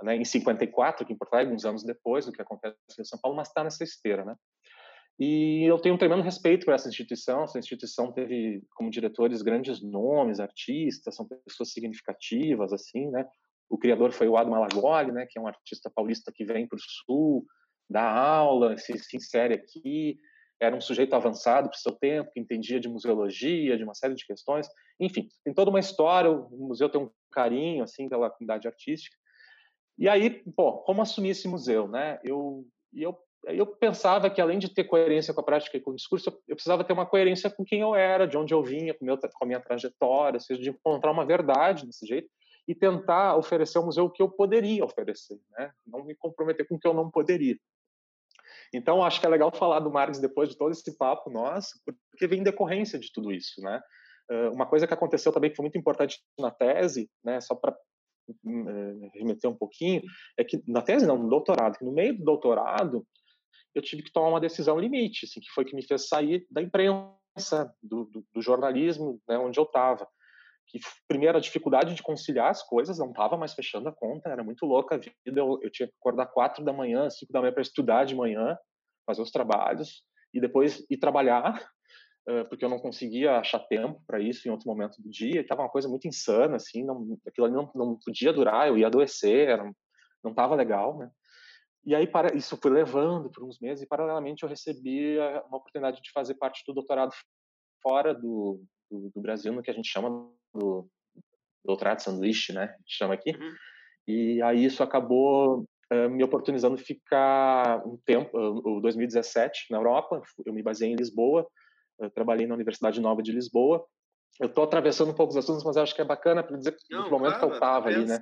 Né, 0.03 0.15
em 0.15 0.23
54, 0.23 1.03
aqui 1.03 1.11
em 1.11 1.17
Porto 1.17 1.33
Alegre, 1.33 1.49
alguns 1.49 1.65
anos 1.65 1.83
depois 1.83 2.25
do 2.25 2.31
que 2.31 2.41
acontece 2.41 2.77
em 2.97 3.03
São 3.03 3.19
Paulo, 3.19 3.35
mas 3.35 3.49
está 3.49 3.61
nessa 3.61 3.83
esteira, 3.83 4.23
né? 4.23 4.35
E 5.19 5.63
eu 5.65 5.77
tenho 5.79 5.95
um 5.95 5.97
tremendo 5.97 6.23
respeito 6.23 6.65
por 6.65 6.73
essa 6.73 6.87
instituição. 6.87 7.43
Essa 7.43 7.59
instituição 7.59 8.11
teve 8.11 8.63
como 8.75 8.89
diretores 8.89 9.41
grandes 9.41 9.81
nomes, 9.81 10.39
artistas, 10.39 11.15
são 11.15 11.27
pessoas 11.45 11.71
significativas, 11.71 12.71
assim, 12.71 13.09
né? 13.09 13.27
O 13.69 13.77
criador 13.77 14.11
foi 14.11 14.27
o 14.27 14.37
Ado 14.37 14.49
Malagoli, 14.49 15.11
né? 15.11 15.25
Que 15.29 15.37
é 15.37 15.41
um 15.41 15.47
artista 15.47 15.91
paulista 15.93 16.31
que 16.33 16.45
vem 16.45 16.67
para 16.67 16.77
o 16.77 16.79
Sul, 16.79 17.45
dá 17.89 18.03
aula, 18.03 18.77
se, 18.77 18.97
se 18.97 19.17
insere 19.17 19.53
aqui. 19.53 20.17
Era 20.59 20.75
um 20.75 20.81
sujeito 20.81 21.13
avançado 21.13 21.69
para 21.69 21.77
o 21.77 21.79
seu 21.79 21.91
tempo, 21.93 22.31
que 22.31 22.39
entendia 22.39 22.79
de 22.79 22.87
museologia, 22.87 23.77
de 23.77 23.83
uma 23.83 23.93
série 23.93 24.15
de 24.15 24.25
questões. 24.25 24.67
Enfim, 24.99 25.27
tem 25.43 25.53
toda 25.53 25.69
uma 25.69 25.79
história. 25.79 26.31
O 26.31 26.67
museu 26.67 26.89
tem 26.89 27.01
um 27.01 27.09
carinho, 27.31 27.83
assim, 27.83 28.07
pela 28.07 28.29
comunidade 28.29 28.67
artística. 28.67 29.17
E 29.97 30.07
aí, 30.07 30.41
pô, 30.55 30.77
como 30.83 31.01
assumir 31.01 31.29
esse 31.29 31.47
museu, 31.47 31.87
né? 31.87 32.19
Eu, 32.23 32.65
eu 32.93 33.17
eu 33.45 33.67
pensava 33.67 34.29
que 34.29 34.39
além 34.39 34.57
de 34.57 34.73
ter 34.73 34.85
coerência 34.85 35.33
com 35.33 35.41
a 35.41 35.43
prática 35.43 35.75
e 35.75 35.81
com 35.81 35.91
o 35.91 35.95
discurso, 35.95 36.29
eu 36.47 36.55
precisava 36.55 36.83
ter 36.83 36.93
uma 36.93 37.05
coerência 37.05 37.49
com 37.49 37.65
quem 37.65 37.81
eu 37.81 37.93
era, 37.93 38.25
de 38.25 38.37
onde 38.37 38.53
eu 38.53 38.63
vinha, 38.63 38.93
com, 38.93 39.03
meu, 39.03 39.17
com 39.17 39.43
a 39.43 39.45
minha 39.45 39.59
trajetória, 39.59 40.37
ou 40.37 40.41
seja, 40.41 40.61
de 40.61 40.69
encontrar 40.69 41.11
uma 41.11 41.25
verdade 41.25 41.85
desse 41.85 42.05
jeito 42.05 42.29
e 42.67 42.73
tentar 42.73 43.35
oferecer 43.35 43.77
ao 43.77 43.85
museu 43.85 44.05
o 44.05 44.09
que 44.09 44.21
eu 44.21 44.29
poderia 44.29 44.85
oferecer, 44.85 45.37
né? 45.51 45.71
Não 45.85 46.05
me 46.05 46.15
comprometer 46.15 46.65
com 46.67 46.75
o 46.75 46.79
que 46.79 46.87
eu 46.87 46.93
não 46.93 47.11
poderia. 47.11 47.57
Então, 48.73 49.03
acho 49.03 49.19
que 49.19 49.25
é 49.25 49.29
legal 49.29 49.51
falar 49.55 49.79
do 49.79 49.91
Marx 49.91 50.19
depois 50.19 50.49
de 50.49 50.57
todo 50.57 50.71
esse 50.71 50.97
papo 50.97 51.29
nosso, 51.29 51.69
porque 52.11 52.27
vem 52.27 52.43
decorrência 52.43 52.97
de 52.97 53.11
tudo 53.11 53.31
isso, 53.31 53.61
né? 53.61 53.81
Uma 54.53 54.65
coisa 54.65 54.87
que 54.87 54.93
aconteceu 54.93 55.31
também 55.31 55.49
que 55.49 55.55
foi 55.55 55.63
muito 55.63 55.77
importante 55.77 56.19
na 56.39 56.49
tese, 56.49 57.09
né, 57.23 57.39
só 57.41 57.55
para 57.55 57.75
hum, 58.43 58.65
eh, 58.67 59.09
remeter 59.19 59.49
um 59.49 59.55
pouquinho, 59.55 60.01
é 60.37 60.43
que 60.43 60.63
na 60.67 60.81
tese 60.81 61.05
não, 61.05 61.17
no 61.17 61.29
doutorado, 61.29 61.77
que 61.77 61.85
no 61.85 61.91
meio 61.91 62.17
do 62.17 62.23
doutorado 62.23 63.05
eu 63.75 63.81
tive 63.81 64.01
que 64.01 64.11
tomar 64.11 64.29
uma 64.29 64.39
decisão 64.39 64.79
limite, 64.79 65.25
assim, 65.25 65.39
que 65.39 65.49
foi 65.53 65.65
que 65.65 65.75
me 65.75 65.85
fez 65.85 66.07
sair 66.07 66.47
da 66.49 66.61
imprensa, 66.61 67.73
do, 67.81 68.05
do, 68.05 68.25
do 68.33 68.41
jornalismo, 68.41 69.21
né, 69.27 69.37
onde 69.37 69.59
eu 69.59 69.65
estava. 69.65 70.07
Que 70.73 70.79
primeiro 71.07 71.37
a 71.37 71.41
dificuldade 71.41 71.93
de 71.93 72.01
conciliar 72.01 72.49
as 72.49 72.63
coisas, 72.63 72.97
não 72.97 73.11
estava 73.11 73.37
mais 73.37 73.53
fechando 73.53 73.87
a 73.87 73.93
conta, 73.93 74.29
era 74.29 74.43
muito 74.43 74.65
louca 74.65 74.95
a 74.95 74.97
vida. 74.97 75.13
Eu, 75.25 75.59
eu 75.61 75.69
tinha 75.69 75.87
que 75.87 75.93
acordar 75.99 76.25
quatro 76.25 76.65
da 76.65 76.73
manhã, 76.73 77.09
cinco 77.11 77.31
da 77.31 77.39
manhã 77.39 77.53
para 77.53 77.61
estudar 77.61 78.05
de 78.05 78.15
manhã, 78.15 78.57
fazer 79.05 79.21
os 79.21 79.31
trabalhos 79.31 80.03
e 80.33 80.41
depois 80.41 80.83
ir 80.89 80.97
trabalhar, 80.97 81.63
porque 82.49 82.65
eu 82.65 82.69
não 82.69 82.79
conseguia 82.79 83.37
achar 83.37 83.59
tempo 83.59 84.01
para 84.07 84.19
isso 84.19 84.47
em 84.47 84.51
outro 84.51 84.67
momento 84.67 84.99
do 84.99 85.09
dia. 85.09 85.41
Estava 85.41 85.61
uma 85.61 85.69
coisa 85.69 85.87
muito 85.87 86.07
insana, 86.07 86.55
assim, 86.55 86.83
não, 86.83 87.17
aquilo 87.27 87.45
ali 87.45 87.55
não, 87.55 87.71
não 87.75 87.99
podia 88.03 88.33
durar, 88.33 88.67
eu 88.67 88.77
ia 88.77 88.87
adoecer, 88.87 89.49
era, 89.49 89.63
não 90.23 90.31
estava 90.31 90.55
legal, 90.55 90.97
né? 90.97 91.11
E 91.85 91.93
aí 91.93 92.07
para, 92.07 92.35
isso 92.35 92.57
foi 92.57 92.71
levando 92.71 93.29
por 93.29 93.43
uns 93.43 93.59
meses 93.59 93.83
e 93.83 93.87
paralelamente 93.87 94.43
eu 94.43 94.49
recebi 94.49 95.17
uma 95.47 95.57
oportunidade 95.57 96.01
de 96.01 96.11
fazer 96.11 96.35
parte 96.35 96.63
do 96.65 96.73
doutorado 96.73 97.11
fora 97.81 98.13
do, 98.13 98.63
do, 98.89 99.11
do 99.13 99.21
Brasil, 99.21 99.51
no 99.51 99.61
que 99.61 99.69
a 99.69 99.73
gente 99.73 99.89
chama 99.89 100.31
do 100.53 100.87
doutorado 101.63 101.99
sanduíche, 101.99 102.53
né? 102.53 102.63
A 102.63 102.77
gente 102.77 102.97
chama 102.97 103.13
aqui. 103.13 103.31
Uhum. 103.31 103.53
E 104.07 104.41
aí 104.41 104.65
isso 104.65 104.83
acabou 104.83 105.65
uh, 105.91 106.09
me 106.09 106.23
oportunizando 106.23 106.77
ficar 106.77 107.85
um 107.87 107.97
tempo, 108.05 108.37
uh, 108.37 108.81
2017 108.81 109.67
na 109.71 109.77
Europa. 109.77 110.21
Eu 110.45 110.53
me 110.53 110.61
baseei 110.61 110.91
em 110.91 110.95
Lisboa, 110.95 111.47
trabalhei 112.13 112.45
na 112.45 112.55
Universidade 112.55 112.99
Nova 112.99 113.21
de 113.21 113.31
Lisboa. 113.31 113.85
Eu 114.39 114.47
estou 114.47 114.63
atravessando 114.63 115.11
um 115.11 115.15
pouco 115.15 115.31
os 115.31 115.37
assuntos, 115.37 115.63
mas 115.63 115.77
acho 115.77 115.95
que 115.95 116.01
é 116.01 116.05
bacana 116.05 116.43
para 116.43 116.57
dizer 116.57 116.75
Não, 116.89 117.09
momento 117.09 117.37
que 117.37 117.45
eu 117.45 117.53
estava 117.53 117.87
ali, 117.87 118.05
né? 118.05 118.21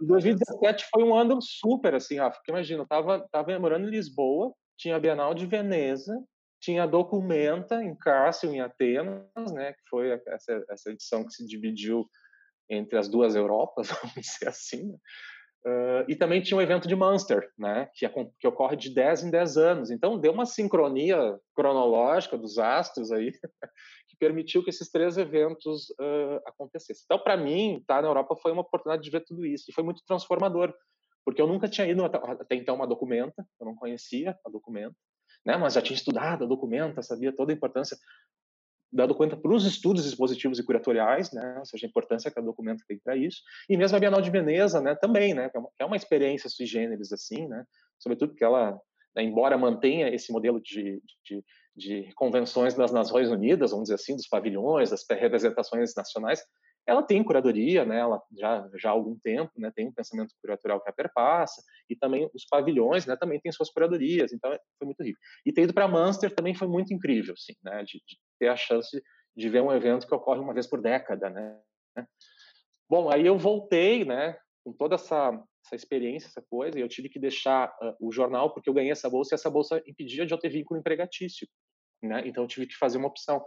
2017 0.00 0.86
foi 0.90 1.02
um 1.02 1.14
ano 1.14 1.40
super, 1.40 1.94
assim, 1.94 2.16
Rafa. 2.16 2.36
Porque 2.36 2.50
imagina, 2.50 2.82
eu 2.82 2.86
tava, 2.86 3.26
tava 3.30 3.58
morando 3.58 3.86
em 3.86 3.90
Lisboa, 3.90 4.52
tinha 4.76 4.96
a 4.96 5.00
Bienal 5.00 5.34
de 5.34 5.46
Veneza, 5.46 6.12
tinha 6.62 6.84
a 6.84 6.86
Documenta 6.86 7.82
em 7.82 7.94
Cássio, 7.94 8.50
em 8.50 8.60
Atenas, 8.60 9.52
né? 9.52 9.72
Que 9.72 9.82
foi 9.90 10.20
essa, 10.26 10.64
essa 10.70 10.90
edição 10.90 11.24
que 11.24 11.32
se 11.32 11.44
dividiu 11.44 12.06
entre 12.70 12.96
as 12.96 13.08
duas 13.08 13.34
Europas, 13.34 13.88
vamos 14.00 14.14
dizer 14.14 14.48
assim. 14.48 14.92
Né? 14.92 14.98
Uh, 15.64 16.02
e 16.08 16.16
também 16.16 16.42
tinha 16.42 16.58
um 16.58 16.62
evento 16.62 16.88
de 16.88 16.96
Munster, 16.96 17.48
né, 17.56 17.88
que, 17.94 18.08
que, 18.40 18.48
ocorre 18.48 18.76
de 18.76 18.92
10 18.92 19.24
em 19.24 19.30
10 19.30 19.56
anos. 19.56 19.90
Então, 19.92 20.18
deu 20.18 20.32
uma 20.32 20.44
sincronia 20.44 21.38
cronológica 21.54 22.36
dos 22.36 22.58
astros 22.58 23.12
aí, 23.12 23.30
que 24.08 24.16
permitiu 24.18 24.64
que 24.64 24.70
esses 24.70 24.90
três 24.90 25.16
eventos 25.16 25.90
uh, 25.90 26.40
acontecessem. 26.46 27.04
Então, 27.04 27.18
para 27.18 27.36
mim, 27.36 27.76
estar 27.76 27.96
tá, 27.96 28.02
na 28.02 28.08
Europa 28.08 28.34
foi 28.42 28.50
uma 28.50 28.62
oportunidade 28.62 29.04
de 29.04 29.10
ver 29.10 29.24
tudo 29.24 29.46
isso, 29.46 29.66
e 29.68 29.72
foi 29.72 29.84
muito 29.84 30.02
transformador, 30.04 30.74
porque 31.24 31.40
eu 31.40 31.46
nunca 31.46 31.68
tinha 31.68 31.86
ido 31.86 32.04
até, 32.04 32.18
até 32.18 32.56
então 32.56 32.74
uma 32.74 32.86
documenta, 32.86 33.46
eu 33.60 33.66
não 33.66 33.76
conhecia 33.76 34.36
a 34.44 34.50
documenta, 34.50 34.96
né, 35.44 35.56
mas 35.56 35.74
já 35.74 35.82
tinha 35.82 35.96
estudado 35.96 36.44
a 36.44 36.46
documenta, 36.46 37.02
sabia 37.02 37.34
toda 37.34 37.52
a 37.52 37.54
importância 37.54 37.96
dado 38.92 39.14
conta 39.14 39.36
para 39.36 39.52
os 39.52 39.64
estudos 39.64 40.04
expositivos 40.04 40.58
e 40.58 40.62
curatoriais, 40.62 41.32
né, 41.32 41.56
ou 41.58 41.64
seja, 41.64 41.86
a 41.86 41.88
importância 41.88 42.30
que 42.30 42.38
o 42.38 42.44
documento 42.44 42.84
tem 42.86 42.98
para 42.98 43.16
isso, 43.16 43.40
e 43.68 43.76
mesmo 43.76 43.96
a 43.96 44.00
Bienal 44.00 44.20
de 44.20 44.30
Veneza, 44.30 44.80
né, 44.80 44.94
também, 44.94 45.32
né, 45.32 45.48
que 45.48 45.56
é 45.56 45.60
uma, 45.60 45.70
é 45.80 45.84
uma 45.86 45.96
experiência 45.96 46.50
sui 46.50 46.66
generis, 46.66 47.10
assim, 47.10 47.48
né, 47.48 47.64
sobretudo 47.98 48.30
porque 48.30 48.44
ela, 48.44 48.78
né, 49.16 49.22
embora 49.22 49.56
mantenha 49.56 50.14
esse 50.14 50.30
modelo 50.30 50.60
de, 50.60 51.02
de, 51.24 51.42
de, 51.74 52.12
convenções 52.14 52.74
das 52.74 52.92
Nações 52.92 53.30
Unidas, 53.30 53.70
vamos 53.70 53.84
dizer 53.84 53.94
assim, 53.94 54.14
dos 54.14 54.28
pavilhões, 54.28 54.90
das 54.90 55.06
representações 55.08 55.94
nacionais, 55.96 56.44
ela 56.86 57.02
tem 57.02 57.22
curadoria, 57.22 57.84
né? 57.84 57.98
Ela 57.98 58.20
já 58.36 58.68
já 58.76 58.90
há 58.90 58.92
algum 58.92 59.16
tempo, 59.18 59.52
né? 59.56 59.70
Tem 59.74 59.86
um 59.86 59.92
pensamento 59.92 60.34
curatorial 60.40 60.80
que 60.82 60.90
a 60.90 60.92
perpassa 60.92 61.62
e 61.88 61.94
também 61.94 62.28
os 62.34 62.44
pavilhões, 62.44 63.06
né? 63.06 63.16
Também 63.16 63.40
tem 63.40 63.52
suas 63.52 63.70
curadorias. 63.70 64.32
Então 64.32 64.50
foi 64.78 64.86
muito 64.86 65.02
rico. 65.02 65.18
E 65.46 65.52
ter 65.52 65.62
ido 65.62 65.74
para 65.74 65.88
Munster 65.88 66.34
também 66.34 66.54
foi 66.54 66.68
muito 66.68 66.92
incrível, 66.92 67.34
assim, 67.34 67.54
né? 67.62 67.82
De, 67.84 67.98
de, 67.98 68.18
ter 68.38 68.48
a 68.48 68.56
chance 68.56 69.02
de 69.36 69.48
ver 69.48 69.62
um 69.62 69.72
evento 69.72 70.06
que 70.06 70.14
ocorre 70.14 70.40
uma 70.40 70.54
vez 70.54 70.66
por 70.66 70.80
década, 70.80 71.30
né? 71.30 71.58
Bom, 72.88 73.10
aí 73.10 73.26
eu 73.26 73.38
voltei, 73.38 74.04
né? 74.04 74.36
Com 74.64 74.72
toda 74.72 74.96
essa 74.96 75.42
essa 75.64 75.76
experiência, 75.76 76.26
essa 76.26 76.42
coisa, 76.42 76.76
e 76.76 76.82
eu 76.82 76.88
tive 76.88 77.08
que 77.08 77.20
deixar 77.20 77.68
uh, 77.80 77.94
o 78.00 78.10
jornal 78.10 78.52
porque 78.52 78.68
eu 78.68 78.74
ganhei 78.74 78.90
essa 78.90 79.08
bolsa 79.08 79.32
e 79.32 79.36
essa 79.36 79.48
bolsa 79.48 79.80
impedia 79.86 80.26
de 80.26 80.34
eu 80.34 80.38
ter 80.38 80.48
vínculo 80.48 80.80
empregatício, 80.80 81.46
né? 82.02 82.22
Então 82.26 82.42
eu 82.42 82.48
tive 82.48 82.66
que 82.66 82.76
fazer 82.76 82.98
uma 82.98 83.06
opção 83.06 83.44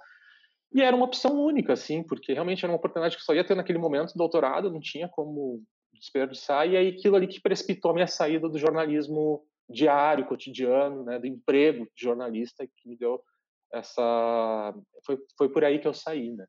E 0.76 0.82
era 0.82 0.94
uma 0.94 1.06
opção 1.06 1.42
única, 1.42 1.72
assim, 1.72 2.04
porque 2.04 2.34
realmente 2.34 2.66
era 2.66 2.70
uma 2.70 2.78
oportunidade 2.78 3.16
que 3.16 3.24
só 3.24 3.34
ia 3.34 3.46
ter 3.46 3.56
naquele 3.56 3.80
momento, 3.80 4.12
doutorado, 4.14 4.70
não 4.70 4.82
tinha 4.82 5.08
como 5.08 5.64
desperdiçar, 5.94 6.68
e 6.68 6.76
aí 6.76 6.90
aquilo 6.90 7.16
ali 7.16 7.28
que 7.28 7.40
precipitou 7.40 7.92
a 7.92 7.94
minha 7.94 8.08
saída 8.08 8.50
do 8.50 8.60
jornalismo 8.60 9.42
diário, 9.70 10.26
cotidiano, 10.26 11.06
né, 11.06 11.18
do 11.18 11.28
emprego 11.28 11.86
de 11.96 12.04
jornalista, 12.04 12.68
que 12.68 12.90
me 12.90 12.98
deu 12.98 13.24
essa... 13.72 14.76
Foi, 15.06 15.18
foi 15.38 15.48
por 15.48 15.64
aí 15.64 15.80
que 15.80 15.88
eu 15.88 15.94
saí, 15.94 16.32
né. 16.32 16.46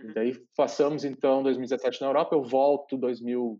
E 0.00 0.12
daí 0.12 0.38
passamos, 0.54 1.02
então, 1.02 1.42
2017 1.42 2.02
na 2.02 2.08
Europa, 2.08 2.36
eu 2.36 2.44
volto 2.44 2.98
2000, 2.98 3.58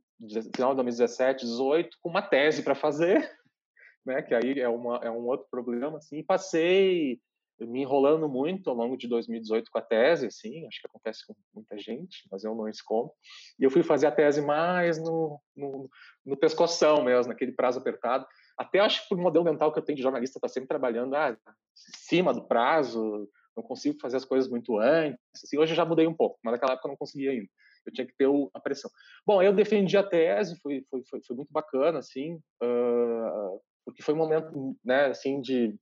final 0.55 0.73
de 0.73 0.77
2017, 0.77 1.47
2018, 1.47 1.97
com 2.03 2.11
uma 2.11 2.21
tese 2.21 2.63
para 2.63 2.75
fazer, 2.75 3.17
né, 4.05 4.21
que 4.21 4.35
aí 4.35 4.61
é, 4.61 4.69
uma, 4.69 4.99
é 4.99 5.11
um 5.11 5.25
outro 5.25 5.47
problema, 5.51 5.97
assim, 5.97 6.19
e 6.19 6.23
passei 6.23 7.19
me 7.61 7.81
enrolando 7.81 8.29
muito 8.29 8.69
ao 8.69 8.77
longo 8.77 8.97
de 8.97 9.09
2018 9.09 9.71
com 9.71 9.79
a 9.79 9.83
tese, 9.83 10.27
assim, 10.27 10.67
acho 10.67 10.81
que 10.81 10.87
acontece 10.87 11.27
com 11.27 11.35
muita 11.55 11.79
gente, 11.79 12.27
mas 12.31 12.45
eu 12.45 12.55
não 12.55 12.69
escondo. 12.69 13.11
E 13.59 13.65
eu 13.65 13.71
fui 13.71 13.83
fazer 13.83 14.07
a 14.07 14.13
tese 14.13 14.43
mais 14.43 14.99
no, 14.99 15.41
no, 15.57 15.89
no 16.25 16.37
pescoção 16.37 17.03
mesmo, 17.03 17.33
naquele 17.33 17.53
prazo 17.53 17.79
apertado. 17.79 18.27
Até 18.59 18.81
acho 18.81 19.03
que 19.03 19.09
por 19.09 19.19
modelo 19.19 19.45
mental 19.45 19.73
que 19.73 19.79
eu 19.79 19.83
tenho 19.83 19.97
de 19.97 20.03
jornalista, 20.03 20.41
tá 20.41 20.49
sempre 20.49 20.69
trabalhando 20.69 21.15
ah, 21.15 21.37
cima 21.75 22.35
do 22.35 22.47
prazo, 22.47 23.29
não 23.57 23.63
consigo 23.63 23.99
fazer 24.01 24.19
as 24.19 24.25
coisas 24.25 24.51
muito 24.51 24.79
antes. 24.79 25.19
Assim, 25.43 25.59
hoje 25.59 25.73
eu 25.73 25.77
já 25.77 25.85
mudei 25.85 26.07
um 26.07 26.15
pouco, 26.15 26.39
mas 26.45 26.53
naquela 26.53 26.73
época 26.73 26.89
eu 26.89 26.91
não 26.91 26.97
conseguia 26.97 27.31
ainda. 27.31 27.49
Eu 27.87 27.93
tinha 27.93 28.07
que 28.07 28.17
ter 28.17 28.27
o, 28.27 28.51
a 28.53 28.61
pressão. 28.61 28.91
Bom, 29.25 29.41
eu 29.41 29.53
defendi 29.53 29.97
a 29.97 30.03
tese, 30.03 30.59
foi, 30.61 30.85
foi, 30.91 31.03
foi, 31.09 31.21
foi 31.25 31.37
muito 31.37 31.53
bacana, 31.53 32.01
assim, 32.01 32.35
uh, 32.63 33.61
porque 33.85 34.03
foi 34.03 34.13
um 34.13 34.19
momento, 34.19 34.77
né, 34.85 35.07
assim, 35.07 35.41
de 35.41 35.79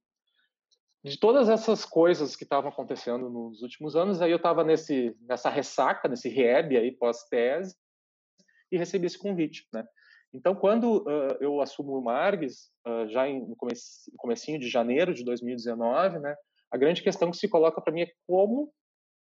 de 1.04 1.18
todas 1.18 1.50
essas 1.50 1.84
coisas 1.84 2.34
que 2.34 2.44
estavam 2.44 2.70
acontecendo 2.70 3.28
nos 3.28 3.60
últimos 3.60 3.94
anos, 3.94 4.22
aí 4.22 4.30
eu 4.30 4.38
estava 4.38 4.64
nesse 4.64 5.14
nessa 5.20 5.50
ressaca, 5.50 6.08
nesse 6.08 6.30
rehab 6.30 6.74
aí 6.76 6.90
pós-tese 6.90 7.76
e 8.72 8.78
recebi 8.78 9.06
esse 9.06 9.18
convite, 9.18 9.66
né? 9.72 9.84
Então, 10.32 10.54
quando 10.54 11.02
uh, 11.02 11.36
eu 11.40 11.60
assumo 11.60 11.96
o 11.96 12.02
Margues, 12.02 12.70
uh, 12.88 13.06
já 13.08 13.28
em, 13.28 13.46
no 13.46 13.54
comecinho 14.16 14.58
de 14.58 14.68
janeiro 14.68 15.14
de 15.14 15.24
2019, 15.24 16.18
né, 16.18 16.34
a 16.72 16.76
grande 16.76 17.02
questão 17.02 17.30
que 17.30 17.36
se 17.36 17.48
coloca 17.48 17.80
para 17.80 17.92
mim 17.92 18.02
é 18.02 18.12
como 18.26 18.72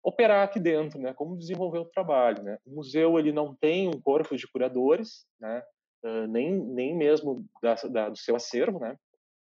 operar 0.03 0.43
aqui 0.43 0.59
dentro, 0.59 0.99
né, 0.99 1.13
como 1.13 1.37
desenvolver 1.37 1.79
o 1.79 1.85
trabalho, 1.85 2.41
né. 2.41 2.57
O 2.65 2.71
museu 2.71 3.19
ele 3.19 3.31
não 3.31 3.55
tem 3.55 3.87
um 3.87 4.01
corpo 4.01 4.35
de 4.35 4.47
curadores, 4.47 5.27
né, 5.39 5.61
uh, 6.03 6.27
nem 6.27 6.51
nem 6.51 6.95
mesmo 6.95 7.45
da, 7.61 7.75
da, 7.75 8.09
do 8.09 8.17
seu 8.17 8.35
acervo, 8.35 8.79
né 8.79 8.97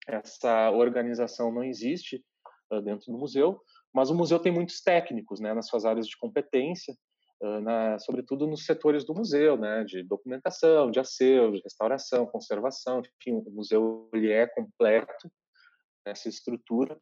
essa 0.10 0.72
organização 0.72 1.52
não 1.52 1.64
existe 1.64 2.24
uh, 2.72 2.82
dentro 2.82 3.12
do 3.12 3.18
museu, 3.18 3.62
mas 3.94 4.10
o 4.10 4.16
museu 4.16 4.40
tem 4.40 4.52
muitos 4.52 4.82
técnicos, 4.82 5.40
né, 5.40 5.54
nas 5.54 5.68
suas 5.68 5.86
áreas 5.86 6.08
de 6.08 6.18
competência, 6.18 6.96
uh, 7.42 7.60
na, 7.62 8.00
sobretudo 8.00 8.48
nos 8.48 8.66
setores 8.66 9.06
do 9.06 9.14
museu, 9.14 9.56
né, 9.58 9.84
de 9.84 10.04
documentação, 10.04 10.90
de 10.90 11.00
acervo, 11.00 11.58
de 11.58 11.62
restauração, 11.64 12.26
conservação, 12.26 13.02
enfim, 13.20 13.34
o 13.34 13.52
museu 13.52 14.10
ele 14.14 14.32
é 14.32 14.48
completo 14.48 15.32
nessa 16.06 16.28
estrutura, 16.28 17.00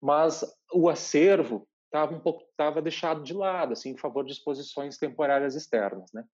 mas 0.00 0.44
o 0.72 0.88
acervo 0.88 1.66
estava 1.86 2.14
um 2.14 2.20
pouco 2.20 2.44
estava 2.44 2.80
deixado 2.80 3.22
de 3.22 3.34
lado, 3.34 3.72
assim, 3.72 3.90
em 3.90 3.98
favor 3.98 4.24
de 4.24 4.32
exposições 4.32 4.96
temporárias 4.96 5.54
externas, 5.54 6.10
né. 6.12 6.24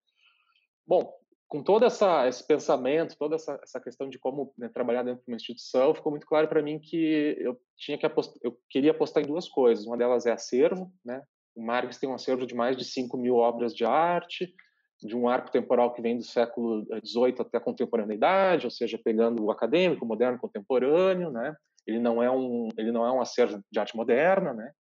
Bom, 0.87 1.13
com 1.49 1.63
todo 1.63 1.85
essa, 1.85 2.27
esse 2.27 2.45
pensamento, 2.45 3.17
toda 3.17 3.37
essa, 3.37 3.59
essa 3.63 3.81
questão 3.81 4.09
de 4.09 4.19
como 4.19 4.53
né, 4.59 4.69
trabalhar 4.69 5.03
dentro 5.05 5.23
de 5.25 5.31
uma 5.31 5.37
instituição, 5.37 5.95
ficou 5.95 6.11
muito 6.11 6.27
claro 6.27 6.49
para 6.49 6.63
mim 6.63 6.79
que 6.79 7.37
eu 7.39 7.57
tinha 7.77 7.97
que 7.97 8.05
apostar, 8.05 8.37
eu 8.43 8.59
queria 8.69 8.91
apostar 8.91 9.23
em 9.23 9.27
duas 9.27 9.49
coisas. 9.49 9.87
Uma 9.87 9.97
delas 9.97 10.27
é 10.27 10.33
acervo, 10.33 10.93
né? 11.05 11.23
O 11.55 11.65
Marx 11.65 11.99
tem 11.99 12.09
um 12.09 12.15
acervo 12.15 12.47
de 12.47 12.55
mais 12.55 12.77
de 12.77 12.85
5 12.85 13.17
mil 13.17 13.37
obras 13.37 13.75
de 13.75 13.85
arte, 13.85 14.53
de 15.01 15.17
um 15.17 15.29
arco 15.29 15.51
temporal 15.51 15.93
que 15.93 16.03
vem 16.03 16.17
do 16.17 16.25
século 16.25 16.85
XVIII 17.05 17.37
até 17.41 17.59
a 17.59 17.61
contemporaneidade, 17.61 18.67
ou 18.67 18.71
seja, 18.71 18.99
pegando 19.03 19.45
o 19.45 19.51
acadêmico, 19.51 20.05
o 20.05 20.09
moderno, 20.09 20.39
contemporâneo, 20.39 21.31
né? 21.31 21.55
Ele 21.87 22.01
não 22.01 22.23
é 22.23 22.31
um, 22.31 22.69
ele 22.77 22.91
não 22.91 23.07
é 23.07 23.13
um 23.13 23.21
acervo 23.21 23.63
de 23.71 23.79
arte 23.79 23.97
moderna, 23.97 24.53
né? 24.53 24.73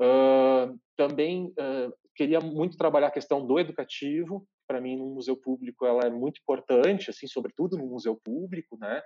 Uh, 0.00 0.78
também 0.96 1.46
uh, 1.46 1.92
queria 2.14 2.40
muito 2.40 2.76
trabalhar 2.76 3.08
a 3.08 3.12
questão 3.12 3.44
do 3.44 3.58
educativo, 3.58 4.46
para 4.68 4.80
mim 4.80 4.96
no 4.96 5.06
museu 5.06 5.36
público 5.36 5.86
ela 5.86 6.02
é 6.02 6.10
muito 6.10 6.40
importante, 6.40 7.10
assim, 7.10 7.26
sobretudo 7.26 7.76
no 7.76 7.86
museu 7.86 8.14
público, 8.14 8.76
né? 8.78 9.02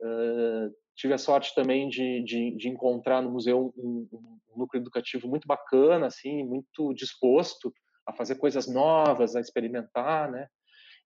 Uh, 0.00 0.74
tive 0.96 1.14
a 1.14 1.18
sorte 1.18 1.54
também 1.54 1.88
de, 1.88 2.24
de, 2.24 2.56
de 2.56 2.68
encontrar 2.68 3.22
no 3.22 3.30
museu 3.30 3.72
um, 3.76 4.08
um, 4.12 4.40
núcleo 4.56 4.80
educativo 4.80 5.28
muito 5.28 5.46
bacana, 5.46 6.06
assim, 6.06 6.42
muito 6.42 6.92
disposto 6.94 7.72
a 8.06 8.12
fazer 8.12 8.36
coisas 8.36 8.66
novas, 8.66 9.36
a 9.36 9.40
experimentar, 9.40 10.30
né? 10.30 10.48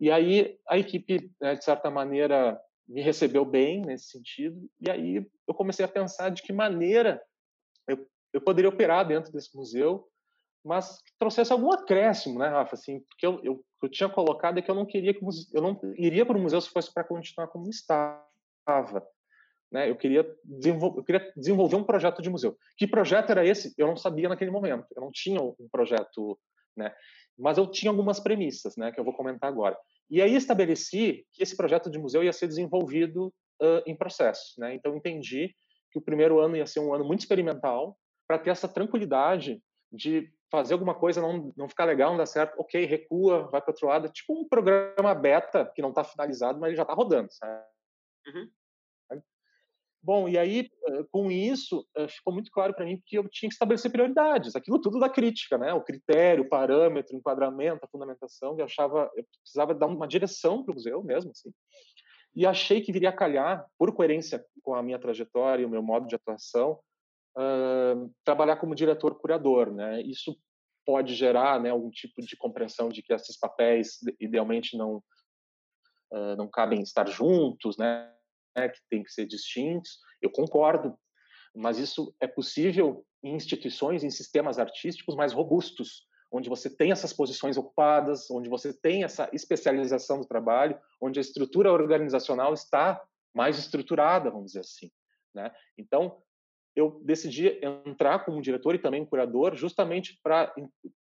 E 0.01 0.11
aí 0.11 0.57
a 0.69 0.79
equipe, 0.79 1.31
né, 1.41 1.57
de 1.57 1.65
certa 1.65 1.91
maneira, 1.91 2.59
me 2.87 3.03
recebeu 3.03 3.45
bem 3.45 3.83
nesse 3.83 4.11
sentido. 4.11 4.71
E 4.81 4.91
aí 4.91 5.27
eu 5.47 5.55
comecei 5.55 5.85
a 5.85 5.89
pensar 5.89 6.31
de 6.31 6.43
que 6.43 6.53
maneira 6.53 7.21
eu, 7.87 8.07
eu 8.33 8.41
poderia 8.41 8.69
operar 8.69 9.07
dentro 9.07 9.33
desse 9.33 9.55
museu 9.57 10.09
mas 10.65 11.01
que 11.03 11.13
trouxesse 11.19 11.53
algum 11.53 11.73
acréscimo, 11.73 12.39
né, 12.39 12.49
Rafa? 12.49 12.75
Assim, 12.75 13.01
porque 13.01 13.27
eu, 13.27 13.41
eu, 13.43 13.65
eu 13.87 13.91
tinha 13.91 14.09
colocado 14.09 14.59
é 14.59 14.63
que 14.63 14.71
eu 14.71 14.75
não 14.75 14.87
queria 14.87 15.15
que 15.15 15.25
eu 15.53 15.63
não 15.63 15.79
iria 15.97 16.27
para 16.27 16.37
o 16.37 16.41
museu 16.41 16.61
se 16.61 16.71
fosse 16.71 16.93
para 16.93 17.05
continuar 17.05 17.49
como 17.49 17.69
estava, 17.69 19.07
né? 19.71 19.89
Eu 19.89 19.97
queria 19.97 20.27
desenvolver, 20.45 21.01
eu 21.01 21.05
queria 21.05 21.33
desenvolver 21.37 21.77
um 21.77 21.85
projeto 21.85 22.23
de 22.23 22.31
museu. 22.31 22.57
Que 22.77 22.87
projeto 22.87 23.31
era 23.31 23.47
esse? 23.47 23.75
Eu 23.77 23.87
não 23.87 23.97
sabia 23.97 24.29
naquele 24.29 24.51
momento. 24.51 24.87
Eu 24.97 25.03
não 25.03 25.11
tinha 25.13 25.41
um 25.41 25.69
projeto, 25.71 26.39
né? 26.77 26.95
Mas 27.39 27.59
eu 27.59 27.67
tinha 27.71 27.91
algumas 27.91 28.19
premissas, 28.19 28.77
né? 28.77 28.91
Que 28.91 28.99
eu 28.99 29.05
vou 29.05 29.15
comentar 29.15 29.49
agora. 29.49 29.79
E 30.11 30.23
aí 30.23 30.35
estabeleci 30.35 31.27
que 31.33 31.43
esse 31.43 31.57
projeto 31.57 31.91
de 31.91 31.99
museu 31.99 32.25
ia 32.25 32.33
ser 32.33 32.49
desenvolvido 32.49 33.27
uh, 33.61 33.83
em 33.87 33.95
processo, 33.95 34.59
né? 34.59 34.75
Então 34.75 34.97
entendi 34.97 35.55
que 35.93 35.99
o 35.99 36.03
primeiro 36.03 36.41
ano 36.41 36.57
ia 36.57 36.67
ser 36.67 36.81
um 36.81 36.95
ano 36.95 37.05
muito 37.05 37.21
experimental 37.21 37.97
para 38.27 38.39
ter 38.39 38.51
essa 38.51 38.69
tranquilidade 38.69 39.63
de 39.93 40.31
fazer 40.51 40.75
alguma 40.75 40.95
coisa 40.95 41.21
não, 41.21 41.53
não 41.57 41.69
ficar 41.69 41.85
legal, 41.85 42.11
não 42.11 42.19
dá 42.19 42.27
certo, 42.27 42.59
ok, 42.59 42.85
recua, 42.85 43.49
vai 43.49 43.61
para 43.61 43.71
outro 43.71 43.87
lado. 43.87 44.07
É 44.07 44.11
tipo 44.11 44.33
um 44.33 44.49
programa 44.49 45.15
beta 45.15 45.71
que 45.75 45.83
não 45.83 45.91
está 45.91 46.03
finalizado, 46.05 46.59
mas 46.59 46.69
ele 46.69 46.77
já 46.77 46.83
está 46.83 46.95
rodando, 46.95 47.29
sabe? 47.33 47.65
Uhum. 48.27 48.51
Bom, 50.01 50.29
e 50.29 50.39
aí, 50.39 50.71
com 51.11 51.31
isso, 51.31 51.87
ficou 52.09 52.33
muito 52.33 52.51
claro 52.53 52.73
para 52.73 52.85
mim 52.85 53.03
que 53.05 53.19
eu 53.19 53.29
tinha 53.29 53.49
que 53.49 53.55
estabelecer 53.55 53.91
prioridades, 53.91 54.55
aquilo 54.55 54.81
tudo 54.81 54.99
da 54.99 55.09
crítica, 55.09 55.59
né? 55.59 55.75
O 55.75 55.83
critério, 55.83 56.45
o 56.45 56.49
parâmetro, 56.49 57.15
o 57.15 57.19
enquadramento, 57.19 57.85
a 57.85 57.89
fundamentação, 57.89 58.57
eu 58.59 58.65
achava, 58.65 59.11
eu 59.17 59.25
precisava 59.43 59.75
dar 59.75 59.87
uma 59.87 60.07
direção 60.07 60.63
para 60.63 60.73
o 60.73 60.75
museu 60.77 61.03
mesmo, 61.03 61.33
assim. 61.33 61.51
E 62.35 62.47
achei 62.47 62.81
que 62.81 62.93
viria 62.93 63.09
a 63.09 63.13
calhar, 63.13 63.67
por 63.77 63.93
coerência 63.93 64.45
com 64.63 64.73
a 64.75 64.83
minha 64.83 64.99
trajetória 64.99 65.63
e 65.63 65.67
o 65.67 65.71
meu 65.71 65.83
modo 65.83 66.07
de 66.07 66.15
atuação, 66.15 66.79
trabalhar 68.25 68.57
como 68.57 68.75
diretor-curador, 68.75 69.73
né? 69.73 70.03
Isso 70.03 70.37
pode 70.85 71.15
gerar, 71.15 71.61
né, 71.61 71.71
algum 71.71 71.91
tipo 71.91 72.23
de 72.23 72.37
compreensão 72.37 72.89
de 72.89 73.03
que 73.03 73.13
esses 73.13 73.39
papéis 73.39 73.99
idealmente 74.19 74.77
não 74.77 75.03
uh, 76.13 76.37
não 76.37 76.49
cabem 76.49 76.81
estar 76.81 77.07
juntos, 77.09 77.77
né? 77.77 78.13
Que 78.57 78.81
tem 78.91 79.03
que 79.05 79.13
ser 79.13 79.27
distintos. 79.27 79.99
Eu 80.21 80.31
concordo, 80.31 80.99
mas 81.55 81.79
isso 81.79 82.15
é 82.21 82.27
possível 82.27 83.05
em 83.23 83.35
instituições, 83.35 84.03
em 84.03 84.11
sistemas 84.11 84.59
artísticos 84.59 85.15
mais 85.15 85.33
robustos, 85.33 86.07
onde 86.33 86.49
você 86.49 86.69
tem 86.69 86.91
essas 86.91 87.13
posições 87.13 87.57
ocupadas, 87.57 88.31
onde 88.31 88.49
você 88.49 88.73
tem 88.73 89.05
essa 89.05 89.29
especialização 89.33 90.21
do 90.21 90.27
trabalho, 90.27 90.79
onde 91.01 91.19
a 91.19 91.23
estrutura 91.23 91.73
organizacional 91.73 92.53
está 92.53 93.01
mais 93.35 93.59
estruturada, 93.59 94.31
vamos 94.31 94.47
dizer 94.47 94.61
assim. 94.61 94.91
Né? 95.35 95.53
Então, 95.77 96.21
eu 96.77 97.01
decidi 97.05 97.59
entrar 97.87 98.25
como 98.25 98.41
diretor 98.41 98.75
e 98.75 98.79
também 98.79 99.05
curador 99.05 99.57
justamente 99.57 100.19
para 100.23 100.53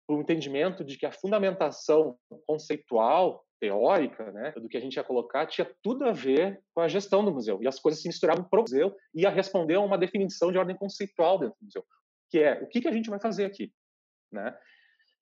o 0.08 0.20
entendimento 0.20 0.84
de 0.84 0.98
que 0.98 1.06
a 1.06 1.12
fundamentação 1.12 2.16
conceitual, 2.46 3.44
teórica, 3.60 4.30
né, 4.32 4.52
do 4.52 4.68
que 4.68 4.76
a 4.76 4.80
gente 4.80 4.96
ia 4.96 5.04
colocar, 5.04 5.48
tinha 5.48 5.70
tudo 5.82 6.06
a 6.06 6.12
ver 6.12 6.62
com 6.76 6.82
a 6.82 6.88
gestão 6.88 7.24
do 7.24 7.32
museu. 7.32 7.60
E 7.62 7.68
as 7.68 7.80
coisas 7.80 8.02
se 8.02 8.08
misturavam 8.08 8.44
para 8.44 8.60
o 8.60 8.64
museu 8.64 8.94
e 9.16 9.22
ia 9.22 9.30
responder 9.30 9.76
a 9.76 9.80
uma 9.80 9.98
definição 9.98 10.52
de 10.52 10.58
ordem 10.58 10.76
conceitual 10.76 11.40
dentro 11.40 11.56
do 11.62 11.66
museu, 11.66 11.86
que 12.30 12.40
é 12.40 12.62
o 12.62 12.68
que, 12.68 12.82
que 12.82 12.88
a 12.90 12.92
gente 12.92 13.10
vai 13.10 13.22
fazer 13.22 13.46
aqui. 13.46 13.72
Né? 14.32 14.54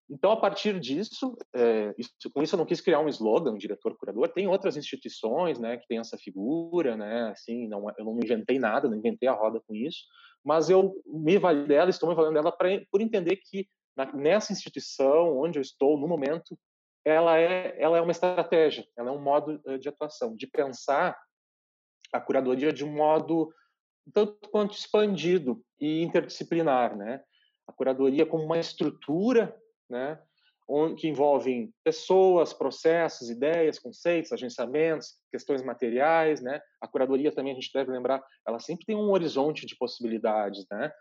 Então, 0.09 0.31
a 0.31 0.37
partir 0.37 0.79
disso, 0.79 1.37
é, 1.55 1.93
isso, 1.97 2.11
com 2.33 2.41
isso 2.41 2.55
eu 2.55 2.57
não 2.57 2.65
quis 2.65 2.81
criar 2.81 2.99
um 2.99 3.07
slogan, 3.07 3.55
diretor-curador. 3.57 4.27
Tem 4.29 4.47
outras 4.47 4.75
instituições, 4.75 5.59
né, 5.59 5.77
que 5.77 5.87
tem 5.87 5.99
essa 5.99 6.17
figura, 6.17 6.97
né, 6.97 7.29
assim, 7.29 7.67
não, 7.67 7.85
eu 7.97 8.03
não 8.03 8.17
inventei 8.17 8.57
nada, 8.57 8.89
não 8.89 8.97
inventei 8.97 9.29
a 9.29 9.33
roda 9.33 9.61
com 9.65 9.75
isso 9.75 10.01
mas 10.43 10.69
eu 10.69 10.93
me 11.05 11.37
valho 11.37 11.67
dela, 11.67 11.89
estou 11.89 12.09
me 12.09 12.15
valendo 12.15 12.33
dela 12.33 12.51
pra, 12.51 12.69
por 12.91 13.01
entender 13.01 13.37
que 13.37 13.67
na, 13.95 14.11
nessa 14.13 14.51
instituição 14.51 15.37
onde 15.37 15.59
eu 15.59 15.61
estou 15.61 15.97
no 15.97 16.07
momento, 16.07 16.57
ela 17.05 17.37
é 17.37 17.75
ela 17.81 17.97
é 17.97 18.01
uma 18.01 18.11
estratégia, 18.11 18.85
ela 18.97 19.09
é 19.09 19.11
um 19.11 19.21
modo 19.21 19.61
uh, 19.65 19.77
de 19.77 19.89
atuação, 19.89 20.35
de 20.35 20.47
pensar 20.47 21.17
a 22.13 22.19
curadoria 22.19 22.71
de 22.71 22.83
um 22.83 22.93
modo 22.93 23.53
tanto 24.13 24.49
quanto 24.49 24.75
expandido 24.75 25.63
e 25.79 26.01
interdisciplinar, 26.01 26.97
né? 26.97 27.23
a 27.71 27.73
curadoria 27.73 28.25
como 28.25 28.43
uma 28.43 28.59
estrutura, 28.59 29.55
né, 29.89 30.21
que 30.97 31.07
envolvem 31.07 31.73
pessoas, 31.83 32.53
processos, 32.53 33.29
ideias, 33.29 33.77
conceitos, 33.77 34.31
agenciamentos, 34.31 35.15
questões 35.29 35.61
materiais, 35.63 36.41
né? 36.41 36.61
A 36.79 36.87
curadoria 36.87 37.31
também 37.31 37.51
a 37.51 37.55
gente 37.55 37.71
deve 37.73 37.91
lembrar, 37.91 38.23
ela 38.47 38.59
sempre 38.59 38.85
tem 38.85 38.95
um 38.95 39.11
horizonte 39.11 39.65
de 39.65 39.75
possibilidades, 39.75 40.65
né? 40.71 40.91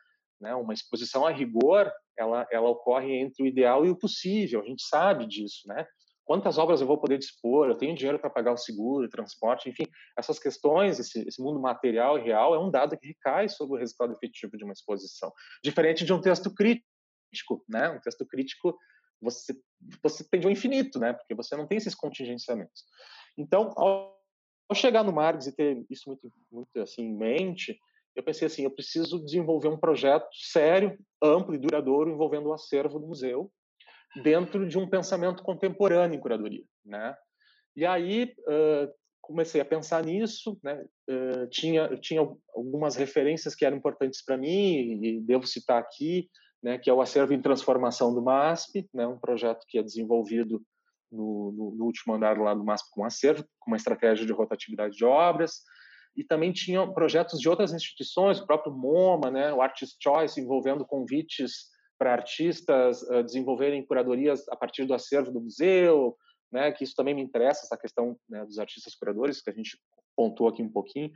né? 0.41 0.55
Uma 0.55 0.75
exposição 0.75 1.27
a 1.27 1.31
rigor, 1.31 1.91
ela 2.19 2.47
ela 2.51 2.69
ocorre 2.69 3.15
entre 3.15 3.43
o 3.43 3.47
ideal 3.47 3.85
e 3.85 3.91
o 3.91 3.97
possível. 3.97 4.61
A 4.61 4.67
gente 4.67 4.83
sabe 4.83 5.27
disso, 5.27 5.63
né? 5.67 5.87
Quantas 6.25 6.59
obras 6.59 6.81
eu 6.81 6.87
vou 6.87 6.99
poder 6.99 7.19
dispor? 7.19 7.69
Eu 7.69 7.77
tenho 7.77 7.95
dinheiro 7.95 8.19
para 8.19 8.31
pagar 8.31 8.53
o 8.53 8.57
seguro, 8.57 9.07
o 9.07 9.11
transporte, 9.11 9.69
enfim, 9.69 9.85
essas 10.17 10.39
questões, 10.39 11.01
esse, 11.01 11.27
esse 11.27 11.43
mundo 11.43 11.61
material 11.61 12.19
e 12.19 12.23
real 12.23 12.55
é 12.55 12.59
um 12.59 12.71
dado 12.71 12.97
que 12.97 13.09
recai 13.09 13.49
sobre 13.49 13.77
o 13.77 13.81
resultado 13.81 14.13
efetivo 14.13 14.57
de 14.57 14.63
uma 14.65 14.73
exposição, 14.73 15.33
diferente 15.63 16.05
de 16.05 16.13
um 16.13 16.21
texto 16.21 16.55
crítico, 16.55 17.65
né? 17.69 17.91
Um 17.91 18.01
texto 18.01 18.25
crítico 18.27 18.77
você 19.21 19.55
você 20.03 20.23
tende 20.31 20.47
ao 20.47 20.53
infinito, 20.53 20.99
né? 20.99 21.13
Porque 21.13 21.35
você 21.35 21.57
não 21.57 21.67
tem 21.67 21.79
esses 21.79 21.95
contingenciamentos. 21.95 22.85
Então, 23.37 23.73
ao, 23.77 24.15
ao 24.69 24.77
chegar 24.77 25.03
no 25.03 25.13
Marx 25.13 25.47
e 25.47 25.57
ter 25.57 25.85
isso 25.89 26.09
muito, 26.09 26.31
muito 26.51 26.81
assim 26.81 27.03
em 27.03 27.17
mente, 27.17 27.79
eu 28.15 28.23
pensei 28.23 28.47
assim, 28.47 28.65
eu 28.65 28.71
preciso 28.71 29.25
desenvolver 29.25 29.69
um 29.69 29.79
projeto 29.79 30.29
sério, 30.33 30.99
amplo 31.23 31.55
e 31.55 31.59
duradouro 31.59 32.11
envolvendo 32.11 32.49
o 32.49 32.53
acervo 32.53 32.99
do 32.99 33.07
museu 33.07 33.51
dentro 34.23 34.69
de 34.69 34.79
um 34.79 34.89
pensamento 34.89 35.43
contemporâneo 35.43 36.17
em 36.17 36.21
curadoria, 36.21 36.65
né? 36.85 37.15
E 37.77 37.87
aí 37.87 38.35
uh, 38.41 38.93
comecei 39.21 39.61
a 39.61 39.65
pensar 39.65 40.05
nisso, 40.05 40.59
né? 40.63 40.85
Uh, 41.09 41.47
tinha 41.49 41.97
tinha 41.99 42.21
algumas 42.53 42.97
referências 42.97 43.55
que 43.55 43.65
eram 43.65 43.77
importantes 43.77 44.25
para 44.25 44.37
mim 44.37 45.01
e 45.03 45.21
devo 45.21 45.47
citar 45.47 45.81
aqui 45.81 46.29
né, 46.63 46.79
que 46.79 46.91
é 46.91 46.93
o 46.93 47.01
Acervo 47.01 47.33
em 47.33 47.41
Transformação 47.41 48.15
do 48.15 48.23
MASP, 48.23 48.89
né, 48.93 49.07
um 49.07 49.19
projeto 49.19 49.65
que 49.69 49.79
é 49.79 49.83
desenvolvido 49.83 50.63
no, 51.11 51.53
no, 51.53 51.75
no, 51.77 51.85
último 51.85 52.15
andar 52.15 52.39
lá 52.39 52.55
do 52.55 52.65
MASP 52.65 52.89
com 52.93 53.05
acervo, 53.05 53.45
com 53.59 53.71
uma 53.71 53.77
estratégia 53.77 54.25
de 54.25 54.33
rotatividade 54.33 54.95
de 54.95 55.05
obras, 55.05 55.63
e 56.17 56.23
também 56.23 56.53
tinha 56.53 56.87
projetos 56.93 57.41
de 57.41 57.49
outras 57.49 57.73
instituições, 57.73 58.41
o 58.41 58.47
próprio 58.47 58.73
MoMA, 58.73 59.31
né, 59.31 59.53
o 59.53 59.63
Artist 59.63 59.97
Choice, 60.01 60.41
envolvendo 60.41 60.85
convites 60.85 61.69
para 61.99 62.13
artistas 62.13 63.03
uh, 63.03 63.23
desenvolverem 63.23 63.85
curadorias 63.85 64.47
a 64.49 64.57
partir 64.57 64.85
do 64.85 64.95
acervo 64.95 65.31
do 65.31 65.41
museu, 65.41 66.17
né, 66.53 66.73
que 66.73 66.85
isso 66.85 66.95
também 66.95 67.15
me 67.15 67.23
interessa, 67.23 67.65
essa 67.65 67.77
questão 67.77 68.17
né, 68.29 68.45
dos 68.45 68.59
artistas 68.59 68.95
curadores, 68.95 69.41
que 69.41 69.51
a 69.51 69.53
gente 69.53 69.79
pontuou 70.17 70.49
aqui 70.49 70.63
um 70.63 70.71
pouquinho, 70.71 71.11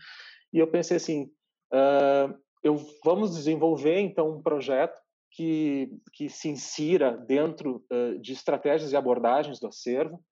e 0.52 0.58
eu 0.58 0.70
pensei 0.70 0.96
assim, 0.96 1.30
uh, 1.72 2.34
eu, 2.62 2.76
vamos 3.04 3.34
desenvolver 3.34 4.00
então 4.00 4.30
um 4.30 4.42
projeto 4.42 4.98
que, 5.34 5.90
que 6.12 6.28
se 6.28 6.48
insira 6.48 7.16
dentro 7.16 7.84
uh, 7.92 8.18
de 8.20 8.32
estratégias 8.32 8.92
e 8.92 8.96
abordagens 8.96 9.58
do 9.58 9.66
acervo, 9.66 10.22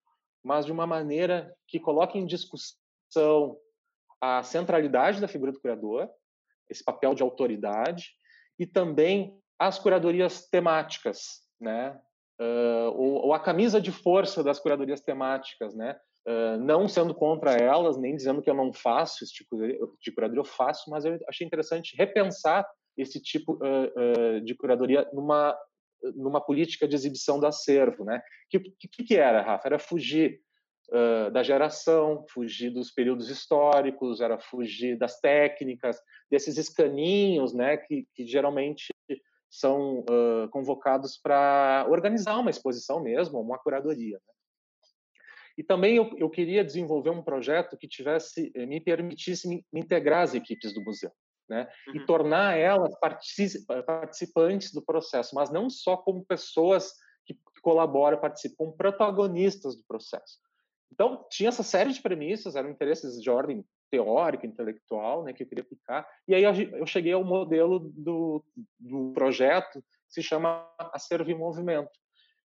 mas 0.45 0.65
de 0.65 0.73
uma 0.73 0.87
maneira 0.87 1.53
que 1.67 1.81
coloque 1.81 2.19
em 2.19 2.27
discussão 2.27 3.57
a 4.21 4.43
centralidade 4.45 5.21
da 5.21 5.27
figura 5.27 5.51
do 5.51 5.61
curador, 5.61 6.09
esse 6.71 6.85
papel 6.85 7.15
de 7.15 7.23
autoridade, 7.23 8.11
e 8.59 8.65
também 8.65 9.37
as 9.59 9.79
curadorias 9.79 10.49
temáticas, 10.49 11.41
né? 11.61 12.01
Uh, 12.41 12.91
ou, 12.95 13.27
ou, 13.27 13.35
a 13.35 13.41
camisa 13.41 13.81
de 13.81 13.93
força 13.93 14.43
das 14.43 14.59
curadorias 14.59 15.01
temáticas, 15.01 15.75
né? 15.75 15.99
Uh, 16.27 16.57
não 16.59 16.89
sendo 16.89 17.13
contra 17.13 17.53
elas, 17.53 17.97
nem 17.97 18.15
dizendo 18.15 18.41
que 18.41 18.49
eu 18.49 18.55
não 18.55 18.73
faço 18.73 19.25
esse 19.25 19.33
tipo 19.33 19.57
de 20.01 20.13
curadoria, 20.13 20.41
eu 20.41 20.45
faço, 20.45 20.89
mas 20.91 21.05
eu 21.05 21.19
achei 21.29 21.45
interessante 21.45 21.97
repensar 21.97 22.65
esse 22.97 23.21
tipo 23.21 23.55
uh, 23.55 24.37
uh, 24.37 24.41
de 24.41 24.55
curadoria 24.55 25.09
numa 25.13 25.57
numa 26.17 26.41
política 26.41 26.89
de 26.89 26.97
exibição 26.97 27.39
do 27.39 27.47
acervo, 27.47 28.05
né? 28.05 28.21
Que 28.51 28.59
que, 28.59 29.05
que 29.05 29.17
era, 29.17 29.41
Rafa? 29.41 29.69
Era 29.69 29.79
fugir 29.79 30.41
uh, 30.89 31.31
da 31.31 31.45
geração, 31.45 32.27
fugir 32.29 32.71
dos 32.71 32.91
períodos 32.91 33.31
históricos, 33.31 34.21
era 34.21 34.37
fugir 34.37 34.99
das 34.99 35.21
técnicas, 35.21 35.97
desses 36.29 36.59
escaninhos, 36.59 37.55
né? 37.55 37.77
Que, 37.77 38.05
que 38.17 38.27
geralmente 38.27 38.89
são 39.49 40.03
convocados 40.51 41.19
para 41.23 41.87
organizar 41.91 42.39
uma 42.39 42.49
exposição 42.49 43.03
mesmo, 43.03 43.39
uma 43.39 43.59
curadoria. 43.59 44.17
Né? 44.17 44.35
E 45.59 45.63
também 45.63 45.97
eu, 45.97 46.11
eu, 46.17 46.31
queria 46.31 46.65
desenvolver 46.65 47.11
um 47.11 47.23
projeto 47.23 47.77
que 47.77 47.87
tivesse 47.87 48.51
eh, 48.55 48.65
me 48.65 48.81
permitisse 48.81 49.47
me 49.47 49.63
integrar 49.75 50.23
as 50.23 50.35
equipes 50.35 50.73
do 50.73 50.83
museu 50.83 51.13
né? 51.49 51.69
Uhum. 51.89 51.97
E 51.97 52.07
tornar 52.07 52.57
elas 52.57 52.93
participantes 53.87 54.73
do 54.73 54.83
processo, 54.83 55.35
mas 55.35 55.51
não 55.51 55.69
só 55.69 55.97
como 55.97 56.25
pessoas 56.25 56.93
que 57.25 57.37
colaboram, 57.63 58.21
participam, 58.21 58.57
como 58.57 58.77
protagonistas 58.77 59.77
do 59.77 59.85
processo. 59.85 60.39
Então, 60.93 61.25
tinha 61.31 61.49
essa 61.49 61.63
série 61.63 61.93
de 61.93 62.03
premissas, 62.03 62.55
eram 62.55 62.71
interesses 62.71 63.21
de 63.21 63.31
ordem 63.31 63.65
teórica, 63.91 64.47
intelectual, 64.47 65.23
né, 65.23 65.33
que 65.33 65.43
eu 65.43 65.47
queria 65.47 65.63
aplicar. 65.63 66.07
E 66.27 66.35
aí 66.35 66.45
eu 66.45 66.87
cheguei 66.87 67.13
ao 67.13 67.25
modelo 67.25 67.79
do, 67.79 68.43
do 68.79 69.13
projeto 69.13 69.83
que 69.83 70.15
se 70.15 70.23
chama 70.23 70.67
Acervo 70.79 71.31
em 71.31 71.39
Movimento, 71.39 71.91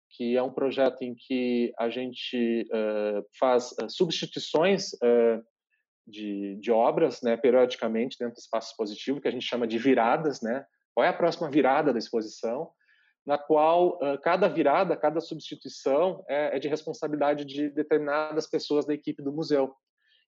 que 0.09 0.35
é 0.35 0.43
um 0.43 0.51
projeto 0.51 1.01
em 1.01 1.15
que 1.15 1.73
a 1.77 1.89
gente 1.89 2.67
uh, 2.69 3.25
faz 3.39 3.71
uh, 3.73 3.89
substituições 3.89 4.93
uh, 4.93 5.43
de, 6.07 6.55
de 6.55 6.71
obras, 6.71 7.21
né, 7.21 7.35
periodicamente 7.35 8.17
dentro 8.17 8.35
do 8.35 8.39
espaço 8.39 8.71
expositivo, 8.71 9.19
que 9.19 9.27
a 9.27 9.31
gente 9.31 9.45
chama 9.45 9.67
de 9.67 9.77
viradas, 9.77 10.41
né? 10.41 10.65
Qual 10.95 11.05
é 11.05 11.09
a 11.09 11.13
próxima 11.13 11.49
virada 11.49 11.91
da 11.91 11.99
exposição? 11.99 12.71
Na 13.25 13.37
qual 13.37 13.97
uh, 13.97 14.17
cada 14.23 14.47
virada, 14.47 14.95
cada 14.95 15.19
substituição 15.19 16.23
é, 16.29 16.55
é 16.55 16.59
de 16.59 16.69
responsabilidade 16.69 17.43
de 17.43 17.69
determinadas 17.69 18.49
pessoas 18.49 18.85
da 18.85 18.93
equipe 18.93 19.21
do 19.21 19.33
museu. 19.33 19.75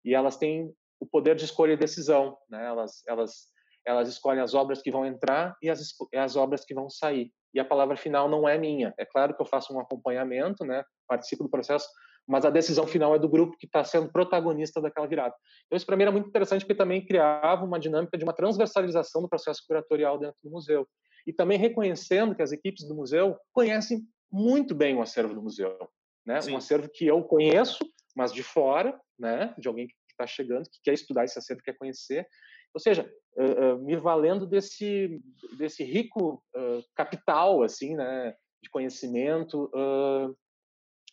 E 0.03 0.13
elas 0.13 0.35
têm 0.35 0.71
o 0.99 1.05
poder 1.05 1.35
de 1.35 1.45
escolha 1.45 1.73
e 1.73 1.77
decisão, 1.77 2.37
né? 2.49 2.65
Elas, 2.65 3.01
elas, 3.07 3.47
elas 3.87 4.09
escolhem 4.09 4.41
as 4.41 4.53
obras 4.53 4.81
que 4.81 4.91
vão 4.91 5.05
entrar 5.05 5.55
e 5.61 5.69
as, 5.69 5.95
as 6.13 6.35
obras 6.35 6.65
que 6.65 6.73
vão 6.73 6.89
sair. 6.89 7.31
E 7.53 7.59
a 7.59 7.65
palavra 7.65 7.95
final 7.95 8.27
não 8.27 8.47
é 8.47 8.57
minha. 8.57 8.93
É 8.97 9.05
claro 9.05 9.33
que 9.33 9.41
eu 9.41 9.45
faço 9.45 9.73
um 9.73 9.79
acompanhamento, 9.79 10.65
né? 10.65 10.83
Participo 11.07 11.43
do 11.43 11.49
processo, 11.49 11.87
mas 12.29 12.45
a 12.45 12.51
decisão 12.51 12.85
final 12.85 13.15
é 13.15 13.19
do 13.19 13.27
grupo 13.27 13.57
que 13.57 13.65
está 13.65 13.83
sendo 13.83 14.11
protagonista 14.11 14.79
daquela 14.79 15.07
virada. 15.07 15.33
Então, 15.65 15.75
isso 15.75 15.85
para 15.85 15.97
mim 15.97 16.03
era 16.03 16.11
muito 16.11 16.27
interessante, 16.27 16.61
porque 16.61 16.75
também 16.75 17.03
criava 17.03 17.65
uma 17.65 17.79
dinâmica 17.79 18.15
de 18.15 18.23
uma 18.23 18.33
transversalização 18.33 19.23
do 19.23 19.27
processo 19.27 19.63
curatorial 19.67 20.19
dentro 20.19 20.37
do 20.43 20.51
museu. 20.51 20.87
E 21.25 21.33
também 21.33 21.57
reconhecendo 21.57 22.35
que 22.35 22.43
as 22.43 22.51
equipes 22.51 22.87
do 22.87 22.93
museu 22.93 23.35
conhecem 23.51 24.03
muito 24.31 24.75
bem 24.75 24.95
o 24.95 25.01
acervo 25.01 25.33
do 25.33 25.41
museu. 25.41 25.75
Né? 26.23 26.39
Um 26.51 26.57
acervo 26.57 26.87
que 26.93 27.07
eu 27.07 27.23
conheço, 27.23 27.79
mas 28.15 28.31
de 28.31 28.43
fora, 28.43 28.95
né? 29.17 29.55
de 29.57 29.67
alguém 29.67 29.87
que 29.87 29.95
está 30.11 30.27
chegando, 30.27 30.69
que 30.69 30.79
quer 30.83 30.93
estudar 30.93 31.25
esse 31.25 31.39
acervo, 31.39 31.63
quer 31.63 31.75
conhecer. 31.77 32.27
Ou 32.75 32.79
seja, 32.79 33.11
uh, 33.37 33.73
uh, 33.73 33.83
me 33.83 33.97
valendo 33.97 34.45
desse, 34.45 35.19
desse 35.57 35.83
rico 35.83 36.43
uh, 36.55 36.83
capital 36.95 37.63
assim, 37.63 37.95
né? 37.95 38.35
de 38.61 38.69
conhecimento 38.69 39.71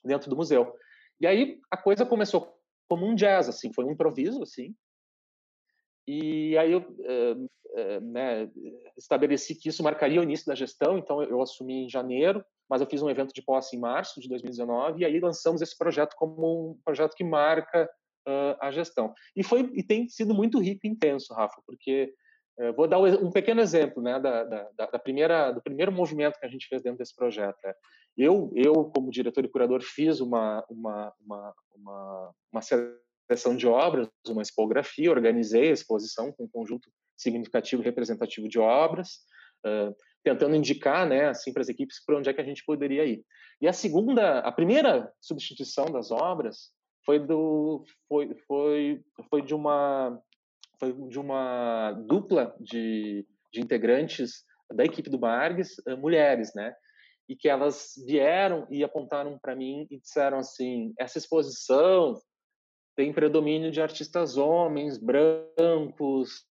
dentro 0.04 0.28
do 0.28 0.36
museu. 0.36 0.74
E 1.20 1.26
aí 1.26 1.60
a 1.70 1.76
coisa 1.76 2.04
começou 2.04 2.54
como 2.88 3.06
um 3.06 3.14
jazz, 3.14 3.48
assim, 3.48 3.72
foi 3.72 3.84
um 3.84 3.90
improviso, 3.90 4.42
assim. 4.42 4.74
E 6.06 6.56
aí 6.56 6.72
eu 6.72 6.84
né, 8.00 8.48
estabeleci 8.96 9.54
que 9.54 9.68
isso 9.68 9.82
marcaria 9.82 10.20
o 10.20 10.22
início 10.22 10.46
da 10.46 10.54
gestão, 10.54 10.96
então 10.96 11.22
eu, 11.22 11.30
eu 11.30 11.42
assumi 11.42 11.84
em 11.84 11.88
janeiro, 11.88 12.44
mas 12.68 12.80
eu 12.80 12.86
fiz 12.86 13.02
um 13.02 13.10
evento 13.10 13.32
de 13.32 13.42
posse 13.42 13.76
em 13.76 13.80
março 13.80 14.20
de 14.20 14.28
2019 14.28 15.00
e 15.00 15.04
aí 15.04 15.18
lançamos 15.20 15.62
esse 15.62 15.76
projeto 15.76 16.14
como 16.16 16.70
um 16.70 16.80
projeto 16.84 17.14
que 17.14 17.24
marca 17.24 17.88
uh, 18.26 18.56
a 18.60 18.70
gestão. 18.70 19.14
E 19.34 19.42
foi 19.42 19.70
e 19.74 19.82
tem 19.82 20.08
sido 20.08 20.34
muito 20.34 20.60
rico 20.60 20.86
e 20.86 20.90
intenso, 20.90 21.32
Rafa, 21.34 21.62
porque 21.66 22.12
vou 22.74 22.88
dar 22.88 22.98
um 22.98 23.30
pequeno 23.30 23.60
exemplo, 23.60 24.02
né, 24.02 24.18
da, 24.18 24.44
da, 24.44 24.70
da, 24.86 24.98
primeira 24.98 25.52
do 25.52 25.62
primeiro 25.62 25.92
movimento 25.92 26.38
que 26.38 26.46
a 26.46 26.48
gente 26.48 26.66
fez 26.68 26.82
dentro 26.82 26.98
desse 26.98 27.14
projeto. 27.14 27.58
É, 27.64 27.74
eu, 28.16 28.50
eu 28.54 28.72
como 28.94 29.10
diretor 29.10 29.44
e 29.44 29.48
curador, 29.48 29.82
fiz 29.82 30.20
uma, 30.20 30.64
uma, 30.70 31.12
uma, 31.20 31.54
uma, 31.74 32.34
uma 32.50 32.62
seleção 32.62 33.56
de 33.56 33.66
obras, 33.66 34.08
uma 34.28 34.42
expografia, 34.42 35.10
organizei 35.10 35.68
a 35.68 35.72
exposição 35.72 36.32
com 36.32 36.44
um 36.44 36.48
conjunto 36.48 36.88
significativo 37.16 37.82
e 37.82 37.84
representativo 37.84 38.48
de 38.48 38.58
obras, 38.58 39.18
uh, 39.66 39.94
tentando 40.24 40.56
indicar, 40.56 41.06
né, 41.06 41.28
assim, 41.28 41.52
para 41.52 41.62
as 41.62 41.68
equipes 41.68 42.02
para 42.04 42.16
onde 42.16 42.28
é 42.28 42.32
que 42.32 42.40
a 42.40 42.44
gente 42.44 42.64
poderia 42.64 43.04
ir. 43.04 43.22
E 43.60 43.68
a 43.68 43.72
segunda, 43.72 44.40
a 44.40 44.52
primeira 44.52 45.12
substituição 45.20 45.86
das 45.86 46.10
obras 46.10 46.70
foi 47.04 47.18
do, 47.18 47.84
foi, 48.08 48.34
foi, 48.46 49.04
foi 49.30 49.42
de 49.42 49.54
uma, 49.54 50.20
foi 50.78 50.92
de 51.08 51.18
uma 51.18 51.92
dupla 51.92 52.54
de, 52.60 53.26
de 53.52 53.60
integrantes 53.60 54.44
da 54.72 54.84
equipe 54.84 55.08
do 55.08 55.18
Margues, 55.18 55.78
uh, 55.86 55.96
mulheres, 55.96 56.52
né? 56.54 56.74
e 57.28 57.34
que 57.34 57.48
elas 57.48 57.94
vieram 58.06 58.66
e 58.70 58.84
apontaram 58.84 59.38
para 59.38 59.56
mim 59.56 59.86
e 59.90 59.98
disseram 59.98 60.38
assim: 60.38 60.94
essa 60.98 61.18
exposição 61.18 62.20
tem 62.94 63.12
predomínio 63.12 63.70
de 63.70 63.80
artistas 63.80 64.36
homens, 64.36 64.96
brancos, 64.98 66.44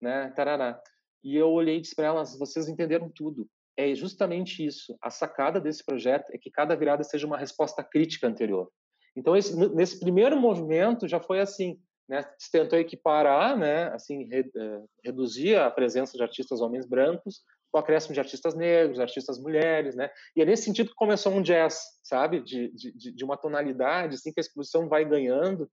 né, 0.00 0.32
tarará. 0.34 0.80
E 1.22 1.36
eu 1.36 1.50
olhei 1.50 1.78
e 1.78 1.80
disse 1.80 1.94
para 1.94 2.06
elas: 2.06 2.38
vocês 2.38 2.68
entenderam 2.68 3.10
tudo. 3.14 3.48
é 3.76 3.94
justamente 3.94 4.64
isso. 4.64 4.96
A 5.02 5.10
sacada 5.10 5.60
desse 5.60 5.84
projeto 5.84 6.30
é 6.32 6.38
que 6.38 6.50
cada 6.50 6.76
virada 6.76 7.02
seja 7.02 7.26
uma 7.26 7.38
resposta 7.38 7.82
crítica 7.82 8.28
anterior. 8.28 8.70
Então, 9.16 9.36
esse, 9.36 9.56
nesse 9.74 9.98
primeiro 10.00 10.40
movimento 10.40 11.08
já 11.08 11.20
foi 11.20 11.40
assim, 11.40 11.78
né? 12.08 12.24
Se 12.38 12.50
tentou 12.50 12.78
equiparar, 12.78 13.56
né? 13.56 13.88
Assim, 13.88 14.24
re, 14.24 14.40
uh, 14.40 14.88
reduzir 15.04 15.56
a 15.56 15.70
presença 15.70 16.16
de 16.16 16.22
artistas 16.22 16.60
homens 16.60 16.86
brancos 16.86 17.42
com 17.70 17.78
o 17.78 17.80
acréscimo 17.80 18.14
de 18.14 18.20
artistas 18.20 18.54
negros, 18.54 19.00
artistas 19.00 19.38
mulheres, 19.38 19.96
né? 19.96 20.10
E 20.36 20.42
é 20.42 20.44
nesse 20.44 20.64
sentido 20.64 20.90
que 20.90 20.94
começou 20.94 21.32
um 21.32 21.42
jazz, 21.42 21.80
sabe? 22.02 22.40
De, 22.40 22.70
de, 22.72 23.12
de 23.12 23.24
uma 23.24 23.36
tonalidade, 23.36 24.14
assim, 24.14 24.32
que 24.32 24.40
a 24.40 24.42
exposição 24.42 24.88
vai 24.88 25.04
ganhando 25.04 25.68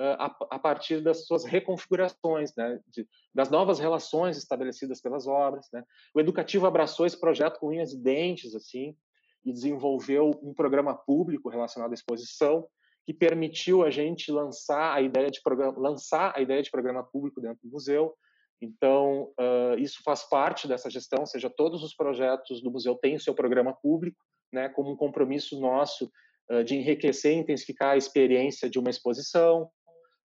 a, 0.00 0.34
a, 0.52 0.58
partir 0.58 1.02
das 1.02 1.26
suas 1.26 1.44
reconfigurações, 1.44 2.54
né, 2.56 2.80
de, 2.88 3.06
das 3.34 3.50
novas 3.50 3.78
relações 3.78 4.36
estabelecidas 4.38 5.00
pelas 5.00 5.26
obras. 5.26 5.68
Né. 5.72 5.84
O 6.14 6.20
Educativo 6.20 6.66
abraçou 6.66 7.04
esse 7.04 7.20
projeto 7.20 7.58
com 7.58 7.68
unhas 7.68 7.92
e 7.92 7.98
dentes, 7.98 8.54
assim, 8.54 8.96
e 9.44 9.52
desenvolveu 9.52 10.30
um 10.42 10.54
programa 10.54 10.94
público 10.94 11.50
relacionado 11.50 11.90
à 11.90 11.94
exposição 11.94 12.66
que 13.06 13.14
permitiu 13.14 13.82
a 13.82 13.90
gente 13.90 14.30
lançar 14.30 14.94
a 14.94 15.00
ideia 15.00 15.30
de 15.30 15.42
programa, 15.42 15.78
lançar 15.78 16.32
a 16.36 16.40
ideia 16.40 16.62
de 16.62 16.70
programa 16.70 17.02
público 17.02 17.40
dentro 17.40 17.58
do 17.62 17.70
museu. 17.70 18.14
Então, 18.60 19.32
uh, 19.40 19.78
isso 19.78 20.02
faz 20.04 20.22
parte 20.28 20.68
dessa 20.68 20.90
gestão, 20.90 21.20
ou 21.20 21.26
seja, 21.26 21.48
todos 21.48 21.82
os 21.82 21.94
projetos 21.94 22.62
do 22.62 22.70
museu 22.70 22.94
têm 22.94 23.16
o 23.16 23.20
seu 23.20 23.34
programa 23.34 23.72
público, 23.72 24.18
né, 24.52 24.68
como 24.68 24.90
um 24.90 24.96
compromisso 24.96 25.58
nosso 25.58 26.10
uh, 26.50 26.62
de 26.62 26.76
enriquecer 26.76 27.32
e 27.32 27.40
intensificar 27.40 27.92
a 27.92 27.96
experiência 27.96 28.68
de 28.68 28.78
uma 28.78 28.90
exposição, 28.90 29.70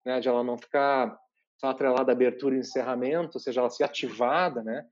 né, 0.04 0.20
de 0.20 0.28
ela 0.28 0.44
não 0.44 0.58
ficar 0.58 1.16
só 1.60 1.68
atrelada 1.68 2.12
à 2.12 2.16
abertura 2.16 2.56
e 2.56 2.60
encerramento, 2.60 3.38
ou 3.38 3.40
seja, 3.40 3.62
ela 3.62 3.70
ser 3.70 3.86
ativada, 3.86 4.62
né? 4.64 4.86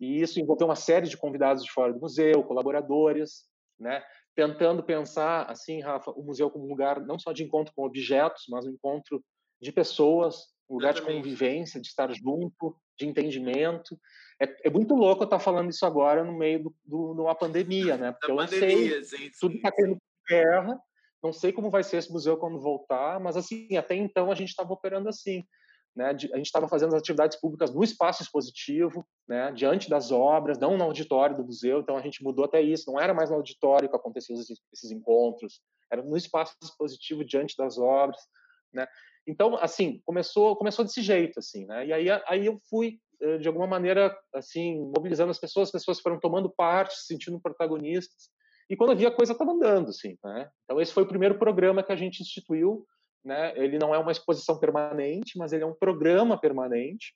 E 0.00 0.20
isso 0.20 0.40
envolveu 0.40 0.66
uma 0.66 0.74
série 0.74 1.06
de 1.06 1.16
convidados 1.16 1.62
de 1.62 1.70
fora 1.70 1.92
do 1.92 2.00
museu, 2.00 2.42
colaboradores, 2.42 3.44
né? 3.78 4.02
Tentando 4.36 4.82
pensar, 4.82 5.50
assim, 5.50 5.80
Rafa, 5.80 6.10
o 6.10 6.22
museu 6.22 6.50
como 6.50 6.66
um 6.66 6.68
lugar 6.68 7.00
não 7.00 7.18
só 7.18 7.32
de 7.32 7.42
encontro 7.42 7.72
com 7.74 7.84
objetos, 7.84 8.44
mas 8.50 8.66
um 8.66 8.70
encontro 8.70 9.24
de 9.60 9.72
pessoas, 9.72 10.44
um 10.68 10.74
lugar 10.74 10.92
de 10.92 11.02
convivência, 11.02 11.80
de 11.80 11.88
estar 11.88 12.12
junto, 12.12 12.76
de 12.98 13.06
entendimento. 13.06 13.98
É, 14.40 14.68
é 14.68 14.70
muito 14.70 14.94
louco 14.94 15.22
eu 15.22 15.26
estar 15.26 15.38
falando 15.38 15.70
isso 15.70 15.86
agora 15.86 16.22
no 16.22 16.36
meio 16.36 16.58
de 16.58 16.64
do, 16.84 17.14
do, 17.14 17.22
uma 17.22 17.34
pandemia, 17.34 17.96
né? 17.96 18.12
Porque 18.12 18.26
da 18.26 18.32
eu 18.32 18.36
pandemia, 18.36 19.04
sei, 19.04 19.18
sim, 19.18 19.30
tudo 19.40 19.56
está 19.56 19.72
caindo 19.72 19.94
por 19.94 20.28
terra, 20.28 20.78
não 21.22 21.32
sei 21.32 21.52
como 21.52 21.70
vai 21.70 21.82
ser 21.82 21.96
esse 21.96 22.12
museu 22.12 22.36
quando 22.36 22.60
voltar, 22.60 23.18
mas 23.18 23.36
assim, 23.36 23.76
até 23.76 23.94
então 23.94 24.30
a 24.30 24.34
gente 24.34 24.50
estava 24.50 24.72
operando 24.72 25.08
assim. 25.08 25.42
Né, 25.96 26.08
a 26.08 26.36
gente 26.36 26.42
estava 26.42 26.68
fazendo 26.68 26.94
as 26.94 27.00
atividades 27.00 27.40
públicas 27.40 27.72
no 27.72 27.82
espaço 27.82 28.22
expositivo, 28.22 29.06
né, 29.26 29.50
diante 29.52 29.88
das 29.88 30.12
obras, 30.12 30.58
não 30.58 30.76
no 30.76 30.84
auditório 30.84 31.34
do 31.34 31.44
museu. 31.44 31.80
Então 31.80 31.96
a 31.96 32.02
gente 32.02 32.22
mudou 32.22 32.44
até 32.44 32.60
isso. 32.60 32.92
Não 32.92 33.00
era 33.00 33.14
mais 33.14 33.30
no 33.30 33.36
auditório 33.36 33.88
que 33.88 33.96
aconteciam 33.96 34.38
esses, 34.38 34.60
esses 34.70 34.90
encontros, 34.90 35.62
era 35.90 36.02
no 36.02 36.14
espaço 36.14 36.54
expositivo 36.62 37.24
diante 37.24 37.56
das 37.56 37.78
obras, 37.78 38.20
né. 38.74 38.86
Então 39.26 39.56
assim 39.56 40.00
começou 40.04 40.54
começou 40.54 40.84
desse 40.84 41.00
jeito 41.00 41.38
assim, 41.38 41.64
né. 41.64 41.86
E 41.86 41.92
aí 41.92 42.08
aí 42.28 42.44
eu 42.44 42.60
fui 42.68 42.98
eh, 43.20 43.38
de 43.38 43.48
alguma 43.48 43.66
maneira 43.66 44.14
assim 44.34 44.78
mobilizando 44.94 45.30
as 45.30 45.38
pessoas, 45.38 45.68
as 45.68 45.72
pessoas 45.72 46.00
foram 46.00 46.20
tomando 46.20 46.50
parte, 46.50 46.94
se 46.94 47.06
sentindo 47.06 47.40
protagonistas. 47.40 48.28
E 48.68 48.76
quando 48.76 48.90
eu 48.90 48.96
vi 48.96 49.06
a 49.06 49.10
coisa 49.10 49.32
estava 49.32 49.52
andando, 49.52 49.88
assim, 49.88 50.18
né? 50.22 50.50
Então 50.64 50.78
esse 50.78 50.92
foi 50.92 51.04
o 51.04 51.08
primeiro 51.08 51.38
programa 51.38 51.82
que 51.82 51.92
a 51.92 51.96
gente 51.96 52.20
instituiu, 52.20 52.84
né? 53.26 53.52
Ele 53.56 53.76
não 53.76 53.92
é 53.92 53.98
uma 53.98 54.12
exposição 54.12 54.58
permanente, 54.58 55.36
mas 55.36 55.52
ele 55.52 55.64
é 55.64 55.66
um 55.66 55.74
programa 55.74 56.40
permanente 56.40 57.12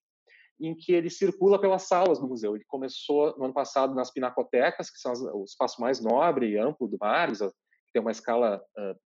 em 0.60 0.74
que 0.74 0.92
ele 0.92 1.08
circula 1.08 1.58
pelas 1.58 1.86
salas 1.86 2.18
do 2.18 2.28
museu. 2.28 2.54
Ele 2.54 2.64
começou 2.66 3.34
no 3.38 3.44
ano 3.44 3.54
passado 3.54 3.94
nas 3.94 4.10
pinacotecas, 4.10 4.90
que 4.90 4.98
são 4.98 5.12
o 5.32 5.44
espaço 5.44 5.80
mais 5.80 6.00
nobre 6.00 6.50
e 6.50 6.58
amplo 6.58 6.88
do 6.88 6.98
Mares, 7.00 7.38
que 7.38 7.92
tem 7.94 8.02
uma 8.02 8.10
escala 8.10 8.60
uh, 8.76 8.98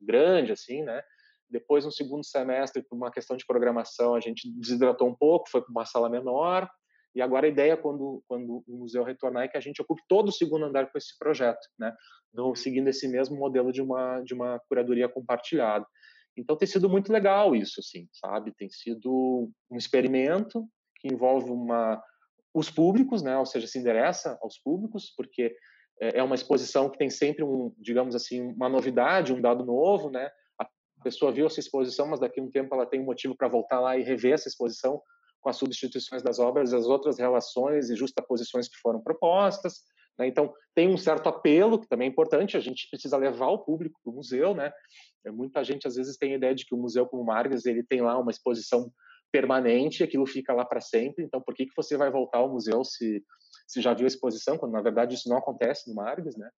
grande, 0.00 0.52
assim, 0.52 0.82
né? 0.82 1.02
Depois, 1.48 1.84
no 1.84 1.90
segundo 1.90 2.24
semestre, 2.24 2.82
por 2.82 2.94
uma 2.94 3.10
questão 3.10 3.36
de 3.36 3.44
programação, 3.44 4.14
a 4.14 4.20
gente 4.20 4.48
desidratou 4.52 5.08
um 5.08 5.16
pouco, 5.16 5.50
foi 5.50 5.62
para 5.62 5.72
uma 5.72 5.84
sala 5.84 6.08
menor. 6.08 6.70
E 7.12 7.20
agora 7.20 7.46
a 7.46 7.50
ideia, 7.50 7.76
quando, 7.76 8.22
quando 8.28 8.62
o 8.68 8.76
museu 8.76 9.02
retornar, 9.02 9.44
é 9.44 9.48
que 9.48 9.56
a 9.56 9.60
gente 9.60 9.82
ocupe 9.82 10.02
todo 10.06 10.28
o 10.28 10.32
segundo 10.32 10.66
andar 10.66 10.92
com 10.92 10.96
esse 10.96 11.18
projeto, 11.18 11.66
né? 11.76 11.92
No, 12.32 12.54
seguindo 12.54 12.86
esse 12.86 13.08
mesmo 13.08 13.36
modelo 13.36 13.72
de 13.72 13.82
uma, 13.82 14.20
de 14.20 14.32
uma 14.32 14.60
curadoria 14.68 15.08
compartilhada. 15.08 15.84
Então 16.36 16.56
tem 16.56 16.66
sido 16.66 16.88
muito 16.88 17.12
legal 17.12 17.54
isso, 17.54 17.80
assim, 17.80 18.08
sabe? 18.12 18.52
Tem 18.56 18.68
sido 18.70 19.50
um 19.70 19.76
experimento 19.76 20.66
que 20.96 21.08
envolve 21.08 21.50
uma 21.50 22.02
os 22.52 22.68
públicos, 22.70 23.22
né? 23.22 23.36
Ou 23.38 23.46
seja, 23.46 23.66
se 23.66 23.78
endereça 23.78 24.38
aos 24.42 24.58
públicos, 24.58 25.12
porque 25.16 25.54
é, 26.00 26.18
é 26.18 26.22
uma 26.22 26.34
exposição 26.34 26.88
que 26.90 26.98
tem 26.98 27.08
sempre 27.08 27.44
um, 27.44 27.72
digamos 27.78 28.14
assim, 28.14 28.52
uma 28.52 28.68
novidade, 28.68 29.32
um 29.32 29.40
dado 29.40 29.64
novo, 29.64 30.10
né? 30.10 30.30
A 30.58 30.66
pessoa 31.02 31.32
viu 31.32 31.46
essa 31.46 31.60
exposição, 31.60 32.08
mas 32.08 32.20
daqui 32.20 32.40
a 32.40 32.42
um 32.42 32.50
tempo 32.50 32.74
ela 32.74 32.86
tem 32.86 33.00
um 33.00 33.04
motivo 33.04 33.36
para 33.36 33.48
voltar 33.48 33.80
lá 33.80 33.96
e 33.96 34.02
rever 34.02 34.34
essa 34.34 34.48
exposição 34.48 35.00
com 35.40 35.48
as 35.48 35.56
substituições 35.56 36.22
das 36.22 36.38
obras, 36.38 36.74
as 36.74 36.86
outras 36.86 37.18
relações 37.18 37.88
e 37.88 37.96
justaposições 37.96 38.68
que 38.68 38.76
foram 38.76 39.00
propostas. 39.00 39.82
Né? 40.18 40.26
Então, 40.26 40.52
tem 40.74 40.88
um 40.88 40.96
certo 40.96 41.28
apelo, 41.28 41.80
que 41.80 41.88
também 41.88 42.08
é 42.08 42.10
importante, 42.10 42.56
a 42.56 42.60
gente 42.60 42.88
precisa 42.90 43.16
levar 43.16 43.48
o 43.48 43.58
público 43.58 44.00
para 44.02 44.12
o 44.12 44.14
museu. 44.14 44.54
Né? 44.54 44.72
É, 45.24 45.30
muita 45.30 45.64
gente, 45.64 45.86
às 45.86 45.96
vezes, 45.96 46.16
tem 46.16 46.32
a 46.32 46.36
ideia 46.36 46.54
de 46.54 46.64
que 46.64 46.74
o 46.74 46.78
museu 46.78 47.06
como 47.06 47.24
Margas 47.24 47.66
ele 47.66 47.82
tem 47.82 48.00
lá 48.00 48.18
uma 48.18 48.30
exposição 48.30 48.90
permanente, 49.32 50.02
aquilo 50.02 50.26
fica 50.26 50.52
lá 50.52 50.64
para 50.64 50.80
sempre. 50.80 51.24
Então, 51.24 51.40
por 51.40 51.54
que, 51.54 51.66
que 51.66 51.76
você 51.76 51.96
vai 51.96 52.10
voltar 52.10 52.38
ao 52.38 52.50
museu 52.50 52.84
se, 52.84 53.22
se 53.66 53.80
já 53.80 53.94
viu 53.94 54.04
a 54.04 54.08
exposição, 54.08 54.58
quando, 54.58 54.72
na 54.72 54.82
verdade, 54.82 55.14
isso 55.14 55.28
não 55.28 55.36
acontece 55.36 55.88
no 55.88 55.94
Margas, 55.94 56.36
né? 56.36 56.50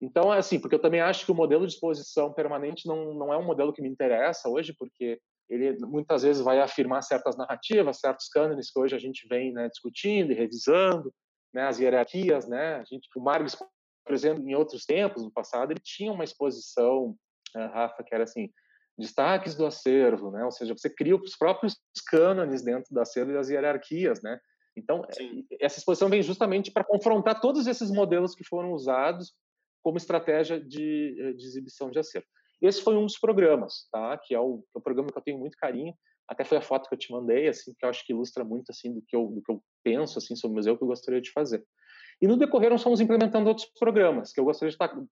Então, 0.00 0.32
é 0.32 0.38
assim, 0.38 0.58
porque 0.58 0.74
eu 0.74 0.80
também 0.80 1.00
acho 1.00 1.24
que 1.24 1.32
o 1.32 1.34
modelo 1.34 1.66
de 1.66 1.72
exposição 1.72 2.32
permanente 2.32 2.86
não, 2.86 3.14
não 3.14 3.32
é 3.32 3.38
um 3.38 3.44
modelo 3.44 3.72
que 3.72 3.80
me 3.80 3.88
interessa 3.88 4.48
hoje, 4.48 4.74
porque 4.78 5.18
ele 5.48 5.76
muitas 5.86 6.22
vezes 6.22 6.42
vai 6.42 6.60
afirmar 6.60 7.02
certas 7.02 7.36
narrativas, 7.36 8.00
certos 8.00 8.28
cânones 8.28 8.70
que 8.70 8.78
hoje 8.78 8.94
a 8.94 8.98
gente 8.98 9.26
vem 9.28 9.52
né, 9.52 9.68
discutindo 9.68 10.32
e 10.32 10.34
revisando, 10.34 11.12
né, 11.54 11.62
as 11.62 11.78
hierarquias, 11.78 12.48
né? 12.48 12.76
A 12.76 12.84
gente, 12.84 13.08
o 13.16 13.20
Marx, 13.22 13.56
por 14.04 14.14
exemplo, 14.14 14.46
em 14.46 14.54
outros 14.54 14.84
tempos, 14.84 15.22
no 15.22 15.30
passado, 15.30 15.70
ele 15.70 15.80
tinha 15.80 16.12
uma 16.12 16.24
exposição, 16.24 17.16
uh, 17.56 17.68
Rafa, 17.72 18.02
que 18.02 18.14
era 18.14 18.24
assim, 18.24 18.50
destaques 18.98 19.54
do 19.54 19.64
acervo, 19.64 20.32
né? 20.32 20.44
Ou 20.44 20.50
seja, 20.50 20.74
você 20.76 20.90
cria 20.90 21.14
os 21.14 21.36
próprios 21.36 21.76
cânones 22.08 22.62
dentro 22.62 22.92
do 22.92 23.00
acervo 23.00 23.30
e 23.30 23.34
das 23.34 23.48
hierarquias, 23.48 24.20
né? 24.22 24.38
Então, 24.76 25.06
Sim. 25.12 25.46
essa 25.60 25.78
exposição 25.78 26.08
vem 26.08 26.22
justamente 26.22 26.72
para 26.72 26.82
confrontar 26.82 27.40
todos 27.40 27.66
esses 27.68 27.90
modelos 27.92 28.34
que 28.34 28.44
foram 28.44 28.72
usados 28.72 29.32
como 29.84 29.98
estratégia 29.98 30.60
de, 30.60 31.16
eh, 31.20 31.32
de 31.34 31.44
exibição 31.44 31.90
de 31.90 31.98
acervo. 32.00 32.26
Esse 32.62 32.82
foi 32.82 32.96
um 32.96 33.04
dos 33.04 33.18
programas, 33.18 33.88
tá? 33.90 34.18
Que 34.18 34.34
é 34.34 34.40
o, 34.40 34.64
é 34.74 34.78
o 34.78 34.80
programa 34.80 35.10
que 35.10 35.18
eu 35.18 35.22
tenho 35.22 35.38
muito 35.38 35.56
carinho. 35.56 35.94
Até 36.26 36.44
foi 36.44 36.58
a 36.58 36.62
foto 36.62 36.88
que 36.88 36.94
eu 36.94 36.98
te 36.98 37.12
mandei, 37.12 37.48
assim, 37.48 37.74
que 37.78 37.84
eu 37.84 37.90
acho 37.90 38.04
que 38.06 38.12
ilustra 38.12 38.44
muito 38.44 38.70
assim 38.70 38.92
do 38.92 39.02
que 39.06 39.14
eu, 39.14 39.26
do 39.26 39.42
que 39.42 39.52
eu 39.52 39.62
penso 39.82 40.18
assim 40.18 40.34
sobre 40.34 40.54
o 40.54 40.56
museu 40.56 40.76
que 40.76 40.82
eu 40.82 40.88
gostaria 40.88 41.20
de 41.20 41.30
fazer. 41.30 41.62
E 42.20 42.26
no 42.26 42.36
decorrer 42.36 42.70
nós 42.70 42.82
fomos 42.82 43.00
implementando 43.00 43.48
outros 43.48 43.70
programas 43.78 44.32
que 44.32 44.40
eu 44.40 44.44
gostaria 44.44 44.70
de 44.70 44.78
destacar, 44.78 45.04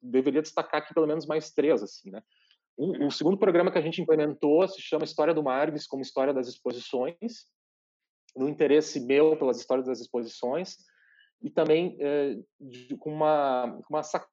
deveria 0.00 0.40
destacar 0.40 0.80
aqui 0.80 0.94
pelo 0.94 1.06
menos 1.06 1.26
mais 1.26 1.50
três, 1.50 1.82
assim, 1.82 2.10
né? 2.10 2.22
Um, 2.78 3.06
o 3.06 3.10
segundo 3.10 3.36
programa 3.36 3.70
que 3.70 3.78
a 3.78 3.82
gente 3.82 4.00
implementou 4.00 4.66
se 4.66 4.80
chama 4.80 5.04
História 5.04 5.34
do 5.34 5.42
Marves 5.42 5.86
como 5.86 6.02
História 6.02 6.32
das 6.32 6.48
Exposições, 6.48 7.46
no 8.34 8.48
interesse 8.48 8.98
meu 9.00 9.36
pelas 9.36 9.58
histórias 9.58 9.86
das 9.86 10.00
exposições 10.00 10.76
e 11.42 11.50
também 11.50 11.96
é, 12.00 12.36
de, 12.58 12.96
com 12.96 13.12
uma, 13.12 13.78
uma 13.90 14.02
sacada, 14.02 14.30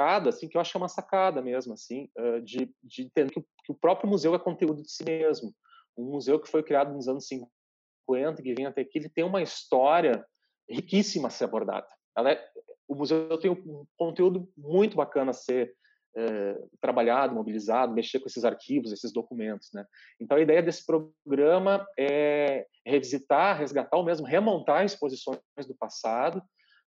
assim, 0.00 0.48
que 0.48 0.56
eu 0.56 0.60
acho 0.60 0.72
que 0.72 0.76
é 0.76 0.80
uma 0.80 0.88
sacada 0.88 1.40
mesmo, 1.42 1.72
assim, 1.72 2.08
de, 2.42 2.72
de 2.82 3.02
entender 3.02 3.30
que, 3.32 3.40
que 3.40 3.72
o 3.72 3.74
próprio 3.74 4.08
museu 4.08 4.34
é 4.34 4.38
conteúdo 4.38 4.82
de 4.82 4.90
si 4.90 5.04
mesmo. 5.04 5.54
Um 5.96 6.10
museu 6.10 6.40
que 6.40 6.48
foi 6.48 6.62
criado 6.62 6.92
nos 6.92 7.08
anos 7.08 7.26
50, 7.26 8.42
que 8.42 8.54
vem 8.54 8.66
até 8.66 8.82
aqui, 8.82 8.98
ele 8.98 9.08
tem 9.08 9.24
uma 9.24 9.42
história 9.42 10.24
riquíssima 10.68 11.28
a 11.28 11.30
ser 11.30 11.44
abordada. 11.44 11.86
É, 12.18 12.42
o 12.88 12.94
museu 12.94 13.38
tem 13.38 13.50
um 13.50 13.84
conteúdo 13.96 14.48
muito 14.56 14.96
bacana 14.96 15.30
a 15.30 15.34
ser 15.34 15.74
é, 16.16 16.58
trabalhado, 16.80 17.34
mobilizado, 17.34 17.92
mexer 17.92 18.20
com 18.20 18.26
esses 18.26 18.44
arquivos, 18.44 18.92
esses 18.92 19.12
documentos, 19.12 19.70
né? 19.72 19.84
Então 20.20 20.36
a 20.36 20.40
ideia 20.40 20.62
desse 20.62 20.84
programa 20.86 21.84
é 21.98 22.66
revisitar, 22.86 23.58
resgatar 23.58 23.96
ou 23.96 24.04
mesmo 24.04 24.26
remontar 24.26 24.84
exposições 24.84 25.40
do 25.66 25.74
passado 25.74 26.42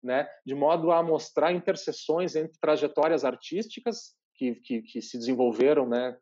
né, 0.03 0.27
de 0.45 0.53
modo 0.53 0.91
a 0.91 1.01
mostrar 1.01 1.53
interseções 1.53 2.35
entre 2.35 2.59
trajetórias 2.59 3.23
artísticas 3.23 4.15
que, 4.35 4.55
que, 4.55 4.81
que 4.81 5.01
se 5.01 5.17
desenvolveram 5.17 5.87
né, 5.87 6.17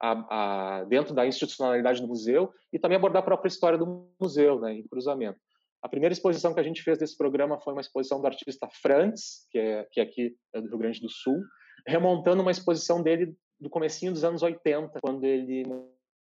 a, 0.00 0.78
a, 0.78 0.84
dentro 0.84 1.14
da 1.14 1.26
institucionalidade 1.26 2.00
do 2.00 2.08
museu 2.08 2.52
e 2.72 2.78
também 2.78 2.96
abordar 2.96 3.22
a 3.22 3.24
própria 3.24 3.48
história 3.48 3.78
do 3.78 4.08
museu 4.20 4.60
né, 4.60 4.74
em 4.74 4.86
cruzamento. 4.86 5.38
A 5.82 5.88
primeira 5.88 6.12
exposição 6.12 6.54
que 6.54 6.60
a 6.60 6.62
gente 6.62 6.82
fez 6.82 6.98
desse 6.98 7.16
programa 7.16 7.60
foi 7.60 7.72
uma 7.72 7.80
exposição 7.80 8.20
do 8.20 8.26
artista 8.26 8.68
Frantz, 8.80 9.46
que 9.50 9.58
é, 9.58 9.86
que 9.90 10.00
é 10.00 10.02
aqui 10.02 10.36
é 10.54 10.60
do 10.60 10.68
Rio 10.68 10.78
Grande 10.78 11.00
do 11.00 11.08
Sul, 11.08 11.40
remontando 11.86 12.42
uma 12.42 12.50
exposição 12.50 13.02
dele 13.02 13.36
do 13.60 13.70
comecinho 13.70 14.12
dos 14.12 14.24
anos 14.24 14.42
80, 14.42 15.00
quando 15.00 15.24
ele 15.24 15.64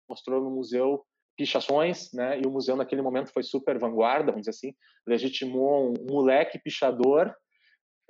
mostrou 0.09 0.43
no 0.43 0.51
museu 0.51 1.05
pichações, 1.41 2.13
né? 2.13 2.39
E 2.39 2.47
o 2.47 2.51
museu 2.51 2.77
naquele 2.77 3.01
momento 3.01 3.33
foi 3.33 3.43
super 3.43 3.79
vanguarda, 3.79 4.31
vamos 4.31 4.43
dizer 4.43 4.51
assim, 4.51 4.75
legitimou 5.07 5.95
um 5.99 6.13
moleque 6.13 6.59
pichador 6.59 7.35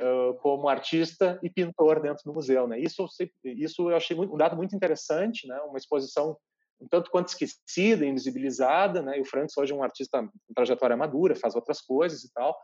uh, 0.02 0.34
como 0.40 0.68
artista 0.68 1.38
e 1.40 1.48
pintor 1.48 2.00
dentro 2.02 2.24
do 2.24 2.34
museu, 2.34 2.66
né? 2.66 2.80
Isso 2.80 3.06
isso 3.44 3.88
eu 3.88 3.94
achei 3.94 4.16
muito, 4.16 4.34
um 4.34 4.36
dado 4.36 4.56
muito 4.56 4.74
interessante, 4.74 5.46
né? 5.46 5.60
Uma 5.60 5.78
exposição 5.78 6.36
um 6.80 6.88
tanto 6.88 7.08
quanto 7.08 7.28
esquecida, 7.28 8.04
invisibilizada, 8.04 9.00
né? 9.00 9.18
E 9.18 9.20
o 9.20 9.24
Francis 9.24 9.56
hoje 9.56 9.72
é 9.72 9.76
um 9.76 9.82
artista 9.84 10.20
com 10.20 10.54
trajetória 10.54 10.96
madura, 10.96 11.36
faz 11.36 11.54
outras 11.54 11.80
coisas 11.80 12.24
e 12.24 12.32
tal. 12.32 12.58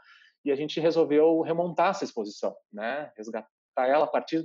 E 0.45 0.51
a 0.51 0.57
gente 0.57 0.81
resolveu 0.81 1.43
remontar 1.43 1.91
essa 1.91 2.03
exposição, 2.03 2.57
né? 2.73 3.13
Resgatar 3.17 3.47
ela 3.77 4.05
a 4.05 4.09
partir 4.09 4.45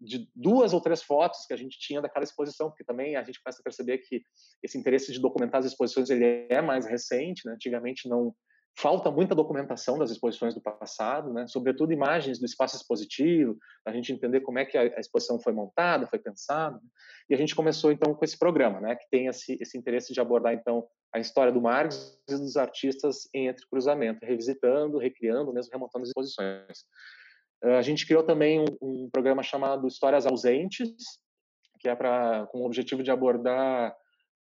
de 0.00 0.28
duas 0.34 0.72
ou 0.72 0.80
três 0.80 1.02
fotos 1.02 1.46
que 1.46 1.54
a 1.54 1.56
gente 1.56 1.78
tinha 1.78 2.02
daquela 2.02 2.24
exposição, 2.24 2.68
porque 2.68 2.84
também 2.84 3.16
a 3.16 3.22
gente 3.22 3.42
começa 3.42 3.60
a 3.60 3.64
perceber 3.64 3.98
que 3.98 4.22
esse 4.62 4.76
interesse 4.76 5.12
de 5.12 5.20
documentar 5.20 5.60
as 5.60 5.66
exposições 5.66 6.10
ele 6.10 6.46
é 6.50 6.60
mais 6.60 6.86
recente, 6.86 7.46
né? 7.46 7.54
Antigamente 7.54 8.08
não 8.08 8.34
falta 8.78 9.10
muita 9.10 9.34
documentação 9.34 9.98
das 9.98 10.10
exposições 10.10 10.54
do 10.54 10.60
passado, 10.60 11.32
né? 11.32 11.46
Sobretudo 11.46 11.92
imagens 11.92 12.38
do 12.38 12.44
espaço 12.44 12.76
expositivo, 12.76 13.56
a 13.86 13.92
gente 13.92 14.12
entender 14.12 14.40
como 14.40 14.58
é 14.58 14.66
que 14.66 14.76
a, 14.76 15.00
exposição 15.00 15.40
foi 15.40 15.52
montada, 15.54 16.06
foi 16.06 16.18
pensada. 16.18 16.76
Né? 16.76 16.88
E 17.30 17.34
a 17.34 17.38
gente 17.38 17.54
começou 17.54 17.90
então 17.90 18.14
com 18.14 18.24
esse 18.24 18.38
programa, 18.38 18.80
né? 18.80 18.94
Que 18.94 19.08
tem 19.10 19.28
esse, 19.28 19.56
esse 19.60 19.78
interesse 19.78 20.12
de 20.12 20.20
abordar 20.20 20.52
então 20.52 20.86
a 21.14 21.18
história 21.18 21.50
do 21.50 21.62
Marx 21.62 22.20
e 22.28 22.34
dos 22.36 22.56
artistas 22.56 23.26
em 23.32 23.48
entre 23.48 23.66
cruzamento, 23.70 24.26
revisitando, 24.26 24.98
recriando, 24.98 25.52
mesmo 25.54 25.72
remontando 25.72 26.02
as 26.02 26.08
exposições. 26.10 26.84
A 27.62 27.82
gente 27.82 28.06
criou 28.06 28.22
também 28.22 28.60
um, 28.60 28.64
um 28.80 29.10
programa 29.10 29.42
chamado 29.42 29.88
Histórias 29.88 30.26
Ausentes, 30.26 31.18
que 31.80 31.88
é 31.88 31.94
para 31.94 32.46
com 32.46 32.60
o 32.60 32.66
objetivo 32.66 33.02
de 33.02 33.10
abordar 33.10 33.94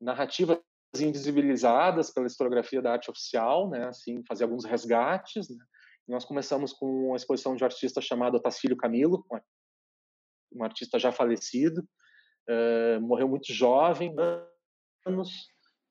narrativas 0.00 0.60
invisibilizadas 0.98 2.10
pela 2.10 2.26
historiografia 2.26 2.82
da 2.82 2.92
arte 2.92 3.10
oficial, 3.10 3.68
né? 3.68 3.86
Assim, 3.86 4.22
fazer 4.26 4.44
alguns 4.44 4.64
resgates. 4.64 5.48
Né? 5.48 5.64
Nós 6.08 6.24
começamos 6.24 6.72
com 6.72 7.08
uma 7.08 7.16
exposição 7.16 7.54
de 7.54 7.62
um 7.62 7.66
artista 7.66 8.00
chamado 8.00 8.36
Otacílio 8.36 8.76
Camilo, 8.76 9.24
um 10.52 10.64
artista 10.64 10.98
já 10.98 11.12
falecido, 11.12 11.82
uh, 12.48 13.00
morreu 13.00 13.28
muito 13.28 13.52
jovem, 13.52 14.14
anos, 15.06 15.30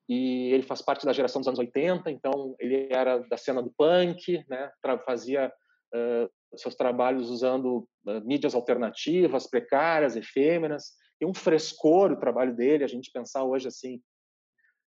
e 0.09 0.51
ele 0.51 0.63
faz 0.63 0.81
parte 0.81 1.05
da 1.05 1.13
geração 1.13 1.39
dos 1.39 1.47
anos 1.47 1.59
80, 1.59 2.11
então 2.11 2.55
ele 2.59 2.87
era 2.91 3.19
da 3.19 3.37
cena 3.37 3.61
do 3.61 3.71
punk, 3.71 4.43
né? 4.49 4.71
Fazia 5.05 5.53
uh, 5.93 6.29
seus 6.55 6.75
trabalhos 6.75 7.29
usando 7.29 7.87
mídias 8.23 8.55
alternativas, 8.55 9.47
precárias, 9.47 10.15
efêmeras. 10.15 10.93
Tem 11.19 11.27
um 11.27 11.33
frescor 11.33 12.11
o 12.11 12.19
trabalho 12.19 12.55
dele, 12.55 12.83
a 12.83 12.87
gente 12.87 13.11
pensar 13.11 13.43
hoje 13.43 13.67
assim, 13.67 14.01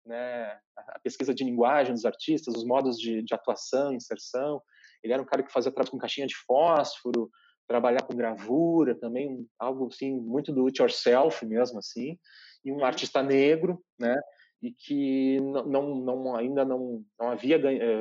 né, 0.05 0.59
a 0.77 0.99
pesquisa 1.03 1.35
de 1.35 1.45
linguagem 1.45 1.93
dos 1.93 2.05
artistas, 2.05 2.55
os 2.55 2.65
modos 2.65 2.99
de, 2.99 3.23
de 3.23 3.35
atuação, 3.35 3.93
inserção. 3.93 4.63
Ele 5.03 5.13
era 5.13 5.23
um 5.23 5.27
cara 5.27 5.43
que 5.43 5.53
fazia 5.53 5.73
trabalho 5.73 5.91
com 5.91 5.99
caixinha 5.99 6.27
de 6.27 6.37
fósforo, 6.47 7.31
trabalhar 7.67 8.03
com 8.03 8.17
gravura 8.17 8.95
também, 8.95 9.47
algo 9.59 9.89
assim 9.89 10.13
muito 10.13 10.53
do 10.53 10.67
it 10.67 10.81
yourself 10.81 11.45
mesmo 11.45 11.79
assim, 11.79 12.19
e 12.65 12.73
um 12.73 12.77
uhum. 12.77 12.85
artista 12.85 13.23
negro, 13.23 13.83
né? 13.99 14.15
E 14.63 14.73
que 14.73 15.39
não, 15.41 15.95
não, 15.97 16.35
ainda 16.35 16.65
não, 16.65 17.05
não 17.19 17.31
havia 17.31 17.59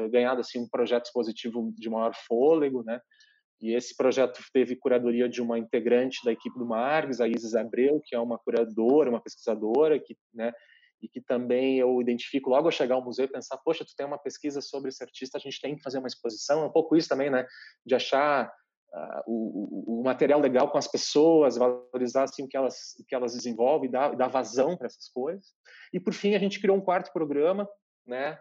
ganhado 0.07 0.39
assim 0.39 0.59
um 0.59 0.69
projeto 0.69 1.05
expositivo 1.05 1.73
de 1.77 1.89
maior 1.89 2.13
fôlego, 2.27 2.83
né? 2.83 2.99
E 3.61 3.73
esse 3.73 3.95
projeto 3.95 4.41
teve 4.51 4.75
curadoria 4.75 5.29
de 5.29 5.41
uma 5.41 5.57
integrante 5.57 6.23
da 6.23 6.31
equipe 6.31 6.57
do 6.57 6.65
Margs, 6.65 7.21
a 7.21 7.27
Isis 7.27 7.55
Abreu, 7.55 8.01
que 8.03 8.15
é 8.15 8.19
uma 8.19 8.37
curadora, 8.37 9.09
uma 9.09 9.21
pesquisadora, 9.21 9.97
que, 9.99 10.17
né, 10.33 10.53
e 11.01 11.07
que 11.07 11.21
também 11.21 11.79
eu 11.79 12.01
identifico 12.01 12.49
logo 12.49 12.67
ao 12.67 12.71
chegar 12.71 12.95
ao 12.95 13.03
museu 13.03 13.25
e 13.25 13.31
pensar, 13.31 13.57
poxa, 13.57 13.85
tu 13.85 13.95
tem 13.95 14.05
uma 14.05 14.17
pesquisa 14.17 14.61
sobre 14.61 14.89
esse 14.89 15.03
artista, 15.03 15.37
a 15.37 15.41
gente 15.41 15.61
tem 15.61 15.75
que 15.75 15.83
fazer 15.83 15.99
uma 15.99 16.07
exposição, 16.07 16.63
é 16.63 16.65
um 16.65 16.71
pouco 16.71 16.95
isso 16.95 17.07
também, 17.07 17.29
né, 17.29 17.45
de 17.85 17.95
achar 17.95 18.51
uh, 18.93 19.21
o, 19.25 19.99
o, 19.99 20.03
material 20.03 20.39
legal 20.39 20.69
com 20.69 20.77
as 20.77 20.87
pessoas, 20.87 21.57
valorizar 21.57 22.23
assim 22.23 22.43
o 22.43 22.47
que 22.47 22.57
elas, 22.57 22.95
o 22.99 23.05
que 23.05 23.15
elas 23.15 23.33
desenvolvem, 23.33 23.89
dar, 23.89 24.15
dar 24.15 24.27
vazão 24.27 24.75
para 24.75 24.87
essas 24.87 25.09
coisas. 25.09 25.53
E 25.93 25.99
por 25.99 26.13
fim 26.13 26.35
a 26.35 26.39
gente 26.39 26.59
criou 26.59 26.77
um 26.77 26.81
quarto 26.81 27.11
programa, 27.13 27.69
né, 28.05 28.37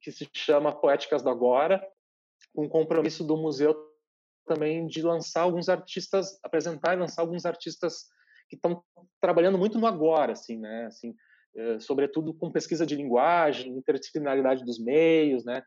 que 0.00 0.12
se 0.12 0.28
chama 0.32 0.72
Poéticas 0.72 1.22
do 1.22 1.30
Agora, 1.30 1.84
um 2.54 2.68
compromisso 2.68 3.24
do 3.24 3.36
museu 3.36 3.91
também 4.46 4.86
de 4.86 5.02
lançar 5.02 5.42
alguns 5.42 5.68
artistas, 5.68 6.38
apresentar 6.42 6.94
e 6.94 7.00
lançar 7.00 7.22
alguns 7.22 7.44
artistas 7.46 8.06
que 8.48 8.56
estão 8.56 8.82
trabalhando 9.20 9.58
muito 9.58 9.78
no 9.78 9.86
agora, 9.86 10.32
assim, 10.32 10.58
né? 10.58 10.86
Assim, 10.86 11.14
eh, 11.54 11.78
sobretudo 11.80 12.34
com 12.34 12.50
pesquisa 12.50 12.84
de 12.84 12.96
linguagem, 12.96 13.76
interdisciplinaridade 13.76 14.64
dos 14.64 14.78
meios, 14.78 15.44
né? 15.44 15.62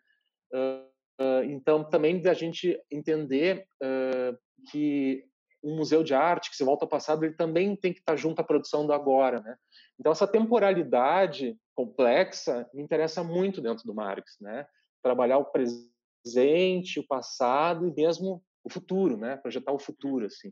Uh, 0.53 1.43
então, 1.45 1.83
também 1.83 2.21
da 2.21 2.33
gente 2.33 2.77
entender 2.91 3.65
uh, 3.81 4.37
que 4.69 5.23
um 5.63 5.75
museu 5.75 6.03
de 6.03 6.13
arte 6.13 6.49
que 6.49 6.55
se 6.55 6.63
volta 6.63 6.85
ao 6.85 6.89
passado, 6.89 7.23
ele 7.23 7.33
também 7.33 7.75
tem 7.75 7.93
que 7.93 7.99
estar 7.99 8.15
junto 8.15 8.39
à 8.39 8.43
produção 8.43 8.85
do 8.85 8.93
agora, 8.93 9.39
né? 9.41 9.55
Então, 9.99 10.11
essa 10.11 10.27
temporalidade 10.27 11.57
complexa 11.73 12.69
me 12.73 12.83
interessa 12.83 13.23
muito 13.23 13.61
dentro 13.61 13.85
do 13.85 13.95
Marx, 13.95 14.37
né? 14.39 14.67
Trabalhar 15.01 15.37
o 15.37 15.45
presente, 15.45 16.99
o 16.99 17.07
passado 17.07 17.87
e 17.87 17.93
mesmo 17.93 18.43
o 18.65 18.69
futuro, 18.69 19.15
né? 19.15 19.37
Projetar 19.37 19.71
o 19.71 19.79
futuro, 19.79 20.25
assim. 20.25 20.51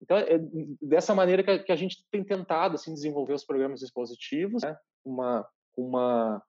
Então, 0.00 0.18
é 0.18 0.38
dessa 0.82 1.14
maneira 1.14 1.42
que 1.42 1.72
a, 1.72 1.76
gente 1.76 2.04
tem 2.10 2.22
tentado 2.22 2.74
assim 2.74 2.92
desenvolver 2.92 3.32
os 3.32 3.44
programas 3.44 3.80
expositivos, 3.80 4.62
né? 4.62 4.76
uma, 5.04 5.48
uma, 5.76 6.42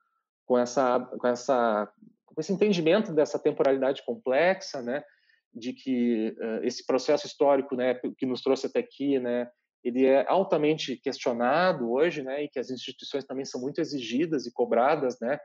com 0.46 0.58
essa, 0.58 1.00
com 1.00 1.28
essa, 1.28 1.90
com 2.26 2.42
esse 2.42 2.52
entendimento 2.52 3.14
dessa 3.14 3.40
temporalidade 3.40 4.04
complexa, 4.06 4.82
né? 4.82 5.04
De 5.54 5.72
que 5.72 6.36
uh, 6.38 6.66
esse 6.66 6.86
processo 6.86 7.26
histórico, 7.26 7.78
né, 7.78 7.98
que 8.18 8.26
nos 8.26 8.42
trouxe 8.42 8.68
até 8.68 8.80
aqui, 8.80 9.18
né, 9.20 9.50
ele 9.82 10.06
é 10.06 10.26
altamente 10.28 10.98
questionado 10.98 11.90
hoje, 11.90 12.22
né, 12.24 12.44
e 12.44 12.50
que 12.50 12.60
as 12.60 12.70
instituições 12.70 13.24
também 13.24 13.46
são 13.46 13.62
muito 13.62 13.80
exigidas 13.80 14.46
e 14.46 14.52
cobradas, 14.52 15.18
né, 15.22 15.40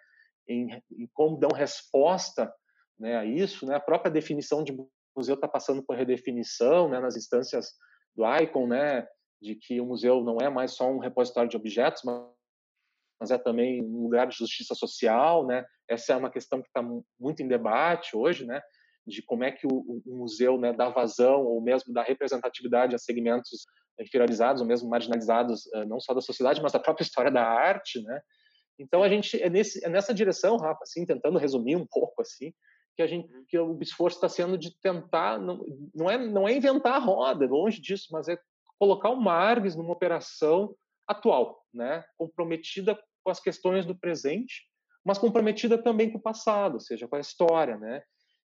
em, 0.49 0.83
em 0.91 1.09
como 1.13 1.39
dão 1.39 1.51
resposta, 1.55 2.53
né, 2.99 3.19
a 3.19 3.25
isso, 3.25 3.65
né, 3.67 3.77
a 3.77 3.81
própria 3.81 4.11
definição 4.11 4.65
de 4.65 4.77
museu 5.17 5.35
está 5.35 5.49
passando 5.49 5.83
por 5.83 5.97
redefinição, 5.97 6.89
né, 6.89 7.01
nas 7.01 7.17
instâncias 7.17 7.73
do 8.17 8.25
ICON, 8.25 8.67
né, 8.67 9.07
de 9.41 9.55
que 9.55 9.81
o 9.81 9.87
museu 9.87 10.23
não 10.23 10.39
é 10.41 10.49
mais 10.49 10.73
só 10.73 10.91
um 10.91 10.99
repositório 10.99 11.49
de 11.49 11.57
objetos, 11.57 12.03
mas 12.05 13.31
é 13.31 13.39
também 13.39 13.83
um 13.83 14.03
lugar 14.03 14.27
de 14.27 14.37
justiça 14.37 14.75
social, 14.75 15.47
né? 15.47 15.65
Essa 15.89 16.15
é 16.15 16.17
uma 16.17 16.31
questão 16.31 16.63
que 16.63 16.69
está 16.69 16.83
muito 17.19 17.43
em 17.43 17.49
debate 17.49 18.17
hoje, 18.17 18.47
né? 18.47 18.63
De 19.07 19.23
como 19.23 19.45
é 19.45 19.53
que 19.53 19.67
o, 19.67 20.03
o, 20.07 20.17
museu 20.17 20.59
né, 20.59 20.73
dá 20.73 20.89
vazão 20.89 21.43
ou 21.45 21.61
mesmo 21.61 21.93
dá 21.93 22.03
representatividade 22.03 22.95
a 22.95 22.99
segmentos 22.99 23.67
inferiorizados 23.99 24.63
ou 24.63 24.69
mesmo 24.69 24.89
marginalizados, 24.89 25.67
eh, 25.75 25.85
não 25.85 26.01
só 26.01 26.15
da 26.15 26.23
sociedade, 26.23 26.63
mas 26.63 26.73
da 26.73 26.79
própria 26.79 27.05
história 27.05 27.31
da 27.31 27.45
arte, 27.45 28.03
né? 28.03 28.21
Então 28.79 29.03
a 29.03 29.09
gente 29.11 29.41
é, 29.43 29.51
nesse, 29.51 29.85
é 29.85 29.91
nessa 29.91 30.15
direção, 30.15 30.57
Rafa, 30.57 30.81
assim, 30.83 31.05
tentando 31.05 31.39
resumir 31.39 31.77
um 31.77 31.87
pouco 31.87 32.23
assim, 32.23 32.53
que 32.97 33.03
a 33.03 33.07
gente 33.07 33.33
uhum. 33.33 33.45
que 33.49 33.59
o 33.59 33.79
esforço 33.81 34.17
está 34.17 34.29
sendo 34.29 34.59
de 34.59 34.79
tentar 34.81 35.39
não, 35.39 35.65
não 35.95 36.11
é 36.11 36.19
não 36.19 36.49
é 36.49 36.55
inventar 36.55 36.95
a 36.95 36.99
roda 36.99 37.47
longe 37.47 37.81
disso 37.81 38.09
mas 38.13 38.29
é 38.29 38.39
colocar 38.79 39.11
o 39.11 39.21
Margs 39.21 39.77
numa 39.77 39.93
operação 39.93 40.75
atual 41.07 41.65
né 41.73 42.05
comprometida 42.17 42.99
com 43.23 43.31
as 43.31 43.41
questões 43.41 43.87
do 43.87 43.99
presente 43.99 44.69
mas 45.05 45.19
comprometida 45.19 45.79
também 45.83 46.11
com 46.11 46.19
o 46.19 46.23
passado 46.23 46.75
ou 46.75 46.81
seja 46.81 47.09
com 47.09 47.17
a 47.17 47.21
história 47.21 47.77
né 47.77 48.03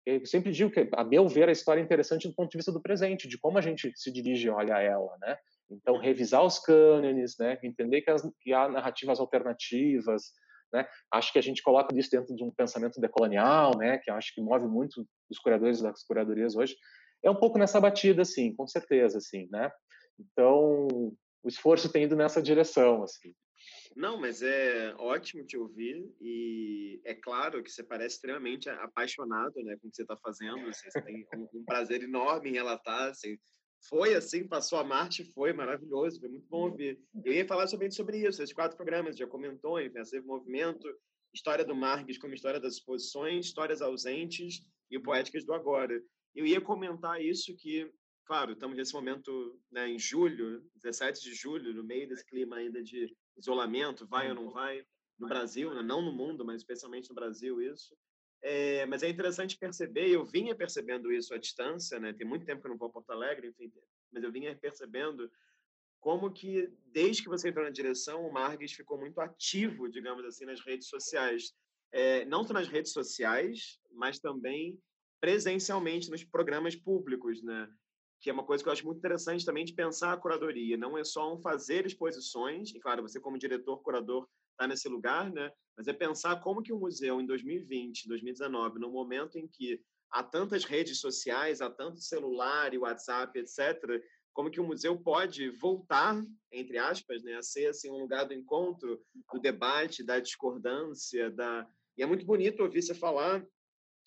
eu 0.05 0.25
sempre 0.25 0.51
digo 0.51 0.71
que 0.71 0.87
a 0.93 1.03
meu 1.03 1.27
ver 1.27 1.49
a 1.49 1.51
história 1.51 1.81
é 1.81 1.83
interessante 1.83 2.27
do 2.27 2.33
ponto 2.33 2.49
de 2.49 2.57
vista 2.57 2.71
do 2.71 2.81
presente 2.81 3.27
de 3.27 3.37
como 3.37 3.57
a 3.57 3.61
gente 3.61 3.91
se 3.95 4.11
dirige 4.11 4.49
olha 4.49 4.79
ela 4.79 5.17
né 5.21 5.37
então 5.69 5.97
revisar 5.97 6.43
os 6.43 6.59
cânones 6.59 7.35
né 7.37 7.59
entender 7.63 8.01
que, 8.01 8.11
as, 8.11 8.21
que 8.39 8.53
há 8.53 8.69
narrativas 8.69 9.19
alternativas 9.19 10.31
né? 10.71 10.87
Acho 11.11 11.31
que 11.31 11.39
a 11.39 11.41
gente 11.41 11.61
coloca 11.61 11.95
isso 11.97 12.09
dentro 12.11 12.35
de 12.35 12.43
um 12.43 12.51
pensamento 12.51 12.99
decolonial, 12.99 13.77
né? 13.77 13.97
que 13.99 14.11
acho 14.11 14.33
que 14.33 14.41
move 14.41 14.67
muito 14.67 15.07
os 15.29 15.39
curadores 15.39 15.81
das 15.81 16.03
curadorias 16.03 16.55
hoje. 16.55 16.75
É 17.23 17.29
um 17.29 17.35
pouco 17.35 17.57
nessa 17.57 17.79
batida, 17.81 18.21
assim, 18.21 18.53
com 18.55 18.67
certeza, 18.67 19.17
assim, 19.17 19.47
né? 19.51 19.71
Então, 20.19 20.87
o 21.43 21.47
esforço 21.47 21.91
tem 21.91 22.03
ido 22.03 22.15
nessa 22.15 22.41
direção, 22.41 23.03
assim. 23.03 23.33
Não, 23.95 24.19
mas 24.19 24.43
é 24.43 24.93
ótimo 24.97 25.43
te 25.43 25.57
ouvir 25.57 26.07
e 26.21 27.01
é 27.03 27.15
claro 27.15 27.63
que 27.63 27.71
você 27.71 27.83
parece 27.83 28.15
extremamente 28.15 28.69
apaixonado, 28.69 29.55
né, 29.63 29.75
com 29.81 29.87
o 29.87 29.89
que 29.89 29.95
você 29.95 30.03
está 30.03 30.15
fazendo. 30.17 30.67
Assim, 30.67 30.89
você 30.89 31.01
tem 31.01 31.25
um, 31.35 31.47
um, 31.59 31.65
prazer 31.65 32.03
enorme 32.03 32.49
em 32.49 32.53
relatar, 32.53 33.09
assim, 33.09 33.37
foi 33.81 34.15
assim, 34.15 34.47
passou 34.47 34.79
a 34.79 34.83
Marte, 34.83 35.23
foi 35.23 35.53
maravilhoso, 35.53 36.19
foi 36.19 36.29
muito 36.29 36.47
bom 36.47 36.65
uhum. 36.65 36.71
ouvir. 36.71 36.99
Eu 37.23 37.33
ia 37.33 37.47
falar 37.47 37.67
sobre, 37.67 37.89
sobre 37.91 38.17
isso, 38.19 38.41
esses 38.41 38.53
quatro 38.53 38.75
programas, 38.75 39.17
já 39.17 39.27
comentou, 39.27 39.79
Invencível 39.79 40.27
Movimento, 40.27 40.87
História 41.33 41.63
do 41.63 41.75
Marques 41.75 42.17
como 42.17 42.33
História 42.33 42.59
das 42.59 42.73
Exposições, 42.73 43.45
Histórias 43.45 43.81
Ausentes 43.81 44.61
e 44.89 44.97
o 44.97 45.03
Poéticas 45.03 45.45
do 45.45 45.53
Agora. 45.53 46.01
Eu 46.35 46.45
ia 46.45 46.59
comentar 46.61 47.21
isso 47.21 47.55
que, 47.57 47.91
claro, 48.25 48.53
estamos 48.53 48.77
nesse 48.77 48.93
momento 48.93 49.59
né, 49.71 49.87
em 49.87 49.99
julho, 49.99 50.63
17 50.75 51.21
de 51.21 51.33
julho, 51.33 51.73
no 51.73 51.83
meio 51.83 52.07
desse 52.07 52.25
clima 52.25 52.57
ainda 52.57 52.81
de 52.81 53.15
isolamento, 53.37 54.07
vai 54.07 54.29
ou 54.29 54.35
não 54.35 54.49
vai, 54.49 54.83
no 55.19 55.27
Brasil, 55.27 55.73
né? 55.73 55.81
não 55.81 56.01
no 56.01 56.11
mundo, 56.11 56.45
mas 56.45 56.57
especialmente 56.57 57.09
no 57.09 57.15
Brasil 57.15 57.61
isso. 57.61 57.95
É, 58.41 58.85
mas 58.85 59.03
é 59.03 59.09
interessante 59.09 59.57
perceber, 59.57 60.09
eu 60.09 60.23
vinha 60.23 60.55
percebendo 60.55 61.11
isso 61.11 61.33
à 61.33 61.37
distância, 61.37 61.99
né? 61.99 62.13
Tem 62.13 62.25
muito 62.25 62.45
tempo 62.45 62.61
que 62.61 62.67
eu 62.67 62.71
não 62.71 62.77
vou 62.77 62.89
a 62.89 62.91
Porto 62.91 63.09
Alegre, 63.09 63.47
enfim, 63.47 63.71
mas 64.11 64.23
eu 64.23 64.31
vinha 64.31 64.55
percebendo 64.55 65.29
como 65.99 66.31
que 66.31 66.71
desde 66.85 67.23
que 67.23 67.29
você 67.29 67.49
entrou 67.49 67.65
na 67.65 67.71
direção, 67.71 68.25
o 68.25 68.31
Margues 68.31 68.73
ficou 68.73 68.97
muito 68.97 69.19
ativo, 69.19 69.89
digamos 69.89 70.23
assim, 70.25 70.45
nas 70.45 70.61
redes 70.61 70.87
sociais, 70.87 71.53
é, 71.91 72.23
não 72.25 72.43
só 72.43 72.53
nas 72.53 72.67
redes 72.67 72.93
sociais, 72.93 73.79
mas 73.91 74.19
também 74.19 74.79
presencialmente 75.19 76.09
nos 76.09 76.23
programas 76.23 76.75
públicos, 76.75 77.41
né? 77.41 77.67
Que 78.21 78.29
é 78.29 78.33
uma 78.33 78.43
coisa 78.43 78.63
que 78.63 78.69
eu 78.69 78.73
acho 78.73 78.85
muito 78.85 78.97
interessante 78.97 79.45
também 79.45 79.65
de 79.65 79.73
pensar 79.73 80.13
a 80.13 80.17
curadoria. 80.17 80.77
Não 80.77 80.97
é 80.97 81.03
só 81.03 81.33
um 81.33 81.39
fazer 81.39 81.85
exposições, 81.85 82.73
e 82.73 82.79
claro, 82.79 83.01
você 83.01 83.19
como 83.19 83.37
diretor, 83.37 83.81
curador, 83.81 84.27
está 84.51 84.67
nesse 84.67 84.89
lugar, 84.89 85.31
né? 85.31 85.51
Mas 85.77 85.87
é 85.87 85.93
pensar 85.93 86.41
como 86.41 86.63
que 86.63 86.73
o 86.73 86.79
museu 86.79 87.21
em 87.21 87.25
2020, 87.25 88.07
2019, 88.07 88.79
no 88.79 88.91
momento 88.91 89.37
em 89.37 89.47
que 89.47 89.79
há 90.11 90.23
tantas 90.23 90.63
redes 90.63 90.99
sociais, 90.99 91.61
há 91.61 91.69
tanto 91.69 92.01
celular 92.01 92.73
e 92.73 92.77
WhatsApp, 92.77 93.37
etc., 93.37 94.01
como 94.33 94.51
que 94.51 94.59
o 94.59 94.63
museu 94.63 94.95
pode 94.95 95.49
voltar, 95.49 96.23
entre 96.51 96.77
aspas, 96.77 97.23
né, 97.23 97.35
a 97.35 97.41
ser 97.41 97.67
assim 97.67 97.89
um 97.89 97.97
lugar 97.97 98.25
do 98.25 98.35
encontro, 98.35 99.01
do 99.33 99.39
debate, 99.39 100.03
da 100.03 100.19
discordância, 100.19 101.31
da 101.31 101.67
e 101.97 102.03
é 102.03 102.05
muito 102.05 102.25
bonito 102.25 102.61
ouvir 102.61 102.83
você 102.83 102.93
falar 102.93 103.43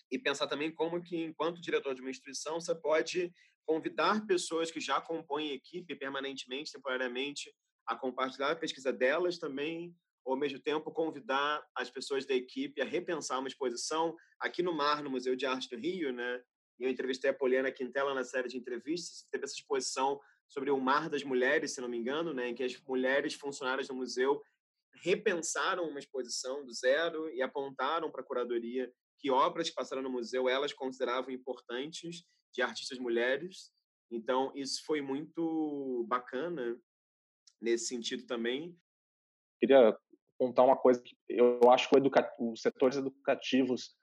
e 0.09 0.17
pensar 0.17 0.47
também 0.47 0.73
como 0.73 1.01
que, 1.01 1.17
enquanto 1.17 1.61
diretor 1.61 1.93
de 1.93 2.01
uma 2.01 2.09
instituição, 2.09 2.59
você 2.59 2.73
pode 2.73 3.33
convidar 3.65 4.25
pessoas 4.25 4.71
que 4.71 4.79
já 4.79 4.99
compõem 4.99 5.51
equipe 5.51 5.95
permanentemente, 5.95 6.71
temporariamente, 6.71 7.53
a 7.85 7.95
compartilhar 7.95 8.51
a 8.51 8.55
pesquisa 8.55 8.91
delas 8.91 9.37
também, 9.37 9.95
ou 10.23 10.33
ao 10.33 10.39
mesmo 10.39 10.59
tempo 10.59 10.91
convidar 10.91 11.65
as 11.75 11.89
pessoas 11.89 12.25
da 12.25 12.33
equipe 12.33 12.81
a 12.81 12.85
repensar 12.85 13.39
uma 13.39 13.47
exposição 13.47 14.15
aqui 14.39 14.61
no 14.61 14.73
Mar, 14.73 15.03
no 15.03 15.09
Museu 15.09 15.35
de 15.35 15.45
Arte 15.45 15.69
do 15.69 15.77
Rio, 15.77 16.13
né? 16.13 16.43
Eu 16.79 16.89
entrevistei 16.89 17.29
a 17.29 17.33
Poliana 17.33 17.71
Quintela 17.71 18.13
na 18.13 18.23
série 18.23 18.47
de 18.47 18.57
entrevistas, 18.57 19.27
teve 19.31 19.45
essa 19.45 19.53
exposição 19.53 20.19
sobre 20.47 20.71
o 20.71 20.79
Mar 20.79 21.09
das 21.09 21.23
Mulheres, 21.23 21.73
se 21.73 21.81
não 21.81 21.87
me 21.87 21.97
engano, 21.97 22.33
né, 22.33 22.49
em 22.49 22.55
que 22.55 22.63
as 22.63 22.79
mulheres 22.81 23.35
funcionárias 23.35 23.87
do 23.87 23.95
museu 23.95 24.41
repensaram 24.95 25.87
uma 25.87 25.99
exposição 25.99 26.65
do 26.65 26.73
zero 26.73 27.29
e 27.33 27.41
apontaram 27.41 28.11
para 28.11 28.21
a 28.21 28.25
curadoria 28.25 28.91
que 29.17 29.31
obras 29.31 29.69
que 29.69 29.75
passaram 29.75 30.01
no 30.01 30.09
museu 30.09 30.49
elas 30.49 30.73
consideravam 30.73 31.31
importantes 31.31 32.25
de 32.53 32.61
artistas 32.61 32.99
mulheres. 32.99 33.71
Então, 34.09 34.51
isso 34.55 34.83
foi 34.85 35.01
muito 35.01 36.05
bacana 36.07 36.77
nesse 37.61 37.87
sentido 37.87 38.25
também. 38.25 38.77
Queria 39.59 39.97
contar 40.37 40.63
uma 40.63 40.77
coisa 40.77 41.01
que 41.01 41.15
eu 41.29 41.59
acho 41.69 41.89
que 41.89 41.95
os 42.39 42.61
setores 42.61 42.97
educativos, 42.97 43.95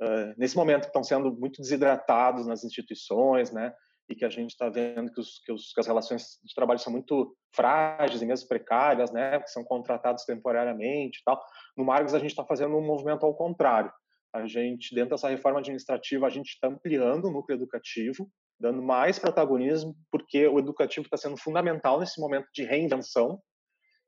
uh, 0.00 0.34
nesse 0.36 0.56
momento, 0.56 0.86
estão 0.86 1.02
sendo 1.02 1.32
muito 1.32 1.60
desidratados 1.60 2.46
nas 2.46 2.64
instituições, 2.64 3.50
né? 3.50 3.74
e 4.08 4.14
que 4.14 4.24
a 4.24 4.28
gente 4.28 4.50
está 4.50 4.68
vendo 4.68 5.12
que, 5.12 5.20
os, 5.20 5.40
que, 5.40 5.52
os, 5.52 5.72
que, 5.72 5.80
as 5.80 5.86
relações 5.86 6.38
de 6.44 6.54
trabalho 6.54 6.78
são 6.78 6.92
muito 6.92 7.36
frágeis 7.54 8.22
e 8.22 8.26
mesmo 8.26 8.48
precárias, 8.48 9.10
né, 9.10 9.40
que 9.40 9.50
são 9.50 9.64
contratados 9.64 10.24
temporariamente 10.24 11.18
e 11.18 11.24
tal. 11.24 11.42
No 11.76 11.84
Margos 11.84 12.14
a 12.14 12.18
gente 12.18 12.30
está 12.30 12.44
fazendo 12.44 12.76
um 12.76 12.86
movimento 12.86 13.26
ao 13.26 13.34
contrário. 13.34 13.92
A 14.32 14.46
gente, 14.46 14.94
dentro 14.94 15.10
dessa 15.10 15.28
reforma 15.28 15.60
administrativa, 15.60 16.26
a 16.26 16.30
gente 16.30 16.48
está 16.48 16.68
ampliando 16.68 17.26
o 17.26 17.30
núcleo 17.30 17.56
educativo, 17.56 18.30
dando 18.58 18.82
mais 18.82 19.18
protagonismo, 19.18 19.94
porque 20.10 20.46
o 20.46 20.58
educativo 20.58 21.06
está 21.06 21.16
sendo 21.16 21.36
fundamental 21.36 22.00
nesse 22.00 22.20
momento 22.20 22.46
de 22.54 22.64
reinvenção, 22.64 23.40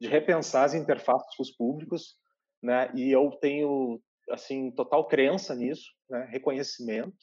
de 0.00 0.08
repensar 0.08 0.64
as 0.64 0.74
interfaces 0.74 1.34
com 1.36 1.42
os 1.42 1.50
públicos, 1.50 2.16
né? 2.62 2.90
E 2.94 3.10
eu 3.10 3.30
tenho 3.40 4.00
assim 4.30 4.70
total 4.72 5.06
crença 5.06 5.54
nisso, 5.54 5.86
né? 6.08 6.28
Reconhecimento. 6.30 7.16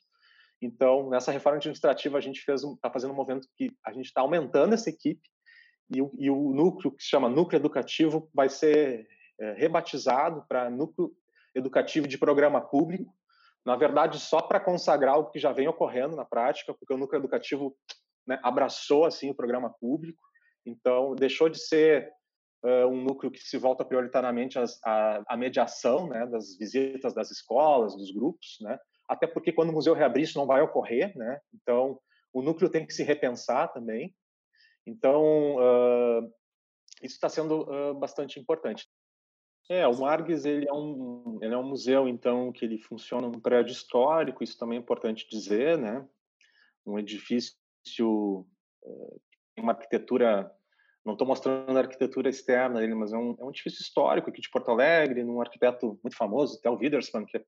Então, 0.62 1.10
nessa 1.10 1.32
reforma 1.32 1.58
administrativa, 1.58 2.18
a 2.18 2.22
gente 2.22 2.38
está 2.38 2.92
fazendo 2.92 3.12
um 3.12 3.16
movimento 3.16 3.48
que 3.56 3.72
a 3.86 3.92
gente 3.92 4.06
está 4.06 4.22
aumentando 4.22 4.74
essa 4.74 4.90
equipe 4.90 5.22
e 5.94 6.02
o, 6.02 6.12
e 6.18 6.30
o, 6.30 6.54
núcleo 6.54 6.92
que 6.92 7.04
se 7.04 7.10
chama 7.10 7.30
núcleo 7.30 7.60
educativo 7.60 8.30
vai 8.34 8.50
ser 8.50 9.08
é, 9.40 9.54
rebatizado 9.54 10.44
para 10.48 10.70
núcleo 10.70 11.12
educativo 11.56 12.08
de 12.08 12.18
programa 12.18 12.62
público. 12.62 13.12
Na 13.66 13.76
verdade, 13.76 14.20
só 14.20 14.42
para 14.42 14.60
consagrar 14.60 15.18
o 15.18 15.30
que 15.32 15.40
já 15.40 15.52
vem 15.52 15.68
ocorrendo 15.68 16.16
na 16.16 16.26
prática, 16.26 16.74
porque 16.74 16.94
o 16.94 16.98
núcleo 16.98 17.20
educativo 17.20 17.76
né, 18.28 18.40
abraçou 18.44 19.06
assim 19.06 19.30
o 19.30 19.36
programa 19.36 19.74
público. 19.80 20.22
Então, 20.66 21.16
deixou 21.16 21.50
de 21.50 21.60
ser 21.60 22.12
uh, 22.64 22.88
um 22.88 23.02
núcleo 23.02 23.32
que 23.32 23.40
se 23.40 23.58
volta 23.58 23.86
prioritariamente 23.86 24.60
à, 24.84 25.38
mediação 25.38 26.08
né, 26.08 26.26
das 26.28 26.58
visitas 26.58 27.14
das 27.14 27.32
escolas, 27.32 27.96
dos 27.96 28.12
grupos, 28.12 28.58
né, 28.62 28.78
até 29.08 29.28
porque 29.28 29.52
quando 29.52 29.70
o 29.70 29.74
museu 29.74 29.94
reabrir 29.94 30.24
isso 30.24 30.38
não 30.38 30.48
vai 30.48 30.62
ocorrer, 30.62 31.16
né? 31.16 31.40
Então, 31.54 32.00
o 32.34 32.42
núcleo 32.42 32.70
tem 32.70 32.86
que 32.86 32.94
se 32.94 33.04
repensar 33.04 33.72
também. 33.72 34.14
Então, 34.86 35.56
uh, 35.56 36.34
isso 37.02 37.16
está 37.16 37.30
sendo 37.30 37.62
uh, 37.62 37.94
bastante 37.94 38.40
importante. 38.40 38.88
É, 39.68 39.88
o 39.88 39.98
Margues 39.98 40.46
ele 40.46 40.68
é 40.68 40.74
um 40.74 41.40
ele 41.42 41.54
é 41.54 41.58
um 41.58 41.68
museu 41.68 42.08
então 42.08 42.52
que 42.52 42.64
ele 42.64 42.78
funciona 42.78 43.28
num 43.28 43.40
prédio 43.40 43.72
histórico, 43.72 44.44
isso 44.44 44.58
também 44.58 44.78
é 44.78 44.82
importante 44.82 45.28
dizer, 45.30 45.78
né? 45.78 46.08
Um 46.86 47.00
edifício 47.00 47.56
uh, 48.84 49.22
uma 49.58 49.72
arquitetura 49.72 50.52
não 51.04 51.14
estou 51.14 51.28
mostrando 51.28 51.78
a 51.78 51.82
arquitetura 51.82 52.30
externa 52.30 52.80
dele, 52.80 52.96
mas 52.96 53.14
é 53.14 53.18
um, 53.18 53.36
é 53.40 53.44
um 53.44 53.50
edifício 53.50 53.82
histórico 53.82 54.30
aqui 54.30 54.42
de 54.42 54.50
Porto 54.50 54.72
Alegre, 54.72 55.24
num 55.24 55.40
arquiteto 55.40 56.00
muito 56.04 56.18
famoso, 56.18 56.60
Theo 56.62 56.78
Widersman, 56.78 57.26
que 57.26 57.38
é 57.38 57.44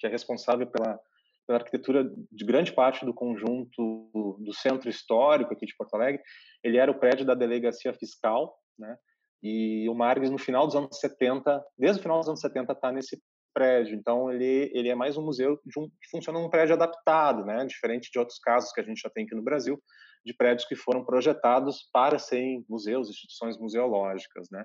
que 0.00 0.06
é 0.06 0.10
responsável 0.10 0.66
pela, 0.66 0.98
pela 1.46 1.58
arquitetura 1.58 2.10
de 2.32 2.44
grande 2.44 2.72
parte 2.72 3.04
do 3.04 3.12
conjunto 3.12 4.10
do 4.40 4.52
centro 4.54 4.88
histórico 4.88 5.52
aqui 5.52 5.66
de 5.66 5.76
Porto 5.76 5.94
Alegre. 5.94 6.22
Ele 6.64 6.78
era 6.78 6.90
o 6.90 6.98
prédio 6.98 7.26
da 7.26 7.34
delegacia 7.34 7.92
fiscal, 7.92 8.58
né? 8.78 8.96
E 9.42 9.88
o 9.88 9.94
Marques, 9.94 10.30
no 10.30 10.38
final 10.38 10.66
dos 10.66 10.76
anos 10.76 10.98
70, 10.98 11.64
desde 11.78 12.00
o 12.00 12.02
final 12.02 12.18
dos 12.18 12.28
anos 12.28 12.40
70, 12.40 12.72
está 12.72 12.92
nesse 12.92 13.20
prédio. 13.54 13.96
Então, 13.96 14.30
ele, 14.30 14.70
ele 14.74 14.88
é 14.88 14.94
mais 14.94 15.16
um 15.16 15.24
museu 15.24 15.58
um, 15.76 15.88
que 15.88 16.10
funciona 16.10 16.38
num 16.38 16.50
prédio 16.50 16.74
adaptado, 16.74 17.44
né? 17.44 17.64
Diferente 17.64 18.10
de 18.10 18.18
outros 18.18 18.38
casos 18.38 18.72
que 18.72 18.80
a 18.80 18.84
gente 18.84 19.00
já 19.00 19.10
tem 19.10 19.24
aqui 19.24 19.34
no 19.34 19.42
Brasil, 19.42 19.80
de 20.24 20.34
prédios 20.34 20.66
que 20.68 20.76
foram 20.76 21.04
projetados 21.04 21.88
para 21.92 22.18
serem 22.18 22.64
museus, 22.68 23.08
instituições 23.08 23.58
museológicas, 23.58 24.48
né? 24.50 24.64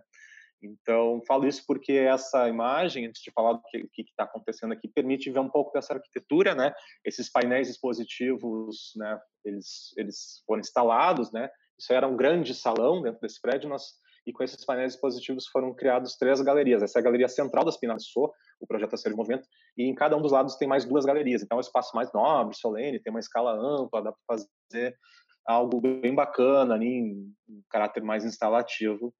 Então, 0.61 1.21
falo 1.27 1.47
isso 1.47 1.63
porque 1.67 1.93
essa 1.93 2.47
imagem, 2.47 3.05
antes 3.05 3.21
de 3.21 3.31
falar 3.31 3.53
do 3.53 3.61
que 3.71 4.01
está 4.01 4.23
acontecendo 4.23 4.73
aqui, 4.73 4.87
permite 4.87 5.29
ver 5.29 5.39
um 5.39 5.49
pouco 5.49 5.71
dessa 5.71 5.93
arquitetura, 5.93 6.55
né? 6.55 6.73
Esses 7.03 7.29
painéis 7.31 7.69
expositivos, 7.69 8.93
né? 8.95 9.19
Eles, 9.43 9.93
eles 9.97 10.43
foram 10.45 10.61
instalados, 10.61 11.31
né? 11.31 11.49
Isso 11.77 11.93
era 11.93 12.07
um 12.07 12.15
grande 12.15 12.53
salão 12.53 13.01
dentro 13.01 13.19
desse 13.21 13.39
prédio, 13.39 13.69
nós, 13.69 13.83
e 14.25 14.33
com 14.33 14.43
esses 14.43 14.63
painéis 14.65 14.93
expositivos 14.93 15.47
foram 15.47 15.73
criados 15.73 16.15
três 16.15 16.41
galerias. 16.41 16.81
Essa 16.81 16.99
é 16.99 17.01
a 17.01 17.03
galeria 17.03 17.27
central 17.27 17.63
das 17.63 17.77
Pinaçô, 17.77 18.33
o 18.59 18.67
projeto 18.67 18.93
a 18.93 18.97
ser 18.97 19.09
de 19.09 19.15
movimento, 19.15 19.47
e 19.77 19.83
em 19.83 19.93
cada 19.93 20.17
um 20.17 20.21
dos 20.21 20.31
lados 20.31 20.55
tem 20.55 20.67
mais 20.67 20.85
duas 20.85 21.05
galerias. 21.05 21.43
Então, 21.43 21.57
é 21.57 21.59
um 21.59 21.61
espaço 21.61 21.95
mais 21.95 22.11
nobre, 22.13 22.55
solene, 22.55 22.99
tem 22.99 23.11
uma 23.11 23.19
escala 23.19 23.51
ampla, 23.53 24.01
dá 24.01 24.11
para 24.11 24.37
fazer 24.37 24.95
algo 25.45 25.79
bem 25.79 26.15
bacana 26.15 26.73
ali, 26.73 27.13
um 27.47 27.61
caráter 27.69 28.03
mais 28.03 28.25
instalativo 28.25 29.13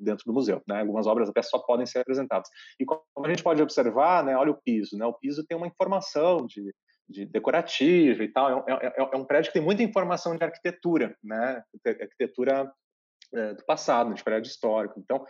dentro 0.00 0.24
do 0.26 0.32
museu. 0.32 0.62
Né? 0.66 0.80
Algumas 0.80 1.06
obras 1.06 1.28
até 1.28 1.42
só 1.42 1.58
podem 1.58 1.86
ser 1.86 2.00
apresentadas. 2.00 2.48
E 2.80 2.84
como 2.84 3.02
a 3.24 3.28
gente 3.28 3.42
pode 3.42 3.62
observar, 3.62 4.24
né, 4.24 4.36
olha 4.36 4.52
o 4.52 4.60
piso. 4.62 4.96
Né? 4.96 5.04
O 5.06 5.14
piso 5.14 5.44
tem 5.46 5.56
uma 5.56 5.66
informação 5.66 6.46
de, 6.46 6.72
de 7.08 7.26
decorativa 7.26 8.22
e 8.22 8.28
tal. 8.28 8.64
É, 8.68 8.72
é, 8.72 8.86
é, 8.86 9.10
é, 9.12 9.16
um 9.16 9.24
prédio 9.24 9.50
que 9.50 9.58
tem 9.58 9.64
muita 9.64 9.82
informação 9.82 10.36
de 10.36 10.44
arquitetura, 10.44 11.16
né? 11.22 11.62
arquitetura 11.84 12.72
do 13.32 13.64
passado, 13.64 14.14
de 14.14 14.22
prédio 14.22 14.48
histórico. 14.48 14.98
Então, 14.98 15.24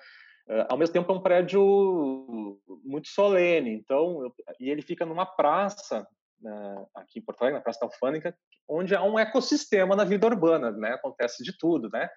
é, 0.48 0.66
ao 0.68 0.78
mesmo 0.78 0.92
tempo, 0.92 1.12
é 1.12 1.14
um 1.14 1.22
prédio 1.22 2.60
muito 2.84 3.08
solene. 3.08 3.72
Então, 3.72 4.32
e 4.60 4.70
ele 4.70 4.82
fica 4.82 5.04
numa 5.04 5.26
praça 5.26 6.06
né, 6.40 6.86
aqui 6.94 7.18
em 7.18 7.22
Porto 7.22 7.42
Alegre, 7.42 7.58
na 7.58 7.64
Praça 7.64 7.80
da 7.80 7.86
Alfândega, 7.86 8.36
onde 8.68 8.94
há 8.94 9.02
um 9.02 9.18
ecossistema 9.18 9.96
na 9.96 10.04
vida 10.04 10.26
urbana, 10.26 10.70
né? 10.72 10.92
Acontece 10.92 11.42
de 11.42 11.56
tudo, 11.56 11.88
né? 11.90 12.08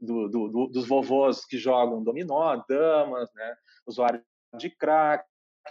do, 0.00 0.28
do, 0.28 0.48
do, 0.48 0.66
dos 0.68 0.86
vovôs 0.86 1.44
que 1.44 1.58
jogam 1.58 2.02
dominó, 2.02 2.62
damas, 2.68 3.32
né, 3.34 3.56
usuário 3.86 4.22
de 4.56 4.70
crack, 4.70 5.24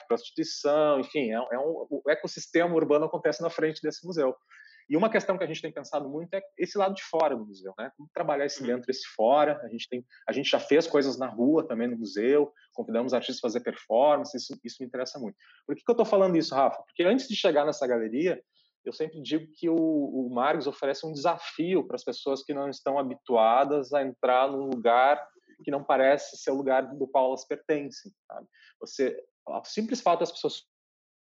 prostituição, 0.07 0.99
enfim, 0.99 1.31
é, 1.31 1.35
é 1.35 1.59
um, 1.59 1.87
o 1.89 2.01
ecossistema 2.09 2.75
urbano 2.75 3.05
acontece 3.05 3.41
na 3.41 3.49
frente 3.49 3.81
desse 3.81 4.05
museu. 4.05 4.35
E 4.87 4.95
uma 4.95 5.09
questão 5.09 5.37
que 5.37 5.43
a 5.43 5.47
gente 5.47 5.61
tem 5.61 5.71
pensado 5.71 6.07
muito 6.07 6.33
é 6.33 6.43
esse 6.57 6.77
lado 6.77 6.93
de 6.93 7.03
fora 7.03 7.35
do 7.35 7.45
museu, 7.45 7.73
né? 7.77 7.91
Como 7.97 8.09
trabalhar 8.13 8.45
esse 8.45 8.61
uhum. 8.61 8.67
dentro, 8.67 8.91
esse 8.91 9.07
fora. 9.15 9.59
A 9.63 9.67
gente 9.67 9.89
tem, 9.89 10.05
a 10.27 10.31
gente 10.31 10.49
já 10.49 10.59
fez 10.59 10.85
coisas 10.85 11.17
na 11.17 11.27
rua 11.27 11.67
também 11.67 11.87
no 11.87 11.97
museu, 11.97 12.53
convidamos 12.73 13.13
artistas 13.13 13.39
a 13.39 13.47
fazer 13.47 13.59
performance, 13.61 14.35
isso, 14.37 14.59
isso 14.63 14.77
me 14.79 14.85
interessa 14.85 15.19
muito. 15.19 15.35
Por 15.65 15.75
que, 15.75 15.83
que 15.83 15.89
eu 15.89 15.93
estou 15.93 16.05
falando 16.05 16.37
isso, 16.37 16.53
Rafa? 16.53 16.83
Porque 16.83 17.03
antes 17.03 17.27
de 17.27 17.35
chegar 17.35 17.65
nessa 17.65 17.87
galeria, 17.87 18.41
eu 18.85 18.93
sempre 18.93 19.19
digo 19.21 19.51
que 19.55 19.67
o, 19.67 19.75
o 19.75 20.29
oferece 20.67 21.05
um 21.05 21.11
desafio 21.11 21.85
para 21.87 21.95
as 21.95 22.03
pessoas 22.03 22.43
que 22.43 22.53
não 22.53 22.69
estão 22.69 22.99
habituadas 22.99 23.91
a 23.91 24.03
entrar 24.03 24.51
num 24.51 24.69
lugar 24.69 25.19
que 25.63 25.71
não 25.71 25.83
parece 25.83 26.37
ser 26.37 26.51
o 26.51 26.55
lugar 26.55 26.95
do 26.95 27.07
qual 27.07 27.27
elas 27.27 27.45
pertencem. 27.45 28.11
Sabe? 28.27 28.47
Você, 28.79 29.17
o 29.47 29.63
simples 29.63 30.01
fato 30.01 30.19
das 30.19 30.31
pessoas 30.31 30.63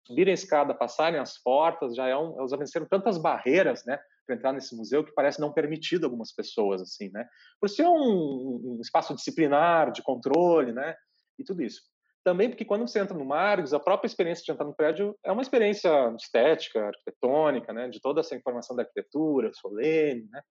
subirem 0.05 0.31
a 0.31 0.35
escada, 0.35 0.73
passarem 0.73 1.19
as 1.19 1.41
portas, 1.41 1.95
já 1.95 2.07
é 2.07 2.15
um, 2.15 2.37
elas 2.37 2.51
venceram 2.51 2.85
tantas 2.87 3.17
barreiras, 3.17 3.85
né, 3.85 3.99
para 4.25 4.35
entrar 4.35 4.53
nesse 4.53 4.75
museu 4.75 5.03
que 5.03 5.13
parece 5.13 5.39
não 5.39 5.51
permitido 5.51 6.05
a 6.05 6.07
algumas 6.07 6.33
pessoas, 6.33 6.81
assim, 6.81 7.09
né, 7.11 7.27
por 7.59 7.69
ser 7.69 7.87
um, 7.87 8.77
um 8.77 8.79
espaço 8.81 9.15
disciplinar, 9.15 9.91
de 9.91 10.01
controle, 10.01 10.73
né, 10.73 10.95
e 11.39 11.43
tudo 11.43 11.61
isso. 11.61 11.81
Também 12.23 12.49
porque 12.49 12.63
quando 12.63 12.87
você 12.87 12.99
entra 12.99 13.17
no 13.17 13.25
Margos, 13.25 13.73
a 13.73 13.79
própria 13.79 14.07
experiência 14.07 14.45
de 14.45 14.51
entrar 14.51 14.65
no 14.65 14.75
prédio 14.75 15.17
é 15.25 15.31
uma 15.31 15.41
experiência 15.41 15.89
estética, 16.17 16.87
arquitetônica, 16.87 17.73
né, 17.73 17.89
de 17.89 17.99
toda 17.99 18.21
essa 18.21 18.35
informação 18.35 18.75
da 18.75 18.83
arquitetura, 18.83 19.51
solene, 19.53 20.27
né. 20.31 20.41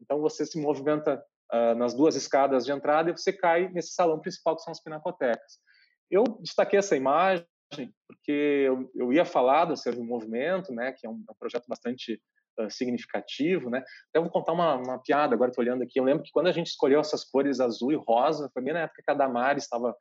Então 0.00 0.20
você 0.20 0.44
se 0.44 0.60
movimenta 0.60 1.22
uh, 1.52 1.74
nas 1.74 1.94
duas 1.94 2.14
escadas 2.16 2.64
de 2.64 2.72
entrada 2.72 3.10
e 3.10 3.12
você 3.12 3.32
cai 3.32 3.68
nesse 3.68 3.92
salão 3.92 4.20
principal 4.20 4.56
que 4.56 4.62
são 4.62 4.70
as 4.70 4.82
pinacotecas. 4.82 5.58
Eu 6.10 6.22
destaquei 6.40 6.78
essa 6.78 6.96
imagem 6.96 7.44
porque 7.68 8.64
eu, 8.66 8.90
eu 8.94 9.12
ia 9.12 9.24
falar 9.24 9.66
do 9.66 9.76
Serve 9.76 10.02
Movimento, 10.02 10.72
né, 10.72 10.92
que 10.92 11.06
é 11.06 11.10
um, 11.10 11.24
é 11.28 11.32
um 11.32 11.36
projeto 11.38 11.66
bastante 11.68 12.20
uh, 12.58 12.70
significativo, 12.70 13.70
né. 13.70 13.82
Até 14.10 14.20
vou 14.20 14.30
contar 14.30 14.52
uma, 14.52 14.74
uma 14.76 14.98
piada, 14.98 15.34
agora 15.34 15.50
estou 15.50 15.64
olhando 15.64 15.82
aqui. 15.82 15.98
Eu 15.98 16.04
lembro 16.04 16.22
que 16.22 16.32
quando 16.32 16.46
a 16.46 16.52
gente 16.52 16.68
escolheu 16.68 17.00
essas 17.00 17.24
cores 17.24 17.60
azul 17.60 17.92
e 17.92 17.96
rosa, 17.96 18.50
foi 18.52 18.62
bem 18.62 18.74
na 18.74 18.80
época 18.80 19.02
que 19.04 19.10
a 19.10 19.14
Damares 19.14 19.64
estava 19.64 19.94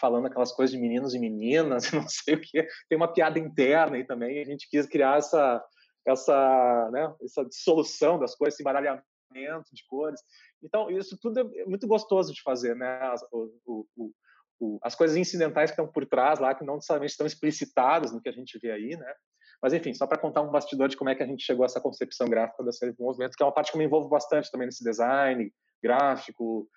falando 0.00 0.26
aquelas 0.26 0.52
coisas 0.52 0.74
de 0.74 0.80
meninos 0.80 1.14
e 1.14 1.18
meninas, 1.18 1.90
não 1.92 2.08
sei 2.08 2.34
o 2.34 2.40
que. 2.40 2.66
Tem 2.88 2.96
uma 2.96 3.12
piada 3.12 3.38
interna 3.38 3.96
aí 3.96 4.04
também. 4.04 4.40
A 4.40 4.44
gente 4.44 4.68
quis 4.68 4.86
criar 4.86 5.18
essa 5.18 5.62
essa, 6.06 6.90
né, 6.92 7.14
essa 7.22 7.44
dissolução 7.44 8.18
das 8.18 8.34
cores, 8.34 8.54
esse 8.54 8.62
embaralhamento 8.62 9.04
de 9.72 9.84
cores. 9.86 10.20
Então, 10.62 10.90
isso 10.90 11.16
tudo 11.20 11.40
é 11.40 11.64
muito 11.64 11.86
gostoso 11.86 12.32
de 12.32 12.42
fazer, 12.42 12.76
né? 12.76 13.14
O, 13.32 13.48
o, 13.64 13.86
o, 13.96 14.12
as 14.82 14.94
coisas 14.94 15.16
incidentais 15.16 15.70
que 15.70 15.74
estão 15.74 15.90
por 15.90 16.06
trás 16.06 16.38
lá, 16.38 16.54
que 16.54 16.64
não 16.64 16.74
necessariamente 16.74 17.12
estão 17.12 17.26
explicitadas 17.26 18.12
no 18.12 18.20
que 18.20 18.28
a 18.28 18.32
gente 18.32 18.58
vê 18.58 18.70
aí, 18.70 18.96
né? 18.96 19.12
Mas, 19.62 19.72
enfim, 19.72 19.94
só 19.94 20.06
para 20.06 20.18
contar 20.18 20.42
um 20.42 20.50
bastidor 20.50 20.88
de 20.88 20.96
como 20.96 21.10
é 21.10 21.14
que 21.14 21.22
a 21.22 21.26
gente 21.26 21.44
chegou 21.44 21.62
a 21.62 21.66
essa 21.66 21.80
concepção 21.80 22.28
gráfica 22.28 22.64
da 22.64 22.72
série 22.72 22.92
de 22.92 23.00
movimentos, 23.00 23.36
que 23.36 23.42
é 23.42 23.46
uma 23.46 23.52
parte 23.52 23.70
que 23.70 23.76
eu 23.76 23.78
me 23.78 23.84
envolvo 23.84 24.08
bastante 24.08 24.50
também 24.50 24.66
nesse 24.66 24.82
design 24.82 25.52
gráfico, 25.82 26.68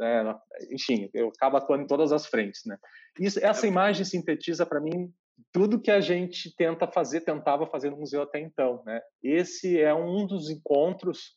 é, 0.00 0.22
enfim, 0.70 1.10
eu 1.12 1.28
acabo 1.28 1.56
atuando 1.56 1.84
em 1.84 1.86
todas 1.86 2.12
as 2.12 2.26
frentes, 2.26 2.62
né? 2.64 2.78
Isso, 3.18 3.44
essa 3.44 3.66
imagem 3.66 4.04
sintetiza 4.04 4.64
para 4.64 4.80
mim 4.80 5.12
tudo 5.52 5.80
que 5.80 5.90
a 5.90 6.00
gente 6.00 6.54
tenta 6.56 6.86
fazer, 6.86 7.22
tentava 7.22 7.66
fazer 7.66 7.90
no 7.90 7.98
museu 7.98 8.22
até 8.22 8.38
então, 8.40 8.82
né? 8.86 9.00
Esse 9.22 9.80
é 9.80 9.92
um 9.94 10.26
dos 10.26 10.48
encontros 10.48 11.36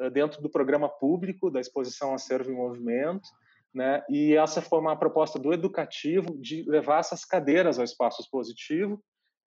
uh, 0.00 0.10
dentro 0.10 0.40
do 0.40 0.50
programa 0.50 0.88
público 0.88 1.50
da 1.50 1.60
exposição 1.60 2.14
Acervo 2.14 2.50
em 2.50 2.56
Movimento, 2.56 3.28
né? 3.76 4.02
E 4.08 4.34
essa 4.34 4.62
foi 4.62 4.78
uma 4.78 4.96
proposta 4.96 5.38
do 5.38 5.52
educativo 5.52 6.34
de 6.40 6.64
levar 6.66 7.00
essas 7.00 7.26
cadeiras 7.26 7.78
ao 7.78 7.84
espaço 7.84 8.22
expositivo, 8.22 8.98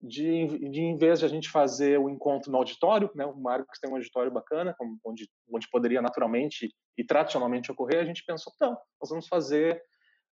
de, 0.02 0.70
de 0.70 0.82
em 0.82 0.98
vez 0.98 1.20
de 1.20 1.26
a 1.26 1.30
gente 1.30 1.50
fazer 1.50 1.98
o 1.98 2.10
encontro 2.10 2.52
no 2.52 2.58
auditório, 2.58 3.10
né? 3.16 3.26
O 3.26 3.38
Marcos 3.38 3.80
tem 3.80 3.90
um 3.90 3.96
auditório 3.96 4.30
bacana, 4.30 4.76
onde, 5.06 5.30
onde 5.50 5.70
poderia 5.72 6.02
naturalmente 6.02 6.70
e 6.98 7.06
tradicionalmente 7.06 7.72
ocorrer, 7.72 8.02
a 8.02 8.06
gente 8.06 8.26
pensou, 8.26 8.52
não, 8.60 8.78
nós 9.02 9.10
vamos 9.10 9.30
fazer 9.30 9.82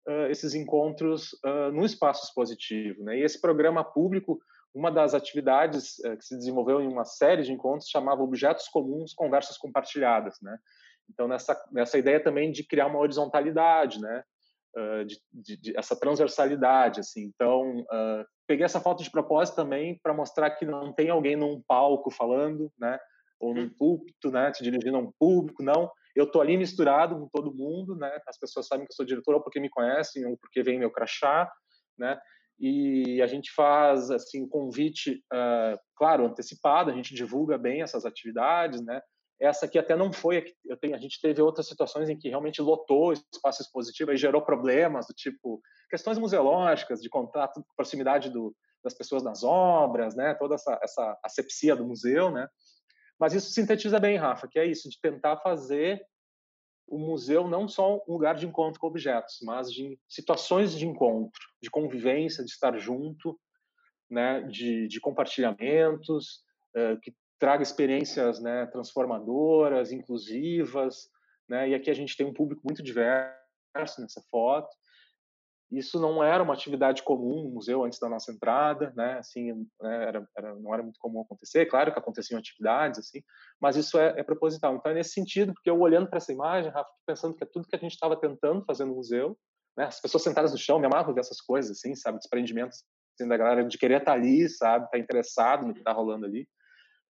uh, 0.09 0.27
esses 0.29 0.55
encontros 0.55 1.33
uh, 1.45 1.71
no 1.73 1.85
espaço 1.85 2.25
expositivo, 2.25 3.05
né? 3.05 3.19
E 3.19 3.23
esse 3.23 3.41
programa 3.41 3.85
público, 3.85 4.41
uma 4.75 4.91
das 4.91 5.15
atividades 5.15 5.95
que 6.19 6.25
se 6.25 6.37
desenvolveu 6.37 6.81
em 6.81 6.89
uma 6.89 7.05
série 7.05 7.45
de 7.45 7.53
encontros 7.53 7.89
chamava 7.89 8.25
Objetos 8.25 8.67
Comuns, 8.67 9.15
Conversas 9.15 9.57
Compartilhadas, 9.57 10.37
né? 10.43 10.59
Então, 11.11 11.29
nessa, 11.29 11.61
nessa 11.73 11.99
ideia 11.99 12.23
também 12.23 12.51
de 12.51 12.67
criar 12.67 12.87
uma 12.87 12.99
horizontalidade, 12.99 14.01
né? 14.01 14.23
Uh, 14.77 15.05
de, 15.05 15.21
de, 15.33 15.57
de, 15.57 15.79
essa 15.79 15.99
transversalidade, 15.99 17.01
assim. 17.01 17.31
Então, 17.35 17.79
uh, 17.81 18.25
peguei 18.47 18.65
essa 18.65 18.81
foto 18.81 19.03
de 19.03 19.11
propósito 19.11 19.55
também 19.55 19.99
para 20.03 20.13
mostrar 20.13 20.51
que 20.51 20.65
não 20.65 20.93
tem 20.93 21.11
alguém 21.11 21.37
num 21.37 21.63
palco 21.67 22.11
falando, 22.11 22.73
né? 22.79 22.99
Ou 23.39 23.55
num 23.55 23.63
uhum. 23.63 23.75
púlpito, 23.79 24.31
né? 24.31 24.53
Se 24.53 24.65
dirigindo 24.65 24.97
a 24.97 25.01
um 25.01 25.13
público, 25.19 25.63
não. 25.63 25.91
Eu 26.17 26.31
tô 26.31 26.41
ali 26.41 26.57
misturado 26.57 27.17
com 27.17 27.29
todo 27.29 27.55
mundo, 27.55 27.97
né? 27.97 28.21
As 28.27 28.39
pessoas 28.39 28.67
sabem 28.67 28.87
que 28.87 28.93
eu 28.93 28.97
sou 28.97 29.07
diretor 29.07 29.35
ou 29.35 29.43
porque 29.43 29.61
me 29.61 29.71
conhecem 29.71 30.25
ou 30.27 30.37
porque 30.39 30.63
vem 30.63 30.79
meu 30.79 30.91
crachá, 30.91 31.51
né? 31.99 32.19
E 32.59 33.21
a 33.21 33.27
gente 33.27 33.53
faz 33.53 34.11
assim 34.11 34.49
convite, 34.49 35.23
uh, 35.33 35.79
claro, 35.97 36.27
antecipado. 36.27 36.91
A 36.91 36.95
gente 36.95 37.15
divulga 37.15 37.59
bem 37.59 37.83
essas 37.83 38.05
atividades, 38.05 38.85
né? 38.85 39.01
Essa 39.41 39.67
aqui 39.67 39.79
até 39.79 39.97
não 39.97 40.13
foi. 40.13 40.55
Eu 40.65 40.77
tenho, 40.77 40.95
a 40.95 40.99
gente 40.99 41.21
teve 41.21 41.43
outras 41.43 41.67
situações 41.67 42.09
em 42.09 42.17
que 42.17 42.29
realmente 42.29 42.63
lotou 42.63 43.09
o 43.09 43.13
espaço 43.13 43.63
expositivo 43.63 44.13
e 44.13 44.17
gerou 44.17 44.43
problemas 44.43 45.07
do 45.07 45.15
tipo 45.15 45.61
questões 45.91 46.19
museológicas, 46.19 47.01
de 47.01 47.09
contato, 47.09 47.65
proximidade 47.77 48.31
do, 48.31 48.55
das 48.83 48.95
pessoas 48.95 49.23
nas 49.23 49.43
obras, 49.43 50.15
né? 50.15 50.35
Toda 50.35 50.55
essa, 50.55 50.79
essa 50.83 51.19
asepsia 51.23 51.75
do 51.75 51.87
museu, 51.87 52.31
né? 52.31 52.49
Mas 53.19 53.33
isso 53.33 53.51
sintetiza 53.51 53.99
bem, 53.99 54.17
Rafa, 54.17 54.49
que 54.49 54.59
é 54.59 54.67
isso 54.67 54.89
de 54.89 55.01
tentar 55.01 55.39
fazer 55.39 56.05
o 56.87 56.99
museu 56.99 57.49
não 57.49 57.67
só 57.67 57.97
um 58.07 58.13
lugar 58.13 58.35
de 58.35 58.47
encontro 58.47 58.79
com 58.79 58.87
objetos, 58.87 59.39
mas 59.43 59.73
de 59.73 59.99
situações 60.07 60.77
de 60.77 60.87
encontro, 60.87 61.41
de 61.63 61.71
convivência, 61.71 62.45
de 62.45 62.51
estar 62.51 62.77
junto, 62.79 63.39
né? 64.11 64.43
De, 64.43 64.87
de 64.87 65.01
compartilhamentos, 65.01 66.45
uh, 66.77 67.01
que 67.01 67.13
traga 67.45 67.63
experiências 67.63 68.41
né, 68.41 68.65
transformadoras, 68.65 69.93
inclusivas, 69.93 71.11
né? 71.47 71.69
E 71.69 71.75
aqui 71.75 71.91
a 71.91 71.95
gente 71.95 72.17
tem 72.17 72.25
um 72.25 72.33
público 72.33 72.63
muito 72.65 72.83
diverso 72.83 74.01
nessa 74.01 74.23
foto. 74.31 74.75
Isso 75.71 76.01
não 76.01 76.25
era 76.25 76.43
uma 76.43 76.55
atividade 76.55 77.03
comum 77.03 77.43
no 77.43 77.51
museu 77.51 77.85
antes 77.85 77.99
da 77.99 78.09
nossa 78.09 78.33
entrada, 78.33 78.95
né? 78.97 79.19
Assim, 79.19 79.53
né, 79.79 80.05
era, 80.09 80.27
era, 80.35 80.55
não 80.55 80.73
era 80.73 80.83
muito 80.83 80.99
comum 80.99 81.21
acontecer. 81.21 81.67
Claro 81.67 81.93
que 81.93 81.99
aconteciam 81.99 82.39
atividades 82.39 82.99
assim, 82.99 83.23
mas 83.61 83.77
isso 83.77 83.99
é, 83.99 84.19
é 84.19 84.23
proposital. 84.23 84.77
Então 84.77 84.93
é 84.93 84.95
nesse 84.95 85.11
sentido, 85.11 85.53
porque 85.53 85.69
eu 85.69 85.79
olhando 85.79 86.09
para 86.09 86.17
essa 86.17 86.33
imagem, 86.33 86.71
Rafa, 86.71 86.89
pensando 87.07 87.37
que 87.37 87.45
é 87.45 87.47
tudo 87.47 87.69
que 87.69 87.77
a 87.77 87.79
gente 87.79 87.93
estava 87.93 88.19
tentando 88.19 88.65
fazer 88.65 88.87
no 88.87 88.95
museu, 88.95 89.37
né? 89.77 89.85
As 89.85 90.01
pessoas 90.01 90.23
sentadas 90.23 90.51
no 90.53 90.57
chão, 90.57 90.79
me 90.79 90.87
amarro 90.87 91.13
dessas 91.13 91.43
coisas, 91.43 91.73
assim, 91.73 91.95
sabe? 91.95 92.17
Desprendimentos 92.17 92.83
assim, 93.13 93.29
da 93.29 93.37
galera 93.37 93.63
de 93.65 93.77
querer 93.77 93.99
estar 93.99 94.13
tá 94.13 94.19
ali, 94.19 94.49
sabe? 94.49 94.87
Estar 94.87 94.97
tá 94.97 94.99
interessado 94.99 95.67
no 95.67 95.75
que 95.75 95.81
está 95.81 95.93
rolando 95.93 96.25
ali. 96.25 96.49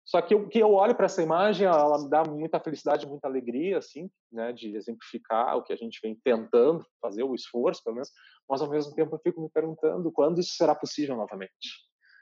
Só 0.10 0.20
que 0.24 0.34
o 0.34 0.50
que 0.50 0.58
eu 0.58 0.74
olho 0.74 0.96
para 0.96 1.06
essa 1.06 1.22
imagem, 1.22 1.68
ela 1.68 2.02
me 2.02 2.10
dá 2.10 2.24
muita 2.24 2.60
felicidade, 2.60 3.06
muita 3.06 3.28
alegria, 3.28 3.78
assim, 3.78 4.10
né, 4.32 4.52
de 4.52 4.76
exemplificar 4.76 5.56
o 5.56 5.62
que 5.62 5.72
a 5.72 5.76
gente 5.76 6.00
vem 6.02 6.20
tentando 6.24 6.84
fazer, 7.00 7.22
o 7.22 7.36
esforço, 7.36 7.84
pelo 7.84 7.94
menos, 7.94 8.10
mas 8.50 8.60
ao 8.60 8.72
mesmo 8.72 8.96
tempo 8.96 9.14
eu 9.14 9.20
fico 9.20 9.40
me 9.40 9.52
perguntando 9.52 10.12
quando 10.12 10.40
isso 10.40 10.56
será 10.56 10.74
possível 10.74 11.16
novamente. 11.16 11.54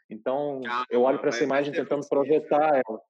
Então, 0.09 0.59
calma, 0.65 0.85
eu 0.89 1.03
olho 1.03 1.17
para 1.17 1.29
essa 1.29 1.45
imagem 1.45 1.71
tentando 1.71 2.05
possível. 2.05 2.23
projetar 2.23 2.81
ela. 2.85 3.01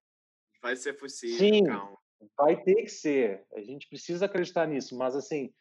Vai 0.61 0.75
ser 0.75 0.93
possível, 0.93 1.39
Sim, 1.39 1.63
calma. 1.63 1.97
vai 2.37 2.61
ter 2.61 2.83
que 2.83 2.89
ser. 2.89 3.47
A 3.55 3.61
gente 3.61 3.89
precisa 3.89 4.27
acreditar 4.27 4.67
nisso, 4.67 4.95
mas 4.95 5.15
assim, 5.15 5.51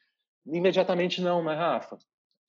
imediatamente 0.44 1.22
não, 1.22 1.42
né, 1.42 1.54
Rafa? 1.54 1.96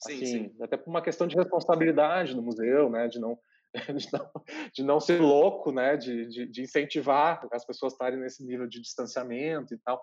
Sim, 0.03 0.15
assim, 0.15 0.25
sim. 0.25 0.55
Até 0.61 0.75
por 0.75 0.89
uma 0.89 1.01
questão 1.01 1.27
de 1.27 1.37
responsabilidade 1.37 2.35
no 2.35 2.41
museu, 2.41 2.89
né, 2.89 3.07
de 3.07 3.21
não 3.21 3.39
de 3.95 4.13
não, 4.13 4.31
de 4.73 4.83
não 4.83 4.99
ser 4.99 5.21
louco, 5.21 5.71
né? 5.71 5.97
De, 5.97 6.27
de, 6.27 6.45
de, 6.47 6.61
incentivar 6.61 7.45
as 7.51 7.65
pessoas 7.65 7.93
a 7.93 7.95
estarem 7.95 8.19
nesse 8.19 8.43
nível 8.45 8.67
de 8.67 8.81
distanciamento 8.81 9.73
e 9.73 9.77
tal. 9.79 10.01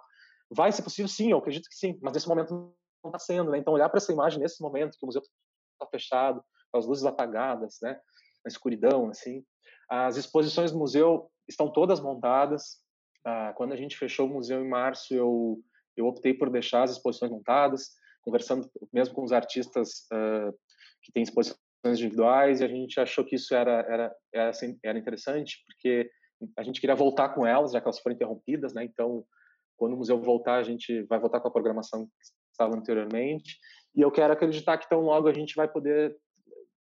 Vai 0.50 0.72
ser 0.72 0.82
possível, 0.82 1.08
sim, 1.08 1.30
eu 1.30 1.38
acredito 1.38 1.68
que 1.68 1.76
sim, 1.76 1.98
mas 2.02 2.12
nesse 2.12 2.28
momento 2.28 2.74
não 3.02 3.10
está 3.10 3.18
sendo, 3.18 3.50
né? 3.50 3.58
Então, 3.58 3.72
olhar 3.72 3.88
para 3.88 3.98
essa 3.98 4.12
imagem 4.12 4.40
nesse 4.40 4.62
momento, 4.62 4.96
que 4.98 5.04
o 5.04 5.06
museu 5.06 5.22
está 5.22 5.86
fechado, 5.90 6.42
as 6.72 6.86
luzes 6.86 7.04
apagadas, 7.04 7.78
né? 7.82 7.94
Na 8.44 8.48
escuridão, 8.48 9.08
assim. 9.08 9.44
As 9.88 10.16
exposições 10.16 10.72
do 10.72 10.78
museu 10.78 11.30
estão 11.48 11.70
todas 11.70 12.00
montadas. 12.00 12.78
Ah, 13.24 13.52
quando 13.56 13.72
a 13.72 13.76
gente 13.76 13.96
fechou 13.96 14.26
o 14.26 14.32
museu 14.32 14.64
em 14.64 14.68
março, 14.68 15.14
eu, 15.14 15.62
eu 15.96 16.06
optei 16.06 16.34
por 16.34 16.50
deixar 16.50 16.82
as 16.82 16.92
exposições 16.92 17.30
montadas, 17.30 17.90
conversando 18.22 18.70
mesmo 18.92 19.14
com 19.14 19.22
os 19.22 19.32
artistas 19.32 20.06
uh, 20.12 20.52
que 21.02 21.12
têm 21.12 21.22
exposições 21.22 21.63
individuais 21.92 22.60
e 22.60 22.64
a 22.64 22.68
gente 22.68 22.98
achou 23.00 23.24
que 23.24 23.36
isso 23.36 23.54
era 23.54 23.80
era 23.88 24.16
era, 24.32 24.48
assim, 24.50 24.78
era 24.82 24.98
interessante 24.98 25.62
porque 25.66 26.10
a 26.56 26.62
gente 26.62 26.80
queria 26.80 26.94
voltar 26.94 27.30
com 27.30 27.46
elas 27.46 27.72
já 27.72 27.80
que 27.80 27.86
elas 27.86 28.00
foram 28.00 28.16
interrompidas 28.16 28.74
né? 28.74 28.84
Então 28.84 29.24
quando 29.76 29.94
o 29.94 29.96
museu 29.96 30.20
voltar 30.20 30.56
a 30.56 30.62
gente 30.62 31.02
vai 31.02 31.18
voltar 31.18 31.40
com 31.40 31.48
a 31.48 31.52
programação 31.52 32.06
que 32.06 32.12
estava 32.52 32.76
anteriormente. 32.76 33.58
E 33.94 34.00
eu 34.00 34.10
quero 34.10 34.32
acreditar 34.32 34.78
que 34.78 34.88
tão 34.88 35.00
logo 35.00 35.28
a 35.28 35.32
gente 35.32 35.54
vai 35.54 35.68
poder 35.68 36.10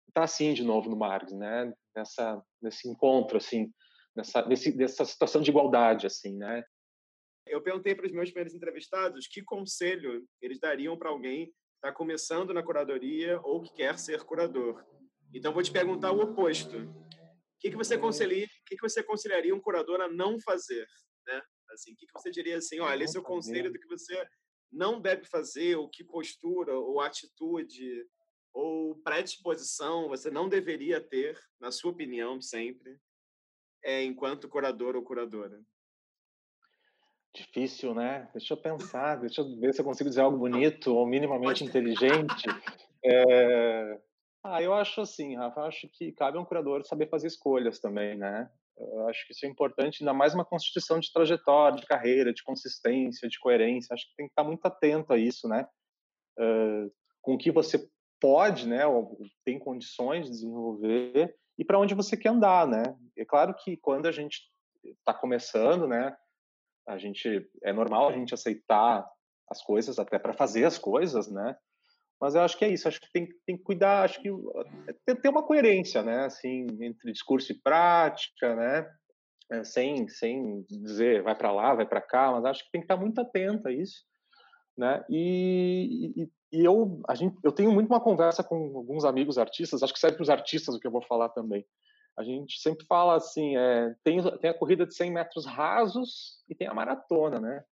estar 0.10 0.22
tá 0.22 0.24
assim 0.24 0.54
de 0.54 0.64
novo 0.64 0.90
no 0.90 0.98
Margs 0.98 1.34
né? 1.34 1.74
Nessa 1.96 2.42
nesse 2.62 2.88
encontro 2.90 3.38
assim 3.38 3.72
nessa 4.16 4.46
nesse, 4.48 4.76
dessa 4.76 5.06
situação 5.06 5.42
de 5.42 5.50
igualdade 5.50 6.06
assim 6.06 6.38
né? 6.38 6.64
Eu 7.46 7.62
perguntei 7.62 7.94
para 7.94 8.06
os 8.06 8.12
meus 8.12 8.30
primeiros 8.30 8.54
entrevistados 8.54 9.28
que 9.28 9.44
conselho 9.44 10.26
eles 10.42 10.60
dariam 10.60 10.98
para 10.98 11.10
alguém 11.10 11.52
está 11.84 11.92
começando 11.92 12.54
na 12.54 12.64
curadoria 12.64 13.42
ou 13.42 13.62
que 13.62 13.74
quer 13.74 14.00
ser 14.00 14.24
curador. 14.24 14.82
Então, 15.34 15.52
vou 15.52 15.62
te 15.62 15.70
perguntar 15.70 16.14
o 16.14 16.22
oposto. 16.22 16.78
O 16.78 17.60
que, 17.60 17.72
que, 17.72 17.76
você, 17.76 17.96
aconselharia, 17.96 18.46
o 18.46 18.66
que, 18.66 18.78
que 18.78 18.82
você 18.82 19.02
aconselharia 19.02 19.54
um 19.54 19.60
curador 19.60 20.00
a 20.00 20.08
não 20.08 20.40
fazer? 20.40 20.88
Né? 21.28 21.42
Assim, 21.72 21.92
o 21.92 21.98
que, 21.98 22.06
que 22.06 22.14
você 22.14 22.32
diria 22.32 22.58
assim? 22.58 22.80
Olha, 22.80 23.04
esse 23.04 23.18
é 23.18 23.20
o 23.20 23.24
conselho 23.24 23.70
do 23.70 23.78
que 23.78 23.88
você 23.88 24.26
não 24.72 25.02
deve 25.02 25.26
fazer, 25.26 25.76
ou 25.76 25.90
que 25.90 26.06
postura 26.06 26.74
ou 26.74 27.02
atitude 27.02 28.08
ou 28.54 28.96
predisposição 29.04 30.08
você 30.08 30.32
não 30.32 30.48
deveria 30.48 31.02
ter, 31.02 31.38
na 31.60 31.70
sua 31.70 31.92
opinião, 31.92 32.42
sempre, 32.42 32.98
é, 33.84 34.04
enquanto 34.04 34.48
curador 34.48 34.96
ou 34.96 35.04
curadora? 35.04 35.62
Difícil, 37.36 37.96
né? 37.96 38.30
Deixa 38.34 38.54
eu 38.54 38.58
pensar, 38.58 39.16
deixa 39.16 39.42
eu 39.42 39.60
ver 39.60 39.74
se 39.74 39.82
eu 39.82 39.86
consigo 39.86 40.10
dizer 40.10 40.22
algo 40.22 40.38
bonito 40.38 40.96
ou 40.96 41.08
minimamente 41.08 41.64
inteligente. 41.64 42.48
É... 43.04 44.00
Ah, 44.44 44.62
eu 44.62 44.74
acho 44.74 45.02
assim, 45.02 45.36
Rafa, 45.36 45.62
acho 45.62 45.88
que 45.94 46.12
cabe 46.12 46.38
a 46.38 46.42
um 46.42 46.46
curador 46.46 46.86
saber 46.86 47.10
fazer 47.10 47.28
escolhas 47.28 47.80
também, 47.80 48.16
né? 48.18 48.50
Eu 48.78 49.08
acho 49.08 49.26
que 49.26 49.34
isso 49.34 49.46
é 49.46 49.50
importante, 49.50 50.02
ainda 50.02 50.14
mais 50.14 50.34
uma 50.34 50.46
constituição 50.46 51.00
de 51.00 51.12
trajetória, 51.12 51.80
de 51.80 51.86
carreira, 51.86 52.34
de 52.34 52.44
consistência, 52.44 53.30
de 53.30 53.40
coerência. 53.40 53.94
Acho 53.94 54.08
que 54.10 54.16
tem 54.16 54.28
que 54.28 54.32
estar 54.32 54.44
muito 54.44 54.66
atento 54.66 55.14
a 55.14 55.18
isso, 55.18 55.48
né? 55.48 55.66
Uh, 56.38 56.92
com 57.22 57.36
o 57.36 57.38
que 57.38 57.52
você 57.52 57.88
pode, 58.20 58.68
né, 58.68 58.86
ou 58.86 59.18
tem 59.44 59.60
condições 59.60 60.26
de 60.26 60.32
desenvolver 60.32 61.36
e 61.58 61.66
para 61.66 61.78
onde 61.78 61.94
você 61.94 62.16
quer 62.16 62.30
andar, 62.30 62.66
né? 62.66 62.84
É 63.18 63.26
claro 63.26 63.54
que 63.54 63.76
quando 63.76 64.06
a 64.06 64.14
gente 64.14 64.42
está 64.86 65.14
começando, 65.14 65.88
né, 65.88 66.16
a 66.88 66.98
gente 66.98 67.50
é 67.64 67.74
normal 67.74 68.10
a 68.10 68.14
gente 68.14 68.34
aceitar 68.34 69.08
as 69.50 69.62
coisas 69.64 70.00
até 70.00 70.18
para 70.18 70.34
fazer 70.34 70.66
as 70.66 70.78
coisas, 70.78 71.30
né? 71.32 71.56
Mas 72.20 72.36
eu 72.36 72.42
acho 72.42 72.58
que 72.58 72.64
é 72.64 72.70
isso, 72.70 72.88
acho 72.88 73.02
que 73.02 73.12
tem, 73.12 73.28
tem 73.46 73.58
que 73.58 73.64
cuidar, 73.64 74.04
acho 74.04 74.22
que 74.22 74.30
tem, 75.06 75.16
tem 75.16 75.32
uma 75.32 75.44
coerência, 75.46 76.02
né, 76.02 76.26
assim, 76.26 76.68
entre 76.80 77.12
discurso 77.12 77.52
e 77.52 77.60
prática, 77.62 78.56
né? 78.56 78.90
É, 79.52 79.64
sem, 79.66 80.08
sem 80.08 80.66
dizer 80.70 81.22
vai 81.22 81.36
para 81.36 81.52
lá, 81.52 81.76
vai 81.76 81.86
para 81.86 82.02
cá, 82.02 82.32
mas 82.32 82.46
acho 82.46 82.64
que 82.64 82.72
tem 82.72 82.82
que 82.82 82.86
estar 82.86 82.96
muito 82.96 83.20
atento 83.20 83.68
a 83.68 83.72
isso, 83.74 84.06
né? 84.78 85.04
E, 85.10 86.14
e, 86.16 86.32
e 86.54 86.66
eu, 86.66 87.02
a 87.10 87.14
gente, 87.14 87.36
eu 87.44 87.52
tenho 87.52 87.72
muito 87.72 87.90
uma 87.90 88.00
conversa 88.02 88.42
com 88.44 88.56
alguns 88.78 89.04
amigos 89.04 89.38
artistas, 89.38 89.84
acho 89.84 89.94
que 89.94 90.00
serve 90.00 90.16
para 90.16 90.24
os 90.24 90.30
artistas 90.30 90.76
o 90.76 90.80
que 90.80 90.88
eu 90.88 90.92
vou 90.92 91.02
falar 91.02 91.30
também. 91.30 91.66
A 92.18 92.24
gente 92.24 92.60
sempre 92.60 92.86
fala 92.86 93.16
assim, 93.16 93.58
é, 93.58 93.96
tem, 94.04 94.22
tem 94.40 94.50
a 94.50 94.58
corrida 94.58 94.86
de 94.86 94.96
100 94.96 95.12
metros 95.12 95.46
rasos 95.46 96.44
e 96.48 96.54
tem 96.54 96.68
a 96.68 96.74
maratona, 96.74 97.40
né? 97.40 97.64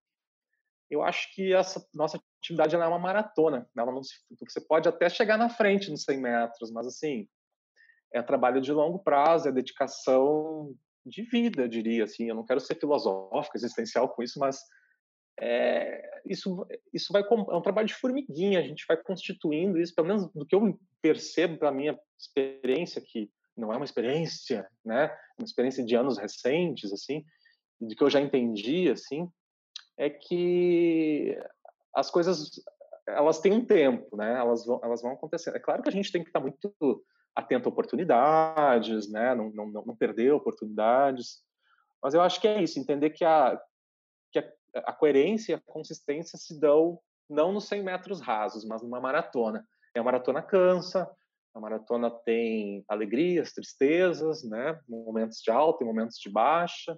Eu 0.90 1.04
acho 1.04 1.34
que 1.34 1.54
essa 1.54 1.88
nossa 1.94 2.22
atividade 2.42 2.76
é 2.76 2.80
uma 2.80 3.00
maratona. 3.00 3.70
Ela 3.78 3.92
não 3.92 4.04
se, 4.04 4.14
você 4.42 4.60
pode 4.60 4.90
até 4.90 5.10
chegar 5.10 5.38
na 5.38 5.48
frente 5.48 5.90
nos 5.90 6.04
100 6.04 6.20
metros, 6.20 6.72
mas 6.72 6.86
assim, 6.86 7.30
é 8.14 8.22
trabalho 8.22 8.60
de 8.60 8.74
longo 8.74 9.00
prazo, 9.00 9.48
é 9.48 9.52
dedicação 9.52 10.76
de 11.06 11.22
vida, 11.24 11.70
diria 11.70 12.04
assim. 12.04 12.28
Eu 12.28 12.36
não 12.36 12.46
quero 12.46 12.60
ser 12.60 12.76
filosófico, 12.76 13.56
existencial 13.56 14.10
com 14.10 14.22
isso, 14.22 14.38
mas 14.38 14.60
é, 15.40 16.22
isso, 16.26 16.68
isso 16.94 17.14
vai 17.14 17.22
é 17.22 17.56
um 17.56 17.62
trabalho 17.62 17.88
de 17.88 17.96
formiguinha. 17.96 18.60
A 18.60 18.64
gente 18.64 18.86
vai 18.88 18.98
constituindo 18.98 19.80
isso, 19.80 19.96
pelo 19.96 20.08
menos 20.08 20.28
do 20.34 20.46
que 20.46 20.56
eu 20.56 20.78
percebo 21.02 21.58
da 21.58 21.72
minha 21.72 21.98
experiência, 22.20 23.02
que 23.02 23.32
não 23.56 23.72
é 23.72 23.76
uma 23.76 23.86
experiência, 23.86 24.68
né? 24.84 25.06
É 25.06 25.42
uma 25.42 25.46
experiência 25.46 25.84
de 25.84 25.96
anos 25.96 26.18
recentes, 26.18 26.92
assim, 26.92 27.24
de 27.80 27.96
que 27.96 28.04
eu 28.04 28.10
já 28.10 28.22
entendi, 28.22 28.90
assim, 28.90 29.28
é 29.98 30.10
que 30.10 31.38
as 31.96 32.10
coisas 32.10 32.52
elas 33.08 33.40
têm 33.40 33.54
um 33.54 33.66
tempo, 33.66 34.16
né? 34.16 34.38
Elas 34.38 34.66
vão, 34.66 34.80
elas 34.84 35.02
vão 35.02 35.12
acontecendo. 35.12 35.56
É 35.56 35.60
claro 35.60 35.82
que 35.82 35.90
a 35.90 35.92
gente 35.92 36.12
tem 36.12 36.24
que 36.24 36.30
estar 36.30 36.40
muito 36.40 36.74
atento 37.36 37.68
a 37.68 37.72
oportunidades, 37.72 39.12
né? 39.12 39.36
Não, 39.36 39.50
não, 39.52 39.68
não 39.68 39.96
perder 39.96 40.32
oportunidades. 40.32 41.42
Mas 42.02 42.14
eu 42.14 42.22
acho 42.22 42.40
que 42.40 42.48
é 42.48 42.62
isso, 42.62 42.80
entender 42.80 43.12
que 43.12 43.24
a, 43.24 43.60
que 44.32 44.40
a, 44.40 44.52
a 44.86 44.94
coerência 44.94 45.54
e 45.54 45.56
a 45.56 45.62
consistência 45.66 46.38
se 46.38 46.60
dão 46.60 47.00
não 47.30 47.52
nos 47.52 47.68
100 47.68 47.84
metros 47.84 48.22
rasos, 48.22 48.66
mas 48.66 48.82
numa 48.82 49.00
maratona. 49.00 49.66
E 49.96 50.00
a 50.00 50.04
maratona 50.04 50.42
cansa, 50.42 51.10
a 51.54 51.60
maratona 51.60 52.10
tem 52.10 52.84
alegrias, 52.88 53.54
tristezas, 53.54 54.44
né? 54.44 54.80
Momentos 54.88 55.40
de 55.42 55.52
alta 55.52 55.84
e 55.84 55.88
momentos 55.88 56.18
de 56.18 56.30
baixa. 56.30 56.98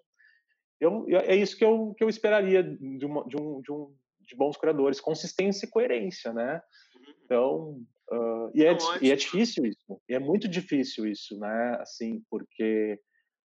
Eu, 0.79 1.05
é 1.07 1.35
isso 1.35 1.57
que 1.57 1.63
eu, 1.63 1.93
que 1.97 2.03
eu 2.03 2.09
esperaria 2.09 2.61
de, 2.61 3.05
uma, 3.05 3.25
de, 3.27 3.37
um, 3.37 3.61
de, 3.61 3.71
um, 3.71 3.95
de 4.19 4.35
bons 4.35 4.57
criadores, 4.57 4.99
consistência 4.99 5.65
e 5.65 5.69
coerência, 5.69 6.33
né? 6.33 6.61
Uhum. 6.95 7.13
Então, 7.23 7.81
uh, 8.11 8.51
e, 8.53 8.65
é, 8.65 8.77
e 9.01 9.11
é 9.11 9.15
difícil 9.15 9.65
isso, 9.65 10.01
e 10.09 10.13
é 10.13 10.19
muito 10.19 10.47
difícil 10.47 11.07
isso, 11.07 11.39
né? 11.39 11.77
Assim, 11.79 12.21
porque 12.29 12.99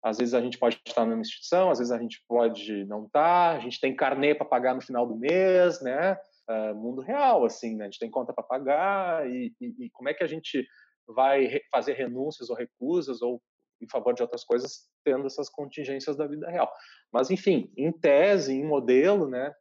às 0.03 0.19
vezes 0.19 0.35
a 0.35 0.41
gente 0.41 0.59
pode 0.59 0.81
estar 0.87 1.05
numa 1.05 1.21
instituição, 1.21 1.71
às 1.71 1.79
vezes 1.79 1.91
a 1.91 1.99
gente 1.99 2.23
pode 2.29 2.85
não 2.85 3.07
estar, 3.07 3.57
a 3.57 3.59
gente 3.59 3.81
tem 3.81 3.97
carnê 3.97 4.35
para 4.35 4.47
pagar 4.47 4.75
no 4.75 4.83
final 4.83 5.07
do 5.07 5.17
mês, 5.17 5.81
né? 5.83 6.17
Uh, 6.49 6.75
mundo 6.75 7.01
real, 7.01 7.45
assim, 7.45 7.75
né? 7.75 7.85
A 7.85 7.87
gente 7.87 7.99
tem 7.99 8.11
conta 8.11 8.33
para 8.33 8.45
pagar 8.45 9.29
e, 9.29 9.53
e, 9.61 9.87
e, 9.87 9.91
como 9.91 10.11
é 10.11 10.15
que 10.15 10.23
a 10.23 10.27
gente 10.27 10.65
vai 11.09 11.61
fazer 11.71 11.95
renúncias 11.95 12.51
ou 12.51 12.57
recusas 12.57 13.23
ou 13.23 13.41
em 13.81 13.89
favor 13.89 14.15
de 14.15 14.23
outras 14.23 14.45
coisas 14.45 14.89
tendo 15.05 15.27
essas 15.27 15.49
contingências 15.51 16.17
da 16.17 16.27
vida 16.27 16.49
real. 16.49 16.71
Mas 17.13 17.31
enfim, 17.31 17.73
em 17.77 17.93
tese, 17.93 18.55
em 18.55 18.65
modelo, 18.65 19.29
né? 19.29 19.53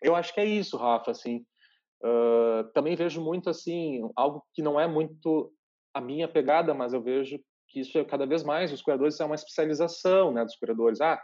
Eu 0.00 0.14
acho 0.14 0.32
que 0.32 0.40
é 0.40 0.44
isso, 0.44 0.76
Rafa. 0.76 1.10
Assim, 1.10 1.44
uh, 2.04 2.70
também 2.72 2.94
vejo 2.94 3.20
muito 3.20 3.50
assim 3.50 4.00
algo 4.16 4.44
que 4.54 4.62
não 4.62 4.78
é 4.78 4.86
muito 4.86 5.52
a 5.92 6.00
minha 6.00 6.28
pegada, 6.28 6.72
mas 6.72 6.92
eu 6.92 7.02
vejo 7.02 7.38
que 7.68 7.80
isso 7.80 7.98
é 7.98 8.04
cada 8.04 8.26
vez 8.26 8.44
mais 8.44 8.72
os 8.72 8.82
curadores 8.82 9.18
é 9.20 9.24
uma 9.24 9.34
especialização, 9.34 10.32
né, 10.32 10.44
dos 10.44 10.56
curadores. 10.56 11.00
Ah, 11.00 11.20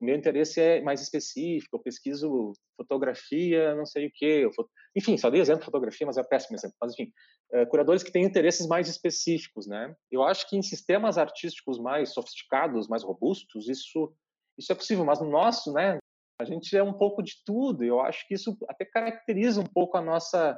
meu 0.00 0.14
interesse 0.14 0.60
é 0.60 0.80
mais 0.80 1.00
específico, 1.00 1.76
eu 1.76 1.82
pesquiso 1.82 2.52
fotografia, 2.76 3.74
não 3.74 3.84
sei 3.84 4.06
o 4.06 4.10
quê. 4.14 4.48
Fot... 4.54 4.68
Enfim, 4.96 5.16
só 5.16 5.28
dei 5.28 5.40
exemplo 5.40 5.60
de 5.60 5.66
fotografia, 5.66 6.06
mas 6.06 6.16
é 6.16 6.22
péssimo 6.22 6.56
exemplo. 6.56 6.76
Mas, 6.80 6.92
enfim, 6.92 7.10
é, 7.52 7.66
curadores 7.66 8.02
que 8.02 8.12
têm 8.12 8.24
interesses 8.24 8.66
mais 8.66 8.88
específicos, 8.88 9.66
né? 9.66 9.94
Eu 10.10 10.22
acho 10.22 10.48
que 10.48 10.56
em 10.56 10.62
sistemas 10.62 11.18
artísticos 11.18 11.78
mais 11.80 12.12
sofisticados, 12.12 12.88
mais 12.88 13.02
robustos, 13.02 13.68
isso, 13.68 14.14
isso 14.56 14.70
é 14.70 14.74
possível. 14.74 15.04
Mas 15.04 15.20
no 15.20 15.28
nosso, 15.28 15.72
né, 15.72 15.98
a 16.40 16.44
gente 16.44 16.76
é 16.76 16.82
um 16.82 16.92
pouco 16.92 17.20
de 17.22 17.34
tudo. 17.44 17.82
Eu 17.82 18.00
acho 18.00 18.26
que 18.28 18.34
isso 18.34 18.56
até 18.68 18.84
caracteriza 18.84 19.60
um 19.60 19.66
pouco 19.66 19.96
a 19.96 20.02
nossa 20.02 20.56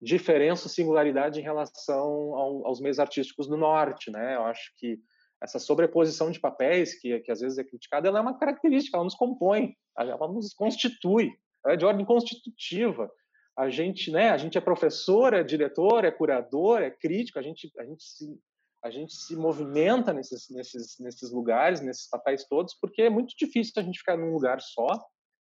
diferença, 0.00 0.68
singularidade 0.68 1.40
em 1.40 1.42
relação 1.42 2.34
ao, 2.34 2.66
aos 2.66 2.80
meios 2.80 3.00
artísticos 3.00 3.48
do 3.48 3.56
norte, 3.56 4.10
né? 4.10 4.36
Eu 4.36 4.44
acho 4.44 4.72
que 4.76 4.98
essa 5.42 5.58
sobreposição 5.58 6.30
de 6.30 6.40
papéis, 6.40 6.98
que, 7.00 7.20
que 7.20 7.30
às 7.30 7.40
vezes 7.40 7.58
é 7.58 7.64
criticada, 7.64 8.08
ela 8.08 8.18
é 8.18 8.22
uma 8.22 8.38
característica, 8.38 8.96
ela 8.96 9.04
nos 9.04 9.14
compõe, 9.14 9.74
ela 9.96 10.28
nos 10.28 10.52
constitui, 10.52 11.32
ela 11.64 11.74
é 11.74 11.76
de 11.76 11.84
ordem 11.84 12.04
constitutiva. 12.04 13.10
A 13.56 13.68
gente, 13.68 14.10
né, 14.10 14.30
a 14.30 14.36
gente 14.36 14.56
é 14.56 14.60
professor, 14.60 15.34
é 15.34 15.42
diretor, 15.42 16.04
é 16.04 16.10
curador, 16.10 16.80
é 16.80 16.90
crítico, 16.90 17.38
a 17.38 17.42
gente, 17.42 17.70
a 17.78 17.84
gente 17.84 18.02
se 18.02 18.40
a 18.82 18.90
gente 18.90 19.12
se 19.12 19.34
movimenta 19.34 20.12
nesses, 20.12 20.48
nesses, 20.50 20.98
nesses 21.00 21.32
lugares, 21.32 21.80
nesses 21.80 22.08
papéis 22.08 22.44
todos, 22.44 22.74
porque 22.74 23.02
é 23.02 23.10
muito 23.10 23.34
difícil 23.36 23.72
a 23.76 23.82
gente 23.82 23.98
ficar 23.98 24.16
num 24.16 24.32
lugar 24.32 24.60
só, 24.60 24.86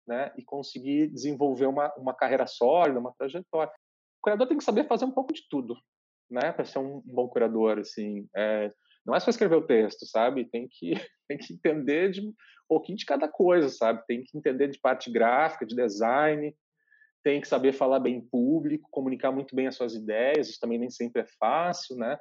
né, 0.06 0.32
e 0.36 0.44
conseguir 0.44 1.08
desenvolver 1.08 1.66
uma, 1.66 1.92
uma 1.96 2.14
carreira 2.14 2.46
sólida, 2.46 3.00
uma 3.00 3.12
trajetória. 3.12 3.72
O 3.72 4.22
curador 4.22 4.46
tem 4.46 4.58
que 4.58 4.64
saber 4.64 4.86
fazer 4.86 5.04
um 5.04 5.10
pouco 5.10 5.32
de 5.32 5.42
tudo, 5.48 5.76
né, 6.30 6.52
para 6.52 6.64
ser 6.64 6.78
um, 6.78 7.02
bom 7.04 7.28
curador, 7.28 7.78
assim. 7.78 8.28
É, 8.36 8.72
não 9.04 9.14
é 9.14 9.20
só 9.20 9.30
escrever 9.30 9.56
o 9.56 9.66
texto, 9.66 10.06
sabe? 10.06 10.46
Tem 10.46 10.66
que, 10.68 10.94
tem 11.28 11.38
que 11.38 11.52
entender 11.52 12.10
de 12.10 12.20
um 12.20 12.32
pouquinho 12.68 12.96
de 12.96 13.04
cada 13.04 13.28
coisa, 13.28 13.68
sabe? 13.68 14.02
Tem 14.06 14.22
que 14.22 14.36
entender 14.36 14.68
de 14.68 14.80
parte 14.80 15.10
gráfica, 15.10 15.66
de 15.66 15.76
design, 15.76 16.54
tem 17.22 17.40
que 17.40 17.48
saber 17.48 17.72
falar 17.72 18.00
bem 18.00 18.16
em 18.16 18.20
público, 18.20 18.88
comunicar 18.90 19.32
muito 19.32 19.54
bem 19.54 19.66
as 19.66 19.76
suas 19.76 19.94
ideias, 19.94 20.48
isso 20.48 20.60
também 20.60 20.78
nem 20.78 20.90
sempre 20.90 21.22
é 21.22 21.26
fácil, 21.38 21.96
né? 21.96 22.18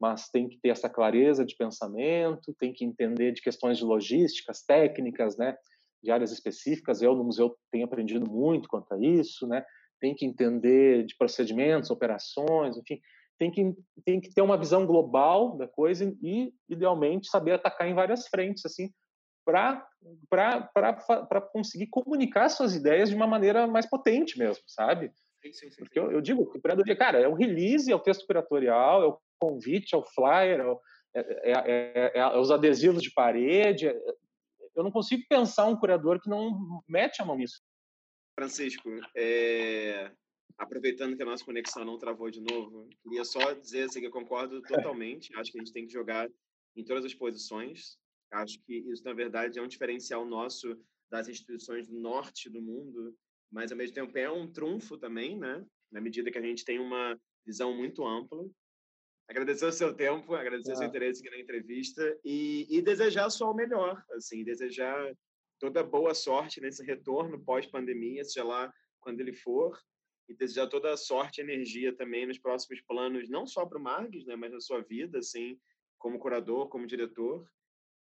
Mas 0.00 0.28
tem 0.28 0.48
que 0.48 0.58
ter 0.60 0.70
essa 0.70 0.88
clareza 0.88 1.44
de 1.44 1.56
pensamento, 1.56 2.54
tem 2.58 2.72
que 2.72 2.84
entender 2.84 3.32
de 3.32 3.40
questões 3.40 3.78
de 3.78 3.84
logísticas, 3.84 4.62
técnicas, 4.62 5.36
né? 5.36 5.56
De 6.02 6.10
áreas 6.10 6.32
específicas. 6.32 7.00
Eu, 7.00 7.14
no 7.14 7.24
museu, 7.24 7.56
tenho 7.70 7.84
aprendido 7.84 8.28
muito 8.30 8.68
quanto 8.68 8.92
a 8.92 8.98
isso, 8.98 9.46
né? 9.46 9.64
Tem 10.00 10.14
que 10.14 10.26
entender 10.26 11.04
de 11.04 11.16
procedimentos, 11.16 11.90
operações, 11.90 12.76
enfim 12.76 13.00
tem 13.38 13.50
que, 13.50 13.74
tem 14.04 14.20
que 14.20 14.32
ter 14.32 14.42
uma 14.42 14.56
visão 14.56 14.86
global 14.86 15.56
da 15.56 15.66
coisa 15.66 16.04
e, 16.22 16.52
idealmente, 16.68 17.28
saber 17.28 17.52
atacar 17.52 17.88
em 17.88 17.94
várias 17.94 18.26
frentes, 18.28 18.64
assim, 18.64 18.90
para 19.44 19.86
conseguir 21.52 21.88
comunicar 21.88 22.48
suas 22.48 22.74
ideias 22.74 23.10
de 23.10 23.16
uma 23.16 23.26
maneira 23.26 23.66
mais 23.66 23.88
potente 23.88 24.38
mesmo, 24.38 24.62
sabe? 24.66 25.12
Sim, 25.42 25.52
sim, 25.52 25.70
sim, 25.70 25.82
Porque 25.82 25.98
eu, 25.98 26.10
eu, 26.10 26.20
digo, 26.20 26.42
o 26.42 26.60
curadoria, 26.60 26.96
cara, 26.96 27.20
é 27.20 27.28
o 27.28 27.34
release, 27.34 27.92
é 27.92 27.94
o 27.94 28.00
texto 28.00 28.26
curatorial, 28.26 29.02
é 29.02 29.06
o 29.06 29.18
convite, 29.38 29.94
é 29.94 29.98
o 29.98 30.02
flyer, 30.02 30.64
é, 31.14 31.20
é, 31.20 31.52
é, 31.52 32.18
é 32.18 32.38
os 32.38 32.50
adesivos 32.50 33.02
de 33.02 33.12
parede. 33.12 33.86
eu 34.74 34.82
não 34.82 34.90
consigo 34.90 35.22
pensar 35.28 35.66
um 35.66 35.76
curador 35.76 36.20
que 36.20 36.30
não 36.30 36.82
mete 36.88 37.20
a 37.20 37.24
mão 37.24 37.36
nisso. 37.36 37.60
Francisco, 38.34 38.88
é, 39.14 40.10
aproveitando 40.56 41.16
que 41.16 41.22
a 41.22 41.26
nossa 41.26 41.44
conexão 41.44 41.84
não 41.84 41.98
travou 41.98 42.30
de 42.30 42.40
novo, 42.40 42.88
queria 43.02 43.24
só 43.24 43.52
dizer 43.52 43.84
assim, 43.84 44.00
que 44.00 44.06
eu 44.06 44.10
concordo 44.10 44.62
totalmente. 44.62 45.34
Acho 45.36 45.50
que 45.50 45.58
a 45.58 45.62
gente 45.62 45.72
tem 45.72 45.86
que 45.86 45.92
jogar 45.92 46.28
em 46.76 46.84
todas 46.84 47.04
as 47.04 47.14
posições. 47.14 47.98
Acho 48.32 48.58
que 48.64 48.74
isso, 48.90 49.04
na 49.04 49.12
verdade, 49.12 49.58
é 49.58 49.62
um 49.62 49.68
diferencial 49.68 50.24
nosso 50.24 50.76
das 51.10 51.28
instituições 51.28 51.86
do 51.86 51.96
norte 51.96 52.50
do 52.50 52.60
mundo, 52.60 53.16
mas 53.50 53.70
ao 53.70 53.78
mesmo 53.78 53.94
tempo 53.94 54.16
é 54.18 54.30
um 54.30 54.50
trunfo 54.50 54.96
também, 54.98 55.38
né? 55.38 55.64
Na 55.92 56.00
medida 56.00 56.30
que 56.30 56.38
a 56.38 56.42
gente 56.42 56.64
tem 56.64 56.80
uma 56.80 57.18
visão 57.46 57.76
muito 57.76 58.04
ampla. 58.04 58.44
Agradecer 59.28 59.66
o 59.66 59.72
seu 59.72 59.94
tempo, 59.94 60.34
agradecer 60.34 60.72
o 60.72 60.76
seu 60.76 60.84
ah. 60.84 60.88
interesse 60.88 61.20
aqui 61.20 61.30
na 61.30 61.40
entrevista 61.40 62.18
e, 62.24 62.66
e 62.68 62.82
desejar 62.82 63.30
só 63.30 63.50
o 63.50 63.54
melhor, 63.54 64.02
assim, 64.12 64.44
desejar 64.44 65.14
toda 65.58 65.82
boa 65.82 66.14
sorte 66.14 66.60
nesse 66.60 66.84
retorno 66.84 67.42
pós-pandemia, 67.42 68.24
seja 68.24 68.44
lá 68.44 68.72
quando 69.00 69.20
ele 69.20 69.32
for, 69.32 69.78
e 70.28 70.34
desejar 70.34 70.66
toda 70.68 70.96
sorte 70.96 71.40
e 71.40 71.44
energia 71.44 71.94
também 71.94 72.26
nos 72.26 72.38
próximos 72.38 72.80
planos, 72.82 73.28
não 73.28 73.46
só 73.46 73.66
para 73.66 73.78
o 73.78 73.82
Margis, 73.82 74.24
né, 74.24 74.36
mas 74.36 74.52
na 74.52 74.60
sua 74.60 74.80
vida, 74.82 75.18
assim, 75.18 75.58
como 75.98 76.18
curador, 76.18 76.68
como 76.68 76.86
diretor. 76.86 77.46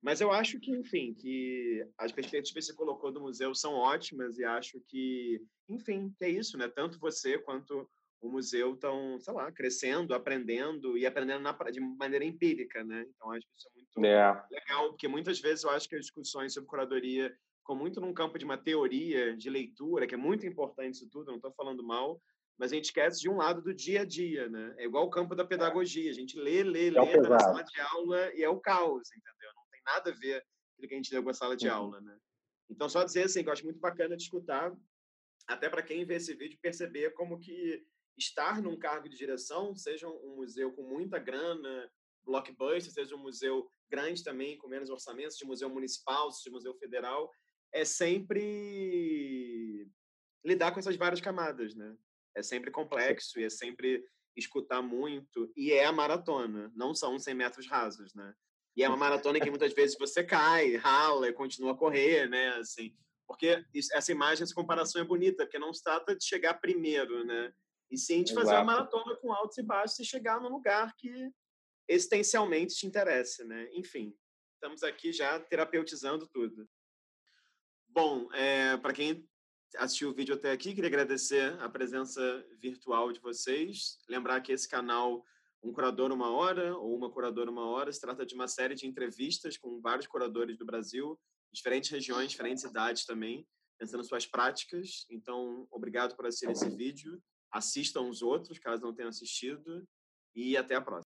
Mas 0.01 0.19
eu 0.19 0.31
acho 0.31 0.59
que, 0.59 0.71
enfim, 0.71 1.13
que 1.13 1.85
as 1.97 2.11
perspectivas 2.11 2.67
que 2.67 2.73
você 2.73 2.75
colocou 2.75 3.11
do 3.11 3.21
museu 3.21 3.53
são 3.53 3.73
ótimas 3.73 4.39
e 4.39 4.43
acho 4.43 4.81
que, 4.87 5.39
enfim, 5.69 6.11
que 6.17 6.25
é 6.25 6.29
isso, 6.29 6.57
né? 6.57 6.67
Tanto 6.67 6.99
você 6.99 7.37
quanto 7.37 7.87
o 8.19 8.29
museu 8.29 8.73
estão, 8.73 9.19
sei 9.19 9.33
lá, 9.33 9.51
crescendo, 9.51 10.13
aprendendo 10.13 10.97
e 10.97 11.05
aprendendo 11.05 11.41
na, 11.41 11.51
de 11.71 11.79
maneira 11.79 12.25
empírica, 12.25 12.83
né? 12.83 13.05
Então 13.09 13.31
acho 13.31 13.45
que 13.47 13.57
isso 13.57 13.67
é 13.67 13.75
muito 13.75 14.05
é. 14.05 14.45
legal, 14.51 14.89
porque 14.89 15.07
muitas 15.07 15.39
vezes 15.39 15.63
eu 15.63 15.71
acho 15.71 15.87
que 15.87 15.95
as 15.95 16.01
discussões 16.01 16.53
sobre 16.53 16.69
curadoria 16.69 17.35
ficam 17.61 17.75
muito 17.75 18.01
num 18.01 18.13
campo 18.13 18.37
de 18.37 18.45
uma 18.45 18.57
teoria, 18.57 19.35
de 19.35 19.49
leitura, 19.49 20.05
que 20.05 20.15
é 20.15 20.17
muito 20.17 20.45
importante 20.45 20.95
isso 20.95 21.09
tudo, 21.09 21.27
não 21.27 21.37
estou 21.37 21.53
falando 21.53 21.83
mal, 21.83 22.21
mas 22.57 22.71
a 22.71 22.75
gente 22.75 22.85
esquece 22.85 23.19
de 23.19 23.29
um 23.29 23.37
lado 23.37 23.61
do 23.61 23.73
dia 23.73 24.01
a 24.01 24.05
dia, 24.05 24.49
né? 24.49 24.75
É 24.77 24.85
igual 24.85 25.05
o 25.05 25.09
campo 25.09 25.35
da 25.35 25.45
pedagogia, 25.45 26.09
a 26.09 26.13
gente 26.13 26.37
lê, 26.37 26.63
lê, 26.63 26.87
é 26.87 26.91
lê 26.91 27.17
na 27.17 27.39
sala 27.39 27.63
de 27.63 27.81
aula 27.81 28.31
e 28.35 28.43
é 28.43 28.49
o 28.49 28.59
caos, 28.59 29.09
entendeu? 29.15 29.49
Não 29.55 29.63
tem 29.71 29.81
nada 29.85 30.11
a 30.11 30.13
ver 30.13 30.45
com 30.75 30.85
o 30.85 30.87
que 30.87 30.93
a 30.93 30.97
gente 30.97 31.13
lê 31.13 31.21
com 31.21 31.29
a 31.29 31.33
sala 31.33 31.55
de 31.55 31.67
uhum. 31.67 31.73
aula, 31.73 32.01
né? 32.01 32.17
Então, 32.69 32.87
só 32.87 33.03
dizer 33.03 33.23
assim, 33.23 33.43
que 33.43 33.49
eu 33.49 33.53
acho 33.53 33.65
muito 33.65 33.79
bacana 33.79 34.15
de 34.15 34.23
escutar, 34.23 34.71
até 35.47 35.69
para 35.69 35.83
quem 35.83 36.05
vê 36.05 36.15
esse 36.15 36.33
vídeo, 36.33 36.59
perceber 36.61 37.11
como 37.11 37.39
que 37.39 37.83
estar 38.17 38.61
num 38.61 38.77
cargo 38.77 39.09
de 39.09 39.17
direção, 39.17 39.75
seja 39.75 40.07
um 40.07 40.35
museu 40.35 40.71
com 40.73 40.83
muita 40.83 41.19
grana, 41.19 41.91
blockbuster, 42.23 42.93
seja 42.93 43.15
um 43.15 43.19
museu 43.19 43.69
grande 43.89 44.23
também, 44.23 44.57
com 44.57 44.67
menos 44.67 44.89
orçamentos, 44.89 45.37
de 45.37 45.45
museu 45.45 45.69
municipal, 45.69 46.31
seja 46.31 46.53
museu 46.53 46.73
federal, 46.75 47.29
é 47.73 47.85
sempre 47.85 49.61
lidar 50.43 50.71
com 50.71 50.79
essas 50.79 50.95
várias 50.95 51.21
camadas, 51.21 51.75
né? 51.75 51.95
É 52.35 52.41
sempre 52.41 52.71
complexo 52.71 53.39
e 53.39 53.43
é 53.43 53.49
sempre 53.49 54.03
escutar 54.35 54.81
muito. 54.81 55.51
E 55.55 55.71
é 55.71 55.85
a 55.85 55.91
maratona, 55.91 56.71
não 56.75 56.93
são 56.95 57.19
100 57.19 57.33
metros 57.33 57.67
rasos, 57.67 58.13
né? 58.13 58.33
E 58.75 58.83
é 58.83 58.87
uma 58.87 58.97
maratona 58.97 59.39
que 59.39 59.49
muitas 59.49 59.73
vezes 59.73 59.97
você 59.97 60.23
cai, 60.23 60.75
rala 60.75 61.27
e 61.27 61.33
continua 61.33 61.73
a 61.73 61.77
correr, 61.77 62.29
né? 62.29 62.49
Assim, 62.55 62.95
porque 63.27 63.63
essa 63.93 64.11
imagem, 64.11 64.43
essa 64.43 64.55
comparação 64.55 65.01
é 65.01 65.05
bonita, 65.05 65.45
porque 65.45 65.59
não 65.59 65.73
se 65.73 65.83
trata 65.83 66.15
de 66.15 66.23
chegar 66.23 66.55
primeiro, 66.55 67.25
né? 67.25 67.53
E 67.89 67.97
sim 67.97 68.23
de 68.23 68.33
fazer 68.33 68.53
uma 68.53 68.63
maratona 68.63 69.15
com 69.17 69.33
altos 69.33 69.57
e 69.57 69.63
baixos 69.63 69.99
e 69.99 70.05
chegar 70.05 70.39
num 70.39 70.49
lugar 70.49 70.95
que 70.97 71.29
existencialmente 71.89 72.75
te 72.75 72.87
interessa, 72.87 73.43
né? 73.43 73.69
Enfim, 73.73 74.15
estamos 74.55 74.81
aqui 74.83 75.11
já 75.11 75.37
terapeutizando 75.39 76.25
tudo. 76.27 76.67
Bom, 77.93 78.31
é, 78.31 78.77
para 78.77 78.93
quem 78.93 79.27
assistiu 79.75 80.09
o 80.09 80.13
vídeo 80.13 80.35
até 80.35 80.51
aqui, 80.51 80.73
queria 80.73 80.87
agradecer 80.87 81.59
a 81.59 81.67
presença 81.67 82.21
virtual 82.57 83.11
de 83.11 83.19
vocês. 83.19 83.97
Lembrar 84.07 84.39
que 84.39 84.53
esse 84.53 84.67
canal, 84.67 85.25
Um 85.61 85.73
Curador 85.73 86.09
Uma 86.09 86.31
Hora, 86.31 86.73
ou 86.77 86.95
Uma 86.95 87.11
Curadora 87.11 87.51
Uma 87.51 87.65
Hora, 87.65 87.91
se 87.91 87.99
trata 87.99 88.25
de 88.25 88.33
uma 88.33 88.47
série 88.47 88.75
de 88.75 88.87
entrevistas 88.87 89.57
com 89.57 89.81
vários 89.81 90.07
curadores 90.07 90.57
do 90.57 90.65
Brasil, 90.65 91.19
diferentes 91.51 91.89
regiões, 91.89 92.31
diferentes 92.31 92.63
idades 92.63 93.05
também, 93.05 93.45
pensando 93.77 94.05
suas 94.05 94.25
práticas. 94.25 95.05
Então, 95.09 95.67
obrigado 95.69 96.15
por 96.15 96.25
assistir 96.25 96.49
esse 96.49 96.69
vídeo. 96.69 97.21
Assistam 97.51 98.07
os 98.07 98.21
outros, 98.21 98.57
caso 98.57 98.81
não 98.81 98.95
tenham 98.95 99.09
assistido. 99.09 99.85
E 100.33 100.55
até 100.55 100.75
a 100.75 100.81
próxima. 100.81 100.99